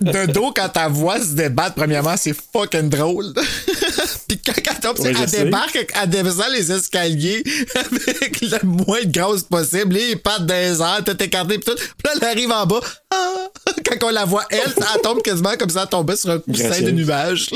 de 0.00 0.26
dos, 0.32 0.52
quand 0.54 0.68
ta 0.68 0.88
voix 0.88 1.20
se 1.20 1.28
débatte, 1.34 1.74
premièrement, 1.76 2.16
c'est 2.16 2.34
fucking 2.52 2.88
drôle. 2.88 3.32
Puis 4.28 4.40
quand 4.44 4.52
elle 4.68 4.80
tombe, 4.80 4.98
Ouais, 4.98 5.12
elle 5.16 5.28
sais. 5.28 5.44
débarque, 5.44 5.86
elle 6.02 6.10
descend 6.10 6.50
les 6.52 6.72
escaliers 6.72 7.44
avec 7.76 8.40
le 8.40 8.66
moins 8.66 9.02
de 9.04 9.12
grosse 9.16 9.44
possible, 9.44 9.94
les 9.94 10.16
pattes 10.16 10.44
des 10.46 10.80
airs, 10.80 11.02
tout 11.06 11.22
écarté, 11.22 11.58
pis 11.58 11.64
tout. 11.66 11.76
Puis 11.76 11.84
là, 12.04 12.10
elle 12.20 12.24
arrive 12.24 12.50
en 12.50 12.66
bas. 12.66 12.80
Ah! 13.14 13.46
Quand 13.84 14.08
on 14.08 14.10
la 14.10 14.24
voit, 14.24 14.44
elle, 14.50 14.58
elle 14.66 15.00
tombe 15.02 15.22
quasiment 15.22 15.54
comme 15.56 15.70
ça, 15.70 15.82
elle 15.84 15.88
tombait 15.88 16.16
sur 16.16 16.30
un 16.30 16.40
coussin 16.40 16.80
de 16.82 16.90
nuage. 16.90 17.50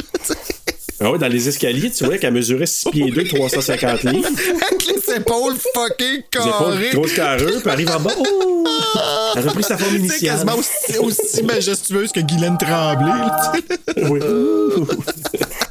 Ah 1.03 1.11
ouais, 1.11 1.19
dans 1.19 1.29
les 1.29 1.49
escaliers, 1.49 1.91
tu 1.91 2.05
vois 2.05 2.19
qu'elle 2.19 2.35
mesurait 2.35 2.67
6 2.67 2.91
pieds 2.91 3.11
2, 3.11 3.25
350 3.25 4.03
livres. 4.03 4.29
avec 4.71 4.87
les 4.87 5.15
épaules 5.15 5.55
fucking 5.75 6.23
carrées. 6.31 6.91
grosses 6.93 7.15
carreux, 7.15 7.59
puis 7.61 7.71
arrive 7.71 7.91
en 7.91 8.01
bas. 8.01 8.11
Oh! 8.19 8.65
Elle 9.35 9.47
a 9.47 9.51
repris 9.51 9.63
sa 9.63 9.79
forme 9.79 9.93
C'est 9.93 9.99
initiale. 9.99 10.33
quasiment 10.35 10.57
aussi, 10.57 10.99
aussi 10.99 11.43
majestueuse 11.43 12.13
que 12.13 12.21
Guylaine 12.21 12.59
Tremblay. 12.59 13.13
Oui. 14.11 14.21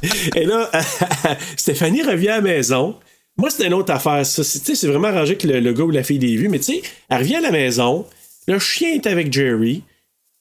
Et 0.36 0.46
là, 0.46 0.68
Stéphanie 1.56 2.02
revient 2.02 2.30
à 2.30 2.36
la 2.36 2.40
maison. 2.40 2.96
Moi, 3.36 3.50
c'était 3.50 3.66
une 3.66 3.74
autre 3.74 3.92
affaire, 3.92 4.26
ça. 4.26 4.42
C'est, 4.42 4.74
c'est 4.74 4.86
vraiment 4.88 5.08
arrangé 5.08 5.36
que 5.36 5.46
le, 5.46 5.60
le 5.60 5.72
gars 5.72 5.84
ou 5.84 5.90
la 5.90 6.02
fille 6.02 6.18
des 6.18 6.34
vues, 6.36 6.48
mais 6.48 6.58
tu 6.58 6.64
sais, 6.64 6.82
elle 7.08 7.18
revient 7.18 7.36
à 7.36 7.40
la 7.40 7.52
maison. 7.52 8.04
Le 8.48 8.58
chien 8.58 8.94
est 8.94 9.06
avec 9.06 9.32
Jerry. 9.32 9.82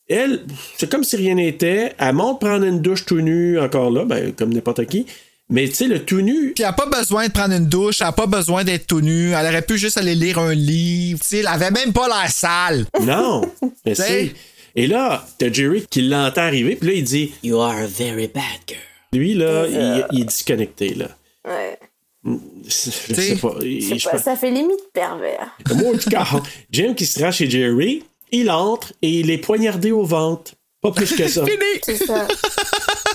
Elle, 0.10 0.42
c'est 0.78 0.90
comme 0.90 1.04
si 1.04 1.16
rien 1.16 1.36
n'était. 1.36 1.94
Elle 2.00 2.16
monte 2.16 2.40
prendre 2.40 2.66
une 2.66 2.82
douche 2.82 3.06
tout 3.06 3.22
nu, 3.22 3.60
encore 3.60 3.92
là, 3.92 4.06
ben, 4.06 4.34
comme 4.34 4.52
n'importe 4.54 4.86
qui. 4.86 5.06
Mais 5.52 5.68
tu 5.68 5.76
sais, 5.76 5.88
le 5.88 6.04
tout 6.06 6.22
nu, 6.22 6.54
Puis 6.54 6.64
elle 6.64 6.70
a 6.70 6.74
pas 6.74 6.86
besoin 6.86 7.28
de 7.28 7.32
prendre 7.32 7.56
une 7.56 7.66
douche, 7.66 8.02
elle 8.02 8.08
a 8.08 8.12
pas 8.12 8.28
besoin 8.28 8.64
d'être 8.64 8.86
tout 8.86 9.02
nu, 9.02 9.32
elle 9.32 9.46
aurait 9.48 9.64
pu 9.64 9.78
juste 9.80 9.98
aller 9.98 10.14
lire 10.14 10.38
un 10.38 10.54
livre. 10.54 11.20
Tu 11.22 11.28
sais, 11.28 11.38
elle 11.40 11.48
avait 11.48 11.72
même 11.72 11.92
pas 11.92 12.08
l'air 12.08 12.30
sale. 12.30 12.86
non. 13.02 13.42
Mais 13.86 13.94
T'sais. 13.94 14.04
c'est. 14.04 14.34
Et 14.76 14.86
là, 14.86 15.26
t'as 15.40 15.52
Jerry 15.52 15.86
qui 15.90 16.04
l'entend 16.04 16.42
arriver, 16.42 16.76
puis 16.76 16.90
là, 16.90 16.94
il 16.96 17.04
dit 17.04 17.34
You 17.44 17.60
are 17.60 17.78
a 17.78 17.88
very 17.88 18.28
bad 18.28 18.44
girl. 18.68 18.80
Lui, 19.12 19.34
là, 19.34 19.66
il, 19.68 20.06
il 20.12 20.22
est 20.22 20.26
disconnecté, 20.26 20.94
là. 20.94 21.08
Ouais. 21.48 21.80
Je 22.24 22.70
sais 22.70 23.14
T'sais, 23.14 23.36
pas. 23.38 23.56
Je 23.60 24.10
pas, 24.10 24.18
ça 24.20 24.36
fait 24.36 24.52
limite 24.52 24.92
pervers. 24.94 25.56
Moi, 25.74 25.96
en 25.96 25.98
tout 25.98 26.10
cas, 26.10 26.28
Jim 26.72 26.94
qui 26.94 27.06
se 27.08 27.20
rend 27.24 27.32
chez 27.32 27.50
Jerry, 27.50 28.04
il 28.32 28.50
entre 28.52 28.94
et 29.02 29.10
il 29.10 29.30
est 29.32 29.38
poignardé 29.38 29.92
au 29.92 30.04
ventre. 30.06 30.54
Pas 30.82 30.92
plus 30.92 31.14
que 31.14 31.28
ça. 31.28 31.44
C'est 31.84 31.98
ça. 31.98 32.26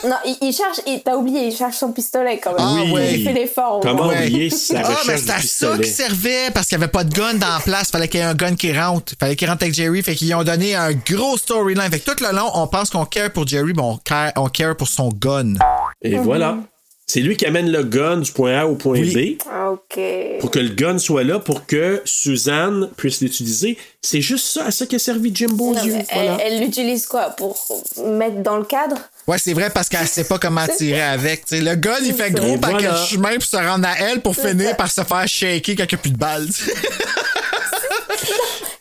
non, 0.07 0.16
il, 0.27 0.36
il 0.43 0.53
cherche, 0.53 0.81
il- 0.86 1.01
t'as 1.03 1.16
oublié, 1.16 1.47
il 1.47 1.57
cherche 1.57 1.77
son 1.77 1.93
pistolet 1.93 2.39
quand 2.39 2.51
même. 2.51 2.61
Ah, 2.61 2.74
Oui. 2.85 2.91
ouais. 2.93 3.15
Il 3.15 3.24
fait 3.24 3.32
l'effort. 3.32 3.81
Comment. 3.81 4.09
Ouais. 4.09 4.27
oublier 4.27 4.51
sa 4.51 4.81
Ah, 4.85 4.97
mais 5.07 5.15
du 5.15 5.23
à 5.23 5.35
ça 5.35 5.35
pistolet? 5.41 5.82
qui 5.85 5.89
servait 5.91 6.51
parce 6.53 6.66
qu'il 6.66 6.78
y 6.78 6.82
avait 6.82 6.91
pas 6.93 7.05
de 7.05 7.15
gun 7.15 7.35
dans 7.35 7.49
la 7.49 7.61
place. 7.61 7.91
Fallait 7.91 8.09
qu'il 8.09 8.20
y 8.20 8.23
ait 8.23 8.27
un 8.27 8.35
gun 8.35 8.55
qui 8.55 8.70
rentre. 8.78 9.15
Fallait 9.19 9.35
qu'il 9.35 9.49
rentre 9.49 9.62
avec 9.62 9.74
Jerry. 9.74 10.03
Fait 10.03 10.15
qu'ils 10.15 10.35
ont 10.35 10.45
donné 10.45 10.74
un 10.74 10.93
gros 10.93 11.39
storyline. 11.39 11.91
Fait 11.91 12.01
que 12.01 12.11
tout 12.11 12.23
le 12.23 12.36
long, 12.36 12.51
on 12.53 12.66
pense 12.66 12.91
qu'on 12.91 13.07
care 13.07 13.31
pour 13.32 13.47
Jerry, 13.47 13.73
mais 13.74 13.82
on 13.82 13.97
care, 13.97 14.32
on 14.36 14.49
care 14.49 14.77
pour 14.77 14.89
son 14.89 15.09
gun. 15.09 15.55
Et 16.03 16.16
voilà. 16.16 16.59
C'est 17.06 17.20
lui 17.20 17.36
qui 17.36 17.44
amène 17.44 17.70
le 17.70 17.82
gun 17.85 18.16
du 18.18 18.32
point 18.32 18.60
A 18.60 18.66
au 18.66 18.76
point 18.76 18.98
Oui. 18.98 19.36
B 19.36 19.43
Ah, 19.51 19.72
Ok. 19.72 20.01
pour 20.40 20.51
que 20.51 20.59
le 20.59 20.70
gun 20.70 20.97
soit 20.98 21.22
là 21.22 21.39
pour 21.39 21.66
que 21.66 22.01
Suzanne 22.06 22.89
puisse 22.97 23.20
l'utiliser. 23.20 23.76
C'est 24.01 24.22
juste 24.22 24.47
ça, 24.47 24.64
à 24.66 24.70
ça 24.70 24.86
qu'a 24.86 24.98
servi 24.98 25.31
Jimbo 25.35 25.74
Voilà. 25.74 26.39
elle, 26.40 26.60
l'utilise 26.60 27.05
quoi? 27.06 27.28
Pour 27.31 27.59
mettre 28.06 28.36
dans 28.43 28.56
le 28.56 28.64
cadre? 28.64 28.97
Ouais, 29.26 29.36
c'est 29.39 29.52
vrai 29.52 29.68
parce 29.68 29.90
qu'elle 29.90 30.06
sait 30.06 30.24
pas 30.24 30.39
comment 30.39 30.66
tirer 30.66 31.02
avec. 31.02 31.44
t'sais. 31.44 31.60
le 31.60 31.74
gun, 31.74 31.98
il 32.02 32.14
fait 32.14 32.31
gros 32.31 32.55
Et 32.55 32.59
par 32.59 32.70
voilà. 32.70 32.94
quel 32.94 33.06
chemin 33.06 33.35
pour 33.35 33.44
se 33.44 33.56
rendre 33.56 33.86
à 33.86 33.98
elle 33.98 34.22
pour 34.22 34.35
finir 34.35 34.70
ça. 34.70 34.74
par 34.74 34.90
se 34.90 35.02
faire 35.02 35.28
shaker 35.28 35.76
quand 35.76 35.85
il 35.85 35.89
n'y 35.89 35.94
a 35.94 35.98
plus 35.98 36.10
de 36.10 36.16
balles. 36.16 36.48
t'sais. 36.48 36.72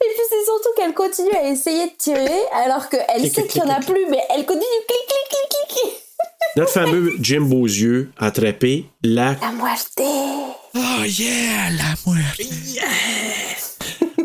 Et 0.04 0.16
puis 0.16 0.26
c'est 0.30 0.46
surtout 0.46 0.70
qu'elle 0.78 0.94
continue 0.94 1.34
à 1.36 1.50
essayer 1.50 1.86
de 1.88 1.92
tirer 1.98 2.42
alors 2.66 2.88
qu'elle 2.90 3.30
sait 3.32 3.48
qu'il 3.48 3.62
n'y 3.64 3.70
en 3.70 3.74
a 3.74 3.80
plus, 3.80 4.06
mais 4.10 4.20
elle 4.36 4.46
continue 4.46 4.66
clic, 4.88 5.06
clic, 5.08 5.30
clic, 5.30 5.50
clic. 5.70 6.03
Notre 6.56 6.72
fameux 6.72 7.14
Jimbo 7.20 7.62
aux 7.62 7.66
yeux 7.68 8.12
a 8.18 8.28
attrapé 8.28 8.86
la 9.04 9.36
La 9.42 9.52
muerte. 9.52 9.92
oh 10.00 11.04
yeah, 11.06 11.70
la 11.72 11.96
moelle. 12.06 12.24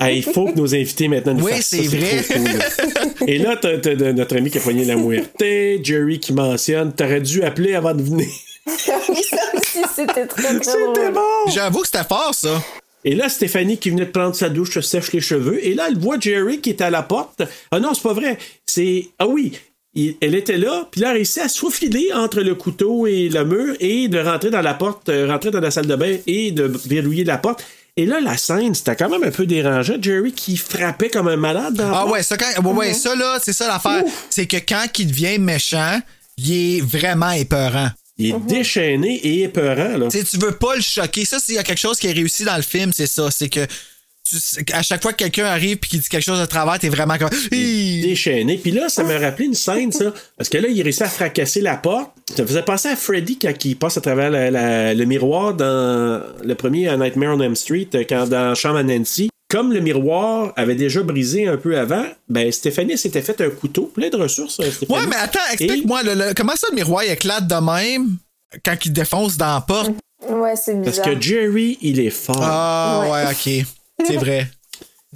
Ah, 0.01 0.13
il 0.13 0.23
faut 0.23 0.47
que 0.47 0.57
nos 0.57 0.75
invités 0.75 1.09
maintenant 1.09 1.35
nous 1.35 1.45
Oui, 1.45 1.53
fassent 1.53 1.67
c'est 1.67 1.83
vrai. 1.83 2.23
trop 2.23 2.35
cool. 2.39 3.29
Et 3.29 3.39
là, 3.39 3.57
t'as, 3.57 3.77
notre 4.13 4.37
ami 4.37 4.51
qui 4.51 4.59
a 4.59 4.61
poigné 4.61 4.85
la 4.85 4.95
muerte, 4.97 5.43
Jerry 5.83 6.21
qui 6.21 6.33
mentionne, 6.33 6.93
t'aurais 6.93 7.21
dû 7.21 7.43
appeler 7.43 7.75
avant 7.75 7.95
de 7.95 8.03
venir. 8.03 8.27
oui, 8.67 9.23
ça 9.29 9.37
aussi, 9.55 9.81
c'était 9.97 10.27
très, 10.27 10.61
très 10.61 10.63
C'était 10.63 11.11
bon! 11.11 11.51
J'avoue 11.53 11.81
que 11.81 11.87
c'était 11.89 12.05
fort, 12.05 12.33
ça. 12.35 12.63
Et 13.05 13.15
là, 13.15 13.29
Stéphanie 13.29 13.79
qui 13.79 13.91
venait 13.91 14.05
de 14.05 14.11
prendre 14.11 14.35
sa 14.37 14.49
douche 14.51 14.75
se 14.75 14.81
sèche 14.83 15.13
les 15.13 15.21
cheveux. 15.21 15.65
Et 15.65 15.75
là, 15.75 15.87
elle 15.89 15.99
voit 15.99 16.19
Jerry 16.21 16.61
qui 16.61 16.71
est 16.71 16.81
à 16.83 16.91
la 16.91 17.03
porte. 17.03 17.43
Ah 17.71 17.81
non, 17.81 17.95
c'est 17.95 18.03
pas 18.03 18.13
vrai. 18.13 18.39
C'est. 18.67 19.09
Ah 19.19 19.27
oui! 19.27 19.59
Il- 19.95 20.17
elle 20.21 20.35
était 20.35 20.59
là, 20.59 20.87
puis 20.91 21.01
là, 21.01 21.09
elle 21.09 21.13
a 21.13 21.15
réussi 21.15 21.41
à 21.41 21.49
se 21.49 21.59
faufiler 21.59 22.13
entre 22.15 22.41
le 22.43 22.55
couteau 22.55 23.07
et 23.07 23.29
le 23.29 23.45
mur 23.45 23.75
et 23.81 24.09
de 24.09 24.19
rentrer 24.21 24.51
dans 24.51 24.61
la 24.61 24.75
porte, 24.75 25.09
euh, 25.09 25.27
rentrer 25.27 25.51
dans 25.51 25.61
la 25.61 25.71
salle 25.71 25.87
de 25.87 25.97
bain 25.97 26.17
et 26.27 26.51
de 26.53 26.71
verrouiller 26.87 27.25
la 27.25 27.39
porte. 27.39 27.65
Et 27.97 28.07
là, 28.07 28.21
la 28.21 28.37
scène, 28.37 28.75
c'était 28.77 28.95
quand 28.95 29.09
même 29.09 29.25
un 29.25 29.31
peu 29.33 29.45
dérangeant. 29.47 29.95
Jerry 30.01 30.33
qui 30.33 30.57
frappait 30.57 31.09
comme 31.09 31.27
un 31.27 31.37
malade 31.37 31.75
dans 31.75 31.91
la 31.91 31.97
Ah 31.97 32.01
porte. 32.03 32.13
ouais, 32.13 32.23
ça, 32.23 32.37
quand, 32.37 32.47
ouais, 32.65 32.73
ouais, 32.77 32.95
ça 32.95 33.17
là, 33.17 33.39
c'est 33.43 33.53
ça 33.53 33.67
l'affaire. 33.67 34.05
C'est 34.31 34.47
que 34.47 34.59
quand 34.59 34.85
il 34.99 35.07
devient 35.09 35.39
méchant, 35.41 36.01
il 36.37 36.53
est 36.53 36.81
vraiment 36.81 37.31
épeurant. 37.31 37.89
Il 38.19 38.31
est 38.31 38.39
déchaîné 38.47 39.15
et 39.17 39.43
épeurant, 39.45 39.97
là. 39.97 40.09
Tu 40.11 40.19
sais, 40.19 40.25
tu 40.25 40.37
veux 40.39 40.53
pas 40.57 40.77
le 40.77 40.83
choquer. 40.83 41.25
Ça, 41.25 41.41
s'il 41.41 41.55
y 41.55 41.59
a 41.59 41.65
quelque 41.65 41.79
chose 41.79 41.99
qui 41.99 42.07
est 42.09 42.13
réussi 42.13 42.45
dans 42.45 42.57
le 42.57 42.63
film, 42.63 42.93
c'est 42.93 43.07
ça. 43.09 43.31
C'est 43.33 43.49
que 43.49 43.67
à 44.73 44.83
chaque 44.83 45.03
fois 45.03 45.13
que 45.13 45.19
quelqu'un 45.19 45.47
arrive 45.47 45.73
et 45.83 45.87
qu'il 45.87 46.01
dit 46.01 46.09
quelque 46.09 46.25
chose 46.25 46.41
de 46.41 46.47
travers, 46.47 46.79
t'es 46.79 46.89
vraiment 46.89 47.17
comme. 47.19 47.31
Déchaîné. 47.51 48.59
Puis 48.59 48.71
là, 48.71 48.89
ça 48.89 49.03
m'a 49.03 49.19
rappelé 49.19 49.47
une 49.47 49.55
scène, 49.55 49.93
ça. 49.93 50.13
Parce 50.37 50.49
que 50.49 50.59
là, 50.59 50.69
il 50.69 50.83
réussit 50.83 51.03
à 51.03 51.09
fracasser 51.09 51.61
la 51.61 51.77
porte. 51.77 52.11
Ça 52.37 52.43
me 52.43 52.47
faisait 52.49 52.63
penser 52.63 52.89
à 52.89 52.97
Freddy 52.97 53.39
quand 53.39 53.53
il 53.65 53.77
passe 53.77 53.97
à 53.97 54.01
travers 54.01 54.31
la- 54.31 54.51
la- 54.51 54.95
le 54.95 55.05
miroir 55.05 55.55
dans 55.55 56.21
le 56.45 56.55
premier 56.55 56.89
à 56.89 56.97
Nightmare 56.97 57.37
on 57.37 57.41
Elm 57.41 57.57
Street, 57.57 57.89
euh, 57.95 58.05
quand 58.09 58.27
dans 58.29 58.55
Chambre 58.55 58.77
à 58.79 58.83
Nancy. 58.83 59.31
Comme 59.51 59.73
le 59.73 59.81
miroir 59.81 60.53
avait 60.57 60.75
déjà 60.75 61.03
brisé 61.03 61.49
un 61.49 61.57
peu 61.57 61.79
avant, 61.79 62.05
ben 62.29 62.53
Stéphanie 62.53 62.99
s'était 62.99 63.23
fait 63.23 63.41
un 63.41 63.49
couteau, 63.49 63.91
plein 63.95 64.11
de 64.11 64.17
ressources, 64.19 64.61
euh, 64.61 64.71
Stéphanie. 64.71 64.99
Ouais, 65.01 65.07
mais 65.09 65.17
attends, 65.17 65.39
explique-moi, 65.53 66.03
comment 66.37 66.55
ça 66.55 66.67
le 66.71 66.75
miroir 66.77 67.03
il 67.05 67.13
éclate 67.13 67.47
de 67.47 67.55
même 67.55 68.19
quand 68.63 68.75
il 68.85 68.93
défonce 68.93 69.39
dans 69.39 69.55
la 69.55 69.61
porte? 69.63 69.93
Ouais, 70.29 70.55
c'est 70.55 70.75
Parce 70.83 70.99
bizarre. 70.99 71.15
que 71.15 71.21
Jerry, 71.23 71.79
il 71.81 71.99
est 71.99 72.11
fort. 72.11 72.37
Ah, 72.43 73.07
ouais, 73.11 73.25
ok. 73.33 73.67
C'est 74.05 74.17
vrai. 74.17 74.47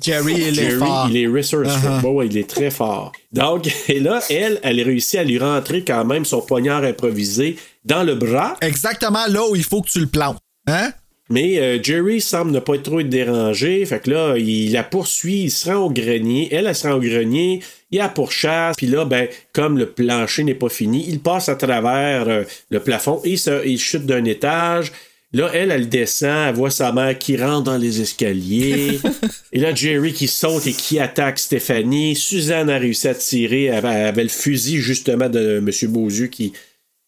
Jerry, 0.00 0.32
il 0.34 0.48
est 0.48 0.54
Jerry, 0.54 0.78
fort. 0.78 1.06
il 1.10 1.16
est 1.18 1.26
resourceful. 1.26 1.90
Uh-huh. 1.90 2.06
Ouais, 2.14 2.26
il 2.26 2.38
est 2.38 2.48
très 2.48 2.70
fort. 2.70 3.12
Donc, 3.30 3.68
et 3.88 4.00
là, 4.00 4.20
elle, 4.30 4.58
elle 4.62 4.80
a 4.80 4.84
réussi 4.84 5.18
à 5.18 5.24
lui 5.24 5.38
rentrer 5.38 5.84
quand 5.84 6.04
même 6.04 6.24
son 6.24 6.40
poignard 6.40 6.82
improvisé 6.82 7.56
dans 7.84 8.02
le 8.02 8.14
bras. 8.14 8.56
Exactement 8.62 9.26
là 9.28 9.46
où 9.48 9.54
il 9.54 9.64
faut 9.64 9.82
que 9.82 9.90
tu 9.90 10.00
le 10.00 10.06
plantes. 10.06 10.38
Hein? 10.66 10.92
Mais 11.28 11.58
euh, 11.58 11.82
Jerry 11.82 12.20
semble 12.20 12.50
ne 12.52 12.58
pas 12.58 12.74
être 12.74 12.82
trop 12.84 13.00
être 13.00 13.08
dérangé. 13.08 13.84
Fait 13.86 14.00
que 14.00 14.10
là, 14.10 14.34
il 14.38 14.72
la 14.72 14.82
poursuit, 14.82 15.44
il 15.44 15.50
se 15.50 15.70
rend 15.70 15.76
au 15.86 15.90
grenier. 15.90 16.48
Elle, 16.52 16.66
elle 16.66 16.74
se 16.74 16.86
rend 16.88 16.94
au 16.94 17.00
grenier. 17.00 17.60
Il 17.90 17.98
la 17.98 18.08
pourchasse. 18.08 18.76
Puis 18.76 18.86
là, 18.86 19.04
ben, 19.04 19.28
comme 19.52 19.78
le 19.78 19.86
plancher 19.90 20.44
n'est 20.44 20.54
pas 20.54 20.68
fini, 20.70 21.04
il 21.08 21.20
passe 21.20 21.48
à 21.48 21.54
travers 21.56 22.28
euh, 22.28 22.44
le 22.70 22.80
plafond 22.80 23.20
et 23.24 23.36
se- 23.36 23.66
il 23.66 23.78
chute 23.78 24.04
d'un 24.06 24.24
étage. 24.24 24.90
Là, 25.34 25.50
elle, 25.54 25.70
elle 25.70 25.88
descend, 25.88 26.48
elle 26.48 26.54
voit 26.54 26.70
sa 26.70 26.92
mère 26.92 27.18
qui 27.18 27.36
rentre 27.36 27.64
dans 27.64 27.78
les 27.78 28.02
escaliers. 28.02 29.00
et 29.52 29.60
là, 29.60 29.74
Jerry 29.74 30.12
qui 30.12 30.28
saute 30.28 30.66
et 30.66 30.72
qui 30.72 30.98
attaque 30.98 31.38
Stéphanie. 31.38 32.14
Suzanne 32.14 32.68
a 32.68 32.78
réussi 32.78 33.08
à 33.08 33.14
tirer. 33.14 33.64
Elle 33.64 33.86
avait, 33.86 34.24
le 34.24 34.28
fusil, 34.28 34.78
justement, 34.78 35.30
de 35.30 35.58
M. 35.58 35.90
Beauzieux 35.90 36.26
qui, 36.26 36.52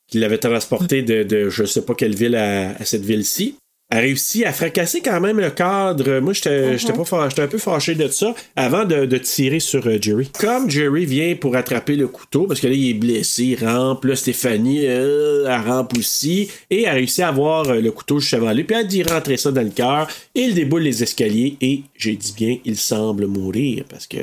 qui 0.09 0.19
l'avait 0.19 0.39
transporté 0.39 1.03
de, 1.03 1.23
de 1.23 1.51
je 1.51 1.65
sais 1.65 1.83
pas 1.83 1.95
quelle 1.95 2.15
ville 2.15 2.37
à, 2.37 2.71
à 2.71 2.85
cette 2.85 3.05
ville-ci. 3.05 3.57
A 3.91 3.99
réussi 3.99 4.45
à 4.45 4.53
fracasser 4.53 5.03
quand 5.03 5.21
même 5.21 5.39
le 5.39 5.51
cadre. 5.51 6.19
Moi, 6.21 6.33
j'étais 6.33 6.79
j'étais 6.79 6.93
un 6.93 7.47
peu 7.47 7.59
fâché 7.59 7.95
de 7.95 8.09
ça 8.09 8.35
avant 8.57 8.85
de, 8.85 9.05
de 9.05 9.19
tirer 9.19 9.61
sur 9.61 9.87
euh, 9.87 9.99
Jerry. 10.01 10.31
Comme 10.39 10.71
Jerry 10.71 11.05
vient 11.05 11.37
pour 11.37 11.55
attraper 11.55 11.95
le 11.95 12.09
couteau, 12.09 12.47
parce 12.47 12.61
que 12.61 12.67
là, 12.67 12.73
il 12.73 12.91
est 12.91 12.95
blessé, 12.95 13.45
il 13.45 13.65
rampe. 13.65 14.05
Là, 14.07 14.17
Stéphanie, 14.17 14.87
euh, 14.87 15.47
elle 15.47 15.71
rampe 15.71 15.97
aussi. 15.99 16.51
Et 16.71 16.87
a 16.87 16.93
réussi 16.93 17.23
à 17.23 17.29
avoir 17.29 17.69
euh, 17.69 17.81
le 17.81 17.93
couteau 17.93 18.21
juste 18.21 18.35
avant 18.35 18.53
lui. 18.53 18.65
Puis 18.65 18.75
elle 18.75 18.87
dit 18.87 19.03
rentrer 19.03 19.37
ça 19.37 19.53
dans 19.53 19.63
le 19.63 19.71
cœur. 19.71 20.09
Il 20.35 20.55
déboule 20.55 20.83
les 20.83 21.03
escaliers. 21.03 21.57
Et 21.61 21.83
j'ai 21.97 22.17
dit 22.17 22.33
bien, 22.35 22.57
il 22.65 22.77
semble 22.77 23.27
mourir. 23.27 23.85
Parce 23.89 24.07
que. 24.07 24.19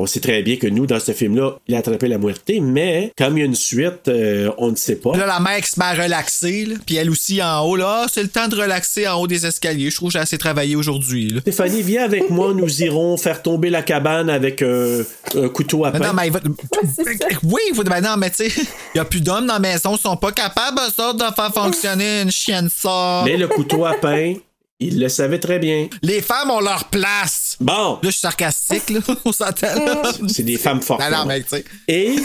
On 0.00 0.06
sait 0.06 0.20
très 0.20 0.42
bien 0.42 0.56
que 0.56 0.66
nous, 0.68 0.86
dans 0.86 1.00
ce 1.00 1.12
film-là, 1.12 1.56
il 1.66 1.74
a 1.74 1.78
attrapé 1.78 2.06
la 2.06 2.18
moitié, 2.18 2.60
mais 2.60 3.12
comme 3.18 3.36
il 3.36 3.40
y 3.40 3.42
a 3.42 3.46
une 3.46 3.54
suite, 3.56 4.06
euh, 4.08 4.50
on 4.58 4.70
ne 4.70 4.76
sait 4.76 4.94
pas. 4.96 5.16
Là, 5.16 5.26
la 5.26 5.40
mère 5.40 5.60
qui 5.60 5.68
se 5.70 5.78
met 5.78 5.86
à 5.86 5.92
relaxer, 5.94 6.66
là, 6.66 6.76
puis 6.86 6.94
elle 6.96 7.10
aussi 7.10 7.42
en 7.42 7.60
haut, 7.64 7.74
là, 7.76 8.02
Ah, 8.04 8.06
c'est 8.12 8.22
le 8.22 8.28
temps 8.28 8.46
de 8.48 8.54
relaxer 8.54 9.08
en 9.08 9.20
haut 9.20 9.26
des 9.26 9.44
escaliers. 9.44 9.90
Je 9.90 9.96
trouve 9.96 10.10
que 10.10 10.12
j'ai 10.12 10.18
assez 10.20 10.38
travaillé 10.38 10.76
aujourd'hui. 10.76 11.28
là. 11.30 11.40
Stéphanie, 11.40 11.82
viens 11.82 12.04
avec 12.04 12.30
moi, 12.30 12.52
nous 12.54 12.82
irons 12.82 13.16
faire 13.16 13.42
tomber 13.42 13.70
la 13.70 13.82
cabane 13.82 14.30
avec 14.30 14.62
un, 14.62 15.00
un 15.34 15.48
couteau 15.48 15.84
à 15.84 15.90
Mais 15.90 15.98
pain. 15.98 16.06
non, 16.08 16.12
mais 16.14 16.26
il 16.28 16.32
va- 16.32 16.40
Oui, 17.42 17.60
il 17.70 17.74
faut. 17.74 17.82
Ben 17.82 18.00
non, 18.00 18.16
mais 18.16 18.30
tu 18.30 18.48
sais, 18.48 18.48
il 18.94 18.96
n'y 18.96 19.00
a 19.00 19.04
plus 19.04 19.20
d'hommes 19.20 19.46
dans 19.46 19.54
la 19.54 19.58
maison, 19.58 19.96
ils 19.96 20.00
sont 20.00 20.16
pas 20.16 20.30
capables, 20.32 20.78
ça, 20.96 21.12
de 21.12 21.18
faire 21.34 21.52
fonctionner 21.52 22.22
une 22.22 22.30
chienne 22.30 22.68
ça. 22.72 23.22
Mais 23.24 23.36
le 23.36 23.48
couteau 23.48 23.84
à 23.84 23.94
pain, 23.94 24.34
il 24.80 25.00
le 25.00 25.08
savait 25.08 25.40
très 25.40 25.58
bien. 25.58 25.88
Les 26.02 26.20
femmes 26.22 26.50
ont 26.50 26.60
leur 26.60 26.84
place. 26.84 27.56
Bon, 27.60 27.94
Là, 27.94 27.98
je 28.04 28.10
suis 28.10 28.20
sarcastique, 28.20 28.90
là, 28.90 29.00
on 29.24 29.32
s'entend, 29.32 29.74
là. 29.74 30.02
c'est 30.28 30.44
des 30.44 30.56
femmes 30.58 30.80
fortes. 30.82 31.02
Non, 31.10 31.26
tu 31.28 31.44
sais. 31.48 31.64
Et 31.88 32.16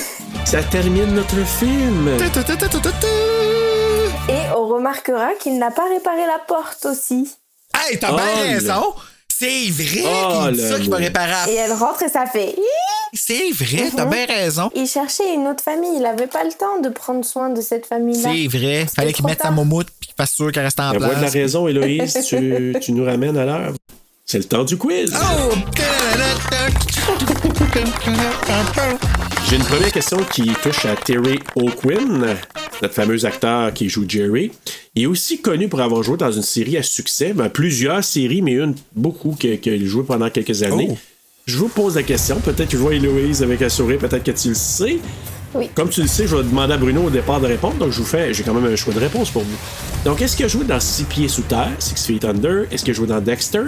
ça 0.46 0.62
termine 0.64 1.14
notre 1.16 1.44
film. 1.46 2.10
Et 4.30 4.56
on 4.56 4.68
remarquera 4.68 5.34
qu'il 5.42 5.58
n'a 5.58 5.72
pas 5.72 5.88
réparé 5.90 6.26
la 6.28 6.40
porte 6.48 6.86
aussi. 6.86 7.30
Hey, 7.76 7.98
t'as 8.00 8.12
Oh, 8.12 8.16
bien 8.16 8.26
le- 8.46 8.54
raison. 8.54 8.94
C'est 9.40 9.70
vrai 9.72 10.04
Oh, 10.06 10.44
qu'il 10.46 10.52
dit 10.58 10.68
ça 10.70 10.80
qu'il 10.80 10.90
va 10.90 10.98
réparer. 10.98 11.32
à- 11.34 11.50
Et 11.50 11.56
elle 11.56 11.74
rentre 11.74 12.04
et 12.04 12.10
ça 12.10 12.26
fait. 12.26 12.56
C'est 13.14 13.52
vrai, 13.52 13.90
t'as 13.96 14.06
bien 14.06 14.26
raison. 14.26 14.72
Il 14.76 14.88
cherchait 14.88 15.34
une 15.36 15.48
autre 15.48 15.64
famille. 15.64 15.92
Il 15.96 16.02
n'avait 16.02 16.28
pas 16.28 16.44
le 16.44 16.52
temps 16.52 16.80
de 16.82 16.90
prendre 16.90 17.24
soin 17.26 17.50
de 17.50 17.62
cette 17.62 17.86
famille-là. 17.86 18.30
C'est 18.34 18.48
vrai. 18.48 18.86
Fallait 18.96 19.14
qu'il 19.14 19.26
mette 19.26 19.38
sa 19.40 19.44
tard. 19.46 19.52
momoute 19.54 19.88
puis 20.00 20.08
qu'il 20.10 20.16
fasse 20.18 20.32
sûr 20.34 20.52
qu'elle 20.52 20.64
reste 20.64 20.80
en 20.80 20.92
La 20.94 21.00
voix 21.00 21.08
de 21.10 21.14
la 21.14 21.20
place. 21.20 21.34
raison, 21.34 21.68
Héloïse, 21.68 22.18
tu, 22.28 22.76
tu 22.82 22.92
nous 22.92 23.06
ramènes 23.06 23.38
à 23.38 23.46
l'heure. 23.46 23.74
C'est 24.26 24.38
le 24.38 24.46
temps 24.46 24.64
du 24.64 24.78
quiz. 24.78 25.14
Oh! 25.14 25.54
J'ai 29.50 29.56
une 29.56 29.64
première 29.64 29.92
question 29.92 30.18
qui 30.32 30.44
touche 30.62 30.86
à 30.86 30.96
Terry 30.96 31.40
O'Quinn, 31.56 32.26
notre 32.82 32.94
fameux 32.94 33.26
acteur 33.26 33.74
qui 33.74 33.90
joue 33.90 34.06
Jerry. 34.08 34.52
Il 34.96 35.04
est 35.04 35.06
aussi 35.06 35.42
connu 35.42 35.68
pour 35.68 35.82
avoir 35.82 36.04
joué 36.04 36.18
dans 36.18 36.32
une 36.32 36.44
série 36.44 36.78
à 36.78 36.84
succès, 36.84 37.34
ben, 37.34 37.50
plusieurs 37.50 38.04
séries, 38.04 38.42
mais 38.42 38.54
une 38.54 38.76
beaucoup 38.96 39.36
qu'il 39.40 39.52
a 39.52 39.86
joué 39.86 40.04
pendant 40.04 40.30
quelques 40.30 40.64
années. 40.64 40.90
Oh. 40.92 40.98
Je 41.46 41.58
vous 41.58 41.68
pose 41.68 41.96
la 41.96 42.04
question, 42.04 42.38
peut-être 42.40 42.70
que 42.70 42.78
je 42.78 42.82
vois 42.82 42.96
Héloïse 42.96 43.44
avec 43.44 43.62
un 43.62 43.70
sourire, 43.70 44.00
peut-être 44.00 44.24
que 44.24 44.32
tu 44.32 44.50
le 44.50 44.56
sais. 44.56 45.00
Oui. 45.54 45.70
Comme 45.76 45.90
tu 45.90 46.02
le 46.02 46.08
sais, 46.08 46.26
je 46.26 46.36
vais 46.36 46.44
demander 46.44 46.74
à 46.74 46.78
Bruno 46.78 47.04
au 47.04 47.10
départ 47.10 47.40
de 47.40 47.48
répondre, 47.48 47.76
donc 47.76 47.92
je 47.92 48.00
vous 48.00 48.06
fais, 48.06 48.34
j'ai 48.34 48.44
quand 48.44 48.54
même 48.54 48.72
un 48.72 48.76
choix 48.76 48.94
de 48.94 49.00
réponse 49.00 49.30
pour 49.30 49.44
vous. 49.44 49.58
Donc, 50.04 50.22
est-ce 50.22 50.36
qu'il 50.36 50.46
a 50.46 50.50
joué 50.50 50.66
dans 50.66 50.80
Six 50.80 51.04
Pieds 51.04 51.28
Sous 51.28 51.44
Terre, 51.44 51.72
Six 51.80 52.04
Feet 52.06 52.26
Under? 52.26 52.66
Est-ce 52.72 52.84
qu'il 52.84 52.92
a 52.92 52.96
joué 52.96 53.08
dans 53.08 53.22
Dexter? 53.22 53.64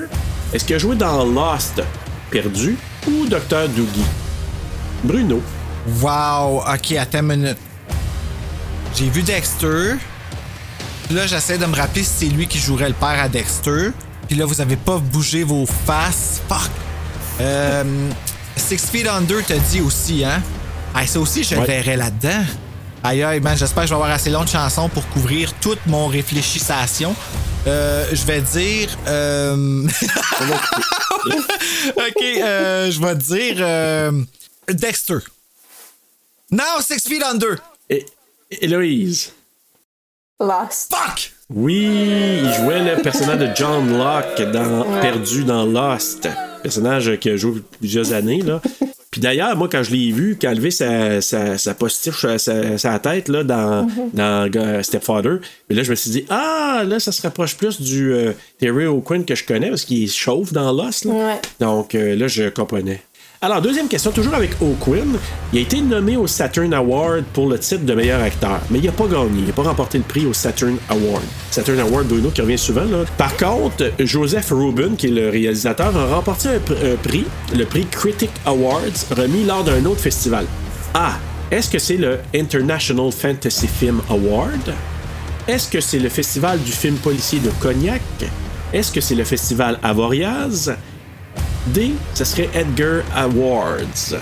Est-ce 0.53 0.65
qu'il 0.65 0.75
a 0.75 0.79
joué 0.79 0.95
dans 0.95 1.23
Lost, 1.25 1.81
Perdu? 2.31 2.75
Ou 3.07 3.25
Docteur 3.27 3.67
Doogie? 3.69 4.05
Bruno. 5.03 5.41
Wow, 6.01 6.61
ok, 6.73 6.91
attends 6.93 7.19
une 7.19 7.27
minute. 7.37 7.57
J'ai 8.95 9.09
vu 9.09 9.21
Dexter. 9.21 9.95
Là, 11.11 11.27
j'essaie 11.27 11.57
de 11.57 11.65
me 11.65 11.75
rappeler 11.75 12.03
si 12.03 12.25
c'est 12.25 12.33
lui 12.33 12.47
qui 12.47 12.57
jouerait 12.57 12.87
le 12.87 12.95
père 12.95 13.19
à 13.21 13.29
Dexter. 13.29 13.91
Puis 14.27 14.35
là, 14.37 14.45
vous 14.45 14.59
avez 14.59 14.75
pas 14.77 14.97
bougé 14.97 15.43
vos 15.43 15.65
faces. 15.85 16.41
Fuck! 16.49 16.71
Euh, 17.41 17.83
Six 18.55 18.87
Feet 18.91 19.07
Under 19.07 19.43
te 19.45 19.53
dit 19.71 19.81
aussi, 19.81 20.23
hein? 20.25 20.41
Ah, 20.95 21.05
ça 21.05 21.19
aussi, 21.19 21.43
je 21.43 21.55
Ouais. 21.55 21.65
verrais 21.65 21.97
là-dedans. 21.97 22.43
Aïe, 23.03 23.21
aïe, 23.21 23.39
man, 23.41 23.55
j'espère 23.55 23.83
que 23.83 23.89
je 23.89 23.93
vais 23.93 23.99
avoir 24.01 24.09
assez 24.15 24.31
long 24.31 24.43
de 24.45 24.49
chansons 24.49 24.89
pour 24.89 25.07
couvrir 25.09 25.53
toute 25.61 25.85
mon 25.85 26.07
réfléchissation. 26.07 27.13
Euh, 27.67 28.05
je 28.11 28.23
vais 28.25 28.41
dire. 28.41 28.89
euh, 29.07 29.87
ok, 31.95 32.23
euh, 32.23 32.91
je 32.91 32.99
vais 32.99 33.15
dire. 33.15 33.55
euh, 33.59 34.11
Dexter. 34.69 35.17
Non, 36.51 36.63
Six 36.81 37.07
Feet 37.07 37.23
Under. 37.23 37.55
Et, 37.89 38.05
Héloïse. 38.51 39.31
Lost. 40.39 40.93
Fuck! 40.93 41.31
Oui, 41.49 42.39
il 42.43 42.53
jouait 42.55 42.95
le 42.95 43.01
personnage 43.01 43.39
de 43.39 43.49
John 43.55 43.97
Locke 43.97 44.41
dans 44.51 44.83
Perdu 45.01 45.43
dans 45.43 45.65
Lost. 45.65 46.27
Personnage 46.63 47.17
qui 47.19 47.29
a 47.29 47.37
joué 47.37 47.61
plusieurs 47.79 48.13
années, 48.13 48.41
là. 48.41 48.61
Puis 49.15 49.21
d'ailleurs, 49.21 49.55
moi, 49.55 49.69
quand 49.71 49.81
je 49.81 49.91
l'ai 49.91 50.11
vu, 50.11 50.37
quand 50.37 50.49
a 50.49 50.53
levé 50.53 50.71
sa, 50.71 51.21
sa, 51.21 51.57
sa 51.57 51.73
postiche 51.73 52.25
sa, 52.35 52.77
sa 52.77 52.99
tête 52.99 53.29
là, 53.29 53.45
dans, 53.45 53.87
dans 54.11 54.51
euh, 54.53 54.83
Stepfather, 54.83 55.39
mais 55.69 55.75
là, 55.77 55.83
je 55.83 55.91
me 55.91 55.95
suis 55.95 56.09
dit, 56.11 56.25
ah, 56.29 56.83
là, 56.85 56.99
ça 56.99 57.13
se 57.13 57.21
rapproche 57.21 57.55
plus 57.55 57.79
du 57.79 58.11
euh, 58.11 58.33
Terry 58.59 58.87
O'Quinn 58.87 59.23
que 59.23 59.33
je 59.33 59.45
connais 59.45 59.69
parce 59.69 59.85
qu'il 59.85 60.11
chauffe 60.11 60.51
dans 60.51 60.69
Lost. 60.73 61.05
Là. 61.05 61.13
Ouais. 61.13 61.41
Donc 61.61 61.95
euh, 61.95 62.17
là, 62.17 62.27
je 62.27 62.49
comprenais. 62.49 63.03
Alors, 63.45 63.61
deuxième 63.61 63.87
question, 63.87 64.09
toujours 64.09 64.33
avec 64.33 64.59
O'Quinn. 64.59 65.19
Il 65.53 65.59
a 65.59 65.61
été 65.61 65.79
nommé 65.79 66.17
au 66.17 66.25
Saturn 66.25 66.73
Award 66.73 67.25
pour 67.31 67.47
le 67.47 67.59
titre 67.59 67.85
de 67.85 67.93
meilleur 67.93 68.19
acteur, 68.23 68.59
mais 68.71 68.79
il 68.79 68.85
n'a 68.85 68.91
pas 68.91 69.05
gagné. 69.05 69.37
Il 69.37 69.45
n'a 69.45 69.53
pas 69.53 69.61
remporté 69.61 69.99
le 69.99 70.03
prix 70.03 70.25
au 70.25 70.33
Saturn 70.33 70.77
Award. 70.89 71.21
Saturn 71.51 71.79
Award, 71.79 72.07
Bruno, 72.07 72.31
qui 72.31 72.41
revient 72.41 72.57
souvent. 72.57 72.85
Là. 72.85 73.05
Par 73.19 73.37
contre, 73.37 73.91
Joseph 73.99 74.49
Rubin, 74.49 74.95
qui 74.97 75.05
est 75.05 75.11
le 75.11 75.29
réalisateur, 75.29 75.95
a 75.95 76.15
remporté 76.15 76.49
un, 76.49 76.57
pr- 76.57 76.93
un 76.93 76.95
prix, 76.95 77.25
le 77.55 77.65
prix 77.65 77.85
Critic 77.85 78.31
Awards, 78.47 78.81
remis 79.15 79.43
lors 79.43 79.63
d'un 79.63 79.85
autre 79.85 80.01
festival. 80.01 80.47
A. 80.95 81.11
Est-ce 81.51 81.69
que 81.69 81.77
c'est 81.77 81.97
le 81.97 82.17
International 82.33 83.11
Fantasy 83.11 83.67
Film 83.67 84.01
Award? 84.09 84.73
Est-ce 85.47 85.69
que 85.69 85.81
c'est 85.81 85.99
le 85.99 86.09
Festival 86.09 86.57
du 86.63 86.71
film 86.71 86.95
policier 86.95 87.37
de 87.37 87.51
Cognac? 87.59 88.01
Est-ce 88.73 88.91
que 88.91 89.01
c'est 89.01 89.13
le 89.13 89.23
Festival 89.23 89.77
Avoriaz? 89.83 90.73
D, 91.67 91.93
ce 92.13 92.25
serait 92.25 92.49
Edgar 92.53 93.03
Awards. 93.15 94.19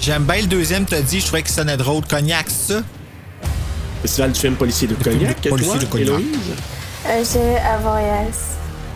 J'aime 0.00 0.24
bien 0.24 0.40
le 0.42 0.46
deuxième, 0.46 0.84
t'as 0.84 1.00
dit, 1.00 1.20
je 1.20 1.26
trouvais 1.26 1.42
que 1.42 1.48
ça 1.48 1.62
sonnait 1.62 1.76
drôle. 1.76 2.04
Cognac, 2.06 2.50
ça? 2.50 2.82
Festival 4.02 4.32
du 4.32 4.40
film 4.40 4.54
policier 4.56 4.88
de 4.88 4.94
Cognac, 4.94 5.40
policier 5.48 5.72
toi, 5.72 5.80
de 5.80 5.86
Cognac. 5.86 6.08
Héloïse? 6.08 7.36
Euh, 7.36 7.56
Avoriaz. 7.74 8.53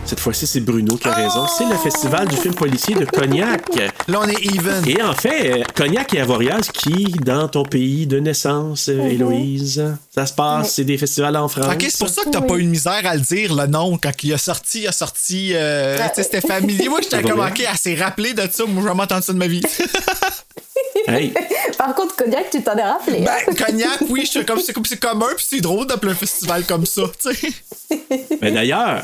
Cette 0.08 0.20
fois-ci, 0.20 0.46
c'est 0.46 0.60
Bruno 0.60 0.96
qui 0.96 1.06
a 1.06 1.12
raison. 1.12 1.46
C'est 1.46 1.66
le 1.66 1.76
festival 1.76 2.26
du 2.28 2.36
film 2.36 2.54
policier 2.54 2.94
de 2.94 3.04
Cognac. 3.04 3.62
Là, 4.08 4.20
on 4.22 4.26
est 4.28 4.42
even. 4.42 4.82
Et 4.88 5.02
en 5.02 5.12
fait, 5.12 5.64
Cognac 5.74 6.14
et 6.14 6.20
Avoriaz, 6.22 6.70
qui, 6.72 7.04
dans 7.24 7.46
ton 7.46 7.62
pays 7.62 8.06
de 8.06 8.18
naissance, 8.18 8.88
euh, 8.88 9.06
Héloïse, 9.06 9.84
ça 10.14 10.24
se 10.24 10.32
passe, 10.32 10.72
c'est 10.72 10.84
des 10.84 10.96
festivals 10.96 11.36
en 11.36 11.46
France. 11.48 11.66
Ok, 11.74 11.82
c'est 11.90 11.98
pour 11.98 12.08
ça 12.08 12.22
que 12.24 12.30
t'as 12.30 12.40
pas 12.40 12.54
eu 12.54 12.62
de 12.64 12.68
misère 12.70 13.02
à 13.04 13.14
le 13.16 13.20
dire, 13.20 13.54
le 13.54 13.66
nom. 13.66 13.98
Quand 13.98 14.12
il 14.22 14.32
a 14.32 14.38
sorti, 14.38 14.80
il 14.80 14.88
a 14.88 14.92
sorti. 14.92 15.50
euh, 15.54 15.98
tu 16.08 16.14
sais, 16.14 16.22
c'était 16.22 16.40
familier. 16.40 16.88
Moi, 16.88 17.00
j'étais 17.02 17.20
comme, 17.20 17.40
ok, 17.40 17.60
elle 17.70 17.76
s'est 17.78 17.94
rappelé 17.94 18.32
de 18.32 18.48
ça. 18.50 18.64
Moi, 18.64 18.80
j'ai 18.82 18.88
jamais 18.88 19.02
entendu 19.02 19.22
ça 19.26 19.32
de 19.34 19.38
ma 19.38 19.46
vie. 19.46 19.62
Hey, 21.06 21.32
Par 21.76 21.94
contre, 21.94 22.14
Cognac, 22.16 22.50
tu 22.50 22.62
t'en 22.62 22.76
es 22.76 22.82
rappelé. 22.82 23.24
hein? 23.26 23.32
ben, 23.46 23.54
cognac, 23.54 23.98
oui, 24.10 24.22
je 24.24 24.30
suis 24.30 24.44
comme, 24.44 24.60
c'est 24.60 24.72
comme 24.72 24.84
c'est 24.84 24.98
commun, 25.00 25.26
puis 25.36 25.46
c'est 25.48 25.60
drôle 25.60 25.86
d'appeler 25.86 26.12
un 26.12 26.14
festival 26.16 26.64
comme 26.66 26.84
ça, 26.86 27.02
tu 27.20 27.34
sais. 27.34 27.52
ben 28.40 28.52
d'ailleurs, 28.54 29.02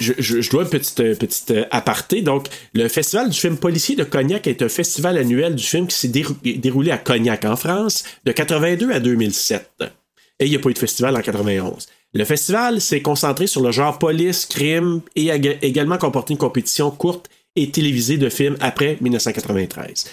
je, 0.00 0.50
dois 0.50 0.62
une 0.64 0.68
petite, 0.70 1.00
euh, 1.00 1.14
euh, 1.50 1.64
aparté. 1.70 2.22
Donc, 2.22 2.46
le 2.74 2.88
Festival 2.88 3.28
du 3.30 3.38
film 3.38 3.56
policier 3.56 3.96
de 3.96 4.04
Cognac 4.04 4.46
est 4.46 4.62
un 4.62 4.68
festival 4.68 5.16
annuel 5.18 5.54
du 5.54 5.64
film 5.64 5.86
qui 5.86 5.96
s'est 5.96 6.08
dérou- 6.08 6.36
déroulé 6.42 6.90
à 6.90 6.98
Cognac, 6.98 7.44
en 7.44 7.56
France, 7.56 8.04
de 8.24 8.32
82 8.32 8.90
à 8.92 9.00
2007. 9.00 9.70
Et 10.38 10.46
il 10.46 10.50
n'y 10.50 10.56
a 10.56 10.58
pas 10.58 10.70
eu 10.70 10.74
de 10.74 10.78
festival 10.78 11.16
en 11.16 11.20
91. 11.20 11.86
Le 12.14 12.24
festival 12.24 12.80
s'est 12.80 13.02
concentré 13.02 13.46
sur 13.46 13.62
le 13.62 13.70
genre 13.72 13.98
police, 13.98 14.46
crime 14.46 15.00
et 15.14 15.30
a 15.30 15.38
ga- 15.38 15.54
également 15.62 15.98
comporté 15.98 16.32
une 16.32 16.38
compétition 16.38 16.90
courte 16.90 17.28
et 17.56 17.70
télévisée 17.70 18.16
de 18.16 18.28
films 18.28 18.56
après 18.60 18.96
1993. 19.00 20.06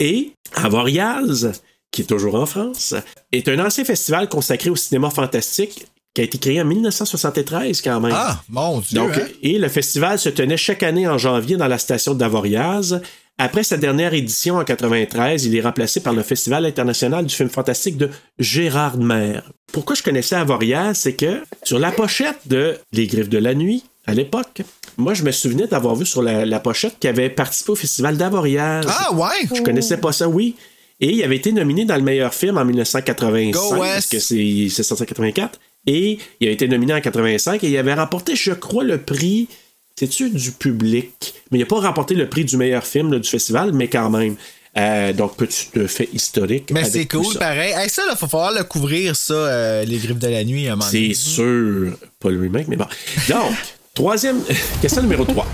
Et 0.00 0.32
Avoriaz, 0.54 1.52
qui 1.90 2.02
est 2.02 2.06
toujours 2.06 2.34
en 2.34 2.46
France, 2.46 2.94
est 3.32 3.48
un 3.48 3.64
ancien 3.64 3.84
festival 3.84 4.28
consacré 4.28 4.70
au 4.70 4.76
cinéma 4.76 5.10
fantastique 5.10 5.86
qui 6.16 6.22
a 6.22 6.24
été 6.24 6.38
créé 6.38 6.62
en 6.62 6.64
1973 6.64 7.82
quand 7.82 8.00
même. 8.00 8.12
Ah, 8.14 8.40
mon 8.48 8.80
Dieu. 8.80 8.98
Donc, 8.98 9.14
hein? 9.18 9.26
Et 9.42 9.58
le 9.58 9.68
festival 9.68 10.18
se 10.18 10.30
tenait 10.30 10.56
chaque 10.56 10.82
année 10.82 11.06
en 11.06 11.18
janvier 11.18 11.58
dans 11.58 11.68
la 11.68 11.76
station 11.76 12.14
d'Avoriaz. 12.14 13.02
Après 13.36 13.62
sa 13.62 13.76
dernière 13.76 14.14
édition 14.14 14.56
en 14.56 14.64
93, 14.64 15.44
il 15.44 15.54
est 15.54 15.60
remplacé 15.60 16.00
par 16.00 16.14
le 16.14 16.22
Festival 16.22 16.64
international 16.64 17.26
du 17.26 17.34
film 17.34 17.50
fantastique 17.50 17.98
de 17.98 18.08
Gérard 18.38 18.96
Mer. 18.96 19.42
Pourquoi 19.74 19.94
je 19.94 20.02
connaissais 20.02 20.36
Avoriaz, 20.36 20.94
c'est 20.94 21.12
que 21.12 21.42
sur 21.62 21.78
la 21.78 21.92
pochette 21.92 22.38
de 22.46 22.78
Les 22.94 23.06
Griffes 23.06 23.28
de 23.28 23.36
la 23.36 23.52
Nuit, 23.54 23.84
à 24.06 24.14
l'époque, 24.14 24.62
moi 24.96 25.12
je 25.12 25.22
me 25.22 25.32
souvenais 25.32 25.66
d'avoir 25.66 25.96
vu 25.96 26.06
sur 26.06 26.22
la, 26.22 26.46
la 26.46 26.60
pochette 26.60 26.98
qu'il 26.98 27.10
avait 27.10 27.28
participé 27.28 27.72
au 27.72 27.76
Festival 27.76 28.16
d'Avoriaz. 28.16 28.86
Ah, 28.88 29.12
ouais? 29.12 29.46
Je 29.54 29.60
connaissais 29.60 29.98
pas 29.98 30.12
ça, 30.12 30.28
oui. 30.30 30.54
Et 30.98 31.10
il 31.12 31.22
avait 31.22 31.36
été 31.36 31.52
nominé 31.52 31.84
dans 31.84 31.96
le 31.96 32.00
meilleur 32.02 32.32
film 32.32 32.56
en 32.56 32.64
1985, 32.64 33.50
Go 33.52 33.74
West. 33.74 33.92
parce 33.92 34.06
que 34.06 34.18
c'est 34.18 34.68
c'est 34.70 34.82
sorti 34.82 35.02
en 35.02 35.06
84. 35.06 35.60
Et 35.86 36.18
il 36.40 36.48
a 36.48 36.50
été 36.50 36.66
nominé 36.68 36.94
en 36.94 37.00
85 37.00 37.62
et 37.62 37.68
il 37.68 37.76
avait 37.76 37.94
remporté, 37.94 38.34
je 38.34 38.52
crois, 38.52 38.84
le 38.84 38.98
prix, 38.98 39.48
c'est-tu 39.94 40.30
du 40.30 40.52
public? 40.52 41.34
Mais 41.50 41.58
il 41.58 41.60
n'a 41.60 41.66
pas 41.66 41.80
remporté 41.80 42.14
le 42.14 42.28
prix 42.28 42.44
du 42.44 42.56
meilleur 42.56 42.84
film 42.84 43.12
là, 43.12 43.18
du 43.18 43.28
festival, 43.28 43.72
mais 43.72 43.88
quand 43.88 44.10
même. 44.10 44.36
Euh, 44.76 45.14
donc, 45.14 45.36
petit 45.36 45.70
fait 45.86 46.08
historique. 46.12 46.70
Mais 46.70 46.84
c'est 46.84 47.06
cool, 47.06 47.32
ça? 47.32 47.38
pareil. 47.38 47.72
Hey, 47.74 47.88
ça, 47.88 48.04
là, 48.06 48.14
faut 48.14 48.26
falloir 48.26 48.52
le 48.52 48.62
couvrir, 48.64 49.16
ça, 49.16 49.32
euh, 49.32 49.84
les 49.84 49.96
griffes 49.96 50.18
de 50.18 50.28
la 50.28 50.44
nuit, 50.44 50.68
à 50.68 50.74
un 50.74 50.76
moment. 50.76 50.90
C'est 50.90 51.14
sûr. 51.14 51.96
Pas 52.20 52.28
le 52.28 52.40
remake, 52.40 52.68
mais 52.68 52.76
bon. 52.76 52.84
Donc, 53.28 53.54
troisième 53.94 54.42
question 54.82 55.00
numéro 55.00 55.24
3. 55.24 55.46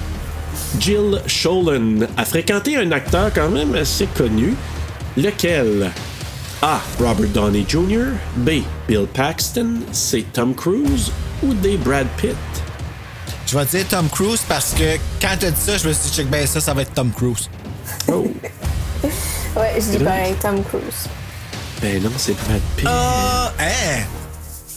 Jill 0.80 1.22
Sholin 1.26 2.08
a 2.16 2.24
fréquenté 2.24 2.76
un 2.76 2.90
acteur 2.90 3.32
quand 3.32 3.50
même 3.50 3.74
assez 3.76 4.06
connu. 4.06 4.54
Lequel? 5.16 5.92
A. 6.62 6.80
Robert 7.00 7.28
Downey 7.30 7.64
Jr. 7.66 8.14
B. 8.36 8.62
Bill 8.86 9.06
Paxton 9.12 9.80
C. 9.90 10.24
Tom 10.32 10.54
Cruise 10.54 11.10
ou 11.42 11.54
D. 11.54 11.76
Brad 11.76 12.06
Pitt? 12.16 12.36
Je 13.46 13.58
vais 13.58 13.64
dire 13.64 13.88
Tom 13.88 14.08
Cruise 14.08 14.42
parce 14.48 14.72
que 14.72 14.96
quand 15.20 15.36
t'as 15.40 15.50
dit 15.50 15.60
ça, 15.60 15.76
je 15.76 15.88
me 15.88 15.92
suis 15.92 16.10
dit, 16.10 16.16
check 16.16 16.30
ben 16.30 16.46
ça, 16.46 16.60
ça 16.60 16.72
va 16.72 16.82
être 16.82 16.94
Tom 16.94 17.10
Cruise. 17.10 17.50
Oh. 18.08 18.26
Ouais, 19.54 19.74
je 19.76 19.98
dis 19.98 20.02
pareil, 20.02 20.34
Tom 20.40 20.62
Cruise. 20.64 21.08
Ben 21.82 22.02
non, 22.02 22.10
c'est 22.16 22.32
Brad 22.32 22.60
Pitt. 22.74 22.86
Ah, 22.88 23.52
hein? 23.60 24.04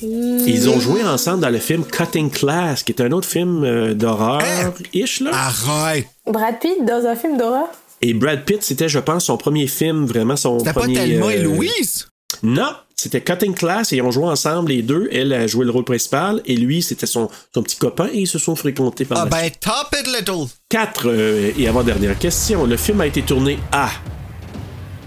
Ils 0.02 0.68
ont 0.70 0.82
joué 0.82 1.02
ensemble 1.04 1.40
dans 1.40 1.50
le 1.50 1.60
film 1.60 1.86
Cutting 1.86 2.30
Class, 2.30 2.84
qui 2.84 2.92
est 2.92 3.02
un 3.02 3.12
autre 3.14 3.28
film 3.28 3.64
euh, 3.64 3.94
d'horreur-ish, 3.94 5.22
là. 5.22 5.32
Arrête! 5.34 6.08
Brad 6.28 6.60
Pitt 6.60 6.84
dans 6.84 7.06
un 7.06 7.16
film 7.16 7.38
d'horreur? 7.38 7.70
Et 8.02 8.14
Brad 8.14 8.44
Pitt, 8.46 8.62
c'était, 8.62 8.90
je 8.90 9.00
pense, 9.00 9.26
son 9.26 9.38
premier 9.38 9.68
film, 9.68 10.06
vraiment 10.06 10.36
son 10.36 10.60
C'était 10.60 10.74
pas 10.74 10.82
premier... 10.82 10.96
Thelma 10.96 11.34
et 11.34 11.40
euh, 11.40 11.44
Louise? 11.44 12.08
Non, 12.44 12.74
c'était 12.96 13.22
Cutting 13.22 13.54
Class 13.54 13.94
et 13.94 13.98
ils 13.98 14.02
ont 14.02 14.12
joué 14.12 14.26
ensemble 14.26 14.70
les 14.70 14.82
deux. 14.82 15.08
Elle 15.12 15.32
a 15.34 15.48
joué 15.48 15.66
le 15.66 15.72
rôle 15.72 15.86
principal 15.86 16.42
et 16.46 16.56
lui, 16.56 16.82
c'était 16.82 17.06
son, 17.06 17.30
son 17.54 17.64
petit 17.64 17.78
copain 17.78 18.10
et 18.12 18.20
ils 18.20 18.28
se 18.28 18.40
sont 18.40 18.56
fréquentés 18.56 19.06
par 19.06 19.20
Ah 19.20 19.26
ben, 19.26 19.50
top 19.60 19.96
it 20.00 20.08
little! 20.08 20.48
4 20.70 21.54
et 21.58 21.68
avant-dernière 21.68 22.18
question. 22.18 22.66
Le 22.66 22.78
film 22.78 23.02
a 23.02 23.08
été 23.08 23.22
tourné 23.22 23.58
à 23.72 23.90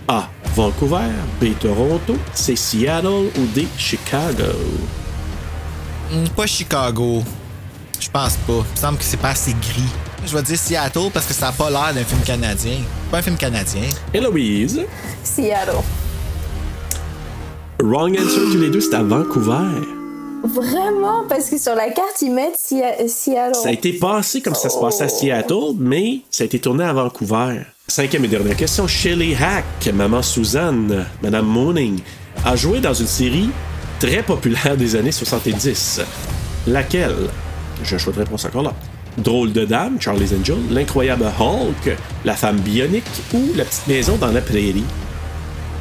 A. 0.09 0.31
Vancouver, 0.55 1.11
B. 1.41 1.57
Toronto, 1.61 2.17
C. 2.35 2.57
Seattle 2.57 3.31
ou 3.39 3.47
D. 3.55 3.69
Chicago? 3.77 4.45
Hmm, 6.11 6.27
pas 6.35 6.47
Chicago. 6.47 7.23
Je 8.01 8.09
pense 8.11 8.37
pas. 8.39 8.65
Il 8.67 8.73
me 8.73 8.77
semble 8.77 8.99
que 8.99 9.05
c'est 9.05 9.19
pas 9.19 9.31
assez 9.31 9.53
gris. 9.53 9.93
Je 10.29 10.37
vais 10.37 10.43
dire 10.43 10.59
Seattle 10.59 11.11
parce 11.15 11.25
que 11.25 11.33
ça 11.33 11.49
a 11.49 11.53
pas 11.53 11.71
l'air 11.71 11.95
d'un 11.95 12.05
film 12.05 12.21
canadien. 12.21 12.81
Pas 13.11 13.19
un 13.19 13.23
film 13.23 13.39
canadien. 13.39 13.85
Héloïse. 14.13 14.83
Seattle. 15.25 15.79
Wrong 17.83 18.15
answer 18.15 18.43
tous 18.53 18.59
les 18.59 18.69
deux, 18.69 18.83
c'est 18.83 18.95
à 18.95 19.03
Vancouver. 19.03 19.87
Vraiment? 20.45 21.25
Parce 21.27 21.49
que 21.49 21.57
sur 21.57 21.75
la 21.75 21.89
carte, 21.89 22.21
ils 22.21 22.31
mettent 22.31 22.59
Seattle. 22.59 23.55
Ça 23.55 23.71
a 23.71 23.73
été 23.73 23.95
passé 23.95 24.43
comme 24.43 24.55
ça 24.55 24.69
se 24.69 24.79
passait 24.79 25.05
à 25.05 25.09
Seattle, 25.09 25.77
mais 25.79 26.21
ça 26.31 26.43
a 26.43 26.47
été 26.47 26.59
tourné 26.59 26.85
à 26.85 26.93
Vancouver. 26.93 27.63
Cinquième 27.87 28.27
et 28.27 28.29
dernière 28.29 28.57
question. 28.57 28.87
Shelley 28.87 29.35
Hack, 29.35 29.95
maman 29.95 30.21
Suzanne, 30.21 31.07
Madame 31.23 31.47
Moaning, 31.47 32.01
a 32.45 32.55
joué 32.55 32.81
dans 32.81 32.93
une 32.93 33.07
série 33.07 33.49
très 33.99 34.23
populaire 34.23 34.77
des 34.77 34.95
années 34.95 35.11
70. 35.11 36.03
Laquelle? 36.67 37.17
Je 37.83 37.97
choix 37.97 38.13
de 38.13 38.19
réponse 38.19 38.45
encore 38.45 38.65
là. 38.65 38.75
Drôle 39.19 39.53
de 39.53 39.65
dame, 39.65 39.97
Charlie's 40.01 40.33
Angel, 40.33 40.59
l'incroyable 40.71 41.25
Hulk, 41.39 41.97
la 42.25 42.35
femme 42.35 42.59
bionique 42.59 43.05
ou 43.35 43.51
la 43.57 43.65
petite 43.65 43.87
maison 43.89 44.17
dans 44.17 44.31
la 44.31 44.41
prairie. 44.41 44.85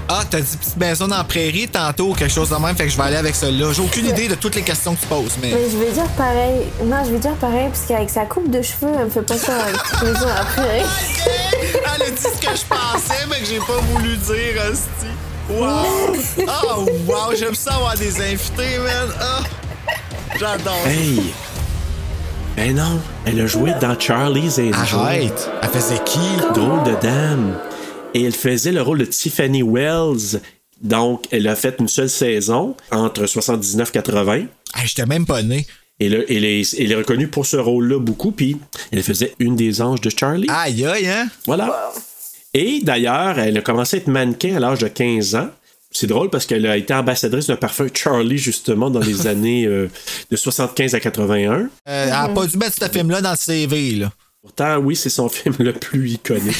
Ah, 0.09 0.23
t'as 0.27 0.39
dit 0.39 0.57
petite 0.57 0.77
maison 0.77 1.07
dans 1.07 1.17
la 1.17 1.23
prairie 1.23 1.67
tantôt, 1.67 2.13
quelque 2.13 2.33
chose 2.33 2.49
de 2.49 2.55
même, 2.55 2.75
fait 2.75 2.85
que 2.85 2.91
je 2.91 2.97
vais 2.97 3.03
aller 3.03 3.17
avec 3.17 3.35
celle-là. 3.35 3.73
J'ai 3.73 3.81
aucune 3.81 4.07
idée 4.07 4.27
de 4.27 4.35
toutes 4.35 4.55
les 4.55 4.61
questions 4.61 4.95
que 4.95 5.01
tu 5.01 5.07
poses, 5.07 5.37
mais. 5.41 5.51
Mais 5.51 5.69
je 5.69 5.77
vais 5.77 5.91
dire 5.91 6.07
pareil. 6.17 6.61
Non, 6.83 6.97
je 7.05 7.11
vais 7.11 7.19
dire 7.19 7.35
pareil, 7.35 7.67
parce 7.67 7.85
qu'avec 7.85 8.09
sa 8.09 8.25
coupe 8.25 8.49
de 8.49 8.61
cheveux, 8.61 8.91
elle 8.97 9.05
me 9.05 9.09
fait 9.09 9.21
penser 9.21 9.51
à 9.51 9.69
une 9.69 9.77
petite 9.77 10.03
maison 10.03 10.27
après. 10.39 10.81
Elle 11.95 12.01
a 12.01 12.09
dit 12.09 12.21
ce 12.21 12.47
que 12.47 12.55
je 12.55 12.65
pensais, 12.69 13.25
mais 13.29 13.39
que 13.39 13.45
j'ai 13.45 13.59
pas 13.59 13.81
voulu 13.91 14.15
dire, 14.15 14.63
hostie. 14.71 15.13
Wow! 15.49 16.15
Oh, 16.47 16.85
wow! 17.07 17.35
J'aime 17.37 17.55
ça 17.55 17.75
avoir 17.75 17.95
des 17.95 18.19
invités, 18.19 18.79
man! 18.79 19.09
Ah! 19.19 19.43
J'adore! 20.39 20.87
Hey 20.87 21.33
Ben 22.57 22.75
non, 22.75 22.99
elle 23.27 23.39
a 23.39 23.45
joué 23.45 23.71
dans 23.79 23.97
Charlie's 23.99 24.57
Angel. 24.57 24.73
Arrête! 24.73 25.51
Elle 25.61 25.69
faisait 25.69 26.03
qui? 26.03 26.17
Drôle 26.55 26.83
de 26.85 26.99
dame. 26.99 27.55
Et 28.15 28.23
elle 28.23 28.33
faisait 28.33 28.71
le 28.71 28.81
rôle 28.81 28.97
de 28.97 29.05
Tiffany 29.05 29.61
Wells. 29.61 30.41
Donc, 30.81 31.27
elle 31.29 31.47
a 31.47 31.55
fait 31.55 31.75
une 31.79 31.87
seule 31.87 32.09
saison 32.09 32.75
entre 32.89 33.27
79 33.27 33.89
et 33.89 33.91
80. 33.91 34.33
Hey, 34.33 34.47
j'étais 34.85 35.05
même 35.05 35.27
pas 35.27 35.43
né. 35.43 35.67
Et 35.99 36.09
là, 36.09 36.17
elle 36.27 36.45
est, 36.45 36.73
elle 36.79 36.91
est 36.91 36.95
reconnue 36.95 37.27
pour 37.27 37.45
ce 37.45 37.57
rôle-là 37.57 37.99
beaucoup. 37.99 38.31
Puis, 38.31 38.57
elle 38.91 39.03
faisait 39.03 39.35
une 39.37 39.55
des 39.55 39.79
anges 39.79 40.01
de 40.01 40.09
Charlie. 40.09 40.47
Aïe, 40.49 40.83
aïe, 40.83 41.07
hein? 41.07 41.29
Voilà. 41.45 41.91
Et 42.55 42.81
d'ailleurs, 42.81 43.37
elle 43.37 43.55
a 43.55 43.61
commencé 43.61 43.97
à 43.97 43.99
être 43.99 44.07
mannequin 44.07 44.55
à 44.55 44.59
l'âge 44.59 44.79
de 44.79 44.87
15 44.87 45.35
ans. 45.35 45.49
C'est 45.99 46.05
drôle 46.05 46.29
parce 46.29 46.45
qu'elle 46.45 46.67
a 46.67 46.77
été 46.77 46.93
ambassadrice 46.93 47.47
d'un 47.47 47.55
parfum 47.55 47.87
Charlie, 47.91 48.37
justement, 48.37 48.91
dans 48.91 48.99
les 48.99 49.25
années 49.27 49.65
euh, 49.65 49.89
de 50.29 50.35
75 50.35 50.93
à 50.93 50.99
81. 50.99 51.51
Euh, 51.51 51.67
Elle 51.85 52.11
a 52.11 52.29
pas 52.29 52.45
dû 52.45 52.55
mettre 52.55 52.75
ce 52.79 52.87
film-là 52.87 53.19
dans 53.21 53.31
le 53.31 53.35
CV, 53.35 53.95
là. 53.95 54.11
Pourtant, 54.43 54.77
oui, 54.77 54.95
c'est 54.95 55.09
son 55.09 55.27
film 55.29 55.55
le 55.57 55.73
plus 55.73 56.11
iconique. 56.11 56.55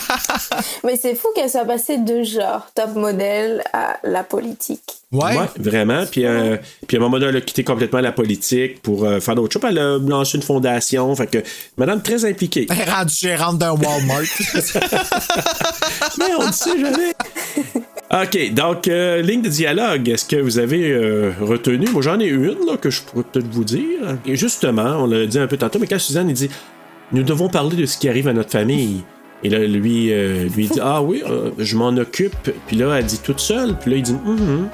Mais 0.84 0.96
c'est 0.96 1.16
fou 1.16 1.26
qu'elle 1.34 1.50
soit 1.50 1.64
passée 1.64 1.98
de 1.98 2.22
genre 2.22 2.68
top 2.74 2.94
modèle 2.94 3.64
à 3.72 3.98
la 4.04 4.22
politique. 4.22 5.02
Ouais. 5.10 5.36
Ouais, 5.36 5.46
vraiment. 5.58 6.06
Puis, 6.06 6.24
euh, 6.24 6.56
puis 6.86 6.96
à 6.96 7.00
un 7.00 7.02
moment 7.02 7.18
donné, 7.18 7.30
elle 7.30 7.36
a 7.36 7.40
quitté 7.40 7.64
complètement 7.64 8.00
la 8.00 8.12
politique 8.12 8.80
pour 8.80 9.04
euh, 9.04 9.18
faire 9.18 9.34
d'autres 9.34 9.52
choses. 9.52 9.62
Elle 9.68 9.78
a 9.78 9.98
lancé 9.98 10.36
une 10.36 10.42
fondation. 10.42 11.14
Fait 11.16 11.26
que, 11.26 11.42
madame 11.76 12.00
très 12.00 12.24
impliquée. 12.24 12.68
Elle 12.70 12.80
est 12.80 12.90
rendue 12.90 13.14
gérante 13.14 13.58
d'un 13.58 13.72
Walmart. 13.72 14.22
Mais 16.18 16.34
on 16.38 16.46
ne 16.46 16.52
sait 16.52 16.80
jamais. 16.80 17.12
OK, 18.12 18.52
donc, 18.52 18.88
euh, 18.88 19.22
ligne 19.22 19.40
de 19.40 19.48
dialogue. 19.48 20.06
Est-ce 20.06 20.26
que 20.26 20.36
vous 20.36 20.58
avez 20.58 20.90
euh, 20.90 21.32
retenu? 21.40 21.86
Moi, 21.90 22.02
j'en 22.02 22.20
ai 22.20 22.26
une 22.26 22.66
là, 22.66 22.76
que 22.78 22.90
je 22.90 23.00
pourrais 23.00 23.24
peut-être 23.24 23.48
vous 23.48 23.64
dire. 23.64 24.18
Et 24.26 24.36
justement, 24.36 25.02
on 25.02 25.06
l'a 25.06 25.24
dit 25.24 25.38
un 25.38 25.46
peu 25.46 25.56
tantôt, 25.56 25.78
mais 25.78 25.86
quand 25.86 25.98
Suzanne, 25.98 26.28
il 26.28 26.34
dit 26.34 26.50
Nous 27.12 27.22
devons 27.22 27.48
parler 27.48 27.74
de 27.74 27.86
ce 27.86 27.96
qui 27.96 28.10
arrive 28.10 28.28
à 28.28 28.34
notre 28.34 28.50
famille. 28.50 29.02
Et 29.42 29.48
là, 29.48 29.60
lui, 29.60 30.12
euh, 30.12 30.46
lui 30.54 30.68
dit 30.68 30.78
Ah 30.82 31.02
oui, 31.02 31.22
euh, 31.26 31.52
je 31.58 31.74
m'en 31.74 31.88
occupe. 31.88 32.50
Puis 32.66 32.76
là, 32.76 32.98
elle 32.98 33.06
dit 33.06 33.18
toute 33.18 33.40
seule. 33.40 33.78
Puis 33.78 33.90
là, 33.90 33.96
il 33.96 34.02
dit 34.02 34.12
Mhm. 34.12 34.68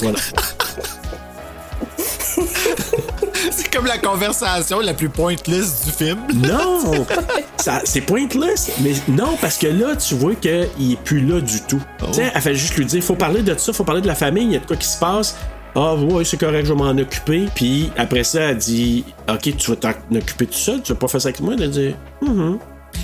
Voilà. 0.00 0.18
comme 3.74 3.86
la 3.86 3.98
conversation 3.98 4.78
la 4.78 4.94
plus 4.94 5.08
pointless 5.08 5.84
du 5.84 5.90
film. 5.90 6.18
Non! 6.34 7.04
C'est 7.84 8.02
pointless, 8.02 8.70
mais 8.80 8.92
non, 9.08 9.36
parce 9.40 9.58
que 9.58 9.66
là, 9.66 9.96
tu 9.96 10.14
vois 10.14 10.34
qu'il 10.36 10.52
est 10.92 11.02
plus 11.02 11.20
là 11.26 11.40
du 11.40 11.60
tout. 11.62 11.82
Oh. 12.02 12.06
Tu 12.08 12.14
sais, 12.14 12.30
elle 12.32 12.40
fait 12.40 12.54
juste 12.54 12.76
lui 12.76 12.84
dire 12.84 13.02
faut 13.02 13.16
parler 13.16 13.42
de 13.42 13.56
ça, 13.56 13.72
faut 13.72 13.82
parler 13.82 14.00
de 14.00 14.06
la 14.06 14.14
famille, 14.14 14.44
il 14.44 14.52
y 14.52 14.56
a 14.56 14.60
de 14.60 14.66
quoi 14.66 14.76
qui 14.76 14.86
se 14.86 14.98
passe. 14.98 15.36
Ah, 15.74 15.96
ouais, 15.96 16.24
c'est 16.24 16.36
correct, 16.36 16.66
je 16.66 16.72
vais 16.72 16.78
m'en 16.78 16.90
occuper. 16.90 17.48
Puis 17.54 17.90
après 17.96 18.22
ça, 18.22 18.42
elle 18.42 18.58
dit 18.58 19.04
Ok, 19.28 19.56
tu 19.56 19.70
vas 19.70 19.76
t'en 19.76 20.16
occuper 20.16 20.46
tout 20.46 20.52
seul, 20.52 20.80
tu 20.82 20.92
vas 20.92 20.98
pas 20.98 21.08
faire 21.08 21.20
ça 21.20 21.28
avec 21.28 21.40
moi. 21.40 21.54
Elle 21.58 21.70
dit 21.70 21.94
Mhm. 22.22 22.58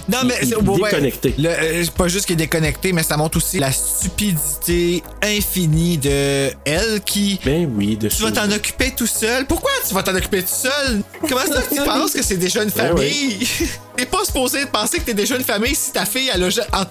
Non, 0.09 0.19
mais 0.25 0.35
Il- 0.43 0.49
c'est 0.49 0.55
il 0.61 0.69
ouais, 0.69 0.91
déconnecté. 0.91 1.35
le- 1.39 1.49
euh, 1.49 1.85
pas 1.97 2.09
juste 2.09 2.27
qu'il 2.27 2.35
est 2.35 2.37
déconnecté, 2.37 2.93
mais 2.93 3.03
ça 3.03 3.17
montre 3.17 3.37
aussi 3.37 3.59
la 3.59 3.71
stupidité 3.73 5.03
infinie 5.23 5.99
de 5.99 6.51
elle 6.65 7.01
qui. 7.05 7.39
Ben 7.45 7.71
oui, 7.77 7.97
de 7.97 8.09
Tu 8.09 8.23
vas 8.23 8.33
t'en 8.33 8.51
occuper 8.51 8.93
tout 8.97 9.07
seul. 9.07 9.47
Pourquoi 9.47 9.71
tu 9.87 9.95
vas 9.95 10.03
t'en 10.03 10.15
occuper 10.15 10.43
tout 10.43 10.49
seul? 10.49 11.03
Comment 11.29 11.41
ça 11.47 11.63
que 11.63 11.75
tu 11.75 11.81
penses 11.85 12.13
que 12.13 12.23
c'est 12.23 12.37
déjà 12.37 12.63
une 12.63 12.71
Ben 12.71 12.89
famille? 12.89 13.39
T'es 13.97 14.07
pas 14.07 14.25
supposé 14.25 14.65
de 14.65 14.71
penser 14.71 14.99
que 14.99 15.05
t'es 15.05 15.15
déjà 15.15 15.37
une 15.37 15.45
famille 15.45 15.75
si 15.75 15.93
ta 15.93 16.05
fille, 16.07 16.31
elle 16.33 16.43
a. 16.45 16.49
en- 16.79 16.85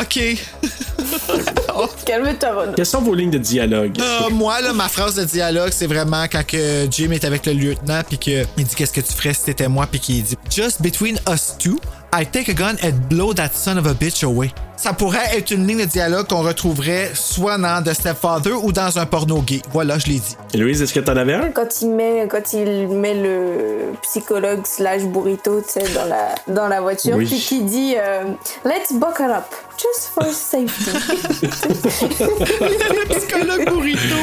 Ok. 0.00 0.18
Calme-toi. 2.04 2.66
Quelles 2.76 2.86
sont 2.86 3.00
vos 3.00 3.14
lignes 3.14 3.30
de 3.30 3.38
dialogue? 3.38 3.98
Euh, 4.00 4.28
moi, 4.30 4.60
là, 4.60 4.72
ma 4.72 4.88
phrase 4.88 5.14
de 5.14 5.24
dialogue, 5.24 5.70
c'est 5.72 5.86
vraiment 5.86 6.24
quand 6.30 6.44
que 6.46 6.86
Jim 6.90 7.10
est 7.12 7.24
avec 7.24 7.46
le 7.46 7.52
lieutenant, 7.52 8.02
puis 8.06 8.18
qu'il 8.18 8.46
dit 8.56 8.74
Qu'est-ce 8.76 8.92
que 8.92 9.00
tu 9.00 9.12
ferais 9.12 9.34
si 9.34 9.44
t'étais 9.44 9.68
moi, 9.68 9.86
puis 9.90 10.00
qu'il 10.00 10.22
dit 10.22 10.36
Just 10.54 10.82
between 10.82 11.18
us 11.28 11.54
two, 11.58 11.80
I 12.12 12.24
take 12.24 12.48
a 12.48 12.54
gun 12.54 12.78
and 12.82 13.08
blow 13.08 13.32
that 13.34 13.52
son 13.52 13.78
of 13.78 13.86
a 13.86 13.92
bitch 13.92 14.26
away. 14.26 14.52
Ça 14.80 14.92
pourrait 14.92 15.36
être 15.36 15.50
une 15.50 15.66
ligne 15.66 15.80
de 15.80 15.84
dialogue 15.86 16.28
qu'on 16.28 16.42
retrouverait 16.42 17.10
soit 17.12 17.58
dans 17.58 17.82
The 17.82 17.92
Stepfather 17.94 18.52
ou 18.64 18.70
dans 18.72 18.96
un 18.96 19.06
porno 19.06 19.40
gay. 19.42 19.60
Voilà, 19.72 19.98
je 19.98 20.06
l'ai 20.06 20.20
dit. 20.20 20.36
Louise, 20.54 20.80
est-ce 20.80 20.94
que 20.94 21.00
t'en 21.00 21.16
avais 21.16 21.34
un? 21.34 21.50
Quand 21.50 21.82
il 21.82 21.90
met, 21.90 22.28
quand 22.30 22.52
il 22.52 22.86
met 22.86 23.14
le 23.14 23.92
psychologue 24.02 24.60
slash 24.64 25.02
burrito, 25.02 25.60
tu 25.62 25.80
sais, 25.80 25.92
dans 25.94 26.04
la, 26.04 26.34
dans 26.46 26.68
la 26.68 26.80
voiture, 26.80 27.16
Oui. 27.16 27.26
puis 27.26 27.38
qui 27.40 27.62
dit 27.62 27.94
euh, 27.98 28.22
Let's 28.64 28.92
buckle 28.92 29.24
up, 29.32 29.46
just 29.76 30.10
for 30.14 30.24
safety. 30.26 30.92
le 32.60 33.14
psychologue 33.18 33.64
burrito. 33.68 34.16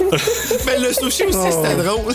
Mais 0.66 0.78
le 0.78 0.92
sushi 0.92 1.24
aussi, 1.24 1.36
Oh. 1.40 1.62
c'était 1.64 1.82
drôle. 1.82 2.14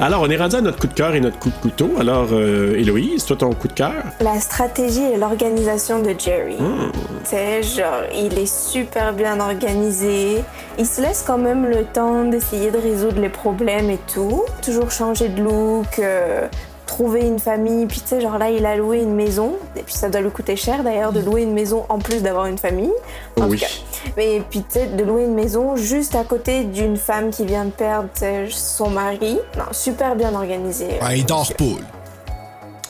Alors, 0.00 0.22
on 0.22 0.30
est 0.30 0.36
rendu 0.36 0.56
à 0.56 0.60
notre 0.60 0.78
coup 0.80 0.86
de 0.88 0.94
cœur 0.94 1.14
et 1.14 1.20
notre 1.20 1.38
coup 1.38 1.50
de 1.50 1.54
couteau. 1.62 1.90
Alors, 1.98 2.26
euh, 2.32 2.74
Héloïse, 2.76 3.24
toi, 3.24 3.36
ton 3.36 3.52
coup 3.54 3.68
de 3.68 3.72
cœur? 3.72 3.92
La 4.20 4.40
stratégie 4.40 5.02
et 5.14 5.16
l'organisation 5.16 6.00
de 6.02 6.12
Jerry. 6.24 6.56
Tu 6.56 7.30
sais, 7.30 7.62
genre, 7.62 8.02
il 8.14 8.38
est 8.38 8.46
super 8.52 9.12
bien 9.12 9.40
organisé. 9.40 10.42
Il 10.78 10.86
se 10.86 11.00
laisse 11.00 11.22
quand 11.26 11.38
même 11.38 11.66
le 11.66 11.84
temps 11.84 12.24
d'essayer 12.24 12.70
de 12.70 12.78
résoudre 12.78 13.20
les 13.20 13.28
problèmes 13.28 13.90
et 13.90 13.98
tout. 14.12 14.42
Toujours 14.62 14.90
changer 14.90 15.28
de 15.28 15.42
look, 15.42 15.98
euh, 15.98 16.46
trouver 16.86 17.20
une 17.26 17.38
famille. 17.38 17.86
Puis 17.86 18.00
tu 18.00 18.08
sais, 18.08 18.20
genre 18.20 18.38
là, 18.38 18.50
il 18.50 18.64
a 18.66 18.76
loué 18.76 19.00
une 19.02 19.14
maison. 19.14 19.52
Et 19.76 19.82
puis 19.82 19.94
ça 19.94 20.08
doit 20.08 20.20
lui 20.20 20.30
coûter 20.30 20.56
cher 20.56 20.82
d'ailleurs 20.82 21.12
de 21.12 21.20
louer 21.20 21.42
une 21.42 21.52
maison 21.52 21.84
en 21.88 21.98
plus 21.98 22.22
d'avoir 22.22 22.46
une 22.46 22.58
famille. 22.58 22.92
En 23.38 23.46
Oui. 23.48 23.58
tout 23.58 23.64
cas. 23.64 23.70
Mais 24.16 24.42
puis 24.50 24.60
tu 24.60 24.78
sais, 24.80 24.86
de 24.86 25.02
louer 25.04 25.24
une 25.24 25.34
maison 25.34 25.76
juste 25.76 26.14
à 26.14 26.24
côté 26.24 26.64
d'une 26.64 26.96
femme 26.96 27.30
qui 27.30 27.44
vient 27.44 27.64
de 27.66 27.70
perdre 27.70 28.08
son 28.50 28.90
mari. 28.90 29.38
Non, 29.58 29.64
super 29.72 30.14
bien 30.16 30.34
organisé. 30.34 30.86
Ouais, 31.02 31.18
il 31.18 31.26
dort 31.26 31.52
pas. 31.54 31.64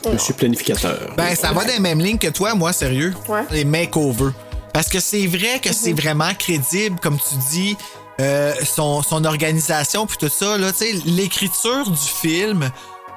Là. 0.09 0.15
Monsieur 0.15 0.33
planificateur. 0.33 1.13
Ben, 1.17 1.35
ça 1.35 1.51
va 1.51 1.63
dans 1.65 1.73
les 1.73 1.79
mêmes 1.79 1.99
lignes 1.99 2.17
que 2.17 2.27
toi, 2.27 2.55
moi, 2.55 2.73
sérieux. 2.73 3.13
Ouais. 3.27 3.41
Les 3.51 3.65
makeovers. 3.65 4.31
Parce 4.73 4.89
que 4.89 4.99
c'est 4.99 5.25
vrai 5.27 5.59
que 5.61 5.73
c'est 5.73 5.93
vraiment 5.93 6.33
crédible, 6.37 6.99
comme 6.99 7.17
tu 7.17 7.35
dis, 7.51 7.77
euh, 8.19 8.53
son, 8.65 9.01
son 9.03 9.23
organisation 9.25 10.05
puis 10.05 10.17
tout 10.17 10.29
ça. 10.29 10.57
Là, 10.57 10.71
tu 10.71 10.79
sais, 10.85 10.91
l'écriture 11.05 11.89
du 11.89 11.97
film, 11.97 12.69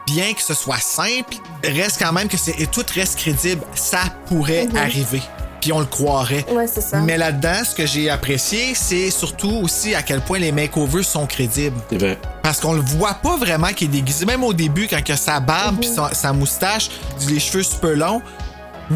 bien 0.07 0.33
que 0.35 0.43
ce 0.43 0.55
soit 0.55 0.81
simple, 0.81 1.35
reste 1.65 1.99
quand 2.01 2.13
même 2.13 2.29
que 2.29 2.37
c'est 2.37 2.59
et 2.61 2.67
tout 2.67 2.85
reste 2.95 3.17
crédible. 3.19 3.63
Ça 3.75 4.01
pourrait 4.27 4.67
Mhm. 4.67 4.77
arriver. 4.77 5.23
Puis 5.61 5.73
on 5.73 5.81
le 5.81 5.87
croirait. 5.87 6.45
Ouais, 6.53 6.67
c'est 6.67 6.81
ça. 6.81 6.99
Mais 7.01 7.17
là-dedans, 7.17 7.65
ce 7.65 7.75
que 7.75 7.87
j'ai 7.87 8.11
apprécié, 8.11 8.75
c'est 8.75 9.11
surtout 9.11 9.51
aussi 9.63 9.95
à 9.95 10.03
quel 10.03 10.21
point 10.21 10.39
les 10.39 10.53
makeovers 10.53 11.05
sont 11.05 11.27
crédibles. 11.27 11.77
C'est 11.91 11.99
vrai. 11.99 12.19
Parce 12.43 12.61
qu'on 12.61 12.73
le 12.75 12.81
voit 12.81 13.15
pas 13.15 13.37
vraiment 13.37 13.69
qu'il 13.69 13.89
est 13.89 13.93
déguisé. 13.93 14.25
Même 14.25 14.45
au 14.45 14.53
début, 14.53 14.87
quand 14.89 14.99
il 15.07 15.13
a 15.13 15.17
sa 15.17 15.41
barbe 15.41 15.75
Mhm. 15.75 15.81
puis 15.81 15.89
sa, 15.91 16.15
sa 16.15 16.33
moustache, 16.33 16.91
les 17.29 17.41
cheveux 17.41 17.63
super 17.63 17.97
longs. 17.97 18.23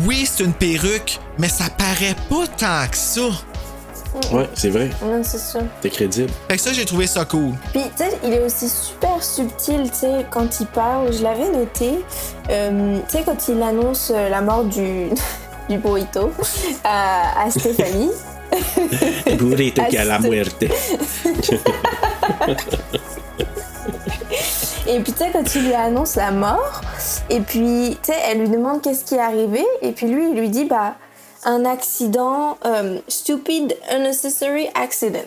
Oui, 0.06 0.26
c'est 0.30 0.44
une 0.44 0.54
perruque, 0.54 1.18
mais 1.38 1.48
ça 1.48 1.64
paraît 1.76 2.16
pas 2.30 2.46
tant 2.56 2.88
que 2.90 2.96
ça. 2.96 3.20
Ouais, 4.30 4.48
c'est 4.54 4.68
vrai. 4.68 4.90
Non, 5.02 5.22
c'est 5.24 5.38
sûr. 5.40 5.62
C'est 5.82 5.88
crédible. 5.90 6.30
Fait 6.48 6.56
que 6.56 6.62
ça, 6.62 6.72
j'ai 6.74 6.84
trouvé 6.84 7.06
ça 7.06 7.24
cool. 7.24 7.52
Puis, 7.72 7.80
tu 7.96 8.04
sais, 8.04 8.10
il 8.24 8.32
est 8.34 8.44
aussi 8.44 8.68
super 8.68 9.22
subtil, 9.22 9.90
tu 9.90 10.00
sais, 10.00 10.26
quand 10.30 10.60
il 10.60 10.66
parle. 10.66 11.12
Je 11.14 11.22
l'avais 11.22 11.50
noté. 11.50 11.92
Euh, 12.50 12.98
tu 13.08 13.16
sais, 13.16 13.22
quand 13.24 13.48
il 13.48 13.62
annonce 13.62 14.12
euh, 14.14 14.28
la 14.28 14.42
mort 14.42 14.64
du, 14.64 15.08
du 15.68 15.78
burrito 15.78 16.32
à, 16.84 17.44
à 17.44 17.50
Stéphanie. 17.50 18.10
Burrito 19.38 19.82
que 19.82 19.96
a 19.96 20.04
la 20.04 20.18
muerte. 20.18 20.64
Et 24.86 24.98
puis, 25.00 25.12
tu 25.12 25.18
sais, 25.18 25.30
quand 25.32 25.54
il 25.54 25.66
lui 25.66 25.74
annonce 25.74 26.16
la 26.16 26.32
mort, 26.32 26.80
et 27.30 27.40
puis, 27.40 27.96
tu 28.02 28.12
sais, 28.12 28.18
elle 28.28 28.40
lui 28.40 28.48
demande 28.48 28.82
qu'est-ce 28.82 29.04
qui 29.04 29.14
est 29.14 29.20
arrivé, 29.20 29.64
et 29.80 29.92
puis 29.92 30.06
lui, 30.08 30.28
il 30.28 30.34
lui 30.34 30.48
dit, 30.48 30.64
bah, 30.64 30.96
un 31.44 31.64
accident, 31.64 32.58
euh, 32.64 32.98
stupid, 33.08 33.76
unnecessary 33.90 34.68
accident. 34.74 35.20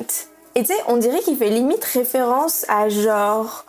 Et 0.55 0.61
tu 0.61 0.73
sais, 0.73 0.79
on 0.87 0.97
dirait 0.97 1.19
qu'il 1.19 1.37
fait 1.37 1.49
limite 1.49 1.83
référence 1.85 2.65
à 2.69 2.89
genre 2.89 3.65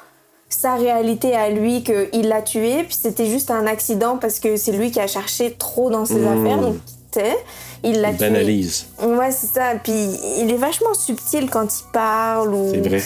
sa 0.49 0.77
réalité 0.77 1.35
à 1.35 1.51
lui, 1.51 1.83
qu'il 1.83 2.29
l'a 2.29 2.43
tué, 2.43 2.85
puis 2.85 2.97
c'était 3.01 3.27
juste 3.27 3.51
un 3.51 3.67
accident 3.67 4.17
parce 4.17 4.39
que 4.39 4.57
c'est 4.57 4.73
lui 4.73 4.91
qui 4.91 5.01
a 5.01 5.07
cherché 5.07 5.55
trop 5.59 5.91
dans 5.91 6.05
ses 6.07 6.15
Mmh. 6.15 6.27
affaires, 6.47 6.59
donc 6.61 6.77
tu 7.13 7.21
sais, 7.21 7.37
il 7.83 8.01
l'a 8.01 8.11
Il 8.11 8.17
tué. 8.17 8.27
banalise. 8.31 8.87
Ouais, 9.03 9.31
c'est 9.33 9.49
ça. 9.49 9.73
Puis 9.83 9.93
il 10.39 10.51
est 10.51 10.57
vachement 10.57 10.95
subtil 10.95 11.49
quand 11.51 11.65
il 11.67 11.93
parle 11.93 12.55
ou. 12.55 12.71
C'est 12.73 12.89
vrai. 12.89 13.03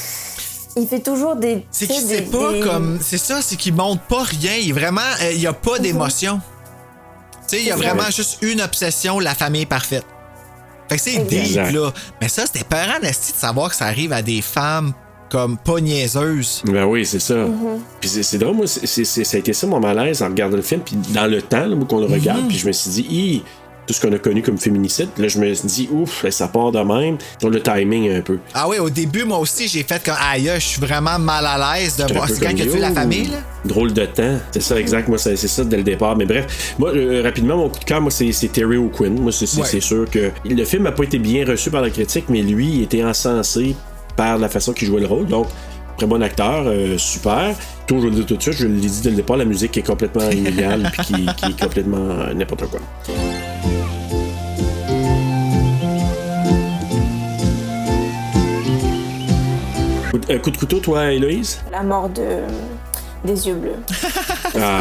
Il 0.76 0.86
fait 0.86 1.00
toujours 1.00 1.34
des. 1.36 1.64
C'est 1.70 1.86
qu'il 1.86 2.00
sait 2.00 2.22
pas 2.22 2.52
des- 2.52 2.60
comme. 2.60 2.98
C'est 3.02 3.18
ça, 3.18 3.42
c'est 3.42 3.56
qu'il 3.56 3.74
montre 3.74 4.02
pas 4.02 4.22
rien. 4.22 4.54
Il 4.60 4.72
vraiment. 4.72 5.00
euh, 5.22 5.32
il 5.32 5.40
y 5.40 5.46
a 5.46 5.52
pas 5.52 5.78
d'émotion. 5.80 6.40
Tu 7.48 7.56
sais, 7.56 7.62
il 7.62 7.66
y 7.66 7.72
a 7.72 7.76
vraiment 7.76 8.02
vrai. 8.02 8.12
juste 8.12 8.38
une 8.42 8.60
obsession, 8.60 9.18
la 9.18 9.34
famille 9.34 9.66
parfaite. 9.66 10.04
Fait 10.88 10.96
que 10.96 11.02
c'est 11.02 11.18
deep, 11.24 11.56
là. 11.72 11.92
Mais 12.20 12.28
ça, 12.28 12.46
c'était 12.46 12.64
peurant, 12.64 12.98
de 13.02 13.08
savoir 13.12 13.70
que 13.70 13.76
ça 13.76 13.86
arrive 13.86 14.12
à 14.12 14.22
des 14.22 14.42
femmes 14.42 14.92
comme 15.30 15.56
pas 15.56 15.80
niaiseuses. 15.80 16.62
Ben 16.66 16.84
oui, 16.84 17.06
c'est 17.06 17.20
ça. 17.20 17.34
Mhm. 17.36 17.80
Puis 18.00 18.10
c'est, 18.22 18.38
drôle, 18.38 18.56
moi, 18.56 18.66
ça 18.66 19.36
a 19.36 19.38
été 19.38 19.52
ça 19.52 19.66
mon 19.66 19.80
malaise 19.80 20.22
en 20.22 20.26
regardant 20.28 20.56
le 20.56 20.62
film. 20.62 20.80
Puis 20.84 20.96
dans 21.14 21.26
le 21.26 21.40
temps, 21.42 21.66
qu'on 21.88 22.00
le 22.00 22.06
Mhm. 22.08 22.12
regarde, 22.14 22.48
puis 22.48 22.58
je 22.58 22.66
me 22.66 22.72
suis 22.72 22.90
dit, 22.90 23.06
Hi, 23.10 23.42
tout 23.86 23.94
ce 23.94 24.00
qu'on 24.06 24.12
a 24.12 24.18
connu 24.18 24.40
comme 24.42 24.58
féminicide, 24.58 25.08
là, 25.18 25.26
je 25.26 25.38
me 25.40 25.52
suis 25.52 25.66
dit, 25.66 25.88
ouf, 25.92 26.22
ben, 26.22 26.30
ça 26.30 26.46
part 26.46 26.70
de 26.70 26.78
même. 26.78 27.16
Sur 27.40 27.50
le 27.50 27.60
timing 27.60 28.08
un 28.12 28.20
peu. 28.20 28.38
Ah 28.54 28.68
oui, 28.68 28.78
au 28.78 28.88
début, 28.88 29.24
moi 29.24 29.38
aussi, 29.38 29.66
j'ai 29.66 29.82
fait 29.82 30.00
comme 30.04 30.14
aïe, 30.32 30.48
je 30.54 30.60
suis 30.60 30.80
vraiment 30.80 31.18
mal 31.18 31.44
à 31.44 31.74
l'aise 31.76 31.96
de 31.96 32.12
voir. 32.12 32.28
C'est 32.28 32.40
quand 32.40 32.54
que 32.56 32.62
tu 32.62 32.78
la 32.78 32.92
famille, 32.92 33.24
là? 33.28 33.38
Drôle 33.64 33.92
de 33.92 34.04
temps. 34.06 34.38
C'est 34.52 34.62
ça, 34.62 34.78
exact. 34.78 35.08
Moi, 35.08 35.18
c'est, 35.18 35.34
ça 35.36 35.64
dès 35.64 35.78
le 35.78 35.82
départ. 35.82 36.16
Mais 36.16 36.24
bref, 36.24 36.74
moi, 36.78 36.90
euh, 36.94 37.20
rapidement, 37.24 37.56
mon 37.56 37.68
coup 37.68 37.80
de 37.80 37.84
cœur, 37.84 38.00
moi, 38.00 38.12
c'est, 38.12 38.30
Terry 38.52 38.76
O'Quinn. 38.76 39.18
Moi, 39.20 39.32
c'est, 39.32 39.46
c'est- 39.46 39.60
Ouais. 39.60 39.66
c'est 39.68 39.80
sûr 39.80 40.08
que 40.08 40.30
le 40.48 40.64
film 40.64 40.84
n'a 40.84 40.92
pas 40.92 41.02
été 41.04 41.18
bien 41.18 41.44
reçu 41.44 41.68
par 41.70 41.82
la 41.82 41.90
critique, 41.90 42.26
mais 42.28 42.42
lui, 42.42 42.68
il 42.68 42.82
était 42.82 43.02
encensé 43.02 43.74
par 44.16 44.38
la 44.38 44.48
façon 44.48 44.72
qu'il 44.72 44.86
jouait 44.88 45.00
le 45.00 45.06
rôle. 45.06 45.26
Donc, 45.26 45.46
très 45.96 46.06
bon 46.06 46.22
acteur, 46.22 46.64
euh, 46.66 46.96
super. 46.98 47.54
Tout, 47.86 48.00
je 48.00 48.06
le 48.06 48.12
dire 48.12 48.26
tout 48.26 48.36
de 48.36 48.42
suite, 48.42 48.54
je 48.54 48.66
l'ai 48.66 48.80
dit 48.80 49.00
dès 49.02 49.10
le 49.10 49.16
départ, 49.16 49.36
la 49.36 49.44
musique 49.44 49.76
est 49.76 49.86
complètement 49.86 50.28
illégale 50.30 50.90
puis 50.92 51.04
qui, 51.04 51.26
qui 51.34 51.44
est 51.46 51.60
complètement 51.60 51.98
euh, 51.98 52.34
n'importe 52.34 52.66
quoi. 52.66 52.80
Coup 60.10 60.18
de- 60.18 60.32
euh, 60.32 60.38
coup 60.38 60.50
de 60.50 60.56
couteau, 60.56 60.78
toi, 60.80 61.12
Héloïse? 61.12 61.60
La 61.70 61.82
mort 61.82 62.08
de. 62.08 62.22
Des 63.22 63.46
yeux 63.48 63.54
bleus. 63.54 63.76
Ah, 64.58 64.80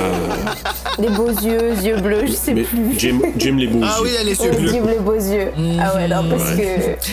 Des 0.98 1.10
beaux 1.10 1.28
yeux, 1.30 1.74
yeux 1.84 1.98
bleus, 1.98 2.26
je 2.26 2.32
sais 2.32 2.54
mais 2.54 2.62
plus. 2.64 2.98
Jim, 2.98 3.20
Jim 3.36 3.58
les 3.58 3.68
beaux 3.68 3.82
Ah 3.84 3.98
yeux. 3.98 4.04
oui, 4.06 4.10
elle 4.22 4.30
est 4.30 4.40
Ouais, 4.42 4.48
yeux 4.48 4.54
bleus. 4.58 4.72
Jim 4.72 4.84
les 4.88 5.00
beaux 5.00 5.14
yeux. 5.16 5.52
Ah 5.82 5.96
ouais, 5.96 6.08
non, 6.08 6.24
parce 6.30 6.56
Ouais. 6.56 6.98
que. 7.00 7.10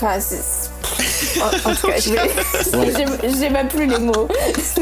Enfin, 0.00 0.20
c'est. 0.20 1.40
En, 1.40 1.70
en 1.70 1.74
tout 1.74 1.86
cas, 1.88 1.98
je 2.00 2.10
vais- 2.10 2.76
Ouais. 2.76 3.30
j'ai- 3.38 3.50
même 3.50 3.68
plus 3.68 3.86
les 3.86 3.98
mots. 3.98 4.28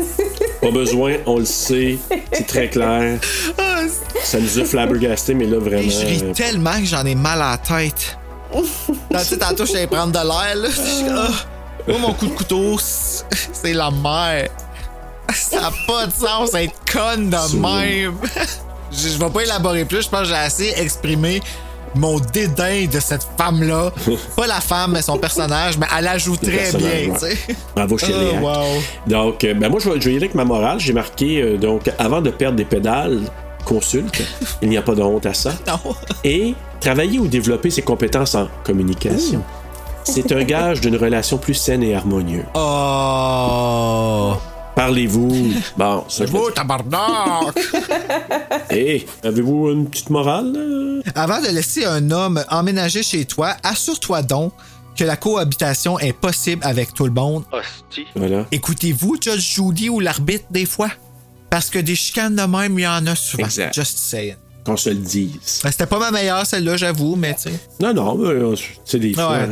Pas 0.60 0.70
besoin, 0.70 1.14
on 1.26 1.38
le 1.38 1.44
sait, 1.44 1.98
c'est 2.32 2.46
très 2.46 2.68
clair. 2.68 3.18
Ça 4.22 4.38
nous 4.38 4.58
a 4.58 4.64
flabbergasté, 4.64 5.34
mais 5.34 5.46
là, 5.46 5.58
vraiment. 5.58 5.82
Et 5.82 5.90
je 5.90 6.06
ris 6.06 6.22
euh, 6.24 6.32
tellement 6.32 6.78
que 6.78 6.84
j'en 6.86 7.04
ai 7.04 7.14
mal 7.14 7.40
à 7.42 7.52
la 7.52 7.58
tête. 7.58 8.18
Là, 9.10 9.20
tu 9.20 9.26
sais, 9.26 9.38
tantôt, 9.38 9.64
je 9.66 9.76
suis 9.76 9.86
prendre 9.86 10.12
de 10.12 10.18
l'air, 10.18 10.56
là. 10.56 10.68
Je 10.70 11.92
moi, 11.92 11.98
mon 12.00 12.14
coup 12.14 12.26
de 12.26 12.32
couteau, 12.34 12.76
c'est 12.80 13.72
la 13.72 13.90
mer. 13.90 14.48
Ça 15.32 15.60
n'a 15.60 15.70
pas 15.86 16.06
de 16.06 16.12
sens 16.12 16.52
être 16.54 16.74
conne 16.90 17.30
de 17.30 17.56
même. 17.58 18.14
je, 18.90 19.08
je 19.08 19.18
vais 19.18 19.30
pas 19.30 19.42
élaborer 19.42 19.84
plus, 19.84 20.02
je 20.02 20.08
pense 20.08 20.20
que 20.22 20.26
j'ai 20.28 20.34
assez 20.34 20.74
exprimé 20.76 21.40
mon 21.96 22.20
dédain 22.32 22.86
de 22.86 23.00
cette 23.00 23.26
femme-là. 23.36 23.92
Pas 24.36 24.46
la 24.46 24.60
femme, 24.60 24.92
mais 24.92 25.02
son 25.02 25.18
personnage, 25.18 25.78
mais 25.78 25.86
elle 25.96 26.04
Le 26.04 26.36
très 26.36 26.78
bien. 26.78 27.14
Bravo, 27.74 27.96
Oh, 28.06 28.44
wow. 28.44 28.82
Donc, 29.06 29.44
euh, 29.44 29.54
ben 29.54 29.68
moi, 29.68 29.80
je 29.80 29.90
vais, 29.90 30.00
je 30.00 30.06
vais 30.06 30.14
y 30.14 30.16
aller 30.16 30.24
avec 30.26 30.34
ma 30.34 30.44
morale. 30.44 30.78
J'ai 30.80 30.92
marqué, 30.92 31.42
euh, 31.42 31.56
donc, 31.56 31.90
avant 31.98 32.20
de 32.20 32.30
perdre 32.30 32.56
des 32.56 32.64
pédales, 32.64 33.20
consulte. 33.64 34.22
Il 34.62 34.68
n'y 34.68 34.76
a 34.76 34.82
pas 34.82 34.94
de 34.94 35.02
honte 35.02 35.26
à 35.26 35.34
ça. 35.34 35.52
Non. 35.66 35.94
Et 36.24 36.54
travailler 36.80 37.18
ou 37.18 37.26
développer 37.26 37.70
ses 37.70 37.82
compétences 37.82 38.34
en 38.34 38.48
communication. 38.64 39.42
C'est 40.04 40.30
un 40.32 40.44
gage 40.44 40.80
d'une 40.80 40.96
relation 40.96 41.36
plus 41.36 41.54
saine 41.54 41.82
et 41.82 41.94
harmonieuse. 41.94 42.44
Oh! 42.54 44.34
Parlez-vous. 44.76 45.52
Bon, 45.78 46.04
ça 46.08 46.26
je 46.26 46.32
le 46.32 46.52
tabarnak! 46.52 47.56
Hey, 48.70 49.06
avez-vous 49.24 49.70
une 49.70 49.88
petite 49.88 50.10
morale? 50.10 50.52
là? 50.52 51.02
Avant 51.14 51.40
de 51.40 51.48
laisser 51.48 51.84
un 51.86 52.10
homme 52.10 52.44
emménager 52.50 53.02
chez 53.02 53.24
toi, 53.24 53.56
assure-toi 53.62 54.22
donc 54.22 54.52
que 54.94 55.04
la 55.04 55.16
cohabitation 55.16 55.98
est 55.98 56.12
possible 56.12 56.62
avec 56.64 56.92
tout 56.94 57.06
le 57.06 57.12
monde. 57.12 57.44
Hostie. 57.52 58.06
Voilà. 58.14 58.46
Écoutez-vous 58.52 59.16
Judge 59.20 59.54
Judy 59.54 59.88
ou 59.88 59.98
l'arbitre 60.00 60.44
des 60.50 60.66
fois? 60.66 60.90
Parce 61.50 61.70
que 61.70 61.78
des 61.78 61.94
chicanes 61.96 62.36
de 62.36 62.42
même, 62.42 62.78
il 62.78 62.82
y 62.82 62.86
en 62.86 63.06
a 63.06 63.14
souvent. 63.16 63.44
Exact. 63.44 63.74
Just 63.74 63.96
saying. 63.98 64.36
Qu'on 64.64 64.76
se 64.76 64.90
le 64.90 64.96
dise. 64.96 65.60
Ben, 65.62 65.70
C'était 65.70 65.86
pas 65.86 65.98
ma 65.98 66.10
meilleure, 66.10 66.44
celle-là, 66.44 66.76
j'avoue, 66.76 67.16
mais 67.16 67.34
tu 67.34 67.42
sais. 67.42 67.60
Non, 67.80 67.94
non, 67.94 68.18
euh, 68.24 68.54
c'est 68.84 68.98
des 68.98 69.14
fois. 69.14 69.30
Ouais, 69.30 69.38
hein. 69.38 69.50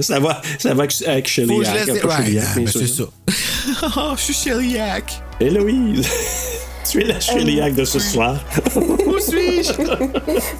Ça 0.00 0.18
va, 0.18 0.40
ça 0.58 0.74
va 0.74 0.84
avec, 0.84 0.94
avec 1.06 1.28
Faut 1.28 1.58
que 1.58 1.64
je 1.64 1.70
Chéléac, 1.70 1.86
laisse. 1.86 2.04
Ouais, 2.04 2.22
bien 2.24 2.42
ben, 2.56 2.66
c'est 2.66 2.86
ça. 2.86 3.04
oh, 3.96 4.12
je 4.16 4.20
suis 4.20 4.34
chériac. 4.34 5.22
Héloïse, 5.38 6.08
tu 6.90 7.02
es 7.02 7.04
la 7.04 7.20
Chéléac 7.20 7.74
de 7.74 7.84
ce 7.84 7.98
soir. 7.98 8.42
Où 8.76 9.18
suis-je? 9.18 9.72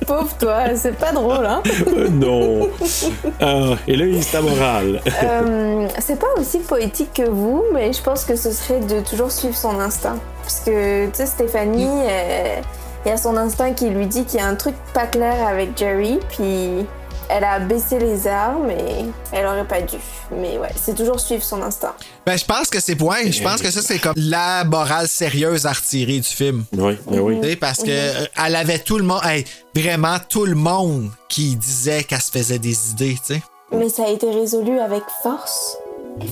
Pauvre 0.07 0.37
toi, 0.39 0.77
c'est 0.77 0.97
pas 0.97 1.13
drôle, 1.13 1.47
hein? 1.47 1.63
Euh, 1.87 2.09
non. 2.09 2.69
Ah, 3.41 3.77
Héloïse, 3.89 4.31
ta 4.31 4.43
morale. 4.43 5.01
Euh, 5.23 5.89
c'est 5.99 6.19
pas 6.19 6.35
aussi 6.39 6.59
poétique 6.59 7.15
que 7.15 7.29
vous, 7.29 7.65
mais 7.73 7.93
je 7.93 8.03
pense 8.03 8.25
que 8.25 8.37
ce 8.37 8.53
serait 8.53 8.81
de 8.81 9.01
toujours 9.01 9.33
suivre 9.33 9.57
son 9.57 9.81
instinct. 9.81 10.19
Parce 10.43 10.61
que, 10.61 11.07
tu 11.07 11.13
sais, 11.15 11.27
Stéphanie, 11.27 11.87
euh, 11.87 12.61
il 13.07 13.09
y 13.09 13.13
a 13.13 13.17
son 13.17 13.37
instinct 13.37 13.73
qui 13.73 13.89
lui 13.89 14.07
dit 14.07 14.25
qu'il 14.25 14.41
y 14.41 14.43
a 14.43 14.47
un 14.47 14.57
truc 14.57 14.75
pas 14.93 15.07
clair 15.07 15.47
avec 15.47 15.77
Jerry, 15.79 16.19
puis 16.31 16.87
elle 17.31 17.45
a 17.45 17.59
baissé 17.61 17.99
les 17.99 18.27
armes 18.27 18.71
et 18.71 19.05
elle 19.33 19.47
aurait 19.47 19.67
pas 19.67 19.81
dû. 19.81 19.97
Mais 20.33 20.59
ouais, 20.59 20.71
c'est 20.77 20.95
toujours 20.95 21.21
suivre 21.21 21.43
son 21.43 21.63
instinct. 21.63 21.95
Ben, 22.27 22.37
je 22.37 22.45
pense 22.45 22.69
que 22.69 22.81
c'est 22.81 22.97
point. 22.97 23.31
Je 23.31 23.43
pense 23.43 23.63
que 23.63 23.71
ça, 23.71 23.83
c'est 23.83 23.99
comme 23.99 24.15
la 24.17 24.65
morale 24.65 25.09
sérieuse 25.09 25.67
à 25.67 25.73
retirer 25.73 26.19
du 26.19 26.29
film. 26.29 26.65
Oui, 26.77 26.99
ben 27.07 27.21
oui. 27.21 27.39
Sais, 27.43 27.57
Parce 27.57 27.79
que 27.83 27.91
euh, 27.91 28.27
elle 28.45 28.57
avait 28.57 28.79
tout 28.79 28.99
le 28.99 29.05
monde, 29.05 29.21
hey, 29.25 29.45
vraiment 29.75 30.17
tout 30.29 30.45
le 30.45 30.55
monde 30.55 31.11
qui 31.29 31.57
disait 31.57 32.05
qu'elle 32.05 32.21
se 32.21 32.31
faisait 32.31 32.59
des 32.59 32.91
idées, 32.91 33.17
tu 33.25 33.35
sais. 33.35 33.43
Mais 33.73 33.89
ça 33.89 34.05
a 34.05 34.09
été 34.09 34.29
résolu 34.31 34.79
avec 34.81 35.03
force. 35.23 35.77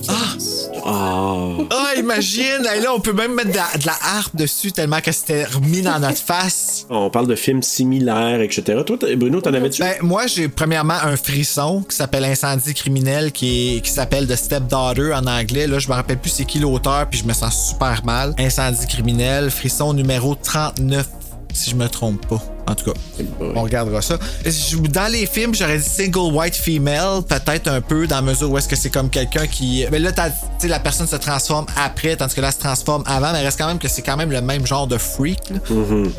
Ah. 0.07 1.55
Ah, 1.71 1.93
imagine! 1.97 2.65
Hey, 2.65 2.81
là, 2.81 2.93
on 2.95 2.99
peut 2.99 3.13
même 3.13 3.33
mettre 3.35 3.51
de 3.51 3.55
la, 3.55 3.67
de 3.77 3.85
la 3.85 3.93
harpe 4.17 4.35
dessus 4.35 4.71
tellement 4.71 5.01
que 5.01 5.11
c'était 5.11 5.43
remis 5.45 5.81
dans 5.81 5.99
notre 5.99 6.17
face. 6.19 6.85
On 6.89 7.09
parle 7.09 7.27
de 7.27 7.35
films 7.35 7.61
similaires, 7.63 8.41
etc. 8.41 8.81
Toi, 8.85 8.97
Bruno, 9.17 9.41
t'en 9.41 9.53
avais-tu? 9.53 9.81
Ben, 9.81 9.95
moi, 10.01 10.25
j'ai 10.27 10.47
premièrement 10.47 10.95
un 11.03 11.15
frisson 11.17 11.83
qui 11.87 11.95
s'appelle 11.95 12.23
Incendie 12.23 12.73
criminel, 12.73 13.31
qui, 13.31 13.77
est- 13.77 13.81
qui 13.81 13.91
s'appelle 13.91 14.27
The 14.27 14.35
Stepdaughter 14.35 15.13
en 15.13 15.25
anglais. 15.27 15.67
Là, 15.67 15.79
je 15.79 15.87
me 15.89 15.93
rappelle 15.93 16.17
plus 16.19 16.29
c'est 16.31 16.45
qui 16.45 16.59
l'auteur, 16.59 17.07
puis 17.09 17.19
je 17.19 17.25
me 17.25 17.33
sens 17.33 17.69
super 17.69 18.03
mal. 18.05 18.33
Incendie 18.39 18.87
criminel, 18.87 19.51
frisson 19.51 19.93
numéro 19.93 20.35
39, 20.35 21.07
si 21.53 21.69
je 21.71 21.75
me 21.75 21.87
trompe 21.87 22.25
pas. 22.27 22.41
En 22.67 22.75
tout 22.75 22.85
cas, 22.85 22.99
on 23.55 23.63
regardera 23.63 23.99
ça. 24.01 24.19
Dans 24.93 25.11
les 25.11 25.25
films, 25.25 25.55
j'aurais 25.55 25.79
dit 25.79 25.83
single 25.83 26.31
white 26.35 26.55
female, 26.55 27.23
peut-être 27.27 27.67
un 27.67 27.81
peu, 27.81 28.05
dans 28.05 28.17
la 28.17 28.21
mesure 28.21 28.51
où 28.51 28.57
est-ce 28.59 28.67
que 28.67 28.75
c'est 28.75 28.91
comme 28.91 29.09
quelqu'un 29.09 29.47
qui. 29.47 29.85
Mais 29.91 29.97
là, 29.97 30.11
t'as- 30.11 30.29
tu 30.29 30.35
sais, 30.59 30.67
la 30.67 30.79
personne 30.79 31.07
se 31.07 31.15
transforme 31.15 31.65
après, 31.83 32.15
tandis 32.15 32.35
que 32.35 32.41
là, 32.41 32.47
elle 32.49 32.53
se 32.53 32.59
transforme 32.59 33.03
avant, 33.07 33.31
mais 33.33 33.41
reste 33.41 33.57
quand 33.59 33.67
même 33.67 33.79
que 33.79 33.87
c'est 33.87 34.03
quand 34.03 34.17
même 34.17 34.29
le 34.31 34.41
même 34.41 34.67
genre 34.67 34.85
de 34.85 34.97
freak. 34.99 35.39
là. 35.49 35.57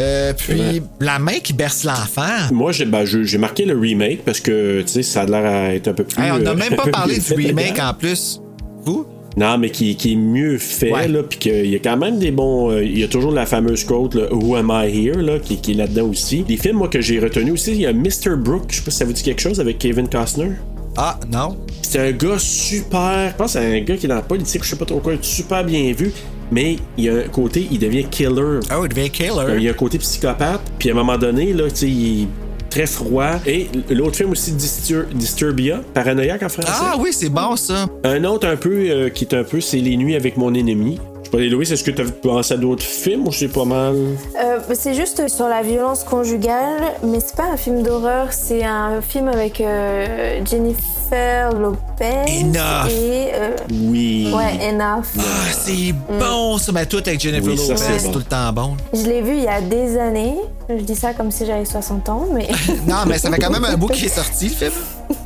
Euh, 0.01 0.33
puis, 0.33 0.83
la 0.99 1.21
main 1.21 1.39
qui 1.43 1.53
berce 1.53 1.85
l'enfant. 1.85 2.51
Moi, 2.53 2.73
j'ai 2.73 2.85
ben, 2.85 3.05
j'ai 3.05 3.39
marqué 3.39 3.65
le 3.65 3.79
remake 3.79 4.25
parce 4.25 4.41
que, 4.41 4.83
tu 4.83 4.89
sais, 4.89 5.03
ça 5.05 5.23
a 5.23 5.27
l'air 5.27 5.45
à 5.45 5.75
être 5.75 5.87
un 5.89 5.93
peu 5.95 6.03
plus... 6.05 6.21
Hey, 6.21 6.33
on 6.33 6.39
n'a 6.39 6.51
euh, 6.51 6.55
même 6.57 6.75
pas 6.75 6.89
parlé 6.89 7.19
du 7.19 7.33
remake 7.47 7.79
en 7.79 7.95
plus. 7.95 8.41
Vous? 8.83 9.07
Non, 9.37 9.59
mais 9.59 9.71
qui, 9.71 9.95
qui 9.97 10.13
est 10.13 10.17
mieux 10.17 10.59
fait, 10.59 10.93
Ouais. 10.93 11.07
là, 11.09 11.23
puis 11.23 11.39
qu'il 11.39 11.67
y 11.67 11.77
a 11.77 11.79
quand 11.79 11.97
même 11.97 12.19
des 12.19 12.31
bons... 12.33 12.71
euh, 12.71 12.83
Il 12.85 12.99
y 12.99 13.05
a 13.05 13.09
toujours 13.09 13.31
la 13.33 13.47
fameuse 13.47 13.85
quote, 13.85 14.15
là, 14.15 14.33
Who 14.33 14.57
am 14.57 14.71
I 14.75 14.89
here, 15.07 15.23
là, 15.23 15.39
qui, 15.39 15.57
qui 15.59 15.71
est 15.73 15.75
là-dedans 15.75 16.09
aussi. 16.09 16.45
Les 16.49 16.57
films, 16.57 16.79
moi, 16.79 16.89
que 16.89 17.01
j'ai 17.01 17.21
retenu 17.21 17.53
aussi, 17.53 17.71
il 17.73 17.81
y 17.81 17.87
a 17.87 17.93
Mr. 17.93 18.37
Brooke, 18.37 18.65
je 18.71 18.77
sais 18.77 18.83
pas 18.83 18.91
si 18.91 18.97
ça 18.99 19.05
vous 19.05 19.13
dit 19.13 19.23
quelque 19.23 19.41
chose, 19.41 19.61
avec 19.61 19.79
Kevin 19.79 20.09
Costner. 20.09 20.51
Ah, 20.97 21.19
non. 21.33 21.57
C'est 21.83 22.01
un 22.01 22.11
gars 22.13 22.39
super. 22.39 23.31
Je 23.31 23.37
pense 23.37 23.53
que 23.55 23.61
c'est 23.61 23.77
un 23.79 23.81
gars 23.85 23.97
qui 23.97 24.07
est 24.07 24.09
dans 24.09 24.17
la 24.17 24.23
politique, 24.23 24.65
je 24.65 24.71
sais 24.71 24.77
pas 24.77 24.85
trop 24.85 24.99
quoi, 24.99 25.13
super 25.23 25.65
bien 25.65 25.93
vu. 25.93 26.13
Mais 26.51 26.77
il 26.99 27.05
y 27.05 27.09
a 27.09 27.15
un 27.15 27.29
côté, 27.29 27.69
il 27.71 27.79
devient 27.79 28.05
killer. 28.11 28.59
Oh, 28.77 28.85
il 28.85 28.89
devient 28.89 29.09
killer. 29.11 29.31
Il 29.57 29.63
y 29.63 29.69
a 29.69 29.71
un 29.71 29.75
côté 29.75 29.99
psychopathe. 29.99 30.61
Puis 30.81 30.89
à 30.89 30.93
un 30.93 30.97
moment 30.97 31.17
donné, 31.17 31.53
là, 31.53 31.71
tu 31.71 31.77
sais, 31.77 31.89
il 31.89 32.27
très 32.71 32.87
froid. 32.87 33.33
Et 33.47 33.69
l'autre 33.91 34.17
film 34.17 34.31
aussi, 34.31 34.53
Distur- 34.53 35.07
Disturbia, 35.13 35.81
paranoïaque 35.95 36.43
en 36.43 36.49
français. 36.49 36.69
Ah 36.73 36.97
oui, 36.99 37.11
c'est 37.13 37.29
bon 37.29 37.57
ça. 37.57 37.87
Un 38.05 38.25
autre 38.25 38.47
un 38.49 38.57
peu 38.57 38.71
euh, 38.89 39.09
qui 39.11 39.25
est 39.25 39.35
un 39.35 39.45
peu, 39.45 39.61
c'est 39.61 39.79
Les 39.79 39.97
Nuits 39.97 40.17
avec 40.17 40.37
mon 40.37 40.55
ennemi. 40.55 40.99
Je 41.23 41.25
sais 41.27 41.31
pas, 41.37 41.39
Héloïse, 41.45 41.73
est-ce 41.73 41.85
que 41.85 41.91
tu 41.91 42.03
as 42.03 42.05
pensé 42.07 42.55
à 42.55 42.57
d'autres 42.57 42.83
films 42.83 43.27
ou 43.29 43.33
c'est 43.33 43.49
pas 43.49 43.65
mal? 43.65 43.95
Euh, 43.95 44.59
c'est 44.73 44.95
juste 44.95 45.29
sur 45.29 45.49
la 45.49 45.63
violence 45.63 46.03
conjugale, 46.05 46.83
mais 47.05 47.21
c'est 47.21 47.37
pas 47.37 47.47
un 47.53 47.57
film 47.57 47.83
d'horreur, 47.83 48.33
c'est 48.33 48.65
un 48.65 49.01
film 49.01 49.29
avec 49.29 49.61
euh, 49.61 50.41
Jennifer 50.49 50.83
Lopez. 51.11 52.41
Enough. 52.43 52.89
Et, 52.91 53.31
euh, 53.35 53.57
Oui. 53.71 54.33
Ouais, 54.35 54.69
Enough. 54.71 55.05
Ah, 55.19 55.23
c'est 55.53 55.93
bon 56.19 56.59
ça. 56.59 56.73
Mais 56.73 56.87
tout 56.87 56.99
avec 56.99 57.21
Jennifer 57.21 57.51
Oui, 57.51 57.57
Lopez, 57.57 57.77
c'est 57.77 58.05
bon. 58.07 58.13
tout 58.13 58.19
le 58.19 58.25
temps 58.25 58.53
bon. 58.53 58.77
Je 58.93 59.03
l'ai 59.03 59.23
vu 59.23 59.37
il 59.37 59.43
y 59.45 59.49
a 59.49 59.61
des 59.61 59.99
années. 59.99 60.37
Je 60.69 60.83
dis 60.83 60.95
ça 60.95 61.13
comme 61.15 61.31
si 61.31 61.47
j'avais 61.47 61.65
60 61.65 62.09
ans, 62.09 62.27
mais 62.33 62.49
non, 62.87 62.97
mais 63.07 63.19
ça 63.19 63.31
fait 63.31 63.39
quand 63.39 63.51
même 63.51 63.65
un 63.65 63.77
bout 63.77 63.89
qui 63.89 64.05
est 64.07 64.09
sorti, 64.09 64.49
le 64.49 64.55
film. 64.55 64.73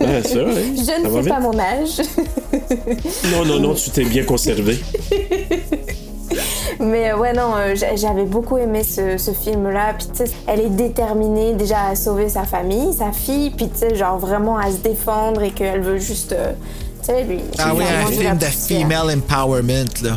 Ça, 0.00 0.06
hein? 0.06 0.20
je 0.24 0.82
Ça 0.84 0.98
ne 0.98 1.22
sais 1.22 1.28
pas 1.28 1.40
mon 1.40 1.58
âge. 1.58 2.00
Non, 3.30 3.44
non, 3.44 3.60
non, 3.60 3.74
tu 3.74 3.90
t'es 3.90 4.04
bien 4.04 4.24
conservé. 4.24 4.78
Mais 6.80 7.10
euh, 7.12 7.16
ouais, 7.18 7.32
non, 7.32 7.52
euh, 7.56 7.74
j'a- 7.74 7.96
j'avais 7.96 8.24
beaucoup 8.24 8.58
aimé 8.58 8.82
ce, 8.82 9.16
ce 9.18 9.30
film-là. 9.32 9.94
Puis 9.98 10.08
tu 10.16 10.26
sais, 10.26 10.32
elle 10.46 10.60
est 10.60 10.70
déterminée 10.70 11.54
déjà 11.54 11.86
à 11.90 11.94
sauver 11.94 12.28
sa 12.28 12.44
famille, 12.44 12.92
sa 12.92 13.12
fille, 13.12 13.50
puis 13.50 13.68
tu 13.68 13.78
sais, 13.78 13.94
genre 13.94 14.18
vraiment 14.18 14.56
à 14.58 14.70
se 14.70 14.78
défendre 14.78 15.42
et 15.42 15.50
qu'elle 15.50 15.80
veut 15.80 15.98
juste, 15.98 16.32
euh, 16.32 16.52
tu 17.00 17.06
sais, 17.06 17.24
lui. 17.24 17.40
Ah 17.58 17.72
oui, 17.76 17.84
un 17.84 18.06
film 18.06 18.36
de 18.38 18.44
female 18.44 19.16
empowerment, 19.16 19.84
là. 20.02 20.16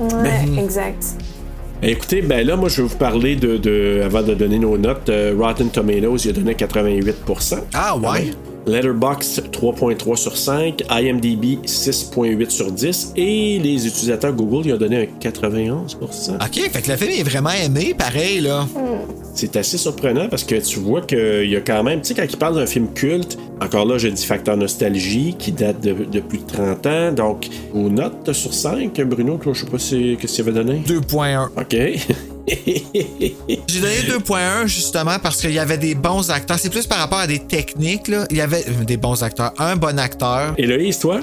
Ouais, 0.00 0.62
exact. 0.62 1.04
Écoutez, 1.82 2.22
ben 2.22 2.46
là, 2.46 2.56
moi, 2.56 2.68
je 2.70 2.80
vais 2.82 2.88
vous 2.88 2.96
parler 2.96 3.36
de, 3.36 3.58
de- 3.58 4.00
avant 4.04 4.22
de 4.22 4.32
donner 4.34 4.58
nos 4.58 4.78
notes, 4.78 5.08
euh, 5.10 5.34
Rotten 5.38 5.68
Tomatoes, 5.68 6.16
il 6.24 6.30
a 6.30 6.32
donné 6.32 6.54
88%. 6.54 7.56
Ah 7.74 7.96
ouais? 7.96 8.30
Letterboxd 8.66 9.50
3.3 9.50 10.16
sur 10.16 10.36
5, 10.36 10.84
IMDb 10.90 11.58
6.8 11.64 12.50
sur 12.50 12.72
10 12.72 13.12
et 13.16 13.58
les 13.58 13.86
utilisateurs 13.86 14.32
Google, 14.32 14.68
ils 14.68 14.74
ont 14.74 14.78
donné 14.78 15.08
un 15.08 15.28
91%. 15.28 16.34
Ok, 16.34 16.70
fait 16.70 16.82
que 16.82 16.90
le 16.90 16.96
film 16.96 17.10
est 17.10 17.22
vraiment 17.22 17.50
aimé, 17.50 17.94
pareil, 17.96 18.40
là. 18.40 18.66
C'est 19.34 19.56
assez 19.56 19.78
surprenant 19.78 20.28
parce 20.28 20.44
que 20.44 20.54
tu 20.54 20.78
vois 20.78 21.02
qu'il 21.02 21.50
y 21.50 21.56
a 21.56 21.60
quand 21.60 21.82
même, 21.82 22.00
tu 22.00 22.08
sais, 22.08 22.14
quand 22.14 22.26
ils 22.28 22.36
parlent 22.36 22.54
d'un 22.54 22.66
film 22.66 22.88
culte, 22.94 23.36
encore 23.60 23.84
là, 23.84 23.98
je 23.98 24.08
dis 24.08 24.24
facteur 24.24 24.56
nostalgie 24.56 25.34
qui 25.38 25.52
date 25.52 25.80
de, 25.80 25.92
de 26.04 26.20
plus 26.20 26.38
de 26.38 26.46
30 26.46 26.86
ans. 26.86 27.12
Donc, 27.12 27.48
aux 27.74 27.88
notes 27.88 28.32
sur 28.32 28.54
5, 28.54 29.00
Bruno, 29.02 29.38
je 29.44 29.52
sais 29.60 29.66
pas 29.66 29.78
si, 29.78 30.16
qu'est-ce 30.20 30.34
qu'il 30.34 30.48
avait 30.48 30.64
donné? 30.64 30.82
2.1. 30.86 31.48
OK. 31.56 32.24
J'ai 32.66 33.80
donné 33.80 34.00
2.1 34.06 34.66
justement 34.66 35.18
parce 35.18 35.40
qu'il 35.40 35.52
y 35.52 35.58
avait 35.58 35.78
des 35.78 35.94
bons 35.94 36.30
acteurs. 36.30 36.58
C'est 36.58 36.70
plus 36.70 36.86
par 36.86 36.98
rapport 36.98 37.20
à 37.20 37.26
des 37.26 37.38
techniques. 37.38 38.10
Il 38.30 38.36
y 38.36 38.40
avait 38.40 38.64
euh, 38.68 38.84
des 38.84 38.96
bons 38.96 39.22
acteurs. 39.22 39.52
Un 39.58 39.76
bon 39.76 39.98
acteur. 39.98 40.54
Héloïse, 40.58 40.98
toi? 40.98 41.20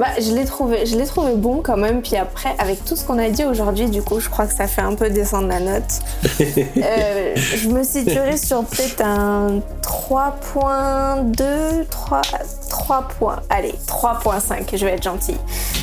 Bah, 0.00 0.06
je 0.18 0.34
l'ai 0.34 0.46
trouvé, 0.46 0.86
je 0.86 0.96
l'ai 0.96 1.04
trouvé 1.04 1.34
bon 1.34 1.60
quand 1.62 1.76
même. 1.76 2.00
Puis 2.00 2.16
après, 2.16 2.54
avec 2.58 2.86
tout 2.86 2.96
ce 2.96 3.04
qu'on 3.04 3.18
a 3.18 3.28
dit 3.28 3.44
aujourd'hui, 3.44 3.90
du 3.90 4.00
coup, 4.00 4.18
je 4.18 4.30
crois 4.30 4.46
que 4.46 4.54
ça 4.54 4.66
fait 4.66 4.80
un 4.80 4.94
peu 4.94 5.10
descendre 5.10 5.48
la 5.48 5.60
note. 5.60 6.00
Euh, 6.80 7.34
je 7.36 7.68
me 7.68 7.82
situerai 7.82 8.36
sur 8.36 8.64
peut-être 8.64 9.02
un 9.04 9.60
3.2, 9.82 11.84
3, 11.90 12.22
3 12.70 13.08
points. 13.18 13.40
Allez, 13.50 13.74
3.5, 13.86 14.76
je 14.76 14.84
vais 14.84 14.92
être 14.92 15.02
gentille. 15.02 15.36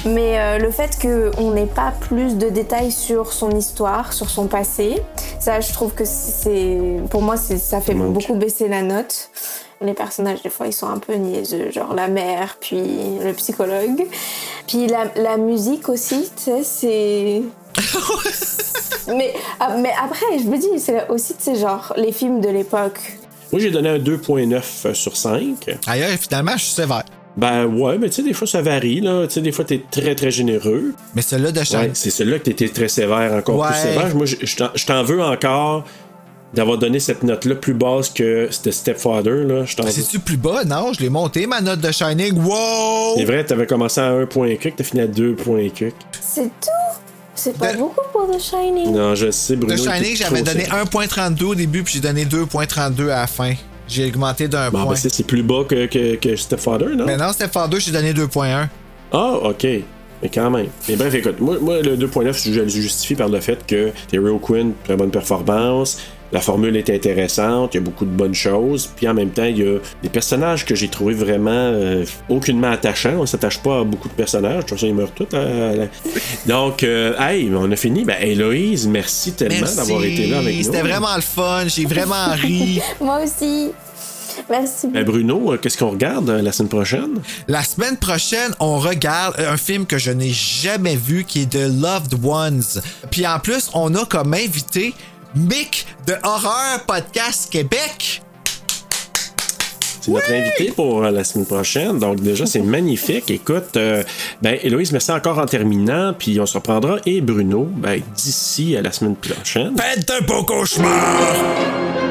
Mais 0.05 0.39
euh, 0.39 0.57
le 0.57 0.71
fait 0.71 0.97
qu'on 0.99 1.51
n'ait 1.51 1.67
pas 1.67 1.93
plus 1.99 2.37
de 2.37 2.49
détails 2.49 2.91
sur 2.91 3.33
son 3.33 3.51
histoire, 3.51 4.13
sur 4.13 4.29
son 4.29 4.47
passé, 4.47 5.01
ça, 5.39 5.59
je 5.59 5.71
trouve 5.71 5.93
que 5.93 6.05
c'est, 6.05 6.79
pour 7.09 7.21
moi, 7.21 7.35
ça 7.37 7.81
fait 7.81 7.93
beaucoup 7.93 8.35
baisser 8.35 8.67
la 8.67 8.81
note. 8.81 9.29
Les 9.81 9.93
personnages, 9.93 10.41
des 10.41 10.49
fois, 10.49 10.65
ils 10.67 10.73
sont 10.73 10.87
un 10.87 10.97
peu 10.97 11.13
niaiseux, 11.13 11.69
genre 11.71 11.93
la 11.93 12.07
mère, 12.07 12.57
puis 12.59 12.81
le 13.23 13.31
psychologue. 13.33 14.07
Puis 14.67 14.87
la, 14.87 15.05
la 15.15 15.37
musique 15.37 15.87
aussi, 15.89 16.29
tu 16.35 16.43
sais, 16.51 16.63
c'est. 16.63 17.41
mais, 19.15 19.33
ah, 19.59 19.75
mais 19.77 19.91
après, 20.03 20.39
je 20.39 20.47
me 20.47 20.57
dis, 20.57 20.79
c'est 20.79 21.07
aussi, 21.09 21.35
tu 21.35 21.43
sais, 21.43 21.55
genre, 21.55 21.93
les 21.95 22.11
films 22.11 22.41
de 22.41 22.49
l'époque. 22.49 22.99
Moi, 23.51 23.61
j'ai 23.61 23.69
donné 23.71 23.89
un 23.89 23.97
2.9 23.99 24.93
sur 24.93 25.15
5. 25.15 25.77
Ailleurs, 25.85 26.09
finalement, 26.19 26.53
je 26.57 26.63
suis 26.63 26.73
sévère. 26.73 27.03
Ben 27.37 27.65
ouais, 27.67 27.99
mais 27.99 28.09
tu 28.09 28.15
sais, 28.15 28.23
des 28.23 28.33
fois 28.33 28.47
ça 28.47 28.63
varie, 28.63 28.99
là. 28.99 29.27
Tu 29.27 29.35
sais, 29.35 29.41
des 29.41 29.51
fois 29.51 29.63
t'es 29.63 29.83
très 29.91 30.15
très 30.15 30.31
généreux. 30.31 30.95
Mais 31.13 31.21
celui-là 31.21 31.51
de 31.51 31.59
Ouais, 31.59 31.65
Shining. 31.65 31.91
c'est 31.93 32.09
celui-là 32.09 32.39
que 32.39 32.45
t'étais 32.45 32.67
très 32.69 32.87
sévère, 32.87 33.31
encore 33.31 33.57
Ouais. 33.59 33.67
plus 33.67 33.77
sévère. 33.79 34.15
Moi, 34.15 34.25
je 34.25 34.37
je 34.41 34.55
t'en- 34.55 34.71
je 34.73 34.85
t'en 34.87 35.03
veux 35.03 35.21
encore 35.21 35.83
d'avoir 36.53 36.77
donné 36.77 36.99
cette 36.99 37.23
note-là 37.23 37.55
plus 37.55 37.73
basse 37.73 38.09
que 38.09 38.47
c'était 38.51 38.71
Stepfather, 38.71 39.43
là. 39.45 39.65
Je 39.65 39.75
t'en 39.75 39.83
veux. 39.83 39.91
C'est-tu 39.91 40.19
plus 40.19 40.37
bas? 40.37 40.63
Non, 40.65 40.93
je 40.93 41.01
l'ai 41.01 41.09
monté, 41.09 41.45
ma 41.47 41.61
note 41.61 41.81
de 41.81 41.91
Shining. 41.91 42.37
Wow! 42.37 43.15
C'est 43.17 43.25
vrai, 43.25 43.43
t'avais 43.45 43.65
commencé 43.67 43.99
à 44.01 44.07
1 44.11 44.25
point 44.27 44.55
cuc, 44.55 44.75
t'as 44.77 44.83
fini 44.83 45.01
à 45.01 45.07
2 45.07 45.35
points. 45.35 45.67
C'est 46.21 46.43
tout? 46.43 46.69
C'est 47.35 47.55
pas 47.57 47.73
De- 47.73 47.77
beaucoup 47.77 48.01
pour 48.11 48.29
The 48.31 48.39
Shining. 48.39 48.91
Non, 48.93 49.13
je 49.13 49.29
sais, 49.29 49.55
Bruno. 49.55 49.75
Était 49.75 49.83
Shining, 49.83 50.15
j'avais 50.15 50.41
donné 50.41 50.63
sévère. 50.65 50.85
1.32 50.85 51.43
au 51.45 51.55
début, 51.55 51.83
puis 51.83 51.93
j'ai 51.95 51.99
donné 51.99 52.25
2.32 52.25 53.03
à 53.11 53.19
la 53.21 53.27
fin. 53.27 53.53
J'ai 53.87 54.07
augmenté 54.07 54.47
d'un 54.47 54.69
Bon, 54.71 54.79
point. 54.83 54.89
ben, 54.91 54.95
c'est 54.95 55.13
c'est 55.13 55.23
plus 55.23 55.43
bas 55.43 55.63
que, 55.67 55.85
que, 55.85 56.15
que 56.15 56.35
Stepfather, 56.35 56.95
non? 56.95 57.05
Mais 57.05 57.15
non, 57.15 57.31
Stephen 57.31 57.69
2, 57.69 57.79
j'ai 57.79 57.91
donné 57.91 58.13
2.1. 58.13 58.67
Ah, 59.13 59.33
ok. 59.43 59.63
Mais 60.23 60.29
quand 60.33 60.49
même. 60.49 60.67
Mais 60.89 60.95
bref, 60.95 61.13
écoute, 61.13 61.39
moi, 61.39 61.57
moi 61.61 61.79
le 61.81 61.95
2.9, 61.95 62.51
je 62.53 62.59
le 62.61 62.67
justifie 62.67 63.13
par 63.15 63.29
le 63.29 63.39
fait 63.39 63.65
que 63.67 63.91
Terry 64.09 64.25
Quinn, 64.41 64.73
très 64.83 64.95
bonne 64.95 65.11
performance. 65.11 65.99
La 66.31 66.41
formule 66.41 66.75
est 66.75 66.89
intéressante, 66.89 67.73
il 67.73 67.77
y 67.77 67.79
a 67.79 67.83
beaucoup 67.83 68.05
de 68.05 68.11
bonnes 68.11 68.33
choses. 68.35 68.89
Puis 68.95 69.07
en 69.07 69.13
même 69.13 69.29
temps, 69.29 69.45
il 69.45 69.57
y 69.59 69.63
a 69.63 69.77
des 70.03 70.09
personnages 70.09 70.65
que 70.65 70.75
j'ai 70.75 70.89
trouvé 70.89 71.13
vraiment 71.13 71.51
euh, 71.51 72.03
aucunement 72.29 72.69
attachants. 72.71 73.15
On 73.19 73.25
s'attache 73.25 73.59
pas 73.59 73.79
à 73.79 73.83
beaucoup 73.83 74.09
de 74.09 74.13
personnages. 74.13 74.55
De 74.57 74.61
toute 74.61 74.71
façon, 74.71 74.87
ils 74.87 74.95
meurent 74.95 75.11
tous. 75.13 75.33
à 75.35 75.75
la- 75.75 75.85
Donc, 76.45 76.83
euh, 76.83 77.13
hey, 77.19 77.49
on 77.55 77.71
a 77.71 77.75
fini. 77.75 78.03
Ben, 78.03 78.17
Héloïse, 78.21 78.87
merci 78.87 79.33
tellement 79.33 79.59
Merci. 79.61 79.75
d'avoir 79.77 80.03
été 80.03 80.27
là 80.27 80.39
avec 80.39 80.57
nous. 80.57 80.63
C'était 80.63 80.81
vraiment 80.81 81.15
le 81.15 81.21
fun. 81.21 81.63
J'ai 81.67 81.85
vraiment 81.85 82.33
ri. 82.33 82.81
Moi 83.01 83.19
aussi. 83.23 83.71
Merci. 84.49 84.87
Ben, 84.89 85.03
Bruno, 85.03 85.53
euh, 85.53 85.57
qu'est-ce 85.57 85.77
qu'on 85.77 85.89
regarde 85.91 86.29
la 86.29 86.51
semaine 86.51 86.69
prochaine? 86.69 87.19
La 87.47 87.63
semaine 87.63 87.97
prochaine, 87.97 88.51
on 88.59 88.77
regarde 88.79 89.35
un 89.39 89.57
film 89.57 89.85
que 89.85 89.97
je 89.97 90.11
n'ai 90.11 90.29
jamais 90.29 90.95
vu 90.95 91.23
qui 91.23 91.41
est 91.43 91.49
The 91.49 91.67
Loved 91.81 92.23
Ones. 92.23 92.81
Puis 93.09 93.25
en 93.25 93.39
plus, 93.39 93.69
on 93.73 93.95
a 93.95 94.05
comme 94.05 94.33
invité 94.33 94.93
Mick 95.35 95.85
de 96.05 96.13
Horreur 96.23 96.85
Podcast 96.87 97.51
Québec. 97.51 98.21
C'est 100.01 100.11
notre 100.11 100.31
invité 100.31 100.71
pour 100.71 101.03
euh, 101.03 101.11
la 101.11 101.23
semaine 101.23 101.45
prochaine. 101.45 101.99
Donc, 101.99 102.21
déjà, 102.21 102.45
c'est 102.45 102.61
magnifique. 102.61 103.29
Écoute, 103.29 103.75
euh, 103.75 104.03
ben, 104.41 104.57
Héloïse, 104.63 104.91
merci 104.93 105.11
encore 105.11 105.37
en 105.37 105.45
terminant. 105.45 106.13
Puis, 106.17 106.39
on 106.39 106.45
se 106.45 106.57
reprendra. 106.57 106.97
Et 107.05 107.19
Bruno, 107.19 107.67
ben, 107.69 108.01
d'ici 108.15 108.77
à 108.77 108.81
la 108.81 108.91
semaine 108.91 109.15
prochaine. 109.15 109.75
Faites 109.77 110.09
un 110.09 110.25
beau 110.25 110.43
cauchemar! 110.43 112.06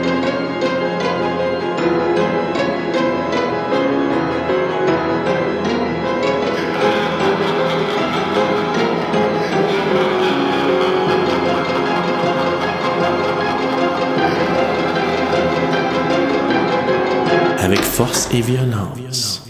Force 17.96 18.28
et 18.30 18.42
violence. 18.42 19.45